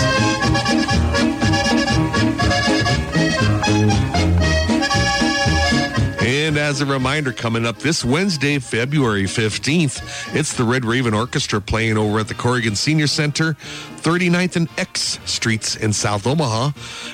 And 6.45 6.59
as 6.59 6.83
a 6.83 6.87
reminder, 6.87 7.33
coming 7.33 7.65
up 7.65 7.79
this 7.79 8.05
Wednesday, 8.05 8.59
February 8.59 9.23
15th, 9.23 10.35
it's 10.37 10.53
the 10.53 10.63
Red 10.63 10.85
Raven 10.85 11.15
Orchestra 11.15 11.59
playing 11.59 11.97
over 11.97 12.19
at 12.19 12.29
the 12.29 12.35
Corrigan 12.35 12.77
Senior 12.77 13.07
Center, 13.07 13.55
39th 13.55 14.57
and 14.57 14.69
X 14.77 15.19
Streets 15.25 15.77
in 15.77 15.95
South 15.95 16.27
Omaha. 16.27 16.73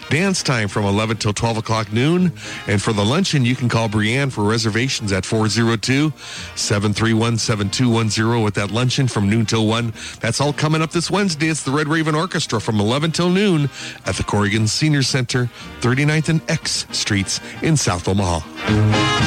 Dance 0.08 0.42
time 0.42 0.66
from 0.66 0.84
11 0.84 1.18
till 1.18 1.32
12 1.32 1.58
o'clock 1.58 1.92
noon. 1.92 2.32
And 2.66 2.82
for 2.82 2.92
the 2.92 3.04
luncheon, 3.04 3.44
you 3.44 3.54
can 3.54 3.68
call 3.68 3.88
Brianne 3.88 4.32
for 4.32 4.42
reservations 4.42 5.12
at 5.12 5.24
402 5.24 6.12
731 6.56 7.38
7210 7.38 8.42
with 8.42 8.54
that 8.54 8.72
luncheon 8.72 9.06
from 9.06 9.30
noon 9.30 9.46
till 9.46 9.68
1. 9.68 9.92
That's 10.18 10.40
all 10.40 10.52
coming 10.52 10.82
up 10.82 10.90
this 10.90 11.08
Wednesday. 11.08 11.46
It's 11.46 11.62
the 11.62 11.70
Red 11.70 11.86
Raven 11.86 12.16
Orchestra 12.16 12.60
from 12.60 12.80
11 12.80 13.12
till 13.12 13.30
noon 13.30 13.70
at 14.06 14.16
the 14.16 14.24
Corrigan 14.24 14.66
Senior 14.66 15.02
Center, 15.02 15.48
39th 15.82 16.30
and 16.30 16.50
X 16.50 16.88
Streets 16.90 17.40
in 17.62 17.76
South 17.76 18.08
Omaha. 18.08 19.19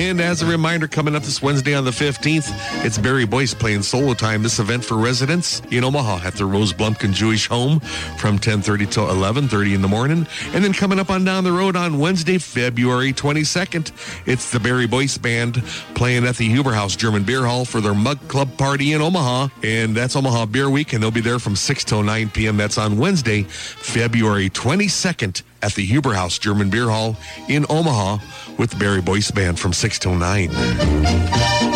And 0.00 0.18
as 0.18 0.40
a 0.40 0.46
reminder, 0.46 0.88
coming 0.88 1.14
up 1.14 1.24
this 1.24 1.42
Wednesday 1.42 1.74
on 1.74 1.84
the 1.84 1.90
15th, 1.90 2.48
it's 2.86 2.96
Barry 2.96 3.26
Boyce 3.26 3.52
playing 3.52 3.82
solo 3.82 4.14
time. 4.14 4.42
This 4.42 4.58
event 4.58 4.82
for 4.82 4.96
residents 4.96 5.60
in 5.70 5.84
Omaha 5.84 6.26
at 6.26 6.36
the 6.36 6.46
Rose 6.46 6.72
Blumkin 6.72 7.12
Jewish 7.12 7.46
Home 7.48 7.80
from 8.16 8.38
10:30 8.38 8.86
till 8.86 9.10
11:30 9.10 9.74
in 9.74 9.82
the 9.82 9.88
morning. 9.88 10.26
And 10.54 10.64
then 10.64 10.72
coming 10.72 10.98
up 10.98 11.10
on 11.10 11.26
down 11.26 11.44
the 11.44 11.52
road 11.52 11.76
on 11.76 11.98
Wednesday, 11.98 12.38
February 12.38 13.12
22nd, 13.12 13.92
it's 14.24 14.50
the 14.50 14.58
Barry 14.58 14.86
Boyce 14.86 15.18
Band 15.18 15.62
playing 15.92 16.24
at 16.24 16.38
the 16.38 16.48
Huber 16.48 16.72
House 16.72 16.96
German 16.96 17.24
Beer 17.24 17.44
Hall 17.44 17.66
for 17.66 17.82
their 17.82 17.92
Mug 17.92 18.26
Club 18.26 18.56
party 18.56 18.94
in 18.94 19.02
Omaha. 19.02 19.48
And 19.62 19.94
that's 19.94 20.16
Omaha 20.16 20.46
Beer 20.46 20.70
Week, 20.70 20.94
and 20.94 21.02
they'll 21.02 21.10
be 21.10 21.20
there 21.20 21.38
from 21.38 21.56
6 21.56 21.84
till 21.84 22.02
9 22.02 22.30
p.m. 22.30 22.56
That's 22.56 22.78
on 22.78 22.96
Wednesday, 22.96 23.42
February 23.42 24.48
22nd 24.48 25.42
at 25.62 25.74
the 25.74 25.84
Huber 25.84 26.14
House 26.14 26.38
German 26.38 26.70
Beer 26.70 26.88
Hall 26.88 27.16
in 27.48 27.66
Omaha 27.68 28.18
with 28.60 28.78
Barry 28.78 29.00
Boyce 29.00 29.30
Band 29.30 29.58
from 29.58 29.72
6 29.72 29.98
till 29.98 30.14
9. 30.14 31.69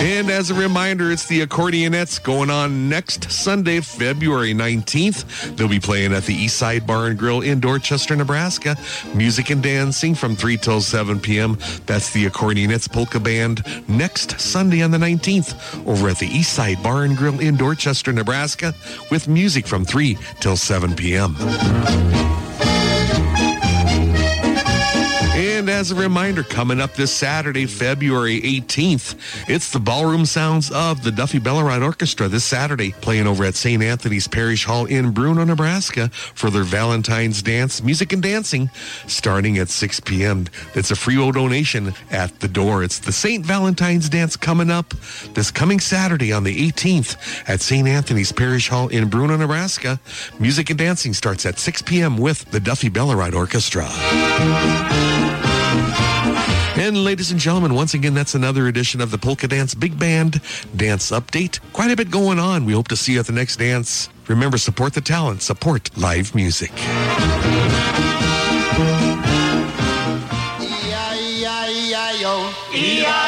And 0.00 0.30
as 0.30 0.50
a 0.50 0.54
reminder, 0.54 1.10
it's 1.10 1.26
the 1.26 1.44
Accordionettes 1.44 2.22
going 2.22 2.50
on 2.50 2.88
next 2.88 3.32
Sunday, 3.32 3.80
February 3.80 4.54
19th. 4.54 5.56
They'll 5.56 5.66
be 5.66 5.80
playing 5.80 6.12
at 6.12 6.22
the 6.22 6.36
Eastside 6.36 6.86
Bar 6.86 7.06
and 7.06 7.18
Grill 7.18 7.40
in 7.40 7.58
Dorchester, 7.58 8.14
Nebraska. 8.14 8.76
Music 9.12 9.50
and 9.50 9.60
dancing 9.60 10.14
from 10.14 10.36
3 10.36 10.56
till 10.56 10.80
7 10.80 11.18
p.m. 11.18 11.58
That's 11.86 12.12
the 12.12 12.26
Accordionettes 12.26 12.88
Polka 12.90 13.18
Band 13.18 13.64
next 13.88 14.38
Sunday 14.38 14.82
on 14.82 14.92
the 14.92 14.98
19th 14.98 15.84
over 15.84 16.08
at 16.08 16.18
the 16.20 16.28
Eastside 16.28 16.80
Bar 16.80 17.02
and 17.02 17.16
Grill 17.16 17.40
in 17.40 17.56
Dorchester, 17.56 18.12
Nebraska 18.12 18.74
with 19.10 19.26
music 19.26 19.66
from 19.66 19.84
3 19.84 20.16
till 20.38 20.56
7 20.56 20.94
p.m. 20.94 21.34
And 25.68 25.76
as 25.76 25.90
a 25.90 25.96
reminder, 25.96 26.44
coming 26.44 26.80
up 26.80 26.94
this 26.94 27.12
Saturday, 27.12 27.66
February 27.66 28.40
18th, 28.40 29.16
it's 29.50 29.70
the 29.70 29.78
ballroom 29.78 30.24
sounds 30.24 30.70
of 30.70 31.02
the 31.02 31.12
Duffy 31.12 31.38
Belleride 31.38 31.84
Orchestra 31.84 32.26
this 32.26 32.44
Saturday, 32.44 32.92
playing 33.02 33.26
over 33.26 33.44
at 33.44 33.54
St. 33.54 33.82
Anthony's 33.82 34.26
Parish 34.26 34.64
Hall 34.64 34.86
in 34.86 35.10
Bruno, 35.10 35.44
Nebraska 35.44 36.08
for 36.08 36.48
their 36.48 36.62
Valentine's 36.62 37.42
Dance, 37.42 37.82
Music 37.82 38.14
and 38.14 38.22
Dancing, 38.22 38.70
starting 39.08 39.58
at 39.58 39.68
6 39.68 40.00
p.m. 40.00 40.46
It's 40.74 40.90
a 40.90 40.96
free 40.96 41.18
will 41.18 41.32
donation 41.32 41.92
at 42.10 42.40
the 42.40 42.48
door. 42.48 42.82
It's 42.82 43.00
the 43.00 43.12
St. 43.12 43.44
Valentine's 43.44 44.08
Dance 44.08 44.36
coming 44.36 44.70
up 44.70 44.94
this 45.34 45.50
coming 45.50 45.80
Saturday 45.80 46.32
on 46.32 46.44
the 46.44 46.70
18th 46.70 47.46
at 47.46 47.60
St. 47.60 47.86
Anthony's 47.86 48.32
Parish 48.32 48.70
Hall 48.70 48.88
in 48.88 49.10
Bruno, 49.10 49.36
Nebraska. 49.36 50.00
Music 50.40 50.70
and 50.70 50.78
dancing 50.78 51.12
starts 51.12 51.44
at 51.44 51.58
6 51.58 51.82
p.m. 51.82 52.16
with 52.16 52.50
the 52.52 52.58
Duffy 52.58 52.88
Belleride 52.88 53.34
Orchestra. 53.34 53.86
And 56.88 57.04
ladies 57.04 57.30
and 57.30 57.38
gentlemen, 57.38 57.74
once 57.74 57.92
again, 57.92 58.14
that's 58.14 58.34
another 58.34 58.66
edition 58.66 59.02
of 59.02 59.10
the 59.10 59.18
Polka 59.18 59.46
Dance 59.46 59.74
Big 59.74 59.98
Band 59.98 60.40
Dance 60.74 61.10
Update. 61.10 61.60
Quite 61.74 61.90
a 61.90 61.96
bit 61.96 62.10
going 62.10 62.38
on. 62.38 62.64
We 62.64 62.72
hope 62.72 62.88
to 62.88 62.96
see 62.96 63.12
you 63.12 63.20
at 63.20 63.26
the 63.26 63.32
next 63.32 63.58
dance. 63.58 64.08
Remember, 64.26 64.56
support 64.56 64.94
the 64.94 65.02
talent, 65.02 65.42
support 65.42 65.94
live 65.98 66.34
music. 66.34 66.72
E-I-E-I-O. 71.60 72.54
E-I-E-I-O. 72.74 73.27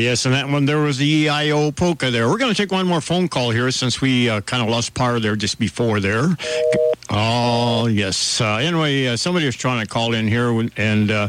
Yes, 0.00 0.24
and 0.24 0.34
that 0.34 0.48
one 0.48 0.64
there 0.64 0.78
was 0.78 0.98
the 0.98 1.26
EIO 1.26 1.74
polka 1.74 2.10
there. 2.10 2.28
We're 2.28 2.38
going 2.38 2.52
to 2.52 2.56
take 2.56 2.72
one 2.72 2.86
more 2.86 3.00
phone 3.00 3.28
call 3.28 3.50
here 3.50 3.70
since 3.70 4.00
we 4.00 4.28
uh, 4.28 4.40
kind 4.42 4.62
of 4.62 4.68
lost 4.68 4.94
power 4.94 5.20
there 5.20 5.36
just 5.36 5.58
before 5.58 6.00
there. 6.00 6.36
Oh 7.12 7.88
yes. 7.88 8.40
Uh, 8.40 8.56
anyway, 8.56 9.06
uh, 9.06 9.16
somebody 9.16 9.44
was 9.44 9.56
trying 9.56 9.84
to 9.84 9.92
call 9.92 10.14
in 10.14 10.28
here, 10.28 10.50
and 10.76 11.10
uh, 11.10 11.28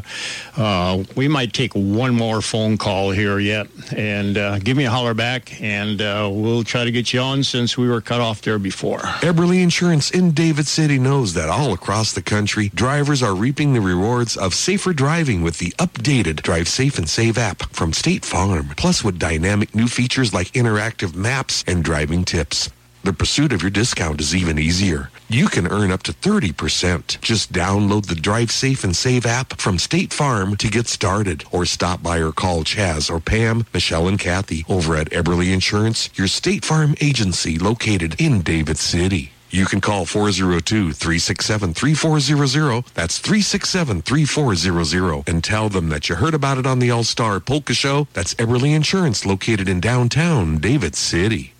uh, 0.56 1.03
we 1.16 1.27
might 1.27 1.53
take 1.53 1.74
one 1.74 2.14
more 2.14 2.42
phone 2.42 2.77
call 2.77 3.10
here 3.10 3.40
yet. 3.40 3.68
And 3.95 4.38
uh, 4.38 4.60
give 4.60 4.77
me 4.77 4.85
a 4.85 4.92
holler 4.92 5.16
back, 5.16 5.60
and 5.60 6.00
uh, 6.00 6.30
we'll 6.32 6.64
try 6.64 6.84
to 6.84 6.92
get 6.92 7.14
you 7.14 7.19
on 7.19 7.43
since 7.43 7.80
we 7.80 7.90
were 7.90 8.00
cut 8.00 8.22
off 8.22 8.43
there 8.43 8.60
before. 8.60 9.00
Eberly 9.00 9.64
Insurance 9.64 10.11
in 10.11 10.32
David 10.32 10.68
City 10.68 11.00
knows 11.00 11.34
that 11.34 11.50
all 11.50 11.74
across 11.74 12.14
the 12.14 12.22
country, 12.22 12.69
drivers 12.69 13.24
are 13.24 13.34
reaping 13.34 13.74
the 13.74 13.82
rewards 13.82 14.38
of 14.38 14.53
safer 14.53 14.93
driving 14.93 15.42
with 15.42 15.58
the 15.58 15.72
updated 15.80 16.43
Drive 16.43 16.68
Safe 16.68 17.00
and 17.00 17.10
Save 17.10 17.40
app 17.40 17.64
from 17.74 17.92
State 17.92 18.24
Farm. 18.24 18.69
Plus, 18.77 19.03
with 19.03 19.18
dynamic 19.18 19.74
new 19.74 19.88
features 19.88 20.32
like 20.32 20.51
interactive 20.51 21.16
maps 21.16 21.64
and 21.66 21.84
driving 21.84 22.24
tips. 22.24 22.69
The 23.04 23.14
pursuit 23.14 23.52
of 23.52 23.64
your 23.64 23.72
discount 23.72 24.22
is 24.22 24.36
even 24.36 24.60
easier. 24.60 25.10
You 25.28 25.48
can 25.48 25.66
earn 25.68 25.92
up 25.92 26.04
to 26.04 26.14
30%. 26.14 27.20
Just 27.20 27.52
download 27.52 28.06
the 28.06 28.14
Drive 28.14 28.52
Safe 28.52 28.84
and 28.84 28.96
Save 28.96 29.26
app 29.26 29.60
from 29.60 29.80
State 29.80 30.14
Farm 30.14 30.56
to 30.58 30.70
get 30.70 30.88
started 30.88 31.44
or 31.52 31.66
stop 31.66 32.04
by 32.04 32.20
or 32.20 32.32
call 32.32 32.64
Chaz 32.64 33.10
or 33.10 33.20
Pam, 33.20 33.66
Michelle, 33.74 34.08
and 34.08 34.20
Kathy 34.20 34.64
over 34.70 34.96
at 34.96 35.10
Eberly 35.10 35.52
Insurance, 35.52 36.12
your 36.14 36.28
State 36.28 36.64
Farm 36.64 36.94
agency 37.02 37.58
located 37.58 38.22
in 38.22 38.42
David 38.42 38.78
City. 38.78 39.32
You 39.50 39.66
can 39.66 39.82
call 39.82 40.06
402-367-3400. 40.06 42.86
That's 42.94 43.20
367-3400 43.20 45.28
and 45.28 45.44
tell 45.44 45.70
them 45.70 45.90
that 45.90 46.08
you 46.08 46.14
heard 46.16 46.36
about 46.36 46.60
it 46.60 46.68
on 46.68 46.78
the 46.80 46.92
All-Star 46.92 47.40
Polka 47.40 47.74
Show. 47.74 48.08
That's 48.14 48.36
Eberly 48.36 48.76
Insurance 48.76 49.26
located 49.26 49.68
in 49.68 49.80
downtown 49.82 50.60
David 50.60 50.94
City. 50.96 51.54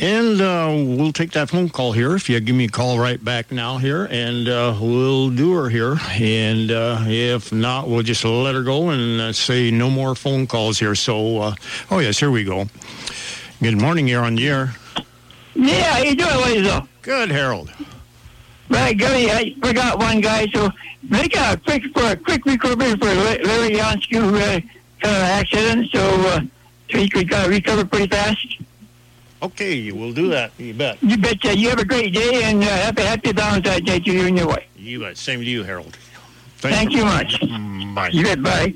And 0.00 0.40
uh, 0.40 0.72
we'll 0.96 1.12
take 1.12 1.32
that 1.32 1.50
phone 1.50 1.68
call 1.68 1.92
here. 1.92 2.16
If 2.16 2.30
you 2.30 2.40
give 2.40 2.56
me 2.56 2.64
a 2.64 2.68
call 2.68 2.98
right 2.98 3.22
back 3.22 3.52
now 3.52 3.76
here, 3.76 4.08
and 4.10 4.48
uh, 4.48 4.74
we'll 4.80 5.28
do 5.28 5.52
her 5.52 5.68
here. 5.68 5.98
And 6.12 6.70
uh, 6.70 7.04
if 7.06 7.52
not, 7.52 7.86
we'll 7.86 8.02
just 8.02 8.24
let 8.24 8.54
her 8.54 8.62
go 8.62 8.88
and 8.88 9.20
uh, 9.20 9.32
say 9.34 9.70
no 9.70 9.90
more 9.90 10.14
phone 10.14 10.46
calls 10.46 10.78
here. 10.78 10.94
So, 10.94 11.40
uh, 11.40 11.54
oh 11.90 11.98
yes, 11.98 12.18
here 12.18 12.30
we 12.30 12.44
go. 12.44 12.64
Good 13.62 13.78
morning, 13.78 14.08
you're 14.08 14.24
on 14.24 14.36
the 14.36 14.48
air. 14.48 14.74
Yeah, 15.54 15.82
how 15.82 16.02
you 16.02 16.16
doing, 16.16 16.36
Weasel? 16.46 16.88
Good, 17.02 17.30
Harold. 17.30 17.70
Right, 18.70 18.96
Gary, 18.96 19.30
I 19.30 19.54
forgot 19.60 19.98
one 19.98 20.22
guy, 20.22 20.46
so 20.46 20.70
make 21.10 21.36
a 21.36 21.60
quick 21.62 21.82
for 21.92 22.12
a 22.12 22.16
quick 22.16 22.46
recovery 22.46 22.92
for 22.92 23.04
Larry 23.04 23.76
Yansky 23.76 24.16
who 24.16 24.34
uh, 24.34 24.40
had 24.40 24.64
an 25.04 25.44
accident, 25.44 25.90
so 25.92 26.00
uh, 26.00 26.40
he 26.88 27.06
could 27.06 27.30
recover 27.30 27.84
pretty 27.84 28.06
fast. 28.06 28.60
Okay, 29.42 29.90
we'll 29.90 30.12
do 30.12 30.28
that. 30.28 30.52
You 30.58 30.74
bet. 30.74 31.02
You 31.02 31.16
betcha. 31.16 31.56
You 31.56 31.70
have 31.70 31.78
a 31.78 31.84
great 31.84 32.12
day 32.12 32.42
and 32.44 32.62
uh, 32.62 32.66
happy 32.66 33.02
happy 33.02 33.32
Valentine's 33.32 33.82
Day 33.82 33.98
to 33.98 34.12
you 34.12 34.26
and 34.26 34.36
your 34.36 34.48
wife. 34.48 34.66
You 34.76 35.00
bet. 35.00 35.16
Same 35.16 35.40
to 35.40 35.46
you, 35.46 35.62
Harold. 35.62 35.96
Thank 36.58 36.92
you 36.92 37.04
much. 37.04 37.40
Bye. 37.94 38.10
You 38.12 38.24
bet. 38.24 38.42
Bye. 38.42 38.74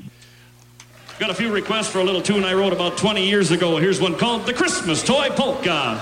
Got 1.19 1.29
a 1.29 1.33
few 1.35 1.51
requests 1.51 1.87
for 1.87 1.99
a 1.99 2.03
little 2.03 2.21
tune 2.21 2.43
I 2.43 2.53
wrote 2.53 2.73
about 2.73 2.97
20 2.97 3.25
years 3.25 3.51
ago. 3.51 3.77
Here's 3.77 4.01
one 4.01 4.15
called 4.15 4.45
The 4.45 4.53
Christmas 4.53 5.01
Toy 5.03 5.29
Polka. 5.29 6.01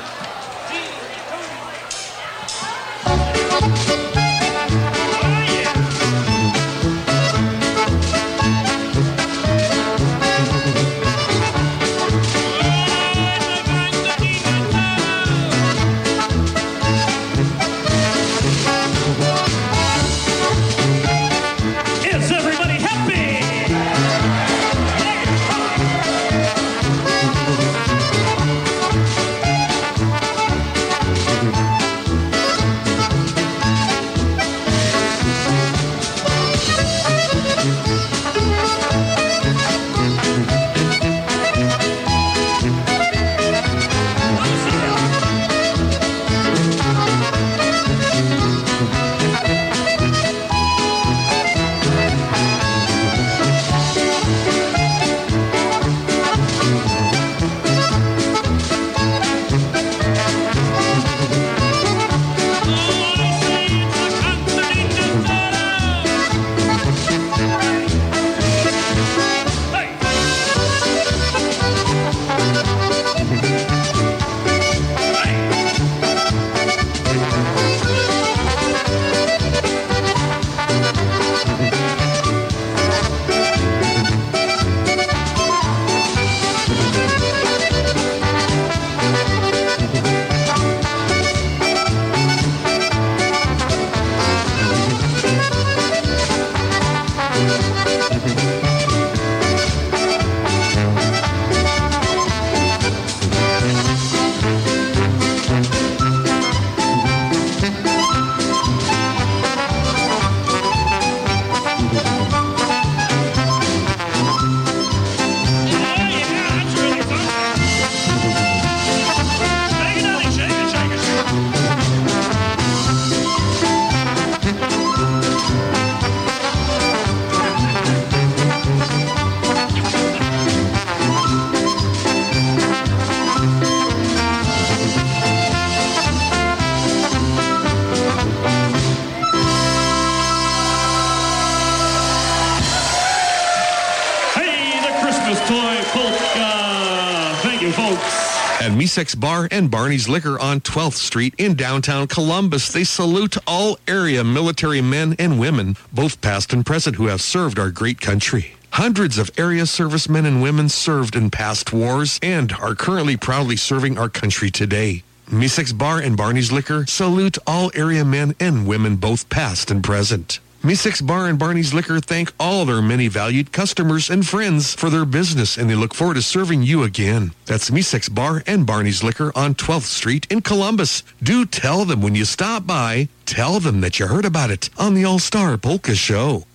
Misek's 149.04 149.16
Bar 149.16 149.50
and 149.52 149.70
Barney's 149.70 150.08
Liquor 150.08 150.40
on 150.40 150.62
12th 150.62 150.94
Street 150.94 151.36
in 151.38 151.56
downtown 151.56 152.08
Columbus, 152.08 152.72
they 152.72 152.86
salute 152.86 153.36
all 153.46 153.78
area 153.86 154.24
military 154.24 154.80
men 154.80 155.14
and 155.20 155.38
women, 155.38 155.76
both 155.92 156.22
past 156.22 156.54
and 156.54 156.66
present, 156.66 156.96
who 156.96 157.08
have 157.08 157.20
served 157.20 157.60
our 157.60 157.70
great 157.70 158.00
country. 158.00 158.56
Hundreds 158.70 159.18
of 159.18 159.30
area 159.38 159.66
servicemen 159.66 160.26
and 160.26 160.42
women 160.42 160.70
served 160.70 161.18
in 161.18 161.30
past 161.30 161.74
wars 161.74 162.18
and 162.24 162.54
are 162.54 162.76
currently 162.76 163.18
proudly 163.18 163.58
serving 163.58 163.98
our 163.98 164.08
country 164.08 164.50
today. 164.50 165.04
Misek's 165.30 165.74
Bar 165.74 166.00
and 166.00 166.16
Barney's 166.16 166.54
Liquor 166.54 166.86
salute 166.88 167.38
all 167.46 167.72
area 167.76 168.06
men 168.06 168.34
and 168.40 168.66
women, 168.66 168.96
both 168.96 169.28
past 169.28 169.70
and 169.70 169.84
present. 169.84 170.40
Misek's 170.64 171.02
Bar 171.02 171.28
and 171.28 171.38
Barney's 171.38 171.74
Liquor 171.74 172.00
thank 172.00 172.32
all 172.40 172.64
their 172.64 172.82
many 172.82 173.10
valued 173.10 173.52
customers 173.52 174.10
and 174.10 174.26
friends 174.26 174.74
for 174.74 174.90
their 174.90 175.04
business, 175.04 175.58
and 175.58 175.70
they 175.70 175.76
look 175.76 175.94
forward 175.94 176.14
to 176.14 176.22
serving 176.22 176.64
you 176.64 176.84
again. 176.84 177.34
That's 177.46 177.70
Misek's 177.70 178.08
Bar 178.08 178.44
and 178.48 178.66
Barney's 178.66 179.04
Liquor 179.04 179.34
on 179.36 179.56
12th 179.56 179.82
Street 179.82 180.26
in 180.30 180.40
Columbus. 180.40 181.04
Do 181.22 181.46
tell 181.46 181.84
them 181.84 182.02
when 182.02 182.16
you 182.16 182.24
stop 182.24 182.66
by, 182.66 183.10
tell 183.26 183.60
them 183.60 183.82
that 183.82 184.00
you 184.00 184.08
heard 184.08 184.24
about 184.24 184.52
it 184.52 184.70
on 184.78 184.94
the 184.94 185.04
All-Star 185.04 185.58
Polka 185.58 185.96
Show. 185.96 186.46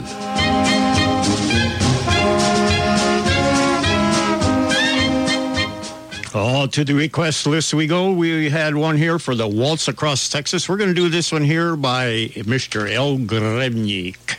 Oh, 6.35 6.67
to 6.67 6.83
the 6.83 6.93
request 6.93 7.47
list 7.47 7.73
we 7.73 7.87
go. 7.87 8.11
We 8.11 8.51
had 8.51 8.75
one 8.75 8.97
here 8.97 9.17
for 9.17 9.33
the 9.33 9.47
Waltz 9.47 9.87
Across 9.87 10.29
Texas. 10.29 10.69
We're 10.69 10.77
going 10.77 10.89
to 10.89 10.93
do 10.93 11.09
this 11.09 11.31
one 11.31 11.43
here 11.43 11.75
by 11.75 12.29
Mr. 12.35 12.93
Al 12.93 13.17
Grebenik. 13.17 14.37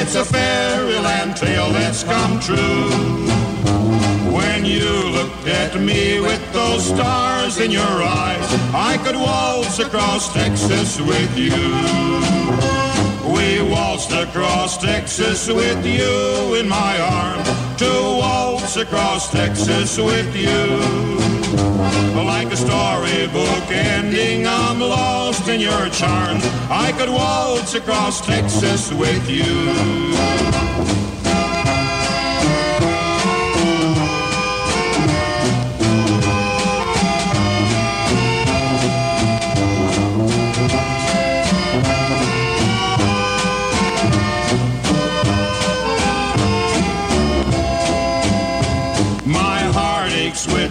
It's 0.00 0.14
a 0.14 0.24
fairyland 0.24 1.36
tale 1.36 1.70
that's 1.70 2.04
come 2.04 2.38
true. 2.40 2.88
When 4.32 4.64
you 4.64 4.88
looked 5.10 5.46
at 5.48 5.78
me 5.80 6.20
with 6.20 6.52
those 6.52 6.86
stars 6.86 7.58
in 7.58 7.70
your 7.70 7.82
eyes, 7.82 8.48
I 8.72 8.96
could 9.04 9.16
waltz 9.16 9.80
across 9.80 10.32
Texas 10.32 11.00
with 11.00 11.36
you. 11.36 11.50
We 13.34 13.60
waltzed 13.70 14.12
across 14.12 14.78
Texas 14.78 15.48
with 15.48 15.84
you 15.84 16.54
in 16.54 16.68
my 16.68 16.98
arms, 17.00 17.48
to 17.78 17.90
waltz 18.22 18.76
across 18.76 19.30
Texas 19.30 19.98
with 19.98 20.34
you. 20.34 20.58
Like 22.14 22.52
a 22.52 22.56
storybook 22.56 23.70
ending, 23.70 24.46
I'm 24.46 24.80
lost 24.80 25.27
in 25.48 25.60
your 25.60 25.88
charms. 25.90 26.44
I 26.70 26.92
could 26.98 27.08
waltz 27.08 27.74
across 27.74 28.20
Texas 28.24 28.92
with 28.92 29.28
you. 29.28 30.14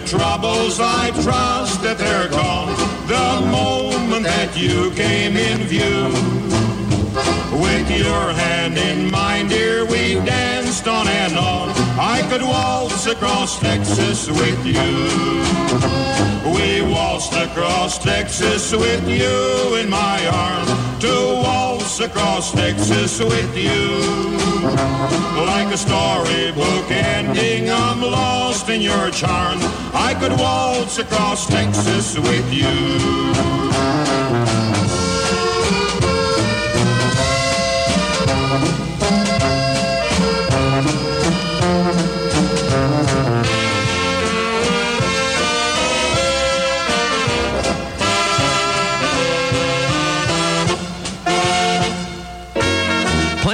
Troubles. 0.06 0.80
I 0.80 1.10
trust 1.22 1.82
that 1.82 1.98
they're 1.98 2.30
gone. 2.30 2.74
The 3.08 3.46
moment 3.50 3.87
that 4.48 4.56
you 4.56 4.90
came 4.92 5.36
in 5.36 5.58
view. 5.66 6.08
With 7.60 7.90
your 7.90 8.32
hand 8.32 8.78
in 8.78 9.10
mine, 9.10 9.48
dear, 9.48 9.84
we 9.84 10.14
danced 10.24 10.86
on 10.86 11.06
and 11.08 11.36
on. 11.36 11.70
I 11.98 12.26
could 12.30 12.42
waltz 12.42 13.06
across 13.06 13.58
Texas 13.58 14.28
with 14.28 14.64
you. 14.64 14.88
We 16.54 16.80
waltzed 16.92 17.34
across 17.34 17.98
Texas 17.98 18.72
with 18.72 19.06
you 19.08 19.76
in 19.76 19.90
my 19.90 20.18
arms. 20.28 20.70
To 21.02 21.14
waltz 21.44 22.00
across 22.00 22.52
Texas 22.52 23.18
with 23.20 23.56
you. 23.56 23.98
Like 25.52 25.72
a 25.72 25.76
storybook 25.76 26.90
ending, 26.90 27.70
I'm 27.70 28.00
lost 28.00 28.68
in 28.68 28.80
your 28.80 29.10
charm. 29.10 29.58
I 29.92 30.16
could 30.18 30.32
waltz 30.38 30.98
across 30.98 31.46
Texas 31.46 32.18
with 32.18 32.52
you. 32.52 33.57
Thank 38.48 38.78
you. 38.78 38.87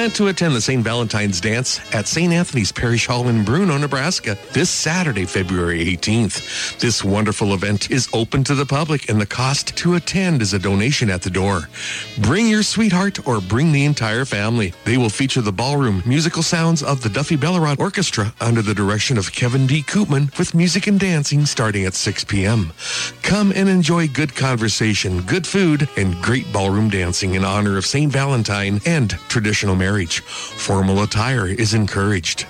Plan 0.05 0.13
to 0.17 0.29
attend 0.29 0.55
the 0.55 0.61
St. 0.61 0.85
Valentine's 0.85 1.41
Dance 1.41 1.81
at 1.95 2.07
St. 2.07 2.31
Anthony's 2.31 2.71
Parish 2.71 3.07
Hall 3.07 3.27
in 3.29 3.43
Bruno, 3.43 3.79
Nebraska 3.79 4.37
this 4.53 4.69
Saturday, 4.69 5.25
February 5.25 5.83
18th. 5.83 6.79
This 6.79 7.03
wonderful 7.03 7.55
event 7.55 7.91
is 7.91 8.11
open 8.13 8.45
to 8.45 8.55
the 8.55 8.67
public 8.67 9.09
and 9.09 9.19
the 9.19 9.25
cost 9.25 9.75
to 9.79 9.95
attend 9.95 10.43
is 10.43 10.53
a 10.53 10.59
donation 10.59 11.09
at 11.09 11.23
the 11.23 11.31
door. 11.31 11.71
Bring 12.19 12.49
your 12.49 12.63
sweetheart 12.63 13.27
or 13.27 13.41
bring 13.41 13.73
the 13.73 13.87
entire 13.87 14.27
family. 14.27 14.75
They 14.85 14.99
will 14.99 15.09
feature 15.09 15.41
the 15.41 15.53
ballroom 15.53 16.03
musical 16.05 16.43
sounds 16.43 16.83
of 16.83 17.03
the 17.03 17.09
Duffy 17.09 17.39
Bellerod 17.39 17.79
Orchestra 17.79 18.35
under 18.43 18.61
the 18.61 18.75
direction 18.75 19.17
of 19.17 19.33
Kevin 19.33 19.67
D. 19.67 19.81
Koopman 19.81 20.37
with 20.39 20.55
music 20.55 20.87
and 20.87 21.01
dancing 21.01 21.47
starting 21.47 21.87
at 21.87 21.95
6 21.95 22.25
p.m. 22.25 22.75
Come 23.23 23.53
and 23.57 23.71
enjoy 23.71 24.09
good 24.09 24.37
conversation, 24.37 25.23
good 25.23 25.47
food, 25.47 25.89
and 25.97 26.15
great 26.21 26.53
ballroom 26.53 26.91
dancing 26.91 27.37
in 27.37 27.43
honor 27.43 27.79
of 27.79 27.87
St. 27.87 28.13
Valentine 28.13 28.83
and 28.85 29.13
traditional 29.31 29.75
marriage. 29.75 29.94
Formal 29.95 31.05
attire 31.05 31.47
is 31.47 31.73
encouraged. 31.73 32.47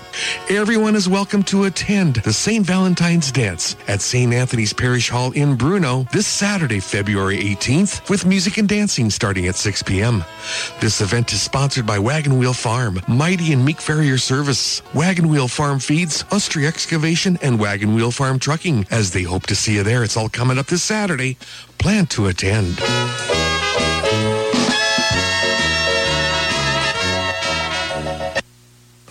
Everyone 0.49 0.95
is 0.95 1.07
welcome 1.07 1.43
to 1.43 1.65
attend 1.65 2.15
the 2.15 2.33
St. 2.33 2.65
Valentine's 2.65 3.31
Dance 3.31 3.75
at 3.87 4.01
St. 4.01 4.33
Anthony's 4.33 4.73
Parish 4.73 5.09
Hall 5.09 5.31
in 5.33 5.55
Bruno 5.55 6.07
this 6.11 6.25
Saturday, 6.25 6.79
February 6.79 7.37
18th, 7.37 8.09
with 8.09 8.25
music 8.25 8.57
and 8.57 8.67
dancing 8.67 9.11
starting 9.11 9.45
at 9.45 9.55
6 9.55 9.83
p.m. 9.83 10.23
This 10.79 11.01
event 11.01 11.31
is 11.33 11.41
sponsored 11.41 11.85
by 11.85 11.99
Wagon 11.99 12.39
Wheel 12.39 12.53
Farm, 12.53 12.99
Mighty 13.07 13.53
and 13.53 13.63
Meek 13.63 13.79
Farrier 13.79 14.17
Service, 14.17 14.81
Wagon 14.95 15.29
Wheel 15.29 15.47
Farm 15.47 15.77
Feeds, 15.77 16.23
Ustry 16.31 16.65
Excavation, 16.65 17.37
and 17.43 17.59
Wagon 17.59 17.93
Wheel 17.93 18.09
Farm 18.09 18.39
Trucking. 18.39 18.87
As 18.89 19.11
they 19.11 19.23
hope 19.23 19.45
to 19.45 19.55
see 19.55 19.75
you 19.75 19.83
there, 19.83 20.03
it's 20.03 20.17
all 20.17 20.29
coming 20.29 20.57
up 20.57 20.65
this 20.65 20.81
Saturday. 20.81 21.37
Plan 21.77 22.07
to 22.07 22.25
attend. 22.25 22.81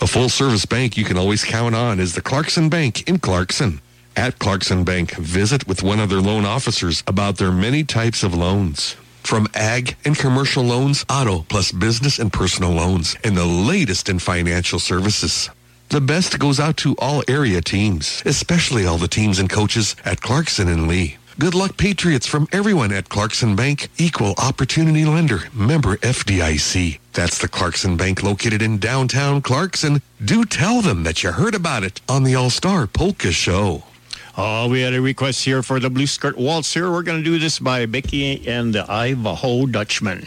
A 0.05 0.07
full 0.07 0.29
service 0.29 0.67
bank 0.67 0.97
you 0.97 1.03
can 1.03 1.17
always 1.17 1.43
count 1.43 1.73
on 1.73 1.99
is 1.99 2.13
the 2.13 2.21
Clarkson 2.21 2.69
Bank 2.69 3.09
in 3.09 3.17
Clarkson. 3.17 3.81
At 4.15 4.37
Clarkson 4.37 4.83
Bank, 4.83 5.15
visit 5.15 5.67
with 5.67 5.81
one 5.81 5.99
of 5.99 6.11
their 6.11 6.21
loan 6.21 6.45
officers 6.45 7.03
about 7.07 7.37
their 7.37 7.51
many 7.51 7.83
types 7.83 8.21
of 8.21 8.35
loans. 8.35 8.95
From 9.23 9.47
ag 9.55 9.97
and 10.05 10.15
commercial 10.15 10.63
loans, 10.63 11.05
auto, 11.09 11.43
plus 11.49 11.71
business 11.71 12.19
and 12.19 12.31
personal 12.31 12.69
loans, 12.69 13.15
and 13.23 13.35
the 13.35 13.47
latest 13.47 14.07
in 14.07 14.19
financial 14.19 14.77
services. 14.77 15.49
The 15.89 16.01
best 16.01 16.37
goes 16.37 16.59
out 16.59 16.77
to 16.77 16.95
all 16.99 17.23
area 17.27 17.61
teams, 17.61 18.21
especially 18.27 18.85
all 18.85 18.99
the 18.99 19.07
teams 19.07 19.39
and 19.39 19.49
coaches 19.49 19.95
at 20.05 20.21
Clarkson 20.21 20.67
and 20.67 20.87
Lee. 20.87 21.17
Good 21.37 21.53
luck, 21.53 21.75
Patriots, 21.75 22.25
from 22.25 22.47
everyone 22.53 22.93
at 22.93 23.09
Clarkson 23.09 23.57
Bank, 23.57 23.89
equal 23.97 24.35
opportunity 24.37 25.03
lender, 25.03 25.41
member 25.53 25.97
FDIC. 25.97 26.99
That's 27.11 27.39
the 27.39 27.49
Clarkson 27.49 27.97
Bank 27.97 28.23
located 28.23 28.61
in 28.61 28.77
downtown 28.77 29.41
Clarkson. 29.41 30.01
Do 30.23 30.45
tell 30.45 30.81
them 30.81 31.03
that 31.03 31.23
you 31.23 31.33
heard 31.33 31.53
about 31.53 31.83
it 31.83 31.99
on 32.07 32.23
the 32.23 32.35
All 32.35 32.49
Star 32.49 32.87
Polka 32.87 33.33
Show. 33.33 33.83
Oh, 34.37 34.69
we 34.69 34.79
had 34.79 34.93
a 34.93 35.01
request 35.01 35.43
here 35.43 35.61
for 35.61 35.77
the 35.81 35.89
Blue 35.89 36.07
Skirt 36.07 36.37
Waltz 36.37 36.73
here. 36.73 36.89
We're 36.89 37.03
going 37.03 37.21
to 37.21 37.29
do 37.29 37.37
this 37.37 37.59
by 37.59 37.85
Becky 37.85 38.47
and 38.47 38.73
the 38.73 38.89
Ivanhoe 38.89 39.65
Dutchman. 39.65 40.25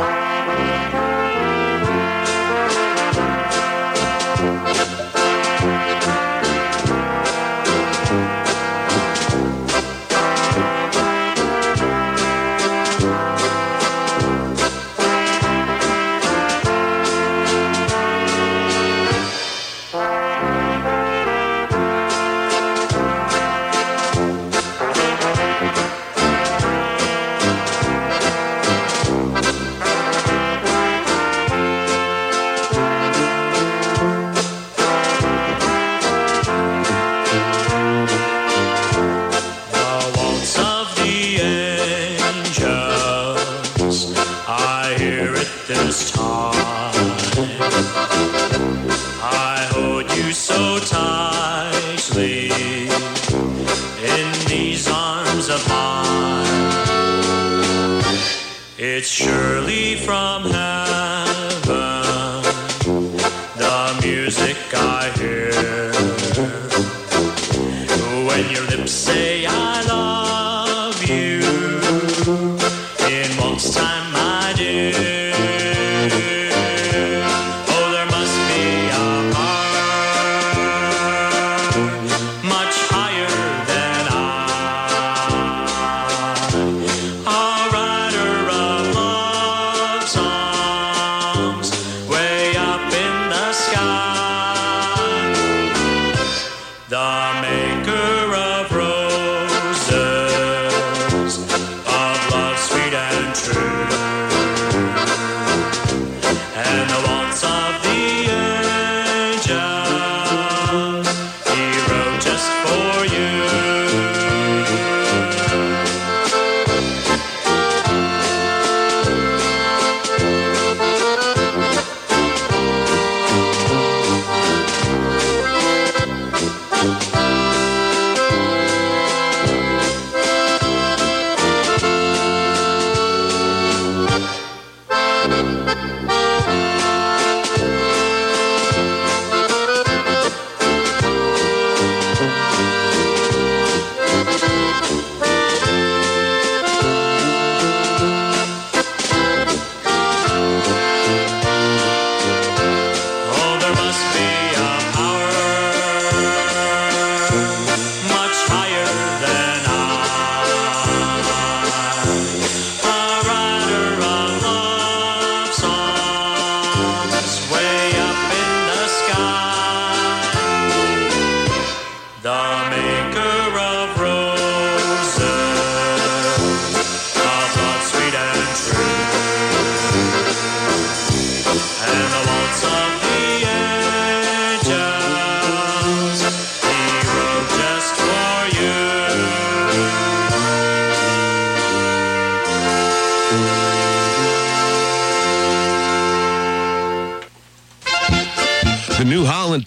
It's 58.97 59.09
surely 59.09 59.95
from 59.95 60.45
heaven, 60.45 60.76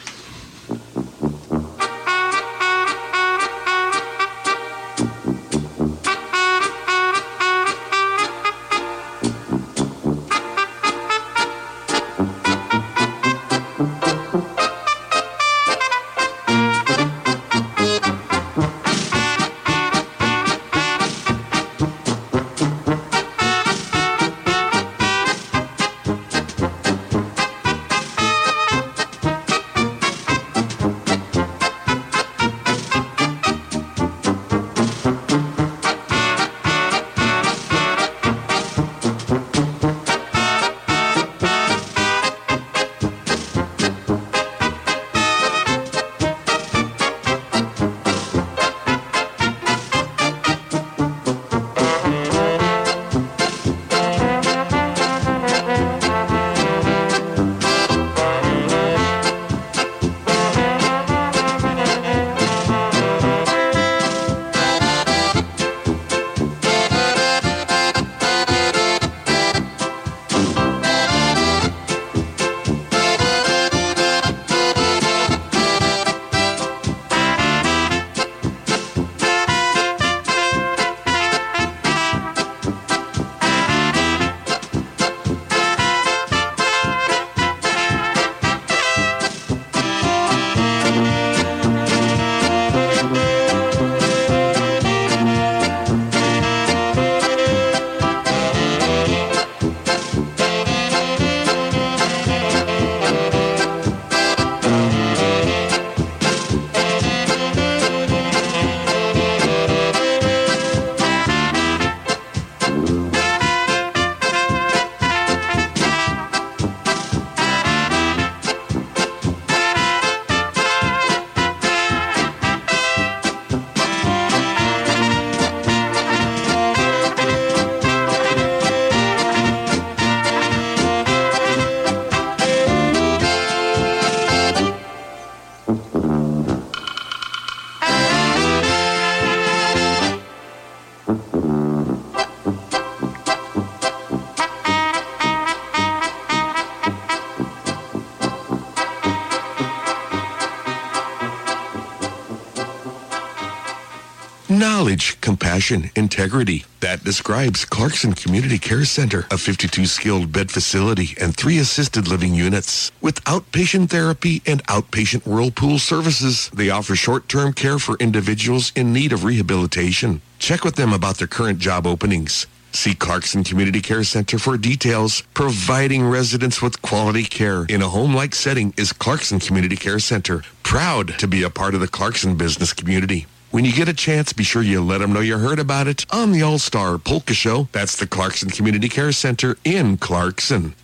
Compassion, 155.62 155.90
integrity. 155.94 156.64
That 156.80 157.04
describes 157.04 157.64
Clarkson 157.64 158.14
Community 158.14 158.58
Care 158.58 158.84
Center, 158.84 159.26
a 159.30 159.38
52 159.38 159.86
skilled 159.86 160.32
bed 160.32 160.50
facility 160.50 161.14
and 161.20 161.36
three 161.36 161.58
assisted 161.58 162.08
living 162.08 162.34
units. 162.34 162.90
With 163.00 163.22
outpatient 163.24 163.90
therapy 163.90 164.42
and 164.44 164.64
outpatient 164.66 165.24
whirlpool 165.24 165.78
services, 165.78 166.50
they 166.52 166.70
offer 166.70 166.96
short-term 166.96 167.52
care 167.52 167.78
for 167.78 167.96
individuals 167.98 168.72
in 168.74 168.92
need 168.92 169.12
of 169.12 169.24
rehabilitation. 169.24 170.20
Check 170.40 170.64
with 170.64 170.74
them 170.74 170.92
about 170.92 171.18
their 171.18 171.28
current 171.28 171.60
job 171.60 171.86
openings. 171.86 172.46
See 172.72 172.94
Clarkson 172.94 173.44
Community 173.44 173.80
Care 173.80 174.02
Center 174.02 174.38
for 174.38 174.56
details. 174.56 175.22
Providing 175.34 176.02
residents 176.08 176.60
with 176.60 176.82
quality 176.82 177.24
care 177.24 177.66
in 177.68 177.82
a 177.82 177.88
home-like 177.88 178.34
setting 178.34 178.74
is 178.76 178.92
Clarkson 178.92 179.38
Community 179.38 179.76
Care 179.76 180.00
Center. 180.00 180.42
Proud 180.64 181.18
to 181.18 181.28
be 181.28 181.44
a 181.44 181.50
part 181.50 181.74
of 181.74 181.80
the 181.80 181.88
Clarkson 181.88 182.36
business 182.36 182.72
community. 182.72 183.26
When 183.52 183.66
you 183.66 183.72
get 183.72 183.86
a 183.86 183.92
chance, 183.92 184.32
be 184.32 184.44
sure 184.44 184.62
you 184.62 184.82
let 184.82 184.98
them 184.98 185.12
know 185.12 185.20
you 185.20 185.36
heard 185.36 185.58
about 185.58 185.86
it 185.86 186.06
on 186.10 186.32
the 186.32 186.40
All 186.40 186.58
Star 186.58 186.96
Polka 186.96 187.34
Show. 187.34 187.68
That's 187.72 187.96
the 187.96 188.06
Clarkson 188.06 188.48
Community 188.48 188.88
Care 188.88 189.12
Center 189.12 189.58
in 189.62 189.98
Clarkson. 189.98 190.74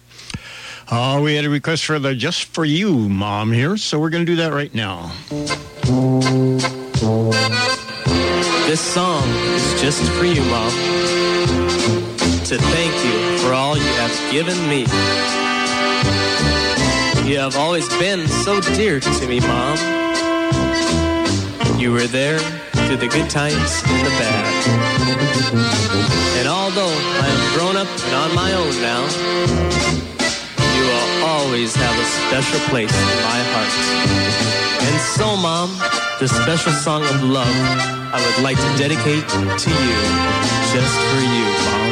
Oh, 0.92 1.22
we 1.22 1.34
had 1.34 1.46
a 1.46 1.48
request 1.48 1.86
for 1.86 1.98
the 1.98 2.14
Just 2.14 2.44
For 2.44 2.66
You 2.66 3.08
mom 3.08 3.52
here, 3.52 3.78
so 3.78 3.98
we're 3.98 4.10
going 4.10 4.26
to 4.26 4.30
do 4.30 4.36
that 4.36 4.52
right 4.52 4.74
now. 4.74 5.10
This 8.66 8.80
song 8.82 9.26
is 9.26 9.80
just 9.80 10.02
for 10.12 10.26
you, 10.26 10.42
Mom. 10.44 10.70
To 12.44 12.58
thank 12.58 12.92
you 13.02 13.38
for 13.38 13.54
all 13.54 13.78
you 13.78 13.82
have 13.82 14.30
given 14.30 14.58
me. 14.68 14.80
You 17.26 17.38
have 17.38 17.56
always 17.56 17.88
been 17.98 18.28
so 18.28 18.60
dear 18.60 19.00
to 19.00 19.26
me, 19.26 19.40
Mom. 19.40 19.78
You 21.78 21.92
were 21.92 22.06
there 22.08 22.40
through 22.88 22.96
the 22.96 23.08
good 23.08 23.28
times 23.28 23.82
and 23.84 24.06
the 24.06 24.10
bad. 24.16 24.64
And 26.38 26.48
although 26.48 26.88
I 26.88 27.28
am 27.28 27.58
grown 27.58 27.76
up 27.76 27.86
and 27.86 28.14
on 28.14 28.34
my 28.34 28.50
own 28.54 28.72
now, 28.80 29.04
you 30.72 30.84
will 30.88 31.26
always 31.26 31.74
have 31.74 31.96
a 32.00 32.06
special 32.24 32.60
place 32.70 32.90
in 32.90 33.08
my 33.28 33.40
heart. 33.52 33.74
And 34.88 35.00
so, 35.02 35.36
Mom, 35.36 35.68
this 36.18 36.32
special 36.34 36.72
song 36.72 37.02
of 37.02 37.22
love 37.24 37.56
I 38.10 38.24
would 38.24 38.42
like 38.42 38.56
to 38.56 38.78
dedicate 38.78 39.28
to 39.28 39.70
you, 39.70 40.00
just 40.72 40.94
for 41.12 41.20
you, 41.20 41.44
Mom. 41.68 41.87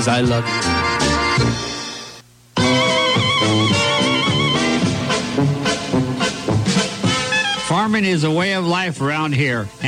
Because 0.00 0.08
I 0.08 0.20
love 0.22 0.46
you. 0.46 0.60
Farming 7.68 8.04
is 8.06 8.24
a 8.24 8.30
way 8.30 8.54
of 8.54 8.66
life 8.66 9.02
around 9.02 9.34
here, 9.34 9.68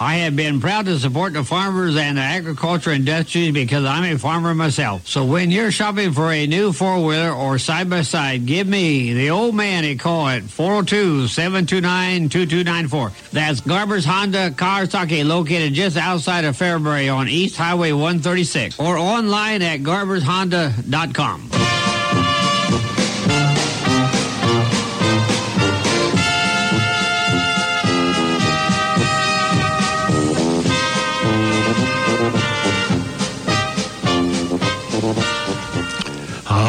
I 0.00 0.18
have 0.18 0.36
been 0.36 0.60
proud 0.60 0.86
to 0.86 0.96
support 0.98 1.32
the 1.32 1.42
farmers 1.42 1.96
and 1.96 2.18
the 2.18 2.22
agriculture 2.22 2.90
industries 2.90 3.52
because 3.52 3.84
I'm 3.84 4.04
a 4.04 4.16
farmer 4.18 4.54
myself. 4.54 5.08
So 5.08 5.24
when 5.24 5.50
you're 5.50 5.72
shopping 5.72 6.12
for 6.12 6.30
a 6.32 6.46
new 6.46 6.72
four-wheeler 6.72 7.32
or 7.32 7.58
side-by-side, 7.58 8.46
give 8.46 8.68
me, 8.68 9.12
the 9.12 9.30
old 9.30 9.56
man, 9.56 9.84
a 9.84 9.96
call 9.96 10.28
at 10.28 10.44
402-729-2294. 10.44 13.30
That's 13.30 13.60
Garber's 13.60 14.04
Honda 14.04 14.50
Kawasaki 14.50 15.26
located 15.26 15.74
just 15.74 15.96
outside 15.96 16.44
of 16.44 16.56
Fairbury 16.56 17.12
on 17.12 17.28
East 17.28 17.56
Highway 17.56 17.90
136 17.92 18.78
or 18.78 18.96
online 18.96 19.62
at 19.62 19.80
garbershonda.com. 19.80 21.77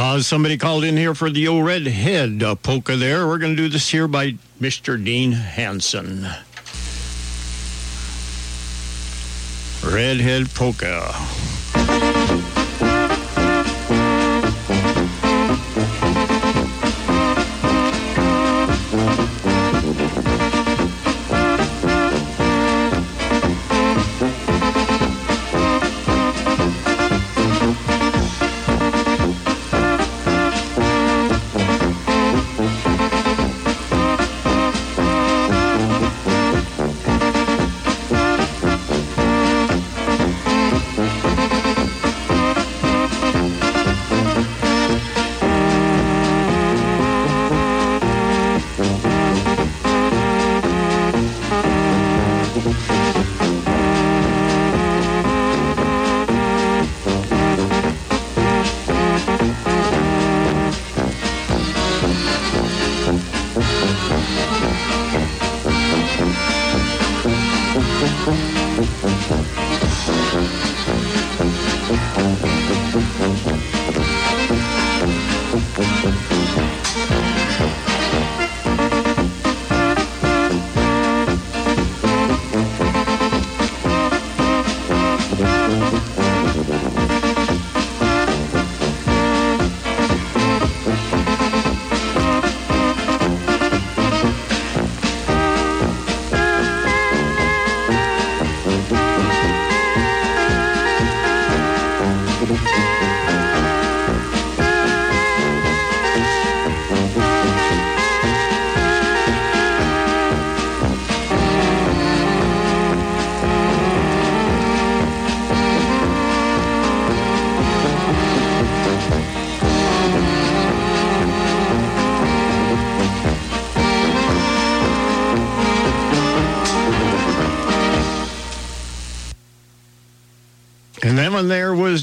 Uh, 0.10 0.20
somebody 0.20 0.58
called 0.58 0.84
in 0.84 0.98
here 0.98 1.14
for 1.14 1.30
the 1.30 1.48
old 1.48 1.64
redhead 1.64 2.42
uh, 2.42 2.56
polka 2.56 2.96
there. 2.96 3.28
We're 3.28 3.38
going 3.38 3.56
to 3.56 3.62
do 3.62 3.70
this 3.70 3.90
here 3.90 4.08
by 4.08 4.32
Mr. 4.60 4.98
Dean 4.98 5.34
Hanson. 5.34 6.28
Redhead 9.84 10.50
polka. 10.56 11.14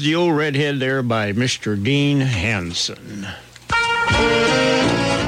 The 0.01 0.15
old 0.15 0.35
redhead 0.35 0.79
there 0.79 1.01
by 1.01 1.33
Mr. 1.33 1.81
Dean 1.81 2.19
Hanson. 2.19 3.27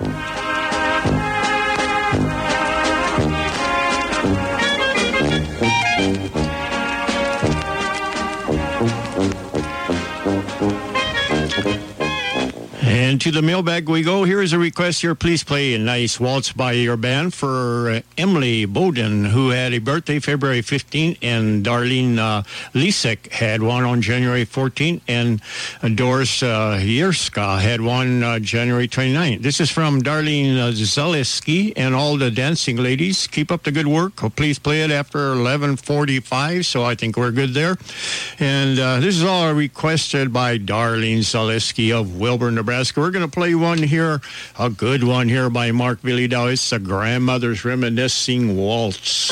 And 13.11 13.19
to 13.19 13.29
the 13.29 13.41
mailbag 13.41 13.89
we 13.89 14.03
go. 14.03 14.23
Here 14.23 14.41
is 14.41 14.53
a 14.53 14.57
request 14.57 15.01
here. 15.01 15.15
Please 15.15 15.43
play 15.43 15.73
a 15.73 15.77
nice 15.77 16.17
waltz 16.17 16.53
by 16.53 16.71
your 16.71 16.95
band 16.95 17.33
for 17.33 17.89
uh, 17.89 18.01
Emily 18.17 18.63
Bowden, 18.63 19.25
who 19.25 19.49
had 19.49 19.73
a 19.73 19.79
birthday 19.79 20.19
February 20.19 20.61
15th, 20.61 21.17
and 21.21 21.65
Darlene 21.65 22.17
uh, 22.17 22.43
Lisek 22.73 23.29
had 23.29 23.61
one 23.61 23.83
on 23.83 24.01
January 24.01 24.45
14th, 24.45 25.01
and 25.09 25.41
Doris 25.97 26.41
uh, 26.41 26.79
Yerska 26.81 27.59
had 27.59 27.81
one 27.81 28.23
uh, 28.23 28.39
January 28.39 28.87
29th. 28.87 29.41
This 29.41 29.59
is 29.59 29.69
from 29.69 30.01
Darlene 30.01 30.57
uh, 30.57 30.71
Zaleski 30.71 31.73
and 31.75 31.93
all 31.93 32.15
the 32.15 32.31
dancing 32.31 32.77
ladies. 32.77 33.27
Keep 33.27 33.51
up 33.51 33.63
the 33.63 33.73
good 33.73 33.87
work. 33.87 34.15
Please 34.37 34.57
play 34.57 34.83
it 34.83 34.89
after 34.89 35.33
11:45, 35.35 36.63
so 36.63 36.85
I 36.85 36.95
think 36.95 37.17
we're 37.17 37.31
good 37.31 37.53
there. 37.53 37.75
And 38.39 38.79
uh, 38.79 39.01
this 39.01 39.17
is 39.17 39.25
all 39.25 39.53
requested 39.53 40.31
by 40.31 40.57
Darlene 40.57 41.19
Zaleski 41.19 41.93
of 41.93 42.17
Wilber, 42.17 42.49
Nebraska. 42.51 43.00
We're 43.01 43.09
going 43.09 43.25
to 43.25 43.31
play 43.31 43.55
one 43.55 43.79
here, 43.79 44.21
a 44.59 44.69
good 44.69 45.03
one 45.03 45.27
here 45.27 45.49
by 45.49 45.71
Mark 45.71 46.03
Vyhlidal. 46.03 46.53
It's 46.53 46.71
a 46.71 46.77
grandmother's 46.77 47.65
reminiscing 47.65 48.55
waltz. 48.55 49.31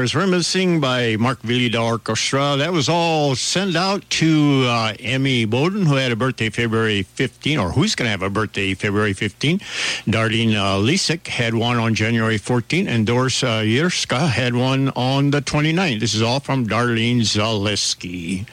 A 0.00 0.18
reminiscing 0.18 0.80
by 0.80 1.16
Mark 1.16 1.42
Vyhlidal 1.42 1.84
Orchestra. 1.84 2.56
That 2.56 2.72
was 2.72 2.88
all 2.88 3.36
sent 3.36 3.76
out 3.76 4.08
to 4.08 4.64
uh, 4.66 4.94
Emmy 4.98 5.44
Bowden, 5.44 5.84
who 5.84 5.96
had 5.96 6.10
a 6.10 6.16
birthday 6.16 6.48
February 6.48 7.02
15, 7.02 7.58
or 7.58 7.70
who's 7.70 7.94
going 7.94 8.06
to 8.06 8.10
have 8.10 8.22
a 8.22 8.30
birthday 8.30 8.72
February 8.72 9.12
15. 9.12 9.58
Darlene 10.06 10.54
uh, 10.54 10.78
Lisek 10.78 11.26
had 11.26 11.54
one 11.54 11.76
on 11.76 11.94
January 11.94 12.38
14, 12.38 12.88
and 12.88 13.06
Doris 13.06 13.42
uh, 13.42 13.58
Yerska 13.58 14.30
had 14.30 14.54
one 14.54 14.88
on 14.96 15.32
the 15.32 15.42
29th. 15.42 16.00
This 16.00 16.14
is 16.14 16.22
all 16.22 16.40
from 16.40 16.66
Darlene 16.66 17.20
Zaleski. 17.20 18.46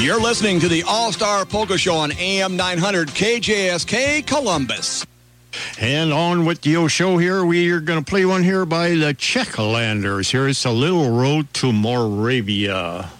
You're 0.00 0.20
listening 0.20 0.60
to 0.60 0.68
the 0.68 0.84
All 0.84 1.10
Star 1.10 1.44
Polka 1.44 1.76
Show 1.76 1.96
on 1.96 2.12
AM 2.12 2.56
900 2.56 3.08
KJSK 3.08 4.24
Columbus. 4.24 5.04
And 5.78 6.12
on 6.12 6.44
with 6.44 6.62
the 6.62 6.88
show 6.88 7.18
here, 7.18 7.44
we 7.44 7.70
are 7.70 7.80
going 7.80 8.02
to 8.02 8.08
play 8.08 8.24
one 8.24 8.42
here 8.42 8.64
by 8.64 8.90
the 8.90 9.14
Czechlanders. 9.14 10.30
Here 10.30 10.48
is 10.48 10.64
a 10.64 10.70
little 10.70 11.10
road 11.10 11.52
to 11.54 11.72
Moravia. 11.72 13.10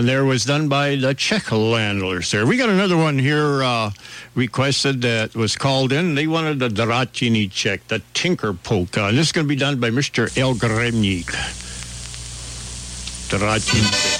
And 0.00 0.08
there 0.08 0.24
was 0.24 0.46
done 0.46 0.66
by 0.70 0.96
the 0.96 1.14
Czechlanders 1.14 2.30
there. 2.30 2.46
We 2.46 2.56
got 2.56 2.70
another 2.70 2.96
one 2.96 3.18
here 3.18 3.62
uh, 3.62 3.90
requested 4.34 5.02
that 5.02 5.34
was 5.34 5.56
called 5.56 5.92
in. 5.92 6.14
They 6.14 6.26
wanted 6.26 6.58
the 6.58 6.70
Drachini 6.70 7.50
Czech, 7.50 7.86
the 7.88 8.00
Tinker 8.14 8.54
Polka. 8.54 9.08
And 9.08 9.18
this 9.18 9.26
is 9.26 9.32
going 9.32 9.46
to 9.46 9.48
be 9.50 9.56
done 9.56 9.78
by 9.78 9.90
Mr. 9.90 10.34
Al 10.38 10.54
Grebenik. 10.54 11.26
Drachini 13.28 14.19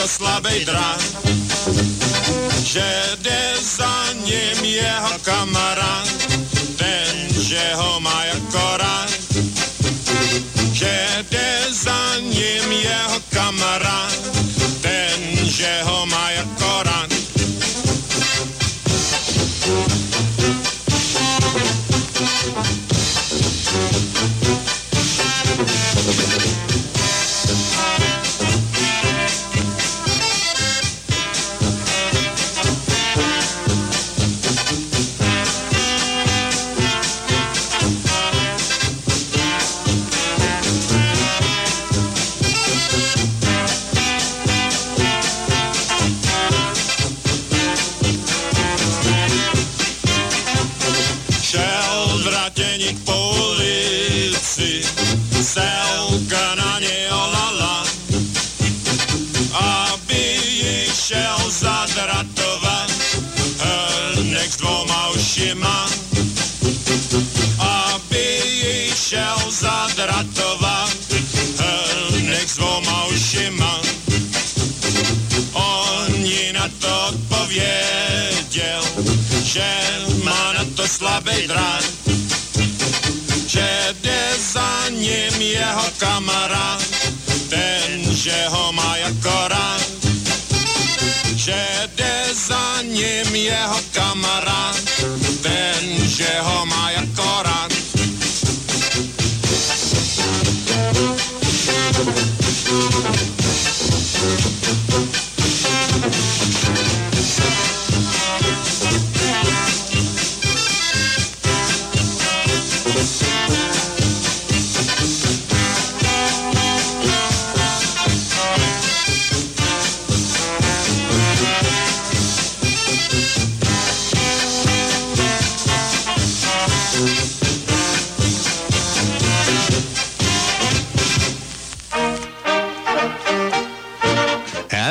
to 0.00 0.08
slabý 0.08 0.64
drát, 0.64 1.02
že 2.64 3.16
jde 3.20 3.52
za 3.60 4.12
ním 4.24 4.64
jeho 4.64 5.18
kamarád, 5.22 6.08
ten, 6.76 7.42
že 7.42 7.60
ho 7.74 7.89
to 81.20 81.30
slabý 81.30 81.46
drát, 81.46 81.84
že 83.46 83.94
jde 84.02 84.28
za 84.52 84.88
ním 84.88 85.42
jeho 85.42 85.84
kamarád, 85.98 86.82
ten, 87.48 88.14
že 88.14 88.46
ho 88.48 88.72
má 88.72 88.96
jako 88.96 89.48
rád, 89.48 89.82
že 91.36 91.88
jde 91.96 92.24
za 92.32 92.82
ním 92.82 93.34
jeho 93.34 93.80
kamarád, 93.92 94.49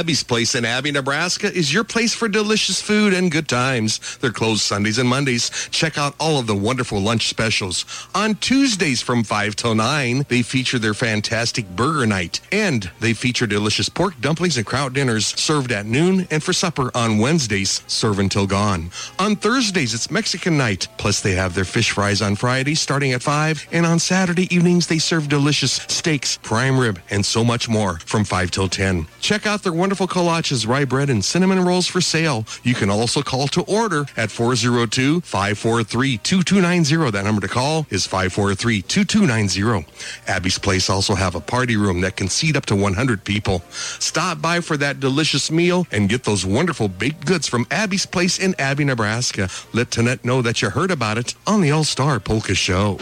Abby's 0.09 0.23
Place 0.23 0.55
in 0.55 0.65
Abby, 0.65 0.91
Nebraska 0.91 1.53
is 1.53 1.71
your 1.71 1.83
place 1.83 2.15
for 2.15 2.27
delicious 2.27 2.81
food 2.81 3.13
and 3.13 3.29
good 3.29 3.47
times. 3.47 4.17
They're 4.17 4.31
closed 4.31 4.61
Sundays 4.61 4.97
and 4.97 5.07
Mondays. 5.07 5.51
Check 5.69 5.99
out 5.99 6.15
all 6.19 6.39
of 6.39 6.47
the 6.47 6.55
wonderful 6.55 6.99
lunch 6.99 7.27
specials. 7.27 7.85
On 8.15 8.33
Tuesdays 8.33 9.03
from 9.03 9.23
5 9.23 9.55
till 9.55 9.75
9, 9.75 10.25
they 10.27 10.41
feature 10.41 10.79
their 10.79 10.95
fantastic 10.95 11.69
burger 11.75 12.07
night. 12.07 12.41
And 12.51 12.89
they 12.99 13.13
feature 13.13 13.45
delicious 13.45 13.87
pork 13.87 14.19
dumplings 14.19 14.57
and 14.57 14.65
kraut 14.65 14.93
dinners 14.93 15.27
served 15.39 15.71
at 15.71 15.85
noon 15.85 16.27
and 16.31 16.41
for 16.41 16.53
supper 16.53 16.89
on 16.95 17.19
Wednesdays, 17.19 17.83
serve 17.85 18.17
until 18.17 18.47
gone. 18.47 18.89
On 19.19 19.35
Thursdays, 19.35 19.93
it's 19.93 20.09
Mexican 20.09 20.57
night. 20.57 20.87
Plus, 20.97 21.21
they 21.21 21.33
have 21.33 21.53
their 21.53 21.65
fish 21.65 21.91
fries 21.91 22.23
on 22.23 22.35
Fridays 22.35 22.81
starting 22.81 23.13
at 23.13 23.21
5. 23.21 23.67
And 23.71 23.85
on 23.85 23.99
Saturday 23.99 24.51
evenings, 24.55 24.87
they 24.87 24.97
serve 24.97 25.29
delicious 25.29 25.73
steaks, 25.73 26.39
prime 26.41 26.79
rib, 26.79 26.99
and 27.11 27.23
so 27.23 27.43
much 27.43 27.69
more 27.69 27.99
from 27.99 28.23
5 28.23 28.49
till 28.49 28.67
10. 28.67 29.05
Check 29.21 29.45
out 29.45 29.61
their 29.61 29.71
wonderful 29.71 29.98
kolaches, 30.07 30.67
rye 30.67 30.85
bread, 30.85 31.09
and 31.09 31.23
cinnamon 31.23 31.63
rolls 31.63 31.87
for 31.87 32.01
sale. 32.01 32.45
You 32.63 32.75
can 32.75 32.89
also 32.89 33.21
call 33.21 33.47
to 33.49 33.61
order 33.63 34.01
at 34.17 34.29
402-543-2290. 34.29 37.11
That 37.11 37.25
number 37.25 37.41
to 37.41 37.47
call 37.47 37.85
is 37.89 38.07
543-2290. 38.07 39.85
Abby's 40.27 40.59
Place 40.59 40.89
also 40.89 41.15
have 41.15 41.35
a 41.35 41.41
party 41.41 41.77
room 41.77 42.01
that 42.01 42.15
can 42.15 42.27
seat 42.27 42.55
up 42.55 42.65
to 42.67 42.75
100 42.75 43.23
people. 43.23 43.61
Stop 43.69 44.41
by 44.41 44.61
for 44.61 44.77
that 44.77 44.99
delicious 44.99 45.51
meal 45.51 45.85
and 45.91 46.09
get 46.09 46.23
those 46.23 46.45
wonderful 46.45 46.87
baked 46.87 47.25
goods 47.25 47.47
from 47.47 47.65
Abby's 47.71 48.05
Place 48.05 48.39
in 48.39 48.55
Abby, 48.59 48.85
Nebraska. 48.85 49.49
Let 49.73 49.89
Tonette 49.89 50.23
know 50.23 50.41
that 50.41 50.61
you 50.61 50.69
heard 50.69 50.91
about 50.91 51.17
it 51.17 51.35
on 51.47 51.61
the 51.61 51.71
All-Star 51.71 52.19
Polka 52.19 52.55
Show. 52.55 52.99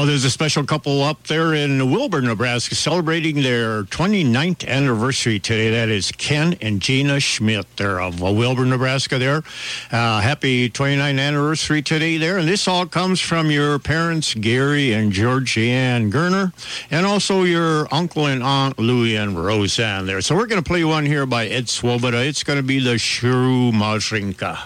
Oh, 0.00 0.06
there's 0.06 0.24
a 0.24 0.30
special 0.30 0.62
couple 0.62 1.02
up 1.02 1.26
there 1.26 1.54
in 1.54 1.90
Wilber, 1.90 2.22
Nebraska, 2.22 2.76
celebrating 2.76 3.42
their 3.42 3.82
29th 3.82 4.64
anniversary 4.68 5.40
today. 5.40 5.70
That 5.70 5.88
is 5.88 6.12
Ken 6.12 6.56
and 6.60 6.80
Gina 6.80 7.18
Schmidt. 7.18 7.66
They're 7.76 8.00
of 8.00 8.20
Wilber, 8.20 8.64
Nebraska. 8.64 9.18
There, 9.18 9.42
uh, 9.90 10.20
happy 10.20 10.70
29th 10.70 11.18
anniversary 11.18 11.82
today. 11.82 12.16
There, 12.16 12.38
and 12.38 12.46
this 12.46 12.68
all 12.68 12.86
comes 12.86 13.20
from 13.20 13.50
your 13.50 13.80
parents, 13.80 14.34
Gary 14.34 14.92
and 14.92 15.12
Georgianne 15.12 16.12
Gerner, 16.12 16.52
and 16.92 17.04
also 17.04 17.42
your 17.42 17.92
uncle 17.92 18.26
and 18.26 18.40
aunt 18.40 18.78
Louie 18.78 19.16
and 19.16 19.36
Roseanne. 19.36 20.06
There. 20.06 20.20
So 20.20 20.36
we're 20.36 20.46
going 20.46 20.62
to 20.62 20.68
play 20.68 20.84
one 20.84 21.06
here 21.06 21.26
by 21.26 21.48
Ed 21.48 21.68
Swoboda. 21.68 22.24
It's 22.24 22.44
going 22.44 22.58
to 22.58 22.62
be 22.62 22.78
the 22.78 22.98
Shrew 22.98 23.72
Mazrinka. 23.72 24.60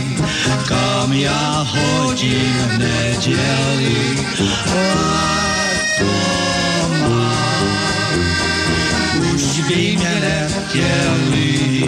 kam 0.68 1.14
já 1.14 1.68
hodím 1.70 2.54
v 2.54 2.78
neděli, 2.78 4.18
léto 4.76 6.14
mám, 7.02 7.68
už 9.36 9.60
by 9.68 9.98
mě 9.98 10.16
nechtěli. 10.20 11.84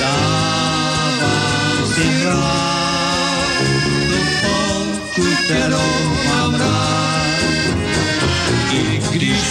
Dávám 0.00 1.86
si 1.94 2.24
rád 2.24 3.46
tu 3.84 4.18
polku, 4.42 5.36
kterou 5.44 6.15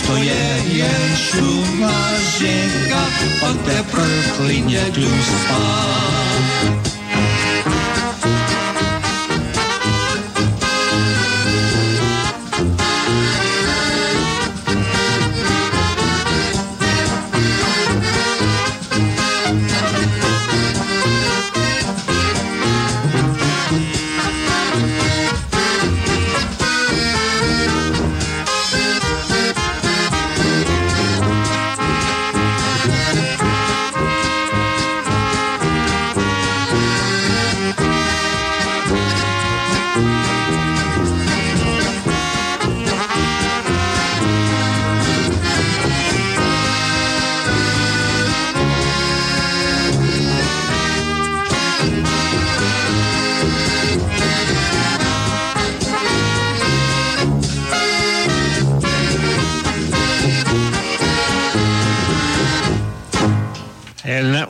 to 0.08 0.16
je, 0.16 0.45
je 0.66 0.93
šuma, 1.16 2.11
žeka, 2.38 3.03
pak 3.40 3.58
teprve 3.66 4.24
klidně 4.38 4.82
jdu 4.92 5.09
spát. 5.24 6.94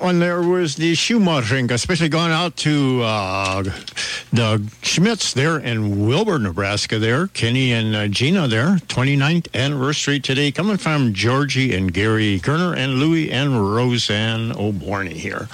And 0.08 0.22
there 0.22 0.44
was 0.44 0.76
the 0.76 0.94
Schumacher, 0.94 1.58
especially 1.72 2.10
going 2.10 2.32
out 2.32 2.56
to 2.58 3.02
uh, 3.02 3.64
the 4.32 4.64
Schmitz 4.84 5.34
there 5.34 5.58
in 5.58 6.06
Wilber, 6.06 6.38
Nebraska 6.38 7.00
there. 7.00 7.26
Kenny 7.28 7.74
and 7.74 7.96
uh, 7.96 8.08
Gina 8.08 8.48
there. 8.48 8.76
29th 8.88 9.48
anniversary 9.56 10.20
today 10.20 10.52
coming 10.52 10.78
from 10.78 11.12
Georgie 11.14 11.76
and 11.76 11.92
Gary 11.92 12.40
Kerner 12.40 12.76
and 12.76 13.00
Louie 13.00 13.32
and 13.32 13.74
Roseanne 13.74 14.52
O'Borney 14.52 15.16
here. 15.18 15.50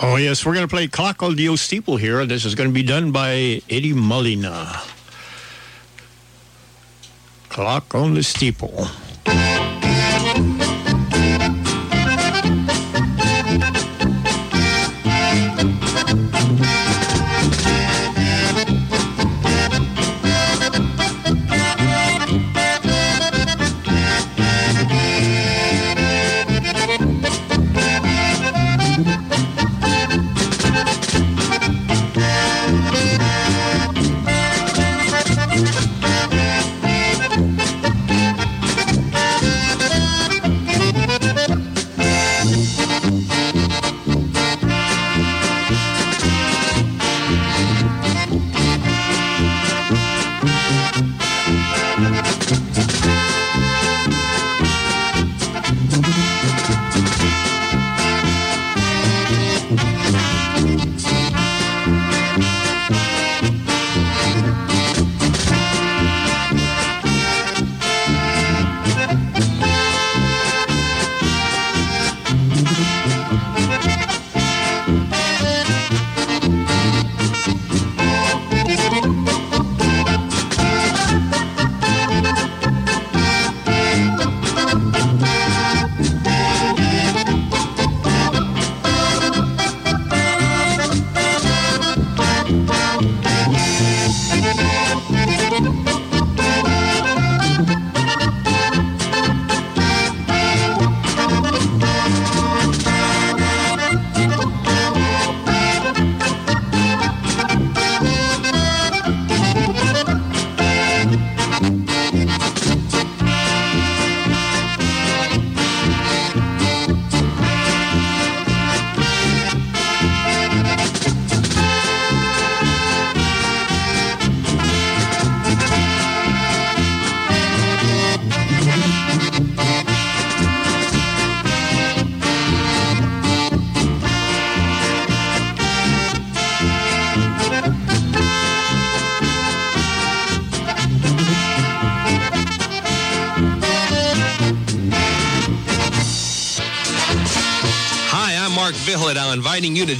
Oh, 0.00 0.16
yes, 0.16 0.44
we're 0.44 0.54
going 0.54 0.66
to 0.66 0.74
play 0.74 0.88
Clock 0.88 1.22
on 1.22 1.36
the 1.36 1.56
Steeple 1.56 1.96
here. 1.96 2.24
This 2.26 2.44
is 2.44 2.54
going 2.54 2.68
to 2.68 2.74
be 2.74 2.82
done 2.82 3.12
by 3.12 3.62
Eddie 3.70 3.92
Molina. 3.92 4.80
Clock 7.48 7.94
on 7.94 8.14
the 8.14 8.22
Steeple. 8.22 8.88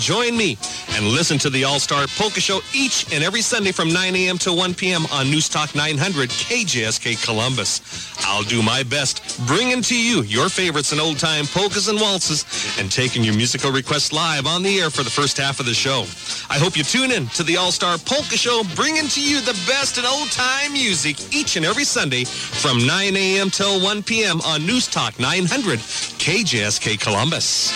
Join 0.03 0.37
me 0.37 0.59
and 0.97 1.07
listen 1.07 1.39
to 1.39 1.49
the 1.49 1.63
All-Star 1.63 2.07
Polka 2.19 2.41
Show 2.41 2.61
each 2.75 3.13
and 3.13 3.23
every 3.23 3.41
Sunday 3.41 3.71
from 3.71 3.93
9 3.93 4.17
a.m. 4.17 4.37
to 4.39 4.53
1 4.53 4.75
p.m. 4.75 5.07
on 5.13 5.31
News 5.31 5.49
Talk 5.49 5.77
900 5.77 6.29
KJSK 6.29 7.25
Columbus. 7.25 7.81
I'll 8.27 8.43
do 8.43 8.63
my 8.63 8.83
best 8.83 9.47
bringing 9.47 9.81
to 9.83 9.97
you 9.97 10.23
your 10.23 10.49
favorites 10.49 10.93
in 10.93 10.99
old-time 10.99 11.47
polkas 11.47 11.87
and 11.87 12.01
waltzes 12.01 12.45
and 12.81 12.91
taking 12.91 13.23
your 13.23 13.37
musical 13.37 13.71
requests 13.71 14.13
live 14.13 14.45
on 14.45 14.65
the 14.65 14.81
air 14.81 14.91
for 14.91 15.05
the 15.05 15.11
first 15.11 15.39
half 15.39 15.61
of 15.61 15.67
the 15.67 15.75
show. 15.75 16.01
I 16.51 16.59
hope 16.59 16.77
you 16.77 16.83
tune 16.83 17.13
in 17.13 17.29
to 17.29 17.45
the 17.45 17.57
All-Star 17.57 17.97
Polka 17.99 18.37
Show, 18.37 18.63
bringing 18.75 19.07
to 19.07 19.23
you 19.23 19.41
the 19.41 19.59
best 19.69 19.99
in 19.99 20.05
old-time 20.05 20.73
music 20.73 21.33
each 21.33 21.55
and 21.55 21.65
every 21.65 21.85
Sunday 21.85 22.25
from 22.25 22.85
9 22.85 23.17
a.m. 23.17 23.51
till 23.51 23.81
1 23.81 24.03
p.m. 24.03 24.41
on 24.41 24.67
News 24.67 24.89
Talk 24.89 25.21
900 25.21 25.79
KJSK 25.79 26.99
Columbus. 26.99 27.71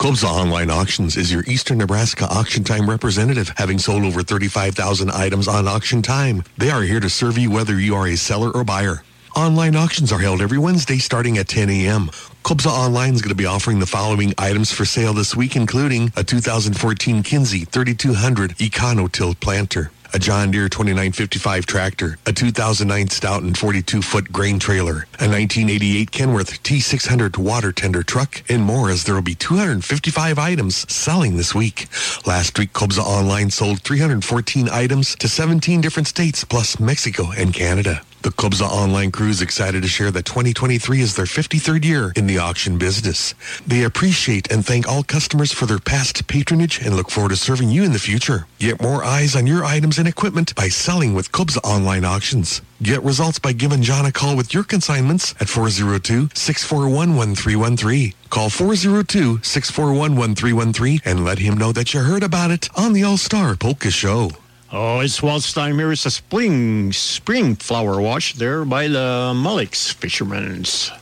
Kobza 0.00 0.24
Online 0.24 0.70
Auctions 0.70 1.18
is 1.18 1.30
your 1.30 1.44
Eastern 1.46 1.76
Nebraska 1.76 2.24
auction 2.24 2.64
time 2.64 2.88
representative, 2.88 3.52
having 3.58 3.78
sold 3.78 4.02
over 4.02 4.22
35,000 4.22 5.10
items 5.10 5.46
on 5.46 5.68
auction 5.68 6.00
time. 6.00 6.42
They 6.56 6.70
are 6.70 6.80
here 6.80 7.00
to 7.00 7.10
serve 7.10 7.36
you 7.36 7.50
whether 7.50 7.78
you 7.78 7.94
are 7.96 8.06
a 8.06 8.16
seller 8.16 8.50
or 8.50 8.64
buyer. 8.64 9.02
Online 9.36 9.76
auctions 9.76 10.10
are 10.10 10.18
held 10.18 10.40
every 10.40 10.56
Wednesday 10.56 10.96
starting 10.96 11.36
at 11.36 11.48
10 11.48 11.68
a.m. 11.68 12.06
Kobza 12.44 12.68
Online 12.70 13.12
is 13.12 13.20
going 13.20 13.28
to 13.28 13.34
be 13.34 13.44
offering 13.44 13.78
the 13.78 13.84
following 13.84 14.32
items 14.38 14.72
for 14.72 14.86
sale 14.86 15.12
this 15.12 15.36
week, 15.36 15.54
including 15.54 16.10
a 16.16 16.24
2014 16.24 17.22
Kinze 17.22 17.68
3200 17.68 18.56
Econo 18.56 19.12
Tilt 19.12 19.38
Planter, 19.40 19.90
a 20.12 20.18
John 20.18 20.50
Deere 20.50 20.68
2955 20.68 21.66
tractor, 21.66 22.18
a 22.26 22.32
2009 22.32 23.08
Stoughton 23.08 23.52
42-foot 23.52 24.32
grain 24.32 24.58
trailer, 24.58 25.06
a 25.18 25.28
1988 25.28 26.10
Kenworth 26.10 26.62
T600 26.62 27.38
water 27.38 27.72
tender 27.72 28.02
truck, 28.02 28.42
and 28.48 28.62
more 28.62 28.90
as 28.90 29.04
there 29.04 29.14
will 29.14 29.22
be 29.22 29.34
255 29.34 30.38
items 30.38 30.90
selling 30.92 31.36
this 31.36 31.54
week. 31.54 31.86
Last 32.26 32.58
week, 32.58 32.72
Kobza 32.72 33.02
Online 33.02 33.50
sold 33.50 33.82
314 33.82 34.68
items 34.68 35.14
to 35.16 35.28
17 35.28 35.80
different 35.80 36.08
states, 36.08 36.44
plus 36.44 36.80
Mexico 36.80 37.30
and 37.36 37.52
Canada. 37.52 38.02
The 38.22 38.28
Kobza 38.28 38.68
Online 38.68 39.10
crew 39.10 39.30
is 39.30 39.40
excited 39.40 39.80
to 39.80 39.88
share 39.88 40.10
that 40.10 40.26
2023 40.26 41.00
is 41.00 41.16
their 41.16 41.24
53rd 41.24 41.86
year 41.86 42.12
in 42.16 42.26
the 42.26 42.36
auction 42.36 42.76
business. 42.76 43.32
They 43.66 43.82
appreciate 43.82 44.52
and 44.52 44.62
thank 44.62 44.86
all 44.86 45.02
customers 45.02 45.52
for 45.52 45.64
their 45.64 45.78
past 45.78 46.26
patronage 46.26 46.82
and 46.84 46.94
look 46.94 47.10
forward 47.10 47.30
to 47.30 47.36
serving 47.36 47.70
you 47.70 47.82
in 47.82 47.94
the 47.94 47.98
future. 47.98 48.46
Get 48.58 48.82
more 48.82 49.02
eyes 49.02 49.34
on 49.34 49.46
your 49.46 49.64
items 49.64 49.96
and 49.96 50.06
equipment 50.06 50.54
by 50.54 50.68
selling 50.68 51.14
with 51.14 51.32
Kobza 51.32 51.64
Online 51.64 52.04
Auctions. 52.04 52.60
Get 52.82 53.02
results 53.02 53.38
by 53.38 53.52
giving 53.52 53.80
John 53.80 54.04
a 54.04 54.12
call 54.12 54.36
with 54.36 54.52
your 54.52 54.64
consignments 54.64 55.32
at 55.40 55.46
402-641-1313. 55.46 58.14
Call 58.28 58.50
402-641-1313 58.50 61.00
and 61.06 61.24
let 61.24 61.38
him 61.38 61.56
know 61.56 61.72
that 61.72 61.94
you 61.94 62.00
heard 62.00 62.22
about 62.22 62.50
it 62.50 62.68
on 62.76 62.92
the 62.92 63.02
All-Star 63.02 63.56
Polka 63.56 63.90
Show. 63.90 64.32
Oh, 64.72 65.00
it's 65.00 65.20
waltz 65.20 65.52
time 65.52 65.80
here. 65.80 65.90
It's 65.90 66.06
a 66.06 66.12
spring 66.12 66.92
spring 66.92 67.56
flower 67.56 68.00
wash 68.00 68.34
there 68.34 68.64
by 68.64 68.86
the 68.86 69.32
Mullix 69.34 69.92
fishermen's. 69.92 70.92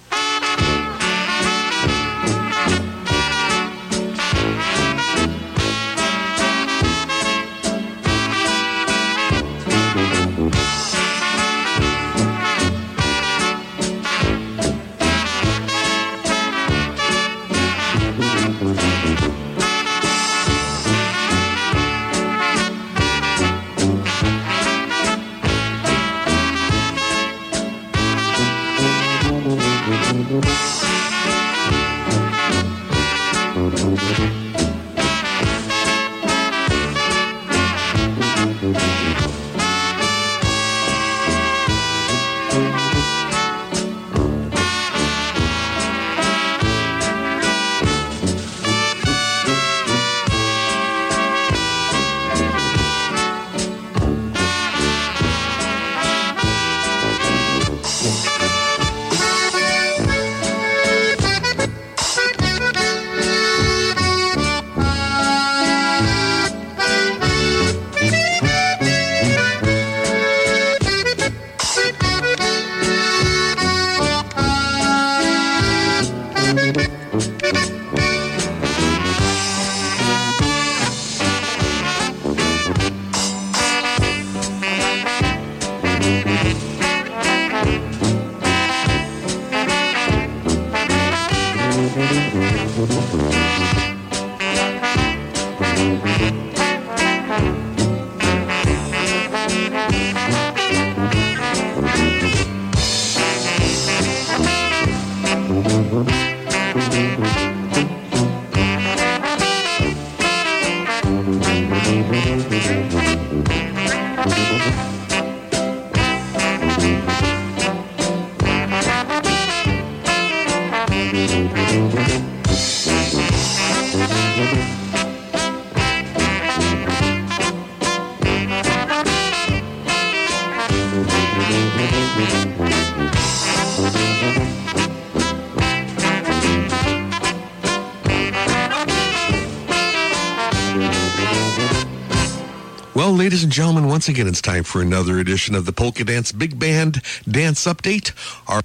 Ladies 143.29 143.45
and 143.45 143.53
gentlemen, 143.53 143.87
once 143.87 144.09
again, 144.09 144.27
it's 144.27 144.41
time 144.41 144.65
for 144.65 144.81
another 144.81 145.19
edition 145.19 145.55
of 145.55 145.67
the 145.67 145.73
Polka 145.73 146.03
Dance 146.03 146.33
Big 146.33 146.59
Band 146.59 147.03
Dance 147.31 147.67
Update. 147.67 148.13
Our 148.49 148.63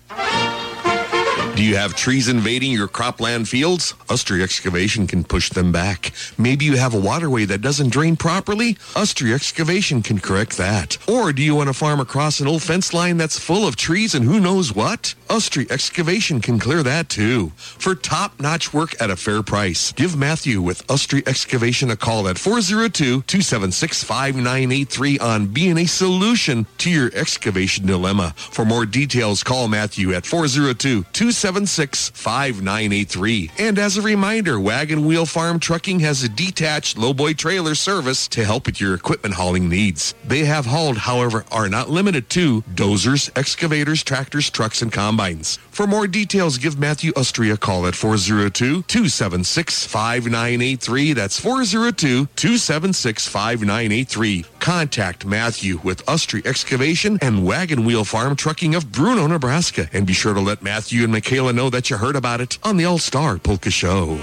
do 1.56 1.64
you 1.64 1.76
have 1.76 1.96
trees 1.96 2.30
invading 2.30 2.72
your 2.72 2.88
cropland 2.88 3.48
fields? 3.48 3.94
Ustry 4.08 4.42
Excavation 4.42 5.06
can 5.06 5.24
push 5.24 5.50
them 5.50 5.72
back. 5.72 6.14
Maybe 6.38 6.66
you 6.66 6.78
have 6.78 6.96
a 6.96 7.00
waterway 7.00 7.46
that 7.46 7.62
doesn't 7.62 7.90
drain 7.90 8.16
properly? 8.16 8.76
Ustry 8.96 9.36
Excavation 9.36 10.02
can 10.02 10.18
correct 10.20 10.58
that. 10.58 10.98
Or 11.08 11.32
do 11.32 11.44
you 11.44 11.56
want 11.56 11.68
to 11.68 11.74
farm 11.74 12.00
across 12.00 12.40
an 12.40 12.48
old 12.48 12.64
fence 12.64 12.92
line 12.92 13.18
that's 13.18 13.38
full 13.38 13.68
of 13.68 13.76
trees 13.76 14.16
and 14.16 14.26
who 14.26 14.40
knows 14.40 14.74
what? 14.74 15.14
Ustry 15.34 15.66
Excavation 15.72 16.42
can 16.42 16.60
clear 16.60 16.84
that 16.84 17.10
too. 17.10 17.52
For 17.58 17.96
top-notch 17.96 18.72
work 18.72 18.94
at 19.02 19.10
a 19.10 19.16
fair 19.16 19.42
price, 19.42 19.92
give 19.94 20.16
Matthew 20.16 20.62
with 20.62 20.86
Ustry 20.86 21.28
Excavation 21.28 21.90
a 21.90 21.96
call 21.96 22.28
at 22.28 22.36
402-276-5983 22.36 25.20
on 25.20 25.48
being 25.48 25.80
a 25.80 25.88
solution 25.88 26.68
to 26.78 26.92
your 26.92 27.10
excavation 27.16 27.88
dilemma. 27.88 28.36
For 28.38 28.64
more 28.64 28.86
details, 28.86 29.42
call 29.42 29.68
Matthew 29.68 30.14
at 30.14 30.28
402 30.28 31.06
276 31.12 32.10
5983. 32.10 33.50
And 33.58 33.80
as 33.80 33.98
a 33.98 34.04
reminder, 34.04 34.60
Wagon 34.60 35.04
Wheel 35.04 35.26
Farm 35.26 35.60
Trucking 35.60 36.02
has 36.02 36.22
a 36.22 36.30
detached 36.30 36.96
lowboy 36.96 37.38
trailer 37.38 37.74
service 37.74 38.28
to 38.28 38.46
help 38.46 38.68
with 38.68 38.80
your 38.80 38.94
equipment 38.94 39.34
hauling 39.34 39.68
needs. 39.68 40.14
They 40.24 40.46
have 40.46 40.68
hauled, 40.68 41.00
however, 41.00 41.44
are 41.52 41.70
not 41.70 41.90
limited 41.90 42.30
to 42.30 42.62
dozers, 42.76 43.36
excavators, 43.36 44.04
tractors, 44.04 44.52
trucks, 44.52 44.84
and 44.84 44.94
combines. 44.94 45.23
For 45.24 45.88
more 45.88 46.06
details, 46.06 46.58
give 46.58 46.78
Matthew 46.78 47.14
Ustria 47.16 47.54
a 47.54 47.58
call 47.58 47.88
at 47.88 47.96
402 47.96 48.84
276 48.84 49.86
5983. 49.86 51.14
That's 51.14 51.40
402 51.40 52.28
276 52.36 53.28
5983. 53.28 54.46
Contact 54.60 55.26
Matthew 55.26 55.80
with 55.82 56.06
Ustry 56.08 56.46
Excavation 56.46 57.18
and 57.22 57.46
Wagon 57.46 57.86
Wheel 57.86 58.04
Farm 58.04 58.36
Trucking 58.36 58.76
of 58.76 58.92
Bruno, 58.92 59.26
Nebraska. 59.28 59.88
And 59.94 60.06
be 60.06 60.14
sure 60.14 60.34
to 60.34 60.42
let 60.42 60.62
Matthew 60.62 61.04
and 61.04 61.14
Michaela 61.14 61.54
know 61.54 61.70
that 61.70 61.90
you 61.90 61.96
heard 61.96 62.18
about 62.18 62.42
it 62.42 62.58
on 62.62 62.76
the 62.76 62.84
All 62.84 62.98
Star 62.98 63.38
Polka 63.38 63.72
Show. 63.72 64.20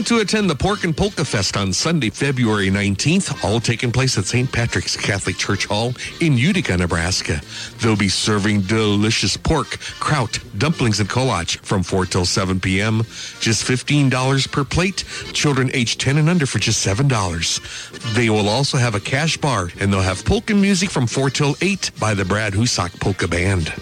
Plan 0.00 0.18
to 0.18 0.22
attend 0.22 0.48
the 0.48 0.54
Pork 0.54 0.84
and 0.84 0.96
Polka 0.96 1.26
Fest 1.26 1.58
on 1.58 1.74
Sunday, 1.74 2.08
February 2.08 2.70
19th, 2.70 3.44
all 3.44 3.60
taking 3.60 3.92
place 3.92 4.16
at 4.16 4.24
St. 4.24 4.50
Patrick's 4.50 4.96
Catholic 4.96 5.36
Church 5.36 5.66
Hall 5.66 5.92
in 6.22 6.38
Utica, 6.38 6.74
Nebraska. 6.78 7.42
They'll 7.80 7.96
be 7.96 8.08
serving 8.08 8.62
delicious 8.62 9.36
pork, 9.36 9.78
kraut, 10.00 10.38
dumplings, 10.56 11.00
and 11.00 11.08
kolach 11.10 11.58
from 11.58 11.82
4 11.82 12.06
till 12.06 12.24
7 12.24 12.60
p.m. 12.60 13.02
Just 13.40 13.66
$15 13.66 14.50
per 14.50 14.64
plate. 14.64 15.04
Children 15.34 15.70
aged 15.74 16.00
10 16.00 16.16
and 16.16 16.30
under 16.30 16.46
for 16.46 16.58
just 16.58 16.86
$7. 16.86 18.14
They 18.14 18.30
will 18.30 18.48
also 18.48 18.78
have 18.78 18.94
a 18.94 19.00
cash 19.00 19.36
bar, 19.36 19.68
and 19.80 19.92
they'll 19.92 20.00
have 20.00 20.24
polka 20.24 20.54
music 20.54 20.88
from 20.88 21.06
4 21.06 21.28
till 21.28 21.56
8 21.60 21.90
by 22.00 22.14
the 22.14 22.24
Brad 22.24 22.54
Husak 22.54 22.98
Polka 23.00 23.28
Band. 23.28 23.74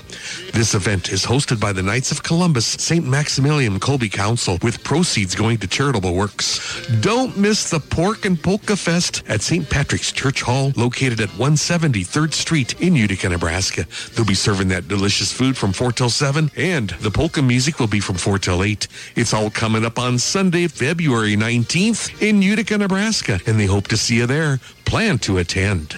This 0.53 0.75
event 0.75 1.13
is 1.13 1.25
hosted 1.25 1.61
by 1.61 1.73
the 1.73 1.83
Knights 1.83 2.11
of 2.11 2.25
Columbus 2.25 2.67
St. 2.67 3.07
Maximilian 3.07 3.79
Kolbe 3.79 4.11
Council 4.11 4.59
with 4.63 4.83
proceeds 4.83 5.37
going 5.37 5.59
to 5.59 5.69
charitable 5.69 6.08
works. 6.12 6.87
Don't 7.01 7.37
miss 7.37 7.70
the 7.70 7.81
Pork 7.81 8.25
and 8.25 8.41
Polka 8.41 8.77
Fest 8.77 9.23
at 9.28 9.43
St. 9.43 9.69
Patrick's 9.69 10.12
Church 10.12 10.43
Hall 10.43 10.73
located 10.77 11.20
at 11.20 11.28
173rd 11.31 12.33
Street 12.33 12.81
in 12.81 12.95
Utica, 12.97 13.28
Nebraska. 13.28 13.87
They'll 14.15 14.25
be 14.25 14.35
serving 14.35 14.69
that 14.69 14.89
delicious 14.89 15.33
food 15.33 15.57
from 15.57 15.73
4 15.73 15.93
till 15.93 16.11
7 16.11 16.51
and 16.57 16.91
the 17.01 17.11
polka 17.11 17.43
music 17.43 17.78
will 17.78 17.87
be 17.87 18.01
from 18.01 18.17
4 18.17 18.39
till 18.39 18.62
8. 18.62 18.87
It's 19.17 19.35
all 19.35 19.51
coming 19.51 19.85
up 19.85 19.99
on 19.99 20.19
Sunday, 20.19 20.69
February 20.69 21.37
19th 21.37 22.23
in 22.23 22.43
Utica, 22.43 22.78
Nebraska 22.78 23.41
and 23.47 23.59
they 23.59 23.67
hope 23.67 23.89
to 23.89 23.97
see 23.97 24.17
you 24.17 24.27
there. 24.27 24.61
Plan 24.85 25.19
to 25.20 25.39
attend. 25.39 25.95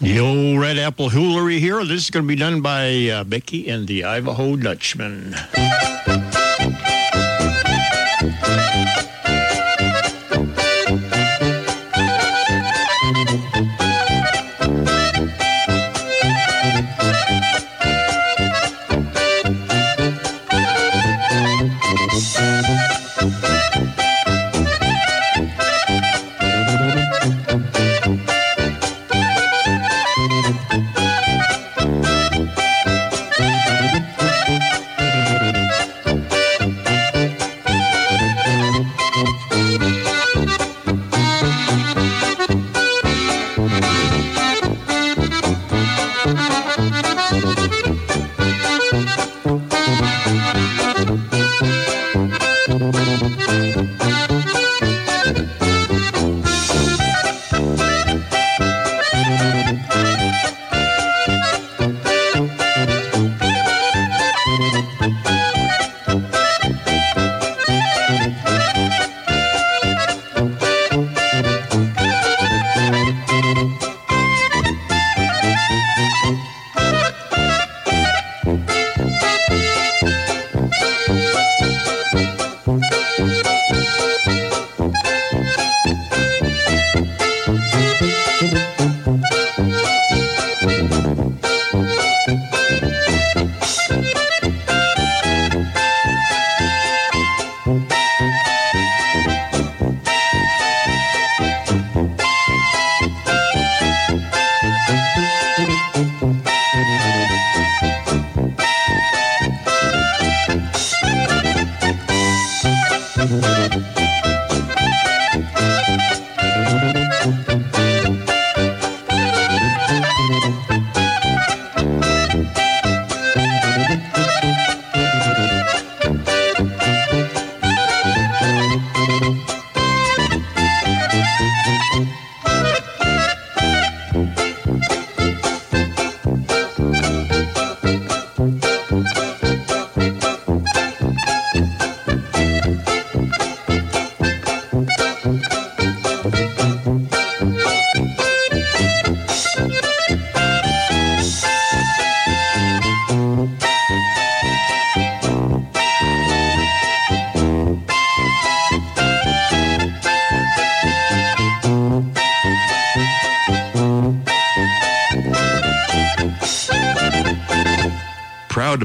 The 0.00 0.20
old 0.20 0.60
Red 0.60 0.78
Apple 0.78 1.10
Hoolery 1.10 1.58
here. 1.58 1.84
This 1.84 2.04
is 2.04 2.10
going 2.10 2.24
to 2.24 2.28
be 2.28 2.36
done 2.36 2.60
by 2.60 3.08
uh, 3.08 3.24
Becky 3.24 3.68
and 3.68 3.88
the 3.88 4.04
Idaho 4.04 4.54
Dutchman. 4.54 5.34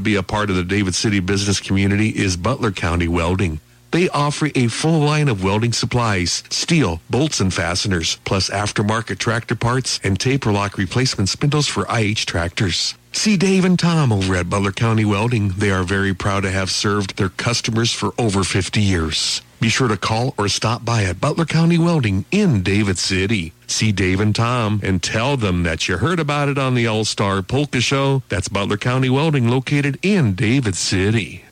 Be 0.04 0.16
a 0.16 0.24
part 0.24 0.50
of 0.50 0.56
the 0.56 0.64
David 0.64 0.96
City 0.96 1.20
business 1.20 1.60
community 1.60 2.10
is 2.10 2.36
Butler 2.36 2.72
County 2.72 3.08
Welding. 3.08 3.60
They 3.92 4.10
offer 4.10 4.50
a 4.56 4.68
full 4.68 5.00
line 5.00 5.30
of 5.30 5.44
welding 5.44 5.72
supplies, 5.72 6.44
steel, 6.50 7.00
bolts 7.10 7.40
and 7.40 7.54
fasteners, 7.54 8.18
plus 8.26 8.50
aftermarket 8.50 9.20
tractor 9.20 9.56
parts 9.56 10.00
and 10.04 10.20
taper 10.20 10.52
lock 10.52 10.78
replacement 10.78 11.30
spindles 11.30 11.68
for 11.68 11.86
IH 11.90 12.26
tractors. 12.26 12.96
See 13.12 13.38
Dave 13.38 13.64
and 13.64 13.78
Tom 13.78 14.12
over 14.12 14.36
at 14.36 14.50
Butler 14.50 14.72
County 14.72 15.06
Welding. 15.06 15.50
They 15.50 15.70
are 15.70 15.84
very 15.84 16.16
proud 16.16 16.42
to 16.42 16.52
have 16.52 16.72
served 16.72 17.18
their 17.18 17.30
customers 17.30 17.94
for 17.94 18.14
over 18.18 18.44
50 18.44 18.82
years. 18.82 19.42
Be 19.62 19.70
sure 19.70 19.88
to 19.88 19.96
call 19.96 20.34
or 20.38 20.50
stop 20.50 20.84
by 20.84 21.04
at 21.04 21.22
Butler 21.22 21.46
County 21.46 21.78
Welding 21.78 22.26
in 22.32 22.64
David 22.64 22.98
City. 22.98 23.54
See 23.74 23.92
Dave 23.92 24.20
and 24.20 24.36
Tom 24.36 24.80
and 24.84 25.02
tell 25.02 25.36
them 25.36 25.64
that 25.64 25.88
you 25.88 25.98
heard 25.98 26.20
about 26.20 26.48
it 26.48 26.60
on 26.60 26.76
the 26.76 26.86
All 26.86 27.06
Star 27.06 27.42
Polka 27.42 27.82
Show. 27.82 28.22
That's 28.30 28.48
Butler 28.48 28.78
County 28.78 29.10
Welding 29.10 29.48
located 29.48 29.98
in 30.04 30.36
David 30.36 30.76
City. 30.76 31.43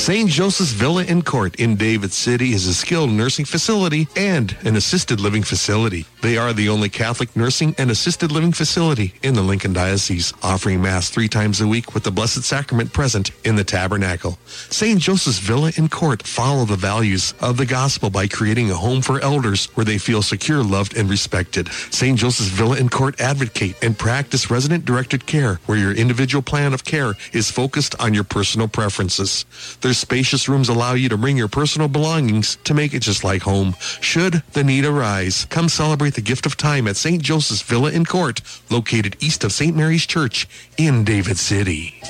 St. 0.00 0.30
Joseph's 0.30 0.72
Villa 0.72 1.04
and 1.06 1.26
Court 1.26 1.56
in 1.56 1.76
David 1.76 2.10
City 2.10 2.52
is 2.52 2.66
a 2.66 2.72
skilled 2.72 3.10
nursing 3.10 3.44
facility 3.44 4.08
and 4.16 4.56
an 4.64 4.74
assisted 4.74 5.20
living 5.20 5.42
facility. 5.42 6.06
They 6.22 6.38
are 6.38 6.54
the 6.54 6.70
only 6.70 6.88
Catholic 6.88 7.36
nursing 7.36 7.74
and 7.76 7.90
assisted 7.90 8.32
living 8.32 8.52
facility 8.52 9.12
in 9.22 9.34
the 9.34 9.42
Lincoln 9.42 9.74
Diocese, 9.74 10.32
offering 10.42 10.80
Mass 10.80 11.10
three 11.10 11.28
times 11.28 11.60
a 11.60 11.66
week 11.66 11.92
with 11.92 12.04
the 12.04 12.10
Blessed 12.10 12.44
Sacrament 12.44 12.94
present 12.94 13.30
in 13.44 13.56
the 13.56 13.62
tabernacle. 13.62 14.38
St. 14.46 14.98
Joseph's 14.98 15.38
Villa 15.38 15.70
and 15.76 15.90
Court 15.90 16.22
follow 16.22 16.64
the 16.64 16.76
values 16.76 17.34
of 17.40 17.58
the 17.58 17.66
gospel 17.66 18.08
by 18.08 18.26
creating 18.26 18.70
a 18.70 18.76
home 18.76 19.02
for 19.02 19.20
elders 19.20 19.66
where 19.74 19.84
they 19.84 19.98
feel 19.98 20.22
secure, 20.22 20.62
loved, 20.62 20.96
and 20.96 21.10
respected. 21.10 21.68
St. 21.90 22.18
Joseph's 22.18 22.48
Villa 22.48 22.78
and 22.78 22.90
Court 22.90 23.20
advocate 23.20 23.76
and 23.82 23.98
practice 23.98 24.50
resident 24.50 24.86
directed 24.86 25.26
care 25.26 25.60
where 25.66 25.78
your 25.78 25.92
individual 25.92 26.42
plan 26.42 26.72
of 26.72 26.84
care 26.84 27.12
is 27.34 27.50
focused 27.50 27.94
on 28.00 28.14
your 28.14 28.24
personal 28.24 28.66
preferences. 28.66 29.44
Their 29.82 29.89
spacious 29.98 30.48
rooms 30.48 30.68
allow 30.68 30.94
you 30.94 31.08
to 31.08 31.16
bring 31.16 31.36
your 31.36 31.48
personal 31.48 31.88
belongings 31.88 32.56
to 32.64 32.74
make 32.74 32.94
it 32.94 33.00
just 33.00 33.24
like 33.24 33.42
home. 33.42 33.74
Should 34.00 34.42
the 34.52 34.64
need 34.64 34.84
arise, 34.84 35.46
come 35.46 35.68
celebrate 35.68 36.14
the 36.14 36.20
gift 36.20 36.46
of 36.46 36.56
time 36.56 36.86
at 36.86 36.96
St. 36.96 37.22
Joseph's 37.22 37.62
Villa 37.62 37.90
in 37.90 38.04
Court, 38.04 38.40
located 38.70 39.16
east 39.20 39.44
of 39.44 39.52
St. 39.52 39.76
Mary's 39.76 40.06
Church 40.06 40.48
in 40.76 41.04
David 41.04 41.38
City. 41.38 42.00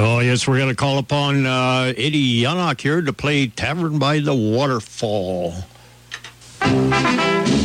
Oh, 0.00 0.20
yes, 0.20 0.46
we're 0.46 0.58
going 0.58 0.68
to 0.68 0.76
call 0.76 0.98
upon 0.98 1.44
uh, 1.44 1.92
Eddie 1.96 2.42
Yannock 2.42 2.80
here 2.80 3.02
to 3.02 3.12
play 3.12 3.48
Tavern 3.48 3.98
by 3.98 4.20
the 4.20 4.34
Waterfall. 4.34 5.54
Za 6.60 7.57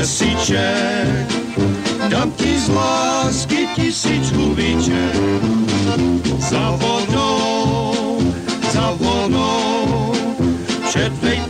měsíček, 0.00 1.28
dám 2.08 2.32
ti 2.32 2.60
z 2.60 2.68
lásky 2.68 3.68
tisíc 3.76 4.32
kubíček. 4.32 5.16
Za 6.38 6.70
vodou, 6.70 8.18
za 8.72 8.96
vodou, 8.96 10.12
předvej 10.88 11.40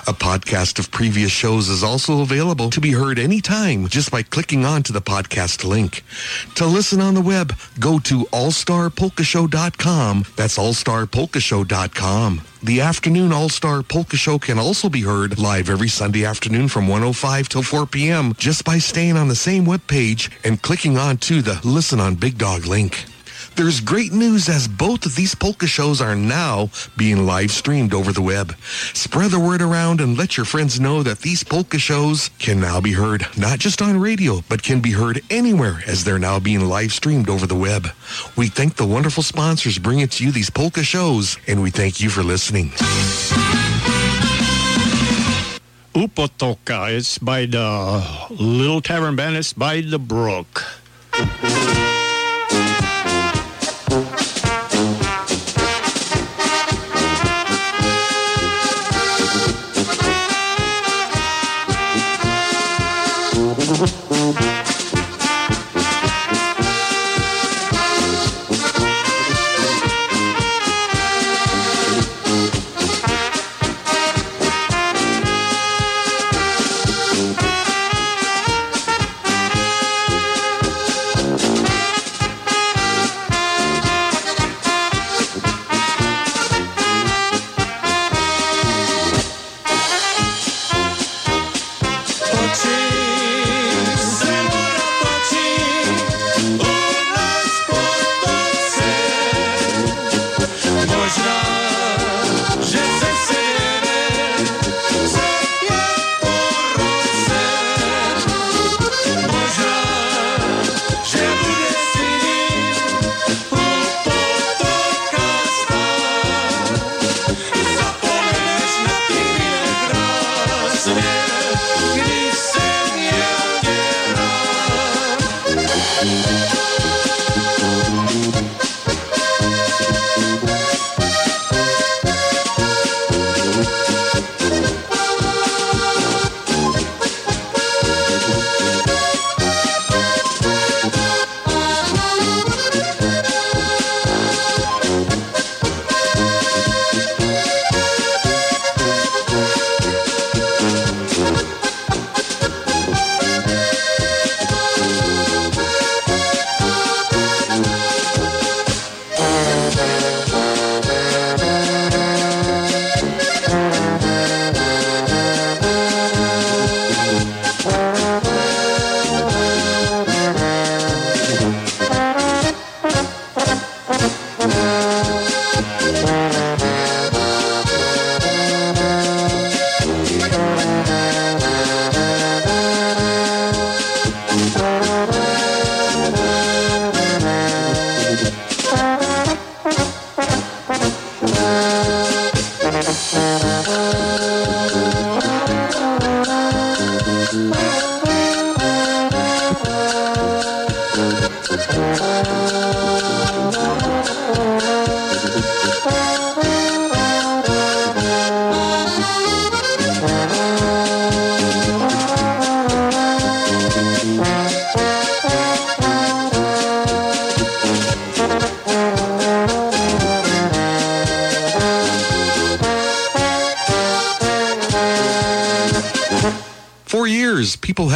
A 0.06 0.12
podcast 0.12 0.78
of 0.78 0.90
previous 0.90 1.30
shows 1.30 1.68
is 1.68 1.82
also 1.82 2.22
available 2.22 2.70
to 2.70 2.80
be 2.80 2.92
heard 2.92 3.18
anytime 3.18 3.86
just 3.88 4.10
by 4.10 4.22
clicking 4.22 4.64
on 4.64 4.82
to 4.84 4.92
the 4.92 5.00
podcast 5.00 5.64
link. 5.64 6.04
To 6.56 6.66
listen 6.66 7.00
on 7.00 7.14
the 7.14 7.20
web, 7.20 7.54
go 7.78 7.98
to 8.00 8.24
allstarpolkashow.com. 8.26 10.24
That's 10.36 10.58
allstarpolkashow.com. 10.58 12.40
The 12.62 12.80
afternoon 12.80 13.32
All-Star 13.32 13.82
Polka 13.82 14.16
Show 14.16 14.38
can 14.38 14.56
also 14.56 14.88
be 14.88 15.00
heard 15.00 15.36
live 15.36 15.68
every 15.68 15.88
Sunday 15.88 16.24
afternoon 16.24 16.68
from 16.68 16.86
105 16.86 17.48
till 17.48 17.62
4 17.64 17.86
p.m. 17.86 18.34
just 18.34 18.64
by 18.64 18.78
staying 18.78 19.16
on 19.16 19.26
the 19.26 19.34
same 19.34 19.64
web 19.64 19.84
page 19.88 20.30
and 20.44 20.62
clicking 20.62 20.96
on 20.96 21.16
to 21.18 21.42
the 21.42 21.60
Listen 21.64 21.98
on 21.98 22.14
Big 22.14 22.38
Dog 22.38 22.64
link. 22.66 23.04
There's 23.54 23.80
great 23.80 24.12
news 24.12 24.48
as 24.48 24.66
both 24.66 25.04
of 25.04 25.14
these 25.14 25.34
polka 25.34 25.66
shows 25.66 26.00
are 26.00 26.16
now 26.16 26.70
being 26.96 27.26
live 27.26 27.50
streamed 27.50 27.92
over 27.92 28.10
the 28.10 28.22
web. 28.22 28.56
Spread 28.94 29.30
the 29.30 29.38
word 29.38 29.60
around 29.60 30.00
and 30.00 30.16
let 30.16 30.36
your 30.36 30.46
friends 30.46 30.80
know 30.80 31.02
that 31.02 31.18
these 31.18 31.44
polka 31.44 31.78
shows 31.78 32.30
can 32.38 32.60
now 32.60 32.80
be 32.80 32.92
heard 32.92 33.26
not 33.36 33.58
just 33.58 33.82
on 33.82 34.00
radio, 34.00 34.42
but 34.48 34.62
can 34.62 34.80
be 34.80 34.92
heard 34.92 35.20
anywhere 35.30 35.82
as 35.86 36.02
they're 36.02 36.18
now 36.18 36.40
being 36.40 36.66
live 36.66 36.92
streamed 36.92 37.28
over 37.28 37.46
the 37.46 37.54
web. 37.54 37.88
We 38.36 38.48
thank 38.48 38.76
the 38.76 38.86
wonderful 38.86 39.22
sponsors 39.22 39.78
bringing 39.78 40.08
to 40.08 40.24
you 40.24 40.32
these 40.32 40.50
polka 40.50 40.82
shows, 40.82 41.36
and 41.46 41.62
we 41.62 41.70
thank 41.70 42.00
you 42.00 42.08
for 42.08 42.22
listening. 42.22 42.70
Upotoka. 45.94 46.90
It's 46.90 47.18
by 47.18 47.44
the 47.44 48.26
Little 48.30 48.80
Tavern 48.80 49.14
Band. 49.14 49.36
It's 49.36 49.52
by 49.52 49.82
the 49.82 49.98
brook. 49.98 50.64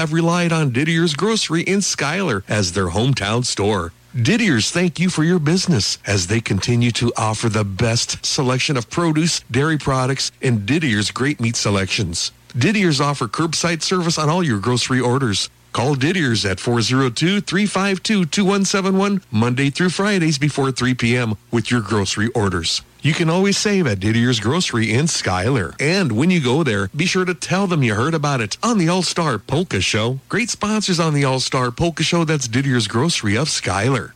Have 0.06 0.12
relied 0.12 0.52
on 0.52 0.70
Didier's 0.70 1.14
Grocery 1.14 1.62
in 1.62 1.82
Schuyler 1.82 2.44
as 2.48 2.70
their 2.70 2.90
hometown 2.90 3.44
store. 3.44 3.92
Didier's 4.14 4.70
thank 4.70 5.00
you 5.00 5.10
for 5.10 5.24
your 5.24 5.40
business 5.40 5.98
as 6.06 6.28
they 6.28 6.40
continue 6.40 6.92
to 6.92 7.12
offer 7.16 7.48
the 7.48 7.64
best 7.64 8.24
selection 8.24 8.76
of 8.76 8.88
produce, 8.88 9.40
dairy 9.50 9.76
products, 9.76 10.30
and 10.40 10.60
Didier's 10.60 11.10
great 11.10 11.40
meat 11.40 11.56
selections. 11.56 12.30
Didier's 12.56 13.00
offer 13.00 13.26
curbside 13.26 13.82
service 13.82 14.16
on 14.16 14.28
all 14.28 14.44
your 14.44 14.60
grocery 14.60 15.00
orders. 15.00 15.50
Call 15.72 15.96
Didier's 15.96 16.46
at 16.46 16.58
402-352-2171 16.58 19.22
Monday 19.32 19.70
through 19.70 19.90
Fridays 19.90 20.38
before 20.38 20.70
3 20.70 20.94
p.m. 20.94 21.34
with 21.50 21.72
your 21.72 21.80
grocery 21.80 22.28
orders. 22.28 22.82
You 23.06 23.14
can 23.14 23.30
always 23.30 23.56
save 23.56 23.86
at 23.86 24.00
Didier's 24.00 24.40
Grocery 24.40 24.92
in 24.92 25.06
Schuyler. 25.06 25.76
And 25.78 26.10
when 26.10 26.28
you 26.28 26.40
go 26.40 26.64
there, 26.64 26.88
be 26.88 27.06
sure 27.06 27.24
to 27.24 27.34
tell 27.34 27.68
them 27.68 27.84
you 27.84 27.94
heard 27.94 28.14
about 28.14 28.40
it 28.40 28.58
on 28.64 28.78
the 28.78 28.88
All-Star 28.88 29.38
Polka 29.38 29.80
Show. 29.80 30.18
Great 30.28 30.50
sponsors 30.50 30.98
on 30.98 31.14
the 31.14 31.22
All-Star 31.22 31.70
Polka 31.70 32.02
Show. 32.02 32.24
That's 32.24 32.48
Didier's 32.48 32.88
Grocery 32.88 33.36
of 33.36 33.48
Schuyler. 33.48 34.12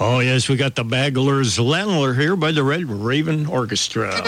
Oh, 0.00 0.20
yes, 0.20 0.48
we 0.48 0.56
got 0.56 0.76
the 0.76 0.82
Baglers 0.82 1.58
Landler 1.58 2.18
here 2.18 2.34
by 2.34 2.52
the 2.52 2.64
Red 2.64 2.88
Raven 2.88 3.44
Orchestra. 3.44 4.22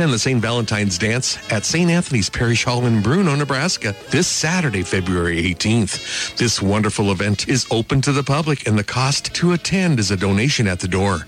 Attend 0.00 0.14
the 0.14 0.18
St. 0.18 0.40
Valentine's 0.40 0.96
Dance 0.96 1.36
at 1.52 1.66
St. 1.66 1.90
Anthony's 1.90 2.30
Parish 2.30 2.64
Hall 2.64 2.86
in 2.86 3.02
Bruno, 3.02 3.34
Nebraska 3.34 3.94
this 4.08 4.26
Saturday, 4.26 4.82
February 4.82 5.42
18th. 5.42 6.36
This 6.38 6.62
wonderful 6.62 7.12
event 7.12 7.48
is 7.50 7.66
open 7.70 8.00
to 8.02 8.12
the 8.12 8.22
public 8.22 8.66
and 8.66 8.78
the 8.78 8.84
cost 8.84 9.34
to 9.34 9.52
attend 9.52 10.00
is 10.00 10.10
a 10.10 10.16
donation 10.16 10.66
at 10.66 10.80
the 10.80 10.88
door. 10.88 11.26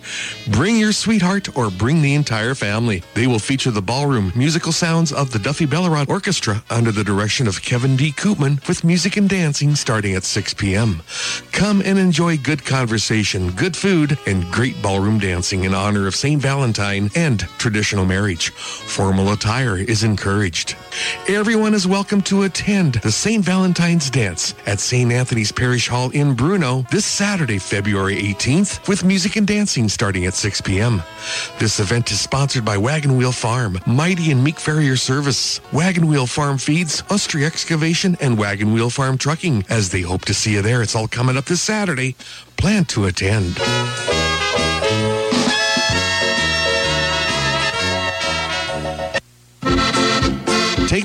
Bring 0.52 0.78
your 0.78 0.92
sweetheart 0.92 1.54
or 1.54 1.70
bring 1.70 2.00
the 2.00 2.14
entire 2.14 2.54
family. 2.54 3.02
They 3.12 3.26
will 3.26 3.38
feature 3.38 3.70
the 3.70 3.82
ballroom 3.82 4.32
musical 4.34 4.72
sounds 4.72 5.12
of 5.12 5.32
the 5.32 5.38
Duffy 5.38 5.66
Bellerod 5.66 6.08
Orchestra 6.08 6.64
under 6.70 6.92
the 6.92 7.04
direction 7.04 7.46
of 7.46 7.60
Kevin 7.60 7.94
D. 7.94 8.10
Koopman 8.10 8.66
with 8.68 8.84
music 8.84 9.18
and 9.18 9.28
dancing 9.28 9.74
starting 9.74 10.14
at 10.14 10.24
6 10.24 10.54
p.m. 10.54 11.02
Come 11.52 11.82
and 11.82 11.98
enjoy 11.98 12.38
good 12.38 12.64
conversation, 12.64 13.50
good 13.50 13.76
food, 13.76 14.16
and 14.26 14.50
great 14.50 14.80
ballroom 14.80 15.18
dancing 15.18 15.64
in 15.64 15.74
honor 15.74 16.06
of 16.06 16.16
St. 16.16 16.40
Valentine 16.40 17.10
and 17.14 17.40
traditional 17.58 18.06
marriage. 18.06 18.50
Formal 18.62 19.32
attire 19.32 19.76
is 19.76 20.04
encouraged. 20.04 20.76
Everyone 21.28 21.74
is 21.74 21.86
welcome 21.86 22.20
to 22.22 22.42
attend 22.42 22.94
the 22.96 23.10
St. 23.10 23.44
Valentine's 23.44 24.10
Dance 24.10 24.54
at 24.66 24.80
St. 24.80 25.10
Anthony's 25.10 25.50
Parish 25.50 25.88
Hall 25.88 26.10
in 26.10 26.34
Bruno 26.34 26.84
this 26.90 27.04
Saturday, 27.04 27.58
February 27.58 28.16
18th, 28.16 28.86
with 28.88 29.04
music 29.04 29.36
and 29.36 29.46
dancing 29.46 29.88
starting 29.88 30.26
at 30.26 30.34
6 30.34 30.60
p.m. 30.60 31.02
This 31.58 31.80
event 31.80 32.10
is 32.10 32.20
sponsored 32.20 32.64
by 32.64 32.76
Wagon 32.76 33.16
Wheel 33.16 33.32
Farm, 33.32 33.78
Mighty 33.86 34.30
and 34.30 34.42
Meek 34.44 34.58
Farrier 34.58 34.96
Service, 34.96 35.60
Wagon 35.72 36.06
Wheel 36.06 36.26
Farm 36.26 36.58
Feeds, 36.58 37.02
Austria 37.10 37.46
Excavation, 37.46 38.16
and 38.20 38.38
Wagon 38.38 38.72
Wheel 38.72 38.90
Farm 38.90 39.18
Trucking. 39.18 39.64
As 39.68 39.90
they 39.90 40.02
hope 40.02 40.24
to 40.26 40.34
see 40.34 40.52
you 40.52 40.62
there, 40.62 40.82
it's 40.82 40.94
all 40.94 41.08
coming 41.08 41.36
up 41.36 41.46
this 41.46 41.62
Saturday. 41.62 42.14
Plan 42.56 42.84
to 42.86 43.06
attend. 43.06 44.21
Take 50.92 51.01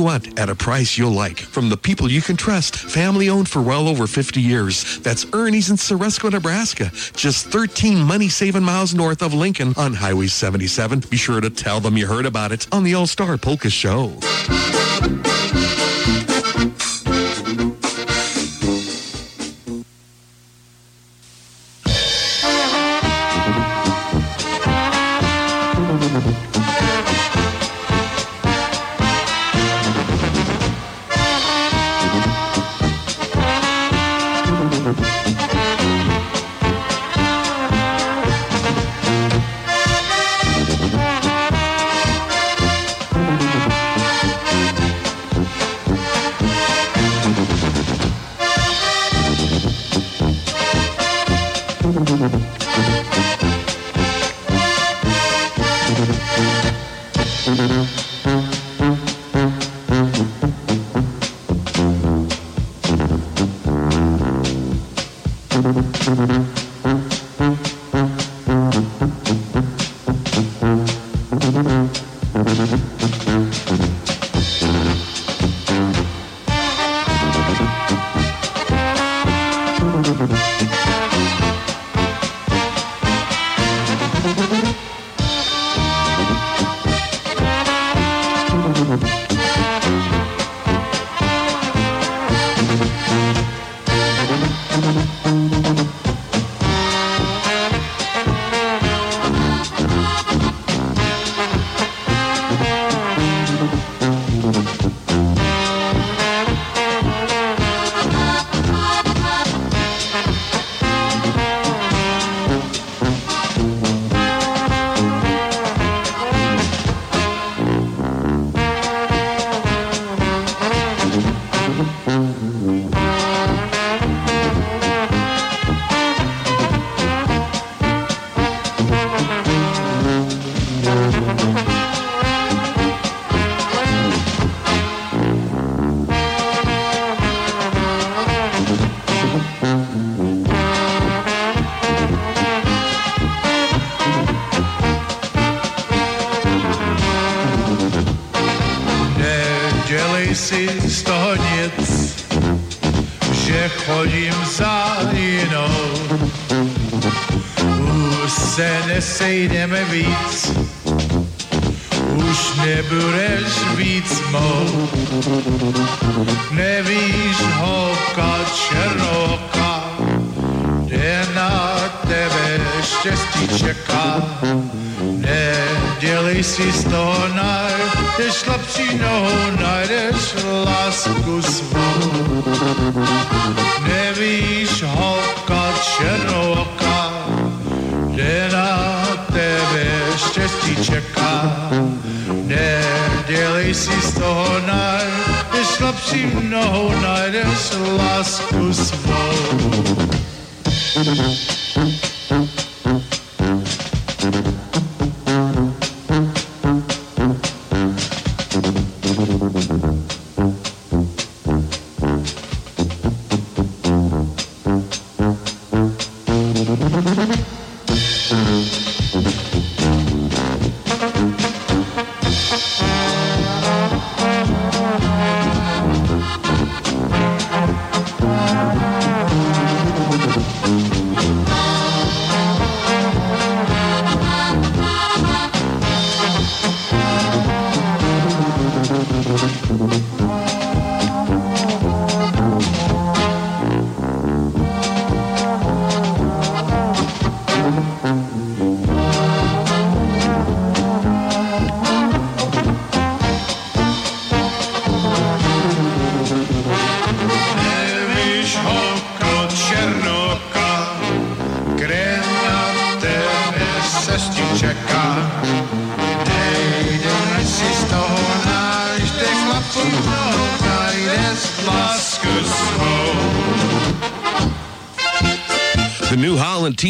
want 0.00 0.38
at 0.38 0.48
a 0.48 0.54
price 0.54 0.96
you'll 0.98 1.10
like. 1.10 1.38
From 1.38 1.68
the 1.68 1.76
people 1.76 2.10
you 2.10 2.22
can 2.22 2.36
trust, 2.36 2.76
family 2.76 3.28
owned 3.28 3.48
for 3.48 3.62
well 3.62 3.88
over 3.88 4.06
50 4.06 4.40
years. 4.40 4.98
That's 5.00 5.26
Ernie's 5.32 5.70
in 5.70 5.76
Ceresco, 5.76 6.30
Nebraska, 6.30 6.90
just 7.14 7.46
13 7.46 7.98
money-saving 7.98 8.62
miles 8.62 8.94
north 8.94 9.22
of 9.22 9.34
Lincoln 9.34 9.74
on 9.76 9.94
Highway 9.94 10.26
77. 10.26 11.00
Be 11.10 11.16
sure 11.16 11.40
to 11.40 11.50
tell 11.50 11.80
them 11.80 11.96
you 11.96 12.06
heard 12.06 12.26
about 12.26 12.52
it 12.52 12.66
on 12.72 12.84
the 12.84 12.94
All-Star 12.94 13.36
Polka 13.38 13.70
Show. 13.70 14.12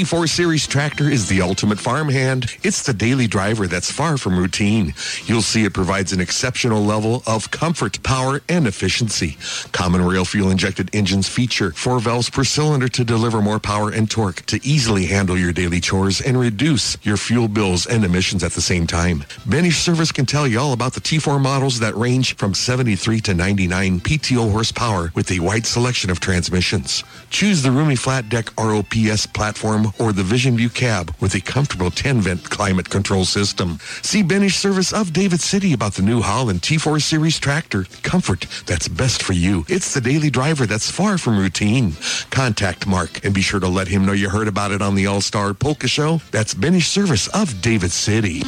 Four 0.07 0.29
Series 0.29 0.69
tractor 0.69 1.11
is 1.11 1.29
the 1.29 1.43
ultimate 1.43 1.81
farmhand. 1.81 2.57
It's 2.63 2.85
the 2.85 2.93
daily 2.93 3.27
driver 3.27 3.67
that's 3.67 3.91
far 3.91 4.17
from 4.17 4.39
routine. 4.39 4.95
You'll 5.25 5.43
see 5.43 5.65
it 5.65 5.75
provides 5.75 6.13
an 6.13 6.21
exceptional 6.21 6.81
level 6.81 7.25
of 7.27 7.51
comfort, 7.57 8.03
power, 8.03 8.43
and 8.51 8.67
efficiency. 8.67 9.39
Common 9.73 10.05
rail 10.05 10.27
fuel 10.27 10.51
injected 10.51 10.91
engines 10.93 11.27
feature 11.27 11.71
four 11.71 11.99
valves 12.01 12.29
per 12.29 12.45
cylinder 12.45 12.87
to 12.87 13.03
deliver 13.03 13.41
more 13.41 13.59
power 13.59 13.91
and 13.91 14.11
torque 14.11 14.45
to 14.45 14.61
easily 14.63 15.07
handle 15.07 15.39
your 15.39 15.55
daily 15.55 15.81
chores 15.81 16.21
and 16.21 16.39
reduce 16.39 16.99
your 17.03 17.17
fuel 17.17 17.49
bills 17.49 17.87
and 17.87 18.05
emissions 18.05 18.45
at 18.45 18.53
the 18.53 18.61
same 18.61 18.87
time. 18.87 19.21
Benish 19.49 19.81
Service 19.81 20.13
can 20.13 20.27
tell 20.27 20.47
you 20.47 20.61
all 20.61 20.75
about 20.75 20.93
the 20.93 21.01
T4 21.01 21.41
models 21.41 21.79
that 21.81 21.97
range 21.97 22.37
from 22.37 22.53
73 22.53 23.21
to 23.21 23.33
99 23.33 24.01
PTO 24.01 24.53
horsepower 24.53 25.11
with 25.15 25.33
a 25.33 25.41
wide 25.41 25.65
selection 25.65 26.11
of 26.11 26.21
transmissions. 26.21 27.05
Choose 27.31 27.63
the 27.63 27.71
roomy 27.71 27.97
flat 27.97 28.29
deck 28.29 28.51
ROPS 28.59 29.25
platform 29.29 29.93
or 29.99 30.13
the 30.13 30.23
Vision 30.23 30.59
View 30.59 30.69
cab 30.69 31.15
with 31.21 31.35
a 31.35 31.41
comfortable 31.41 31.91
10-vent 31.91 32.51
climate 32.51 32.91
control 32.91 33.25
system. 33.25 33.79
See 34.03 34.23
Benish 34.23 34.57
Service 34.57 34.93
of 34.93 35.15
David 35.15 35.41
City 35.41 35.73
about 35.73 35.95
the 35.95 36.03
new 36.03 36.21
Holland 36.21 36.61
T4 36.61 37.01
Series 37.01 37.39
tractor. 37.47 37.85
Comfort 38.03 38.45
that's 38.67 38.89
best 38.89 39.23
for 39.23 39.33
you. 39.33 39.65
It's 39.69 39.95
the 39.95 40.01
daily 40.01 40.31
driver 40.31 40.67
that's 40.67 40.91
far 40.91 41.17
from 41.17 41.39
routine. 41.39 41.93
Contact 42.31 42.89
Mark 42.89 43.25
and 43.25 43.33
be 43.33 43.41
sure 43.41 43.61
to 43.61 43.69
let 43.69 43.87
him 43.87 44.05
know 44.05 44.15
you 44.15 44.29
heard 44.29 44.49
about 44.49 44.73
it 44.73 44.83
on 44.83 44.97
the 44.97 45.07
All-Star 45.07 45.55
Polka 45.55 45.87
Show. 45.87 46.21
That's 46.33 46.55
Benish 46.55 46.89
Service 46.89 47.29
of 47.29 47.63
David 47.63 47.93
City. 47.93 48.43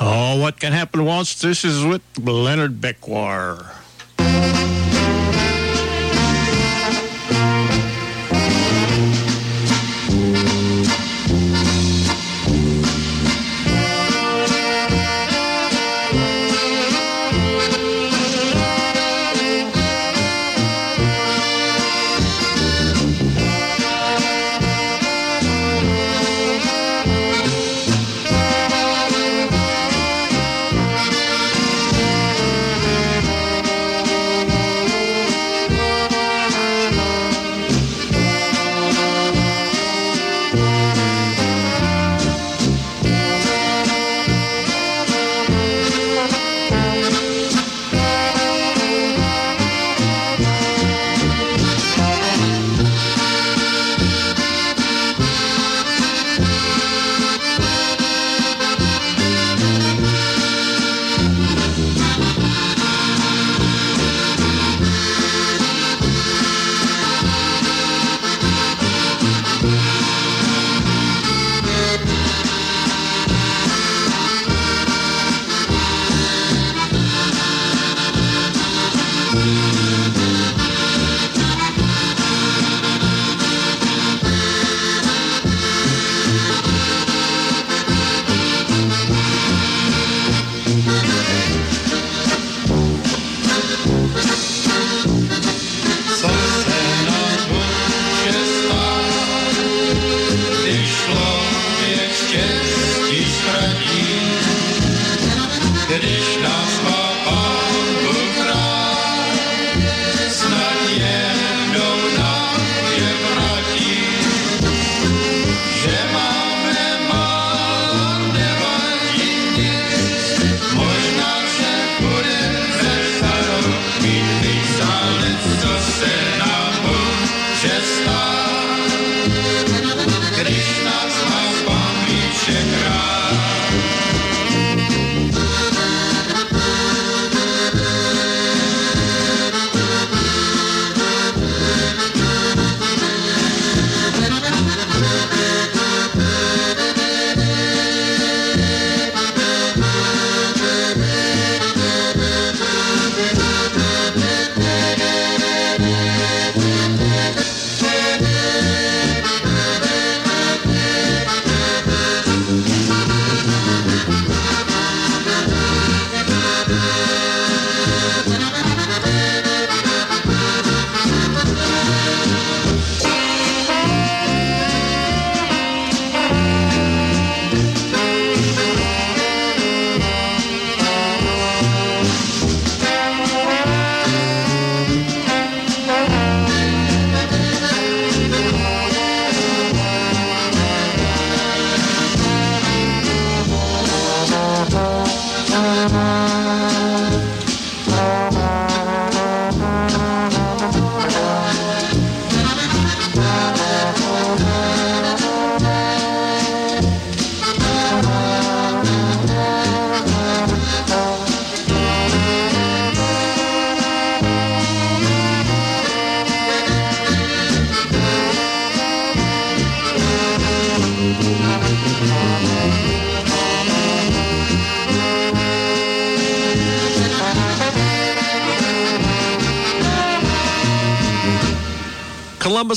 Oh, 0.00 0.38
what 0.40 0.60
can 0.60 0.72
happen 0.72 1.04
once? 1.04 1.34
This 1.34 1.64
is 1.64 1.84
with 1.84 2.02
Leonard 2.16 2.80
Beckwar. 2.80 3.72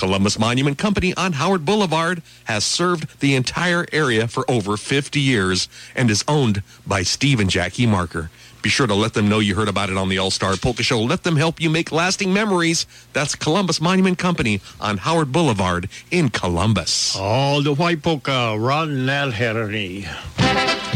Columbus 0.00 0.38
Monument 0.38 0.78
Company 0.78 1.12
on 1.14 1.34
Howard 1.34 1.66
Boulevard 1.66 2.22
has 2.44 2.64
served 2.64 3.20
the 3.20 3.34
entire 3.34 3.84
area 3.92 4.26
for 4.26 4.50
over 4.50 4.78
50 4.78 5.20
years 5.20 5.68
and 5.94 6.10
is 6.10 6.24
owned 6.26 6.62
by 6.86 7.02
Steve 7.02 7.38
and 7.38 7.50
Jackie 7.50 7.84
Marker. 7.84 8.30
Be 8.62 8.70
sure 8.70 8.86
to 8.86 8.94
let 8.94 9.12
them 9.12 9.28
know 9.28 9.40
you 9.40 9.54
heard 9.54 9.68
about 9.68 9.90
it 9.90 9.98
on 9.98 10.08
the 10.08 10.16
All 10.16 10.30
Star 10.30 10.56
Polka 10.56 10.82
Show. 10.82 11.02
Let 11.02 11.22
them 11.22 11.36
help 11.36 11.60
you 11.60 11.68
make 11.68 11.92
lasting 11.92 12.32
memories. 12.32 12.86
That's 13.12 13.34
Columbus 13.34 13.78
Monument 13.78 14.16
Company 14.16 14.62
on 14.80 14.96
Howard 14.96 15.32
Boulevard 15.32 15.90
in 16.10 16.30
Columbus. 16.30 17.14
All 17.14 17.62
the 17.62 17.74
white 17.74 18.02
polka, 18.02 18.56
Nalherny. 18.56 20.08
If 20.38 20.89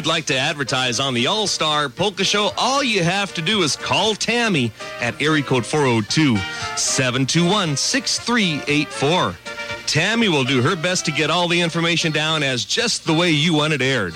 you'd 0.00 0.06
like 0.06 0.24
to 0.24 0.38
advertise 0.38 0.98
on 0.98 1.12
the 1.12 1.26
All 1.26 1.46
Star 1.46 1.90
Polka 1.90 2.24
Show, 2.24 2.52
all 2.56 2.82
you 2.82 3.04
have 3.04 3.34
to 3.34 3.42
do 3.42 3.60
is 3.60 3.76
call 3.76 4.14
Tammy 4.14 4.72
at 4.98 5.20
area 5.20 5.42
code 5.42 5.66
402 5.66 6.38
721 6.78 7.76
6384. 7.76 9.36
Tammy 9.86 10.30
will 10.30 10.44
do 10.44 10.62
her 10.62 10.74
best 10.74 11.04
to 11.04 11.12
get 11.12 11.28
all 11.28 11.48
the 11.48 11.60
information 11.60 12.12
down 12.12 12.42
as 12.42 12.64
just 12.64 13.04
the 13.04 13.12
way 13.12 13.30
you 13.30 13.52
want 13.52 13.74
it 13.74 13.82
aired. 13.82 14.14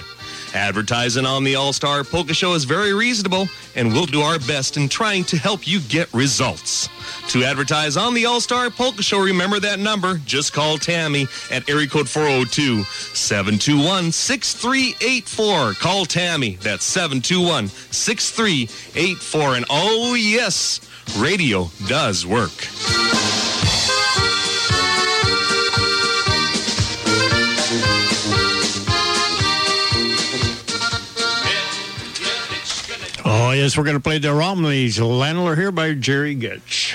Advertising 0.54 1.26
on 1.26 1.42
the 1.42 1.56
All 1.56 1.72
Star 1.72 2.04
Polka 2.04 2.32
Show 2.32 2.54
is 2.54 2.62
very 2.62 2.94
reasonable, 2.94 3.48
and 3.74 3.92
we'll 3.92 4.06
do 4.06 4.20
our 4.20 4.38
best 4.38 4.76
in 4.76 4.88
trying 4.88 5.24
to 5.24 5.36
help 5.36 5.66
you 5.66 5.80
get 5.80 6.12
results. 6.14 6.88
To 7.30 7.42
advertise 7.42 7.96
on 7.96 8.14
the 8.14 8.26
All 8.26 8.40
Star 8.40 8.70
Polka 8.70 9.02
Show, 9.02 9.18
remember 9.18 9.58
that 9.58 9.80
number. 9.80 10.18
Just 10.18 10.52
call 10.52 10.78
Tammy 10.78 11.26
at 11.50 11.68
area 11.68 11.88
code 11.88 12.08
402 12.08 12.84
721 12.84 14.12
6384. 14.12 15.72
Call 15.74 16.04
Tammy. 16.04 16.54
That's 16.62 16.84
721 16.84 17.66
6384. 17.66 19.56
And 19.56 19.64
oh, 19.68 20.14
yes, 20.14 20.80
radio 21.18 21.68
does 21.88 22.24
work. 22.24 22.52
Oh, 33.36 33.50
yes, 33.50 33.76
we're 33.76 33.82
going 33.82 33.96
to 33.96 34.00
play 34.00 34.18
the 34.18 34.32
Romneys. 34.32 34.98
Landler 34.98 35.56
here 35.56 35.72
by 35.72 35.92
Jerry 35.94 36.36
Getch. 36.36 36.94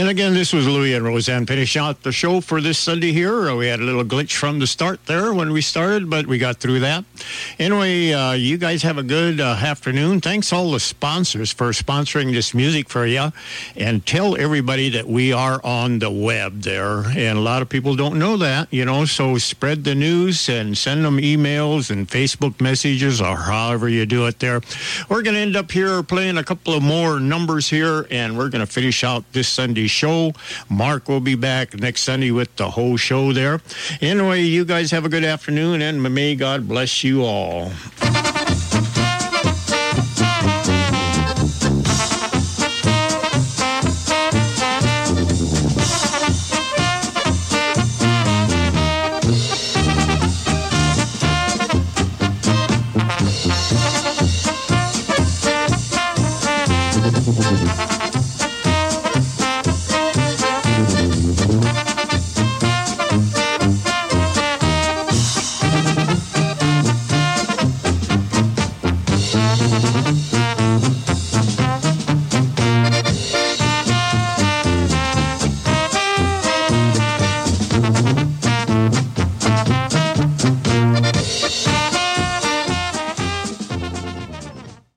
And 0.00 0.08
again, 0.08 0.32
this 0.32 0.54
was 0.54 0.66
Louis 0.66 0.94
and 0.94 1.04
Roseanne 1.04 1.44
finishing 1.44 1.82
out 1.82 2.02
the 2.04 2.10
show 2.10 2.40
for 2.40 2.62
this 2.62 2.78
Sunday 2.78 3.12
here. 3.12 3.50
Uh, 3.50 3.56
We 3.56 3.66
had 3.66 3.80
a 3.80 3.82
little 3.82 4.02
glitch 4.02 4.32
from 4.32 4.58
the 4.58 4.66
start 4.66 5.04
there 5.04 5.34
when 5.34 5.52
we 5.52 5.60
started, 5.60 6.08
but 6.08 6.26
we 6.26 6.38
got 6.38 6.56
through 6.56 6.80
that. 6.80 7.04
Anyway, 7.58 8.10
uh, 8.10 8.32
you 8.32 8.56
guys 8.56 8.82
have 8.82 8.96
a 8.96 9.02
good 9.02 9.42
uh, 9.42 9.58
afternoon. 9.60 10.22
Thanks 10.22 10.54
all 10.54 10.70
the 10.70 10.80
sponsors 10.80 11.52
for 11.52 11.68
sponsoring 11.72 12.32
this 12.32 12.54
music 12.54 12.88
for 12.88 13.04
you. 13.04 13.30
And 13.76 14.06
tell 14.06 14.38
everybody 14.38 14.88
that 14.88 15.06
we 15.06 15.34
are 15.34 15.60
on 15.62 15.98
the 15.98 16.10
web 16.10 16.62
there. 16.62 17.00
And 17.04 17.36
a 17.36 17.42
lot 17.42 17.60
of 17.60 17.68
people 17.68 17.94
don't 17.94 18.18
know 18.18 18.38
that, 18.38 18.72
you 18.72 18.86
know, 18.86 19.04
so 19.04 19.36
spread 19.36 19.84
the 19.84 19.94
news 19.94 20.48
and 20.48 20.78
send 20.78 21.04
them 21.04 21.18
emails 21.18 21.90
and 21.90 22.08
Facebook 22.08 22.58
messages 22.58 23.20
or 23.20 23.36
however 23.36 23.86
you 23.86 24.06
do 24.06 24.24
it 24.24 24.38
there. 24.38 24.62
We're 25.10 25.20
going 25.20 25.34
to 25.34 25.40
end 25.40 25.56
up 25.56 25.70
here 25.70 26.02
playing 26.02 26.38
a 26.38 26.44
couple 26.44 26.72
of 26.72 26.82
more 26.82 27.20
numbers 27.20 27.68
here, 27.68 28.06
and 28.10 28.38
we're 28.38 28.48
going 28.48 28.66
to 28.66 28.72
finish 28.72 29.04
out 29.04 29.30
this 29.32 29.46
Sunday 29.46 29.89
show. 29.90 30.32
Mark 30.68 31.08
will 31.08 31.20
be 31.20 31.34
back 31.34 31.74
next 31.74 32.02
Sunday 32.02 32.30
with 32.30 32.54
the 32.56 32.70
whole 32.70 32.96
show 32.96 33.32
there. 33.32 33.60
Anyway, 34.00 34.42
you 34.42 34.64
guys 34.64 34.90
have 34.90 35.04
a 35.04 35.08
good 35.08 35.24
afternoon, 35.24 35.82
and 35.82 36.02
may 36.02 36.34
God 36.34 36.66
bless 36.66 37.04
you 37.04 37.24
all. 37.24 37.70